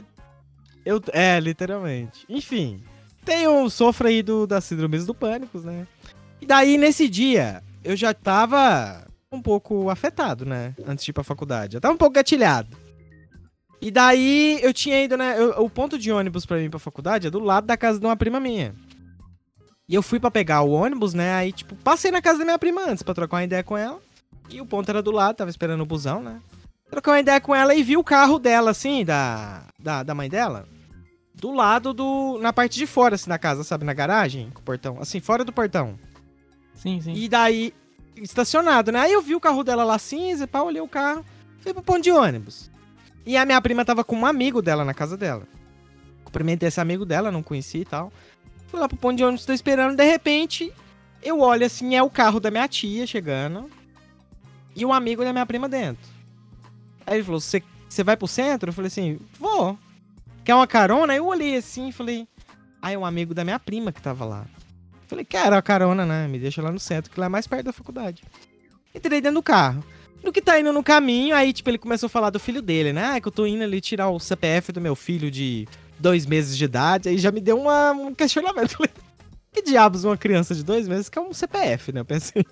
Eu, 0.85 1.01
é, 1.11 1.39
literalmente. 1.39 2.25
Enfim, 2.29 2.81
tenho 3.25 3.67
sofro 3.69 4.07
aí 4.07 4.21
do, 4.21 4.45
das 4.45 4.63
síndromes 4.63 5.05
do 5.05 5.15
pânico, 5.15 5.59
né? 5.59 5.87
E 6.39 6.45
daí, 6.45 6.77
nesse 6.77 7.09
dia, 7.09 7.63
eu 7.83 7.95
já 7.95 8.13
tava 8.13 9.05
um 9.31 9.41
pouco 9.41 9.89
afetado, 9.89 10.45
né? 10.45 10.75
Antes 10.87 11.03
de 11.03 11.09
ir 11.11 11.13
pra 11.13 11.23
faculdade. 11.23 11.75
Eu 11.75 11.81
tava 11.81 11.93
um 11.93 11.97
pouco 11.97 12.13
gatilhado. 12.13 12.77
E 13.81 13.89
daí, 13.91 14.59
eu 14.61 14.73
tinha 14.73 15.03
ido, 15.03 15.17
né? 15.17 15.35
eu- 15.37 15.61
o 15.63 15.69
ponto 15.69 15.97
de 15.97 16.11
ônibus 16.11 16.45
pra 16.45 16.57
mim 16.57 16.69
pra 16.69 16.79
faculdade 16.79 17.27
é 17.27 17.29
do 17.31 17.39
lado 17.39 17.65
da 17.65 17.75
casa 17.75 17.99
de 17.99 18.05
uma 18.05 18.15
prima 18.15 18.39
minha. 18.39 18.73
E 19.87 19.93
eu 19.93 20.01
fui 20.01 20.19
pra 20.19 20.31
pegar 20.31 20.61
o 20.61 20.71
ônibus, 20.71 21.13
né? 21.13 21.33
Aí, 21.33 21.51
tipo, 21.51 21.75
passei 21.75 22.11
na 22.11 22.21
casa 22.21 22.39
da 22.39 22.45
minha 22.45 22.57
prima 22.59 22.83
antes 22.87 23.03
pra 23.03 23.13
trocar 23.13 23.37
uma 23.37 23.43
ideia 23.43 23.63
com 23.63 23.77
ela. 23.77 23.99
E 24.49 24.61
o 24.61 24.65
ponto 24.65 24.89
era 24.89 25.01
do 25.01 25.11
lado, 25.11 25.35
tava 25.35 25.49
esperando 25.49 25.81
o 25.81 25.85
busão, 25.85 26.21
né? 26.21 26.39
Troquei 26.89 27.13
uma 27.13 27.19
ideia 27.19 27.41
com 27.41 27.53
ela 27.53 27.73
e 27.75 27.83
vi 27.83 27.97
o 27.97 28.03
carro 28.03 28.39
dela, 28.39 28.71
assim, 28.71 29.03
da, 29.03 29.63
da, 29.77 30.03
da 30.03 30.15
mãe 30.15 30.29
dela 30.29 30.67
do 31.35 31.51
lado 31.51 31.93
do. 31.93 32.39
Na 32.41 32.53
parte 32.53 32.77
de 32.77 32.85
fora, 32.85 33.15
assim, 33.15 33.29
da 33.29 33.37
casa, 33.37 33.63
sabe? 33.63 33.85
Na 33.85 33.93
garagem, 33.93 34.49
com 34.51 34.59
o 34.59 34.63
portão. 34.63 34.97
Assim, 34.99 35.19
fora 35.19 35.43
do 35.43 35.51
portão. 35.53 35.99
Sim, 36.73 36.99
sim. 37.01 37.13
E 37.13 37.29
daí, 37.29 37.73
estacionado, 38.15 38.91
né? 38.91 38.99
Aí 38.99 39.13
eu 39.13 39.21
vi 39.21 39.35
o 39.35 39.39
carro 39.39 39.63
dela 39.63 39.83
lá 39.83 39.97
cinza, 39.97 40.47
pá, 40.47 40.61
olhei 40.61 40.81
o 40.81 40.87
carro, 40.87 41.25
fui 41.59 41.73
pro 41.73 41.83
ponto 41.83 42.01
de 42.01 42.11
ônibus. 42.11 42.71
E 43.25 43.35
a 43.35 43.45
minha 43.45 43.61
prima 43.61 43.83
tava 43.83 44.03
com 44.03 44.15
um 44.15 44.25
amigo 44.25 44.61
dela 44.61 44.85
na 44.85 44.93
casa 44.93 45.17
dela. 45.17 45.47
Cumprimentei 46.23 46.67
esse 46.67 46.79
amigo 46.79 47.05
dela, 47.05 47.31
não 47.31 47.41
conheci 47.41 47.79
e 47.79 47.85
tal. 47.85 48.11
Fui 48.67 48.79
lá 48.79 48.87
pro 48.87 48.97
ponto 48.97 49.17
de 49.17 49.23
ônibus, 49.23 49.45
tô 49.45 49.53
esperando, 49.53 49.95
de 49.95 50.03
repente, 50.03 50.71
eu 51.23 51.39
olho 51.39 51.65
assim, 51.65 51.95
é 51.95 52.03
o 52.03 52.09
carro 52.09 52.39
da 52.39 52.51
minha 52.51 52.67
tia 52.67 53.07
chegando. 53.07 53.69
E 54.75 54.85
um 54.85 54.91
amigo 54.91 55.23
da 55.23 55.31
minha 55.31 55.45
prima 55.45 55.69
dentro. 55.69 56.15
Aí 57.07 57.15
ele 57.15 57.23
falou: 57.23 57.39
Você 57.39 58.03
vai 58.03 58.17
pro 58.17 58.27
centro? 58.27 58.69
Eu 58.69 58.73
falei 58.73 58.87
assim: 58.87 59.19
Vou. 59.39 59.77
Quer 60.45 60.53
uma 60.55 60.67
carona? 60.67 61.11
Aí 61.13 61.17
eu 61.17 61.25
olhei 61.25 61.57
assim 61.57 61.89
e 61.89 61.91
falei: 61.91 62.27
Ah, 62.81 62.91
é 62.91 62.97
um 62.97 63.05
amigo 63.05 63.33
da 63.33 63.43
minha 63.43 63.59
prima 63.59 63.91
que 63.91 64.01
tava 64.01 64.23
lá. 64.23 64.45
Falei, 65.07 65.25
quero 65.25 65.55
a 65.55 65.61
carona, 65.61 66.05
né? 66.05 66.27
Me 66.27 66.39
deixa 66.39 66.61
lá 66.61 66.71
no 66.71 66.79
centro, 66.79 67.11
que 67.11 67.19
lá 67.19 67.25
é 67.27 67.29
mais 67.29 67.45
perto 67.45 67.65
da 67.65 67.73
faculdade. 67.73 68.23
Entrei 68.93 69.21
dentro 69.21 69.35
do 69.35 69.43
carro. 69.43 69.83
No 70.23 70.31
que 70.31 70.41
tá 70.41 70.59
indo 70.59 70.73
no 70.73 70.81
caminho, 70.83 71.35
aí, 71.35 71.53
tipo, 71.53 71.69
ele 71.69 71.77
começou 71.77 72.07
a 72.07 72.09
falar 72.09 72.31
do 72.31 72.39
filho 72.39 72.61
dele, 72.61 72.91
né? 72.91 73.13
Ah, 73.15 73.21
que 73.21 73.27
eu 73.27 73.31
tô 73.31 73.45
indo 73.45 73.63
ali 73.63 73.79
tirar 73.79 74.09
o 74.09 74.19
CPF 74.19 74.71
do 74.71 74.81
meu 74.81 74.95
filho 74.95 75.29
de 75.29 75.67
dois 75.99 76.25
meses 76.25 76.57
de 76.57 76.65
idade, 76.65 77.09
aí 77.09 77.17
já 77.17 77.31
me 77.31 77.39
deu 77.39 77.59
uma, 77.59 77.91
um 77.91 78.13
questionamento. 78.15 78.71
Falei, 78.77 78.91
que 79.53 79.61
diabos 79.61 80.03
uma 80.03 80.17
criança 80.17 80.55
de 80.55 80.63
dois 80.63 80.87
meses 80.87 81.07
que 81.09 81.19
é 81.19 81.21
um 81.21 81.31
CPF, 81.33 81.91
né? 81.91 82.01
Eu 82.01 82.05
pensei. 82.05 82.43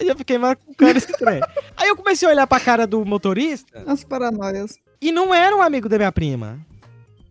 Aí 0.00 0.06
eu 0.06 0.16
fiquei 0.16 0.38
marcando 0.38 0.96
esse 0.96 1.12
trem. 1.14 1.40
Aí 1.76 1.88
eu 1.88 1.96
comecei 1.96 2.28
a 2.28 2.30
olhar 2.30 2.46
pra 2.46 2.60
cara 2.60 2.86
do 2.86 3.04
motorista 3.04 3.82
As 3.84 4.04
paranoias. 4.04 4.78
e 5.00 5.10
não 5.10 5.34
era 5.34 5.56
um 5.56 5.60
amigo 5.60 5.88
da 5.88 5.96
minha 5.96 6.12
prima. 6.12 6.64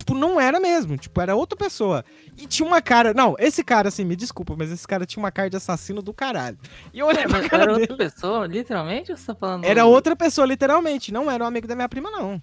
Tipo, 0.08 0.18
não 0.18 0.39
era 0.39 0.58
mesmo. 0.58 0.97
Tipo, 0.97 1.20
era 1.20 1.36
outra 1.36 1.58
pessoa. 1.58 2.05
E 2.38 2.47
tinha 2.47 2.66
uma 2.66 2.82
cara. 2.82 3.14
Não, 3.14 3.36
esse 3.38 3.62
cara, 3.62 3.89
assim, 3.89 4.05
me 4.05 4.16
desculpa, 4.16 4.55
mas 4.58 4.72
esse 4.72 4.88
cara 4.88 5.05
tinha 5.05 5.22
uma 5.22 5.32
cara 5.32 5.49
de 5.49 5.58
assassino 5.58 6.01
do 6.01 6.14
caralho. 6.14 6.58
E 6.93 6.99
eu 6.99 7.08
olhei 7.08 7.24
pra 7.24 7.39
Mas 7.39 7.47
cara 7.49 7.64
era 7.64 7.74
dele. 7.74 7.88
outra 7.91 7.97
pessoa, 8.10 8.47
literalmente? 8.47 9.12
Ou 9.12 9.18
você 9.18 9.26
tá 9.26 9.36
falando. 9.36 9.66
Era 9.66 9.84
outra 9.84 10.16
pessoa, 10.16 10.47
literalmente. 10.47 11.12
Não 11.12 11.30
era 11.30 11.43
um 11.43 11.47
amigo 11.47 11.68
da 11.68 11.76
minha 11.76 11.89
prima, 11.89 12.10
não. 12.10 12.41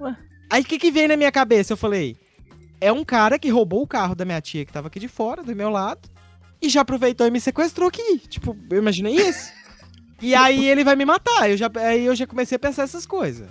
Ué? 0.00 0.16
Aí 0.50 0.62
o 0.62 0.64
que, 0.64 0.78
que 0.78 0.90
veio 0.90 1.08
na 1.08 1.18
minha 1.18 1.30
cabeça? 1.30 1.74
Eu 1.74 1.76
falei: 1.76 2.16
é 2.80 2.90
um 2.90 3.04
cara 3.04 3.38
que 3.38 3.50
roubou 3.50 3.82
o 3.82 3.86
carro 3.86 4.14
da 4.14 4.24
minha 4.24 4.40
tia 4.40 4.64
que 4.64 4.72
tava 4.72 4.88
aqui 4.88 4.98
de 4.98 5.08
fora, 5.08 5.42
do 5.42 5.54
meu 5.54 5.68
lado, 5.68 6.08
e 6.62 6.70
já 6.70 6.80
aproveitou 6.80 7.26
e 7.26 7.30
me 7.30 7.40
sequestrou 7.42 7.88
aqui. 7.88 8.20
Tipo, 8.20 8.56
eu 8.70 8.78
imaginei 8.78 9.16
isso. 9.16 9.52
e 10.22 10.34
aí 10.34 10.66
ele 10.66 10.82
vai 10.82 10.96
me 10.96 11.04
matar. 11.04 11.50
Eu 11.50 11.58
já, 11.58 11.70
aí 11.74 12.06
eu 12.06 12.16
já 12.16 12.26
comecei 12.26 12.56
a 12.56 12.58
pensar 12.58 12.84
essas 12.84 13.04
coisas. 13.04 13.46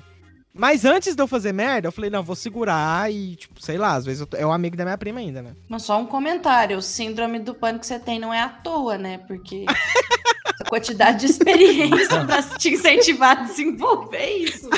Mas 0.58 0.86
antes 0.86 1.14
de 1.16 1.22
eu 1.22 1.28
fazer 1.28 1.51
merda, 1.51 1.89
eu 1.89 1.91
falei: 1.91 2.10
não, 2.10 2.24
vou 2.24 2.36
segurar 2.36 3.12
e, 3.12 3.36
tipo, 3.36 3.62
sei 3.62 3.78
lá, 3.78 3.93
às 3.95 4.06
vezes 4.06 4.22
eu 4.22 4.26
tô- 4.28 4.38
é 4.38 4.45
um 4.47 4.53
amigo 4.53 4.78
da 4.78 4.86
minha 4.86 4.97
prima 4.97 5.20
ainda, 5.20 5.41
né? 5.41 5.53
Mas 5.68 5.84
só 5.84 5.99
um 5.99 6.06
comentário, 6.06 6.78
o 6.78 6.82
síndrome 6.82 7.39
do 7.39 7.53
pânico 7.53 7.82
que 7.82 7.88
você 7.88 7.99
tem 7.99 8.20
não 8.20 8.34
é 8.34 8.39
à 8.41 8.47
toa, 8.47 8.97
né? 8.97 9.18
Porque 9.28 9.66
a 10.62 10.70
quantidade 10.70 11.20
de 11.20 11.26
experiência 11.26 12.26
pra 12.26 12.41
te 12.41 12.70
incentivar 12.70 13.38
a 13.38 13.43
desenvolver 13.43 14.26
isso. 14.38 14.70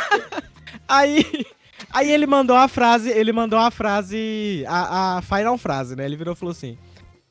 Aí, 0.87 1.45
aí 1.91 2.11
ele 2.11 2.25
mandou 2.25 2.55
a 2.55 2.67
frase, 2.67 3.09
ele 3.11 3.31
mandou 3.31 3.59
a 3.59 3.69
frase, 3.69 4.63
a, 4.67 5.17
a 5.17 5.21
final 5.21 5.57
frase, 5.59 5.95
né? 5.95 6.05
Ele 6.05 6.15
virou 6.17 6.33
e 6.33 6.37
falou 6.37 6.51
assim: 6.53 6.75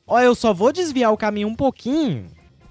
Ó, 0.05 0.19
eu 0.21 0.33
só 0.33 0.53
vou 0.53 0.71
desviar 0.71 1.11
o 1.11 1.17
caminho 1.17 1.49
um 1.49 1.55
pouquinho, 1.55 2.27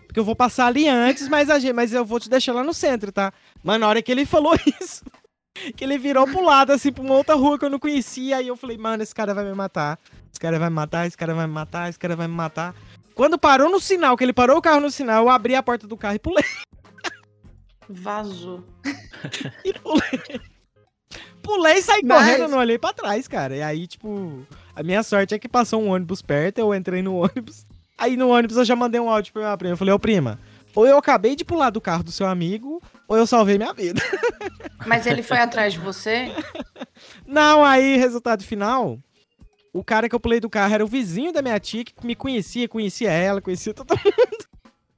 porque 0.07 0.18
eu 0.18 0.24
vou 0.24 0.35
passar 0.35 0.68
ali 0.68 0.89
antes, 0.89 1.29
mas, 1.29 1.51
a 1.51 1.59
mas 1.74 1.93
eu 1.93 2.03
vou 2.03 2.18
te 2.18 2.31
deixar 2.31 2.55
lá 2.55 2.64
no 2.64 2.72
centro, 2.72 3.12
tá? 3.12 3.31
Mas 3.62 3.79
na 3.79 3.87
hora 3.87 4.01
que 4.01 4.11
ele 4.11 4.24
falou 4.24 4.55
isso, 4.81 5.05
que 5.77 5.85
ele 5.85 5.99
virou 5.99 6.27
pro 6.27 6.45
lado, 6.45 6.73
assim, 6.73 6.93
pra 6.93 7.03
uma 7.03 7.15
outra 7.15 7.35
rua 7.35 7.59
que 7.59 7.65
eu 7.65 7.71
não 7.71 7.79
conhecia, 7.79 8.37
aí 8.39 8.49
eu 8.49 8.57
falei, 8.57 8.77
mano, 8.79 9.03
esse 9.03 9.15
cara 9.15 9.35
vai 9.35 9.45
me 9.45 9.55
matar. 9.55 9.99
Esse 10.31 10.41
cara 10.41 10.59
vai 10.59 10.69
me 10.69 10.75
matar, 10.77 11.07
esse 11.07 11.17
cara 11.17 11.35
vai 11.35 11.47
me 11.47 11.53
matar, 11.53 11.89
esse 11.89 11.99
cara 11.99 12.15
vai 12.17 12.27
me 12.29 12.35
matar. 12.35 12.75
Quando 13.15 13.39
parou 13.39 13.71
no 13.71 13.81
sinal, 13.81 14.17
que 14.17 14.25
ele 14.25 14.33
parou 14.35 14.59
o 14.59 14.63
carro 14.63 14.81
no 14.81 14.91
sinal, 14.91 15.25
eu 15.25 15.31
abri 15.31 15.55
a 15.55 15.63
porta 15.63 15.87
do 15.87 15.97
carro 15.97 16.17
e 16.17 16.19
pulei. 16.19 16.45
Vazou. 17.89 18.65
E 19.65 19.73
pulei. 19.73 20.41
Pulei 21.43 21.75
e 21.79 21.83
saí 21.83 22.03
Mas- 22.05 22.19
correndo, 22.19 22.49
não 22.49 22.59
olhei 22.59 22.79
pra 22.79 22.93
trás, 22.93 23.27
cara. 23.27 23.57
E 23.57 23.63
aí, 23.63 23.87
tipo, 23.87 24.47
a 24.75 24.83
minha 24.83 25.03
sorte 25.03 25.35
é 25.35 25.39
que 25.39 25.49
passou 25.49 25.81
um 25.83 25.89
ônibus 25.91 26.21
perto, 26.23 26.59
eu 26.59 26.75
entrei 26.75 27.03
no 27.03 27.17
ônibus. 27.17 27.65
Aí 27.99 28.17
no 28.17 28.29
ônibus 28.29 28.57
eu 28.59 28.65
já 28.65 28.77
mandei 28.77 29.01
um 29.01 29.09
áudio 29.09 29.33
pra 29.33 29.43
minha 29.43 29.57
prima. 29.57 29.73
Eu 29.73 29.77
falei, 29.77 29.95
ô 29.95 29.99
prima, 29.99 30.39
ou 30.77 30.87
eu 30.87 30.97
acabei 30.99 31.35
de 31.35 31.45
pular 31.45 31.70
do 31.70 31.81
carro 31.81 32.05
do 32.05 32.12
seu 32.12 32.27
amigo, 32.29 32.81
ou 33.09 33.16
eu 33.16 33.27
salvei 33.27 33.59
minha 33.59 33.72
vida. 33.72 34.01
Mas 34.87 35.07
ele 35.07 35.22
foi 35.22 35.39
atrás 35.39 35.72
de 35.72 35.81
você? 35.81 36.31
Não, 37.27 37.64
aí, 37.64 37.97
resultado 37.97 38.45
final, 38.45 38.99
o 39.72 39.83
cara 39.83 40.09
que 40.09 40.14
eu 40.14 40.20
pulei 40.20 40.39
do 40.39 40.49
carro 40.51 40.72
era 40.74 40.85
o 40.85 40.89
vizinho 40.89 41.33
da 41.33 41.43
minha 41.43 41.59
tia, 41.59 41.85
que 41.85 41.93
me 42.07 42.14
conhecia, 42.14 42.68
conhecia 42.68 43.11
ela, 43.11 43.41
conhecia 43.41 43.74
todo 43.74 43.89
mundo. 43.97 44.47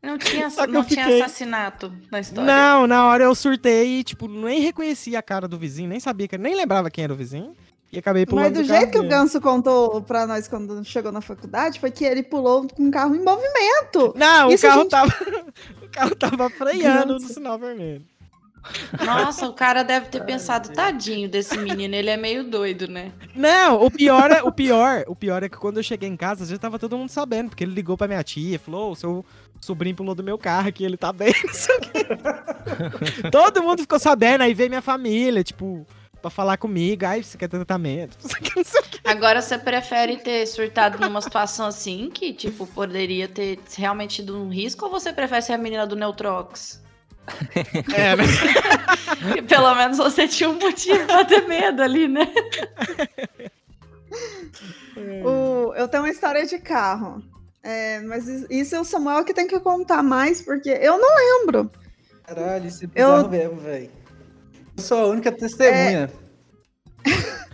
Não 0.02 0.16
tinha, 0.16 0.48
Só 0.48 0.64
que 0.66 0.72
não 0.72 0.82
eu 0.82 0.86
tinha 0.86 1.04
fiquei- 1.04 1.22
assassinato 1.22 1.92
na 2.10 2.20
história. 2.20 2.46
Não, 2.52 2.86
na 2.86 3.06
hora 3.06 3.24
eu 3.24 3.34
surtei 3.34 3.98
e, 3.98 4.04
tipo, 4.04 4.28
nem 4.28 4.60
reconhecia 4.60 5.18
a 5.18 5.22
cara 5.22 5.48
do 5.48 5.58
vizinho, 5.58 5.88
nem 5.88 5.98
sabia, 6.00 6.28
nem 6.38 6.54
lembrava 6.54 6.90
quem 6.90 7.02
era 7.04 7.12
o 7.12 7.16
vizinho. 7.16 7.54
E 7.90 7.98
acabei 7.98 8.26
pulando 8.26 8.44
Mas 8.44 8.52
do 8.52 8.68
carro 8.68 8.80
jeito 8.80 8.92
que 8.92 8.98
o. 9.06 9.08
Ganso 9.08 9.40
contou 9.40 10.02
pra 10.02 10.26
nós 10.26 10.46
quando 10.46 10.84
chegou 10.84 11.10
na 11.10 11.20
faculdade, 11.22 11.80
foi 11.80 11.90
que 11.90 12.04
ele 12.04 12.22
pulou 12.22 12.68
com 12.68 12.88
o 12.88 12.90
carro 12.90 13.14
em 13.16 13.24
movimento. 13.24 14.12
Não, 14.14 14.50
Isso 14.50 14.66
o 14.66 14.68
carro 14.68 14.80
gente- 14.82 14.90
tava. 14.90 15.14
o 15.82 15.88
carro 15.90 16.14
tava 16.16 16.50
freando 16.50 17.14
no 17.14 17.20
Nossa. 17.20 17.32
sinal 17.32 17.58
vermelho. 17.58 18.04
Nossa, 19.02 19.46
o 19.48 19.54
cara 19.54 19.82
deve 19.82 20.06
ter 20.08 20.22
pensado, 20.24 20.70
tadinho 20.72 21.28
desse 21.28 21.56
menino, 21.56 21.94
ele 21.94 22.10
é 22.10 22.16
meio 22.18 22.44
doido, 22.44 22.86
né? 22.88 23.12
Não, 23.34 23.82
o 23.82 23.90
pior 23.90 24.30
é 24.30 24.42
o 24.42 24.52
pior, 24.52 25.04
o 25.06 25.16
pior 25.16 25.42
é 25.42 25.48
que 25.48 25.56
quando 25.56 25.78
eu 25.78 25.82
cheguei 25.82 26.08
em 26.08 26.16
casa, 26.16 26.44
já 26.44 26.58
tava 26.58 26.78
todo 26.78 26.98
mundo 26.98 27.08
sabendo, 27.08 27.48
porque 27.50 27.64
ele 27.64 27.72
ligou 27.72 27.96
pra 27.96 28.08
minha 28.08 28.22
tia, 28.22 28.58
falou: 28.58 28.90
"Ô, 28.90 28.94
seu 28.94 29.24
sobrinho 29.60 29.96
pulou 29.96 30.14
do 30.14 30.22
meu 30.24 30.36
carro 30.36 30.68
aqui, 30.68 30.84
ele 30.84 30.98
tá 30.98 31.10
bem, 31.12 31.32
não 31.46 31.54
sei 31.54 31.76
o 31.76 31.80
quê. 31.80 32.06
Todo 33.30 33.62
mundo 33.62 33.80
ficou 33.80 33.98
sabendo, 33.98 34.42
aí 34.42 34.52
veio 34.52 34.68
minha 34.68 34.82
família, 34.82 35.42
tipo, 35.42 35.86
pra 36.20 36.30
falar 36.30 36.56
comigo, 36.56 37.04
ai, 37.06 37.22
você 37.22 37.38
quer 37.38 37.48
tratamento? 37.48 38.16
Não 38.22 38.28
sei 38.30 38.38
o 38.40 38.42
que, 38.42 38.56
não 38.56 38.64
sei 38.64 38.80
o 38.80 38.84
quê. 38.84 38.98
Agora 39.04 39.40
você 39.40 39.56
prefere 39.58 40.16
ter 40.18 40.46
surtado 40.46 40.98
numa 40.98 41.20
situação 41.20 41.66
assim, 41.66 42.10
que, 42.12 42.32
tipo, 42.32 42.66
poderia 42.66 43.28
ter 43.28 43.58
realmente 43.76 44.16
tido 44.16 44.36
um 44.36 44.48
risco, 44.48 44.84
ou 44.84 44.90
você 44.90 45.12
prefere 45.12 45.42
ser 45.42 45.52
a 45.54 45.58
menina 45.58 45.86
do 45.86 45.96
Neutrox? 45.96 46.82
É, 47.94 48.16
né? 48.16 48.24
Pelo 49.46 49.74
menos 49.74 49.98
você 49.98 50.26
tinha 50.26 50.48
um 50.48 50.58
motivo 50.58 51.06
pra 51.06 51.24
ter 51.24 51.46
medo 51.46 51.82
ali, 51.82 52.08
né? 52.08 52.26
O- 55.24 55.74
eu 55.74 55.86
tenho 55.88 56.02
uma 56.02 56.10
história 56.10 56.44
de 56.46 56.58
carro. 56.58 57.22
É, 57.62 58.00
mas 58.00 58.26
is- 58.28 58.46
isso 58.48 58.74
é 58.76 58.80
o 58.80 58.84
Samuel 58.84 59.24
que 59.24 59.34
tem 59.34 59.46
que 59.46 59.58
contar 59.60 60.02
mais, 60.02 60.40
porque 60.40 60.70
eu 60.70 60.98
não 60.98 61.14
lembro. 61.16 61.70
Caralho, 62.24 62.66
isso 62.66 62.84
é 62.84 62.86
Eu- 62.94 63.08
bizarro 63.16 63.28
mesmo, 63.28 63.56
velho. 63.56 63.90
Eu 64.78 64.82
sou 64.84 64.98
a 64.98 65.06
única 65.08 65.32
testemunha. 65.32 66.08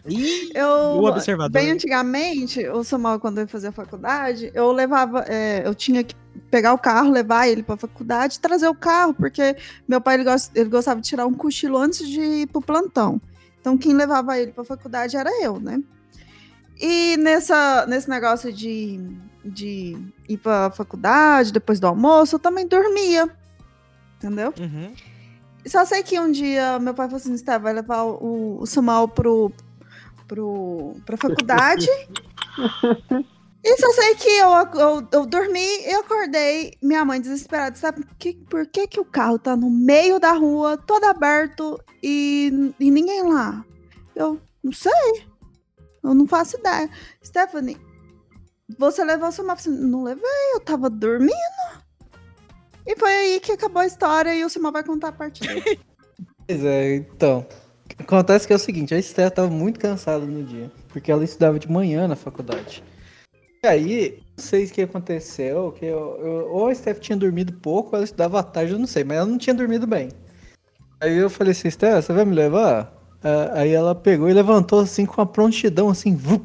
Ih, 0.07 0.51
Eu, 0.55 0.68
O 0.68 1.05
observador. 1.07 1.51
bem 1.51 1.70
antigamente, 1.70 2.66
o 2.68 2.85
Samuel, 2.85 3.18
quando 3.18 3.39
ele 3.39 3.49
fazia 3.49 3.72
faculdade, 3.72 4.51
eu 4.55 4.70
levava, 4.70 5.25
é, 5.27 5.62
eu 5.66 5.75
tinha 5.75 6.05
que 6.05 6.14
pegar 6.51 6.75
o 6.75 6.79
carro, 6.79 7.11
levar 7.11 7.49
ele 7.49 7.62
pra 7.62 7.77
faculdade, 7.79 8.39
trazer 8.41 8.68
o 8.68 8.75
carro, 8.75 9.14
porque 9.14 9.57
meu 9.89 10.01
pai 10.01 10.14
ele, 10.16 10.25
gos- 10.25 10.51
ele 10.55 10.68
gostava 10.68 11.01
de 11.01 11.09
tirar 11.09 11.27
um 11.27 11.33
cochilo 11.33 11.79
antes 11.79 12.07
de 12.07 12.20
ir 12.20 12.47
pro 12.49 12.61
plantão. 12.61 13.18
Então, 13.61 13.79
quem 13.79 13.95
levava 13.95 14.39
ele 14.39 14.53
pra 14.53 14.62
faculdade 14.62 15.16
era 15.16 15.31
eu, 15.43 15.59
né? 15.59 15.81
E 16.79 17.16
nessa, 17.16 17.87
nesse 17.87 18.11
negócio 18.11 18.53
de, 18.53 19.01
de 19.43 19.97
ir 20.29 20.37
pra 20.37 20.70
faculdade, 20.70 21.53
depois 21.53 21.81
do 21.81 21.87
almoço, 21.87 22.35
eu 22.35 22.39
também 22.41 22.66
dormia. 22.68 23.29
Entendeu? 24.18 24.53
uhum. 24.61 24.93
Só 25.67 25.85
sei 25.85 26.03
que 26.03 26.19
um 26.19 26.31
dia 26.31 26.79
meu 26.79 26.95
pai 26.95 27.07
falou 27.07 27.17
assim: 27.19 27.37
Steph, 27.37 27.62
vai 27.62 27.73
levar 27.73 28.05
o, 28.05 28.61
o 28.61 28.67
Samuel 28.67 29.09
pro, 29.09 29.51
pro, 30.29 30.95
pra 31.07 31.17
faculdade. 31.17 31.89
e 33.65 33.77
só 33.79 33.93
sei 33.93 34.15
que 34.15 34.29
eu, 34.29 34.51
eu, 34.51 35.09
eu 35.11 35.27
dormi 35.27 35.59
e 35.59 35.95
acordei, 35.95 36.75
minha 36.83 37.05
mãe 37.05 37.21
desesperada, 37.21 37.77
sabe 37.77 38.05
que, 38.19 38.35
por 38.35 38.67
que, 38.67 38.87
que 38.87 39.01
o 39.01 39.05
carro 39.05 39.39
tá 39.39 39.57
no 39.57 39.71
meio 39.71 40.21
da 40.21 40.33
rua, 40.33 40.77
todo 40.77 41.05
aberto 41.05 41.81
e, 42.03 42.73
e 42.79 42.91
ninguém 42.91 43.23
lá? 43.23 43.65
Eu 44.14 44.41
não 44.63 44.72
sei. 44.72 45.26
Eu 46.03 46.14
não 46.14 46.26
faço 46.26 46.59
ideia. 46.59 46.91
Stephanie, 47.25 47.79
você 48.79 49.03
levou 49.03 49.29
o 49.29 49.33
Samuel? 49.33 49.57
Eu 49.57 49.63
falei, 49.63 49.79
Não 49.80 50.03
levei, 50.05 50.53
eu 50.55 50.61
tava 50.61 50.91
dormindo. 50.91 51.84
E 52.87 52.97
foi 52.97 53.11
aí 53.11 53.41
que 53.41 53.53
acabou 53.53 53.81
a 53.83 53.87
história 53.87 54.35
e 54.35 54.45
o 54.45 54.51
Samuel 54.51 54.73
vai 54.73 54.85
contar 54.85 55.09
a 55.09 55.13
parte 55.13 55.47
dele. 55.47 55.63
Pois 56.47 56.63
é, 56.63 56.97
então. 56.97 57.47
Acontece 57.99 58.47
que 58.47 58.53
é 58.53 58.57
o 58.57 58.59
seguinte, 58.59 58.95
a 58.95 58.99
Esther 58.99 59.31
tava 59.31 59.49
muito 59.49 59.81
cansada 59.81 60.27
no 60.27 60.43
dia, 60.45 60.71
porque 60.91 61.11
ela 61.11 61.25
estudava 61.25 61.59
de 61.59 61.71
manhã 61.71 62.07
na 62.07 62.17
faculdade. 62.17 62.85
E 63.65 63.67
aí, 63.67 64.19
não 64.37 64.45
sei 64.45 64.65
o 64.65 64.71
que 64.71 64.83
aconteceu, 64.83 65.73
que 65.73 65.87
eu, 65.87 66.19
eu- 66.21 66.49
ou 66.53 66.67
a 66.69 66.75
Steph 66.75 66.99
tinha 66.99 67.17
dormido 67.17 67.53
pouco, 67.55 67.91
ou 67.91 67.97
ela 67.97 68.05
estudava 68.05 68.41
à 68.41 68.43
tarde, 68.43 68.73
eu 68.73 68.79
não 68.79 68.87
sei, 68.87 69.05
mas 69.05 69.17
ela 69.17 69.27
não 69.27 69.39
tinha 69.39 69.55
dormido 69.55 69.87
bem. 69.87 70.11
Aí 71.01 71.17
eu 71.17 71.31
falei 71.31 71.53
assim, 71.53 71.71
Steph, 71.71 72.05
você 72.05 72.13
vai 72.13 72.25
me 72.27 72.35
levar? 72.35 72.93
Ah, 73.23 73.61
aí 73.61 73.73
ela 73.73 73.95
pegou 73.95 74.29
e 74.29 74.35
levantou 74.35 74.81
assim 74.81 75.07
com 75.07 75.21
uma 75.21 75.27
prontidão, 75.27 75.89
assim, 75.89 76.15
vup. 76.15 76.45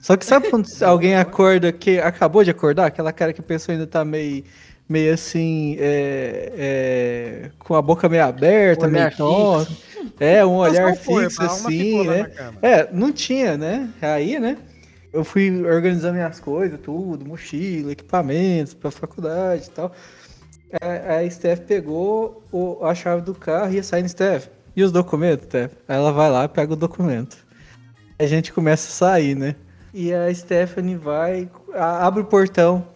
Só 0.00 0.16
que 0.16 0.24
sabe 0.24 0.48
quando 0.48 0.66
alguém 0.82 1.14
acorda 1.14 1.70
que 1.72 1.98
acabou 1.98 2.42
de 2.42 2.50
acordar? 2.50 2.86
Aquela 2.86 3.12
cara 3.12 3.34
que 3.34 3.40
a 3.40 3.44
pessoa 3.44 3.74
ainda 3.74 3.86
tá 3.86 4.02
meio, 4.02 4.44
meio 4.88 5.14
assim, 5.14 5.76
é, 5.78 6.52
é, 6.56 7.50
com 7.58 7.74
a 7.74 7.82
boca 7.82 8.08
meio 8.08 8.24
aberta, 8.24 8.86
Olhar 8.86 8.92
meio 8.92 9.16
tonta. 9.16 9.70
É, 10.18 10.44
um 10.46 10.56
olhar 10.56 10.84
Mas 10.86 10.98
fixo 11.00 11.42
assim, 11.42 12.06
né? 12.06 12.30
É, 12.62 12.88
não 12.92 13.12
tinha, 13.12 13.56
né? 13.56 13.90
Aí, 14.00 14.38
né? 14.38 14.56
Eu 15.12 15.24
fui 15.24 15.64
organizar 15.64 16.12
minhas 16.12 16.38
coisas, 16.40 16.78
tudo, 16.80 17.24
mochila, 17.26 17.92
equipamentos 17.92 18.74
pra 18.74 18.90
faculdade 18.90 19.66
e 19.66 19.70
tal. 19.70 19.92
A, 20.80 21.16
a 21.18 21.30
Steph 21.30 21.60
pegou 21.60 22.42
o- 22.52 22.84
a 22.84 22.94
chave 22.94 23.22
do 23.22 23.34
carro 23.34 23.72
e 23.72 23.76
ia 23.76 23.82
sair 23.82 24.02
no 24.02 24.08
Steph. 24.08 24.48
E 24.74 24.82
os 24.82 24.92
documentos, 24.92 25.46
Steph? 25.46 25.72
Aí 25.88 25.96
ela 25.96 26.12
vai 26.12 26.30
lá, 26.30 26.46
pega 26.48 26.72
o 26.72 26.76
documento. 26.76 27.36
A 28.18 28.26
gente 28.26 28.52
começa 28.52 28.88
a 28.88 28.92
sair, 28.92 29.34
né? 29.34 29.54
E 29.94 30.12
a 30.12 30.32
Stephanie 30.34 30.96
vai, 30.96 31.48
a- 31.72 32.06
abre 32.06 32.20
o 32.22 32.26
portão, 32.26 32.86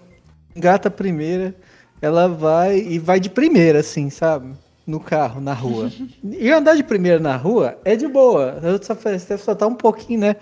engata 0.55 0.89
a 0.89 0.91
primeira, 0.91 1.55
ela 2.01 2.29
vai 2.29 2.79
e 2.79 2.99
vai 2.99 3.21
de 3.21 3.31
primeira, 3.31 3.81
assim, 3.81 4.11
sabe? 4.11 4.53
No 4.87 4.99
carro, 4.99 5.41
na 5.41 5.53
rua. 5.53 5.91
E 6.25 6.51
andar 6.51 6.75
de 6.75 6.83
primeira 6.83 7.21
na 7.21 7.37
rua 7.37 7.79
é 7.85 7.95
de 7.95 8.09
boa. 8.09 8.59
Eu 8.63 8.83
só 8.83 8.95
Steph 8.95 9.41
só 9.41 9.55
tá 9.55 9.67
um 9.67 9.75
pouquinho, 9.75 10.21
né? 10.21 10.37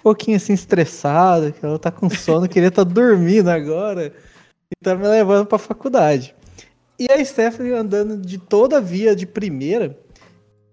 um 0.00 0.02
pouquinho 0.02 0.36
assim 0.36 0.54
estressada, 0.54 1.52
que 1.52 1.64
ela 1.64 1.78
tá 1.78 1.90
com 1.90 2.08
sono, 2.08 2.48
queria 2.48 2.68
estar 2.68 2.84
tá 2.84 2.90
dormindo 2.90 3.48
agora. 3.48 4.12
E 4.70 4.84
tá 4.84 4.94
me 4.94 5.06
levando 5.06 5.46
pra 5.46 5.58
faculdade. 5.58 6.34
E 6.98 7.06
a 7.10 7.22
Stephanie 7.24 7.72
andando 7.72 8.16
de 8.16 8.38
toda 8.38 8.78
a 8.78 8.80
via 8.80 9.14
de 9.14 9.26
primeira. 9.26 9.98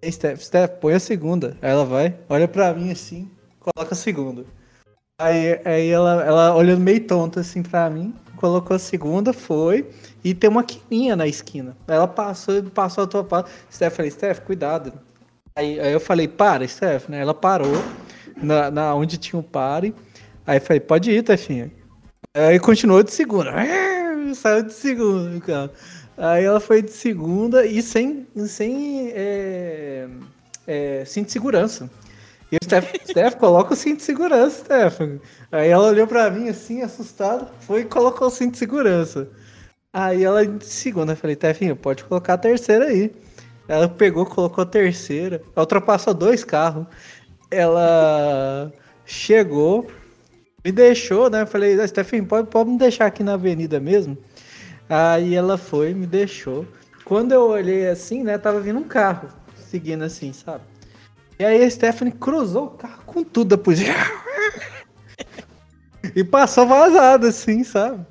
Steph, 0.05 0.41
Steph, 0.41 0.72
põe 0.80 0.93
a 0.93 0.99
segunda. 0.99 1.57
Aí 1.61 1.72
ela 1.72 1.85
vai, 1.85 2.18
olha 2.30 2.47
pra 2.47 2.73
mim 2.73 2.91
assim, 2.91 3.30
coloca 3.59 3.93
a 3.93 3.97
segunda. 3.97 4.45
Aí, 5.19 5.59
aí 5.65 5.89
ela, 5.89 6.23
ela 6.23 6.55
olhando 6.55 6.81
meio 6.81 7.05
tonta 7.05 7.39
assim 7.41 7.64
pra 7.64 7.89
mim, 7.89 8.14
colocou 8.38 8.76
a 8.76 8.80
segunda, 8.80 9.34
foi, 9.34 9.89
e 10.23 10.34
tem 10.34 10.49
uma 10.49 10.64
quininha 10.64 11.15
na 11.15 11.27
esquina. 11.27 11.76
Ela 11.88 12.07
passou, 12.07 12.64
passou 12.64 13.03
a 13.03 13.07
tua 13.07 13.23
parte. 13.23 13.51
Steph, 13.69 13.95
falei, 13.95 14.11
Steph, 14.11 14.39
cuidado. 14.39 14.93
Aí, 15.55 15.80
aí 15.80 15.91
eu 15.91 15.99
falei, 15.99 16.27
para, 16.27 16.65
Steph, 16.68 17.09
né? 17.09 17.19
Ela 17.19 17.34
parou 17.34 17.84
na, 18.41 18.72
na 18.72 18.95
onde 18.95 19.18
tinha 19.18 19.39
o 19.39 19.43
pare. 19.43 19.93
Aí 20.45 20.57
eu 20.57 20.61
falei, 20.61 20.80
pode 20.80 21.11
ir, 21.11 21.23
Tefinha. 21.23 21.72
Aí 22.34 22.59
continuou 22.59 23.03
de 23.03 23.11
segunda. 23.11 23.51
Saiu 24.35 24.64
de 24.64 24.73
segunda, 24.73 25.39
cara. 25.41 25.72
Aí 26.18 26.43
ela 26.43 26.59
foi 26.59 26.81
de 26.81 26.91
segunda 26.91 27.65
e 27.65 27.81
sem, 27.81 28.27
sem 28.47 29.11
é, 29.14 30.07
é, 30.65 31.03
cinto 31.05 31.27
de 31.27 31.31
segurança. 31.31 31.89
E 32.51 32.55
o 32.55 32.63
Steph, 32.63 32.93
Steph, 33.05 33.35
coloca 33.35 33.73
o 33.73 33.75
cinto 33.75 33.97
de 33.97 34.03
segurança, 34.03 34.63
Steph. 34.63 34.99
Aí 35.51 35.69
ela 35.69 35.87
olhou 35.87 36.07
pra 36.07 36.29
mim 36.29 36.47
assim, 36.47 36.81
assustada, 36.81 37.49
foi 37.61 37.81
e 37.81 37.85
colocou 37.85 38.27
o 38.27 38.31
cinto 38.31 38.53
de 38.53 38.57
segurança. 38.59 39.29
Aí 39.91 40.23
ela 40.23 40.41
segunda, 40.61 41.13
eu 41.13 41.17
falei, 41.17 41.35
Tefinho, 41.35 41.75
pode 41.75 42.03
colocar 42.03 42.35
a 42.35 42.37
terceira 42.37 42.85
aí. 42.85 43.11
Ela 43.67 43.89
pegou, 43.89 44.25
colocou 44.25 44.61
a 44.61 44.65
terceira, 44.65 45.41
ultrapassou 45.55 46.13
dois 46.13 46.43
carros. 46.43 46.85
Ela 47.51 48.71
chegou, 49.05 49.87
me 50.63 50.71
deixou, 50.71 51.29
né? 51.29 51.45
Falei, 51.45 51.79
ah, 51.79 51.87
Stephanie, 51.87 52.25
pode, 52.25 52.47
pode 52.47 52.69
me 52.69 52.77
deixar 52.77 53.07
aqui 53.07 53.23
na 53.23 53.33
avenida 53.33 53.79
mesmo? 53.79 54.17
Aí 54.89 55.35
ela 55.35 55.57
foi, 55.57 55.93
me 55.93 56.05
deixou. 56.05 56.65
Quando 57.03 57.33
eu 57.33 57.49
olhei 57.49 57.87
assim, 57.87 58.23
né, 58.23 58.37
tava 58.37 58.59
vindo 58.61 58.79
um 58.79 58.87
carro 58.87 59.29
seguindo 59.55 60.03
assim, 60.03 60.31
sabe? 60.31 60.63
E 61.39 61.45
aí 61.45 61.64
a 61.64 61.69
Stephanie 61.69 62.14
cruzou 62.14 62.65
o 62.65 62.69
carro 62.72 63.03
com 63.05 63.23
tudo 63.23 63.55
depois. 63.55 63.80
e 66.15 66.23
passou 66.23 66.65
vazado 66.65 67.27
assim, 67.27 67.64
sabe? 67.64 68.05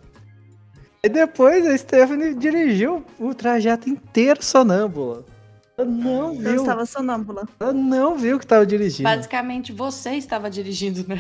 E 1.03 1.09
depois 1.09 1.67
a 1.67 1.77
Stephanie 1.77 2.35
dirigiu 2.35 3.05
o 3.19 3.35
trajeto 3.35 3.89
inteiro 3.89 4.43
sonâmbula. 4.43 5.25
Ela 5.79 5.89
não 5.89 6.33
viu. 6.35 6.51
Eu 6.51 6.57
estava 6.57 6.87
sonâmbula. 6.87 7.47
Ela 7.61 7.73
não 7.73 8.17
viu 8.17 8.39
que 8.39 8.45
estava 8.45 8.65
dirigindo. 8.65 9.03
Basicamente, 9.03 9.73
você 9.73 10.13
estava 10.13 10.49
dirigindo, 10.49 11.07
né? 11.07 11.17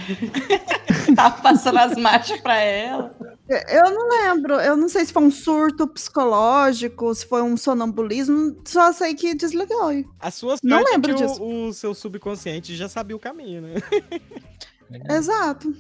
tava 1.14 1.42
passando 1.42 1.78
as 1.78 1.96
marchas 1.96 2.40
para 2.40 2.56
ela. 2.56 3.14
Eu 3.48 3.90
não 3.90 4.08
lembro. 4.08 4.54
Eu 4.54 4.76
não 4.76 4.88
sei 4.88 5.04
se 5.04 5.12
foi 5.12 5.22
um 5.22 5.30
surto 5.30 5.86
psicológico, 5.86 7.14
se 7.14 7.26
foi 7.26 7.42
um 7.42 7.56
sonambulismo. 7.56 8.56
Só 8.64 8.92
sei 8.92 9.14
que 9.14 9.34
desligou. 9.34 10.04
A 10.18 10.30
sua 10.30 10.56
não 10.62 10.78
é 10.80 10.84
lembro 10.92 11.14
que 11.14 11.22
disso. 11.22 11.42
O, 11.42 11.68
o 11.68 11.72
seu 11.74 11.94
subconsciente 11.94 12.74
já 12.74 12.88
sabia 12.88 13.14
o 13.14 13.20
caminho, 13.20 13.60
né? 13.60 13.74
Exato. 15.10 15.74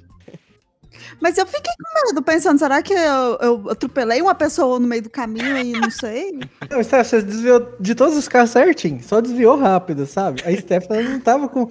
Mas 1.20 1.38
eu 1.38 1.46
fiquei 1.46 1.72
com 1.72 2.08
medo, 2.08 2.22
pensando, 2.22 2.58
será 2.58 2.82
que 2.82 2.92
eu, 2.92 3.38
eu 3.40 3.70
atropelei 3.70 4.20
uma 4.20 4.34
pessoa 4.34 4.78
no 4.78 4.86
meio 4.86 5.02
do 5.02 5.10
caminho 5.10 5.56
e 5.56 5.72
não 5.72 5.90
sei? 5.90 6.38
Não, 6.70 6.82
Steph, 6.82 7.06
você 7.06 7.22
desviou 7.22 7.74
de 7.78 7.94
todos 7.94 8.16
os 8.16 8.28
carros 8.28 8.50
certinho, 8.50 9.02
só 9.02 9.20
desviou 9.20 9.56
rápido, 9.56 10.06
sabe? 10.06 10.42
A 10.44 10.54
Steph 10.54 10.88
não 10.88 11.20
tava 11.20 11.48
com. 11.48 11.70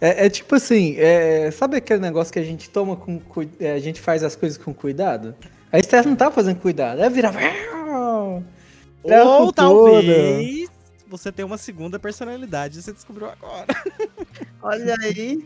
É, 0.00 0.26
é 0.26 0.30
tipo 0.30 0.54
assim, 0.54 0.96
é, 0.98 1.50
sabe 1.50 1.76
aquele 1.76 2.00
negócio 2.00 2.32
que 2.32 2.38
a 2.38 2.44
gente 2.44 2.70
toma 2.70 2.96
com. 2.96 3.20
É, 3.58 3.72
a 3.72 3.78
gente 3.78 4.00
faz 4.00 4.24
as 4.24 4.34
coisas 4.34 4.58
com 4.58 4.72
cuidado? 4.72 5.34
A 5.72 5.82
Steph 5.82 6.06
não 6.06 6.16
tava 6.16 6.34
fazendo 6.34 6.58
cuidado, 6.58 7.00
ela 7.00 7.10
virava. 7.10 7.38
Ou 9.02 9.52
talvez 9.52 10.68
você 11.10 11.32
tenha 11.32 11.44
uma 11.44 11.58
segunda 11.58 11.98
personalidade, 11.98 12.80
você 12.80 12.92
descobriu 12.92 13.28
agora. 13.28 13.66
Olha 14.62 14.94
aí. 15.02 15.44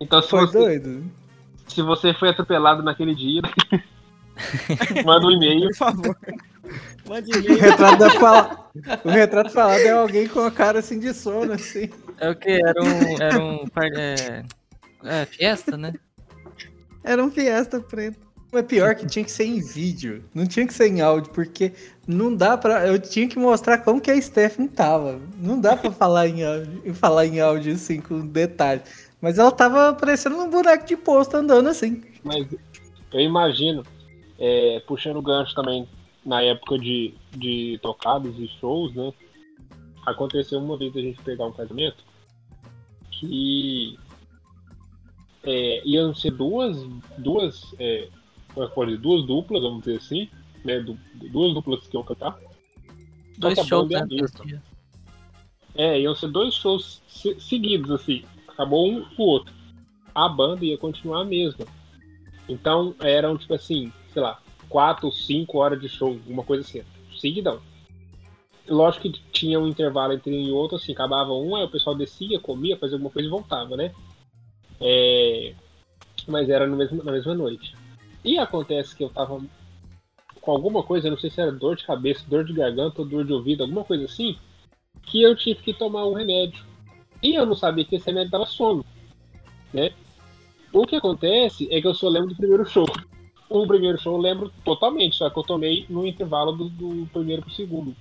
Então, 0.00 0.22
se 0.22 0.30
Foi 0.30 0.46
você, 0.46 0.58
doido? 0.58 1.04
Se 1.70 1.82
você 1.82 2.12
foi 2.14 2.30
atropelado 2.30 2.82
naquele 2.82 3.14
dia, 3.14 3.42
manda 5.04 5.26
um 5.26 5.30
e-mail. 5.30 5.68
Por 5.68 5.76
favor. 5.76 6.16
Mande 7.08 7.30
O 7.32 7.38
e-mail. 7.38 7.60
retrato, 7.60 7.98
da 7.98 8.10
fala... 8.10 8.70
o 9.04 9.08
retrato 9.08 9.50
falado 9.50 9.80
é 9.80 9.90
alguém 9.90 10.28
com 10.28 10.40
a 10.40 10.50
cara 10.50 10.78
assim 10.78 10.98
de 10.98 11.12
sono, 11.12 11.52
assim. 11.52 11.90
É 12.18 12.30
o 12.30 12.36
que? 12.36 12.50
Era 12.50 12.82
um. 12.82 13.22
Era 13.22 13.42
um. 13.42 13.64
É, 13.96 14.44
é, 15.04 15.24
fiesta, 15.26 15.76
né? 15.76 15.94
Era 17.02 17.24
um 17.24 17.30
Fiesta 17.30 17.80
preto. 17.80 18.30
Mas 18.52 18.66
pior 18.66 18.94
que 18.96 19.06
tinha 19.06 19.24
que 19.24 19.30
ser 19.30 19.44
em 19.44 19.60
vídeo, 19.60 20.24
não 20.34 20.44
tinha 20.44 20.66
que 20.66 20.74
ser 20.74 20.88
em 20.88 21.00
áudio, 21.00 21.30
porque 21.32 21.72
não 22.06 22.34
dá 22.34 22.58
pra. 22.58 22.86
Eu 22.86 22.98
tinha 22.98 23.28
que 23.28 23.38
mostrar 23.38 23.78
como 23.78 24.00
que 24.00 24.10
a 24.10 24.20
Stephanie 24.20 24.68
tava. 24.68 25.20
Não 25.38 25.60
dá 25.60 25.76
pra 25.76 25.92
falar 25.92 26.26
em 26.26 26.44
áudio, 26.44 26.94
falar 26.94 27.26
em 27.26 27.40
áudio 27.40 27.74
assim 27.74 28.00
com 28.00 28.26
detalhe. 28.26 28.82
Mas 29.20 29.38
ela 29.38 29.52
tava 29.52 29.92
parecendo 29.94 30.36
um 30.36 30.50
boneco 30.50 30.86
de 30.86 30.96
posto 30.96 31.36
andando 31.36 31.68
assim. 31.68 32.02
Mas 32.24 32.46
eu 33.12 33.20
imagino, 33.20 33.82
é, 34.38 34.80
puxando 34.86 35.16
o 35.16 35.22
gancho 35.22 35.54
também 35.54 35.86
na 36.24 36.42
época 36.42 36.78
de, 36.78 37.14
de 37.32 37.78
tocadas 37.82 38.34
e 38.38 38.48
shows, 38.60 38.94
né? 38.94 39.12
Aconteceu 40.06 40.58
uma 40.58 40.76
vez 40.76 40.96
a 40.96 41.00
gente 41.00 41.20
pegar 41.22 41.46
um 41.46 41.52
casamento 41.52 42.02
que 43.10 43.98
é, 45.42 45.82
iam 45.86 46.14
ser 46.14 46.30
duas, 46.32 46.76
duas, 47.18 47.74
é, 47.78 48.08
é 48.56 48.66
pode 48.68 48.92
dizer? 48.92 49.02
duas 49.02 49.26
duplas, 49.26 49.62
vamos 49.62 49.80
dizer 49.84 49.98
assim, 49.98 50.28
né? 50.64 50.80
Du- 50.80 50.98
duas 51.30 51.52
duplas 51.54 51.86
que 51.86 51.96
iam 51.96 52.02
cantar. 52.02 52.38
Dois 53.38 53.58
shows 53.66 53.90
é 53.90 54.04
né. 54.04 54.62
É, 55.74 56.00
iam 56.00 56.14
ser 56.14 56.28
dois 56.28 56.54
shows 56.54 57.02
se- 57.08 57.38
seguidos, 57.40 57.90
assim. 57.90 58.24
Acabou 58.60 58.86
um 58.86 59.02
pro 59.02 59.24
outro. 59.24 59.54
A 60.14 60.28
banda 60.28 60.66
ia 60.66 60.76
continuar 60.76 61.22
a 61.22 61.24
mesma. 61.24 61.64
Então 62.46 62.94
eram, 63.00 63.38
tipo 63.38 63.54
assim, 63.54 63.90
sei 64.12 64.20
lá, 64.20 64.38
quatro, 64.68 65.10
cinco 65.10 65.58
horas 65.58 65.80
de 65.80 65.88
show, 65.88 66.20
uma 66.26 66.44
coisa 66.44 66.62
assim. 66.62 66.82
Seguidão. 67.18 67.58
Lógico 68.68 69.10
que 69.10 69.18
tinha 69.32 69.58
um 69.58 69.66
intervalo 69.66 70.12
entre 70.12 70.30
um 70.30 70.46
e 70.46 70.52
outro, 70.52 70.76
assim, 70.76 70.92
acabava 70.92 71.32
um, 71.32 71.56
aí 71.56 71.64
o 71.64 71.70
pessoal 71.70 71.96
descia, 71.96 72.38
comia, 72.38 72.76
fazia 72.76 72.96
alguma 72.96 73.10
coisa 73.10 73.26
e 73.26 73.30
voltava, 73.30 73.78
né? 73.78 73.94
É, 74.78 75.54
Mas 76.28 76.50
era 76.50 76.66
no 76.66 76.76
mesmo, 76.76 77.02
na 77.02 77.12
mesma 77.12 77.34
noite. 77.34 77.74
E 78.22 78.38
acontece 78.38 78.94
que 78.94 79.02
eu 79.02 79.08
tava 79.08 79.40
com 80.38 80.50
alguma 80.50 80.82
coisa, 80.82 81.08
não 81.08 81.18
sei 81.18 81.30
se 81.30 81.40
era 81.40 81.50
dor 81.50 81.76
de 81.76 81.86
cabeça, 81.86 82.26
dor 82.28 82.44
de 82.44 82.52
garganta 82.52 83.00
ou 83.00 83.08
dor 83.08 83.24
de 83.24 83.32
ouvido, 83.32 83.62
alguma 83.62 83.84
coisa 83.84 84.04
assim, 84.04 84.36
que 85.04 85.22
eu 85.22 85.34
tive 85.34 85.62
que 85.62 85.72
tomar 85.72 86.06
um 86.06 86.12
remédio. 86.12 86.69
E 87.22 87.34
eu 87.34 87.44
não 87.44 87.54
sabia 87.54 87.84
que 87.84 87.96
esse 87.96 88.06
remédio 88.06 88.30
dava 88.30 88.46
sono, 88.46 88.84
né? 89.72 89.90
O 90.72 90.86
que 90.86 90.96
acontece 90.96 91.68
é 91.70 91.80
que 91.80 91.86
eu 91.86 91.94
só 91.94 92.08
lembro 92.08 92.30
do 92.30 92.36
primeiro 92.36 92.64
show. 92.64 92.86
O 93.48 93.66
primeiro 93.66 94.00
show 94.00 94.14
eu 94.14 94.20
lembro 94.20 94.52
totalmente, 94.64 95.16
só 95.16 95.28
que 95.28 95.38
eu 95.38 95.42
tomei 95.42 95.84
no 95.88 96.06
intervalo 96.06 96.52
do, 96.52 96.68
do 96.68 97.06
primeiro 97.12 97.42
pro 97.42 97.50
segundo. 97.50 97.94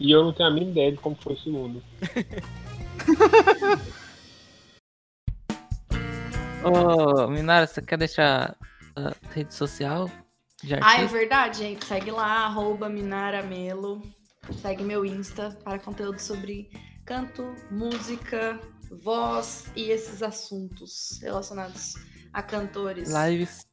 E 0.00 0.10
eu 0.10 0.24
não 0.24 0.32
tenho 0.32 0.48
a 0.48 0.52
mínima 0.52 0.72
ideia 0.72 0.92
de 0.92 0.98
como 0.98 1.16
foi 1.16 1.34
o 1.34 1.38
segundo. 1.38 1.82
Ô, 6.64 7.28
Minara, 7.28 7.66
você 7.66 7.82
quer 7.82 7.98
deixar 7.98 8.56
a 8.96 9.12
rede 9.32 9.52
social 9.52 10.10
Ah, 10.80 11.02
é 11.02 11.06
verdade, 11.06 11.58
gente. 11.58 11.84
Segue 11.84 12.10
lá, 12.10 12.46
arroba 12.46 12.88
Minaramelo. 12.88 14.00
Segue 14.60 14.82
meu 14.82 15.04
Insta 15.04 15.50
para 15.62 15.78
conteúdo 15.78 16.18
sobre 16.18 16.70
canto, 17.04 17.54
música, 17.70 18.58
voz 19.02 19.66
e 19.76 19.90
esses 19.90 20.22
assuntos 20.22 21.18
relacionados 21.22 21.94
a 22.32 22.42
cantores. 22.42 23.10
Lives. 23.12 23.66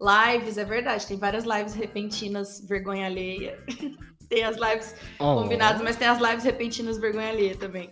Lives, 0.00 0.58
é 0.58 0.64
verdade. 0.64 1.06
Tem 1.06 1.16
várias 1.16 1.44
lives 1.44 1.74
repentinas, 1.74 2.60
vergonha 2.66 3.06
alheia. 3.06 3.58
tem 4.28 4.42
as 4.44 4.56
lives 4.56 4.94
combinadas, 5.18 5.80
mas 5.82 5.96
tem 5.96 6.08
as 6.08 6.20
lives 6.20 6.44
repentinas, 6.44 6.98
vergonha 6.98 7.28
alheia 7.28 7.56
também. 7.56 7.90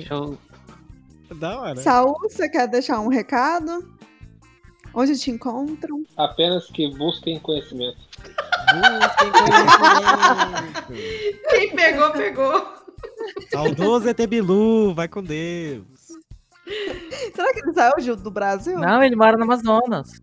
Show. 0.00 0.38
Da 1.36 1.60
hora. 1.60 1.76
Saul, 1.76 2.18
você 2.20 2.48
quer 2.48 2.68
deixar 2.68 3.00
um 3.00 3.08
recado? 3.08 3.93
Onde 4.94 5.18
te 5.18 5.30
encontram? 5.30 6.02
Apenas 6.16 6.66
que 6.68 6.88
busquem 6.96 7.38
conhecimento. 7.40 7.96
Busquem 8.72 9.30
conhecimento. 9.32 10.84
Quem 11.50 11.74
pegou, 11.74 12.10
pegou. 12.12 12.74
Saudoso 13.50 14.08
ET 14.08 14.26
Bilu, 14.26 14.94
vai 14.94 15.08
com 15.08 15.22
Deus. 15.22 15.84
Será 17.34 17.52
que 17.52 17.60
ele 17.60 17.72
saiu 17.74 18.16
do 18.16 18.30
Brasil? 18.30 18.78
Não, 18.78 19.02
ele 19.02 19.16
mora 19.16 19.36
no 19.36 19.44
Amazonas. 19.44 20.22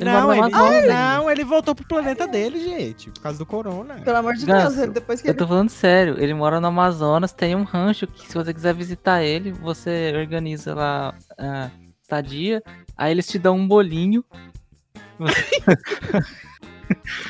Ele 0.00 0.08
Não, 0.10 0.22
mora 0.22 0.26
no 0.26 0.32
ele, 0.46 0.54
Amazonas. 0.54 0.86
não, 0.88 1.30
ele 1.30 1.44
voltou 1.44 1.74
pro 1.74 1.86
planeta 1.86 2.26
dele, 2.26 2.58
gente, 2.64 3.10
por 3.10 3.20
causa 3.22 3.38
do 3.38 3.44
corona. 3.44 3.96
Pelo 4.02 4.16
amor 4.16 4.34
de 4.34 4.46
Ganso, 4.46 4.68
Deus, 4.76 4.82
ele- 4.84 4.92
depois 4.92 5.20
que 5.20 5.28
Eu 5.28 5.32
ele... 5.32 5.38
tô 5.38 5.46
falando 5.46 5.68
sério, 5.68 6.16
ele 6.18 6.32
mora 6.32 6.60
no 6.60 6.68
Amazonas, 6.68 7.32
tem 7.34 7.54
um 7.54 7.62
rancho 7.64 8.06
que 8.06 8.26
se 8.26 8.34
você 8.34 8.54
quiser 8.54 8.72
visitar 8.74 9.22
ele, 9.22 9.52
você 9.52 10.12
organiza 10.16 10.74
lá 10.74 11.14
a 11.38 11.70
estadia, 12.02 12.62
aí 12.96 13.10
eles 13.12 13.26
te 13.26 13.38
dão 13.38 13.56
um 13.56 13.66
bolinho. 13.66 14.24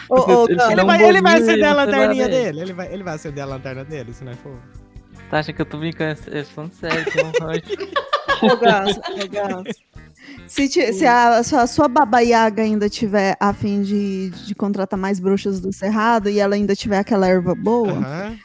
Ô, 0.09 0.15
ô, 0.21 0.47
Ele 0.49 0.83
um 0.83 0.87
vai, 0.87 1.03
ele 1.05 1.21
vai 1.23 1.35
bolinho 1.35 1.51
acender 1.51 1.65
a 1.69 1.73
lanterninha 1.75 2.29
dele. 2.29 2.61
Ele 2.61 2.73
vai, 2.73 2.93
ele 2.93 3.03
vai 3.03 3.15
acender 3.15 3.43
a 3.43 3.47
lanterna 3.47 3.85
dele, 3.85 4.13
se 4.13 4.25
não 4.25 4.35
for. 4.35 4.57
Tá 5.31 5.39
achando 5.39 5.55
que 5.57 5.63
eu 5.63 5.67
tô 5.67 5.79
brincando? 5.79 6.19
Eu 6.29 6.45
tô 6.45 6.51
falando 6.51 6.73
sério. 6.75 7.07
Se, 10.47 10.69
ti- 10.69 10.93
se 10.93 11.07
a, 11.07 11.43
se 11.43 11.55
a 11.55 11.67
sua 11.67 11.89
baba 11.89 12.21
Yaga 12.21 12.63
ainda 12.63 12.89
tiver 12.89 13.37
a 13.41 13.53
fim 13.55 13.83
de, 13.83 14.31
de 14.31 14.55
contratar 14.55 14.99
mais 14.99 15.19
bruxas 15.21 15.61
do 15.61 15.73
Cerrado 15.73 16.29
e 16.29 16.39
ela 16.39 16.55
ainda 16.55 16.75
tiver 16.77 16.99
aquela 16.99 17.27
erva 17.27 17.55
boa, 17.55 17.93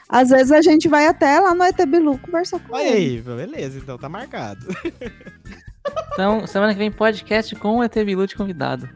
às 0.07 0.29
vezes 0.29 0.51
a 0.51 0.61
gente 0.61 0.87
vai 0.87 1.07
até 1.07 1.39
lá 1.39 1.53
no 1.53 1.63
ET 1.63 1.75
Bilu 1.85 2.17
conversar 2.19 2.59
com 2.59 2.73
Olha 2.75 2.87
ele. 2.87 3.17
aí, 3.17 3.21
beleza, 3.21 3.79
então 3.79 3.97
tá 3.97 4.07
marcado. 4.07 4.65
Então, 6.13 6.45
semana 6.47 6.73
que 6.73 6.79
vem 6.79 6.91
podcast 6.91 7.55
com 7.55 7.77
o 7.77 7.83
ET 7.83 7.93
Bilu 7.93 8.25
de 8.27 8.35
convidado. 8.35 8.89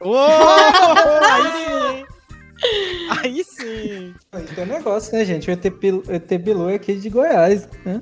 Ô, 0.00 0.14
aí 0.18 1.52
sim! 1.52 2.06
Aí 3.10 3.44
sim! 3.44 4.14
Aí 4.32 4.42
tem 4.44 4.64
um 4.64 4.66
negócio, 4.68 5.16
né, 5.16 5.24
gente? 5.24 5.48
O 5.48 5.52
ET, 5.52 5.70
Pil- 5.70 6.02
ET 6.08 6.28
Bilu 6.38 6.68
é 6.68 6.74
aqui 6.74 6.94
de 6.94 7.08
Goiás, 7.08 7.68
né? 7.84 8.00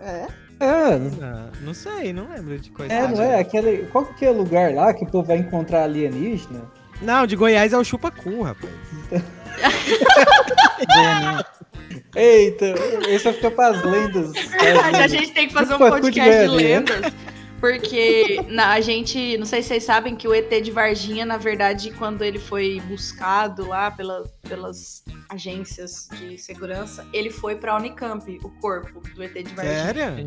É? 0.00 0.26
É, 0.60 0.98
Não, 0.98 1.50
não 1.66 1.74
sei, 1.74 2.12
não 2.12 2.28
lembro 2.32 2.58
de 2.58 2.70
coisa. 2.70 2.92
é, 2.92 3.06
não 3.06 3.22
é? 3.22 3.38
Aquele, 3.38 3.86
qual 3.92 4.04
que 4.06 4.24
é 4.24 4.30
o 4.30 4.36
lugar 4.36 4.72
lá 4.74 4.92
que 4.92 5.04
o 5.04 5.06
povo 5.06 5.28
vai 5.28 5.36
encontrar 5.36 5.84
alienígena? 5.84 6.62
Não, 7.00 7.26
de 7.26 7.36
Goiás 7.36 7.72
é 7.72 7.78
o 7.78 7.84
chupacu, 7.84 8.42
rapaz. 8.42 8.72
Goianinha. 10.86 11.44
Eita, 12.16 12.64
esse 13.08 13.24
vai 13.24 13.32
ficar 13.34 13.50
pras 13.52 13.82
lendas. 13.84 14.32
A 14.94 15.06
gente 15.06 15.32
tem 15.32 15.46
que 15.46 15.54
fazer 15.54 15.74
um 15.74 15.78
podcast 15.78 16.30
de 16.40 16.46
Goiânia. 16.48 16.78
lendas. 16.78 17.12
Porque 17.60 18.40
na, 18.48 18.72
a 18.72 18.80
gente, 18.80 19.36
não 19.36 19.46
sei 19.46 19.62
se 19.62 19.68
vocês 19.68 19.84
sabem 19.84 20.14
que 20.14 20.28
o 20.28 20.34
ET 20.34 20.48
de 20.62 20.70
Varginha, 20.70 21.26
na 21.26 21.36
verdade, 21.36 21.90
quando 21.92 22.22
ele 22.22 22.38
foi 22.38 22.80
buscado 22.86 23.66
lá 23.66 23.90
pela, 23.90 24.24
pelas 24.42 25.04
agências 25.28 26.08
de 26.12 26.38
segurança, 26.38 27.06
ele 27.12 27.30
foi 27.30 27.56
pra 27.56 27.76
Unicamp, 27.76 28.38
o 28.42 28.50
corpo 28.60 29.00
do 29.14 29.22
ET 29.22 29.34
de 29.34 29.54
Varginha. 29.54 29.84
Sério? 29.84 30.26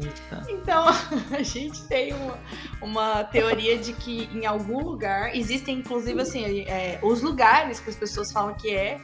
Então, 0.49 0.85
a 1.31 1.43
gente 1.43 1.83
tem 1.87 2.13
uma, 2.13 2.39
uma 2.81 3.23
teoria 3.23 3.77
de 3.77 3.93
que 3.93 4.29
em 4.33 4.45
algum 4.45 4.83
lugar, 4.83 5.35
existem 5.35 5.79
inclusive 5.79 6.21
assim, 6.21 6.61
é, 6.61 6.99
os 7.01 7.21
lugares 7.21 7.79
que 7.79 7.89
as 7.89 7.95
pessoas 7.95 8.31
falam 8.31 8.53
que 8.53 8.69
é, 8.69 8.99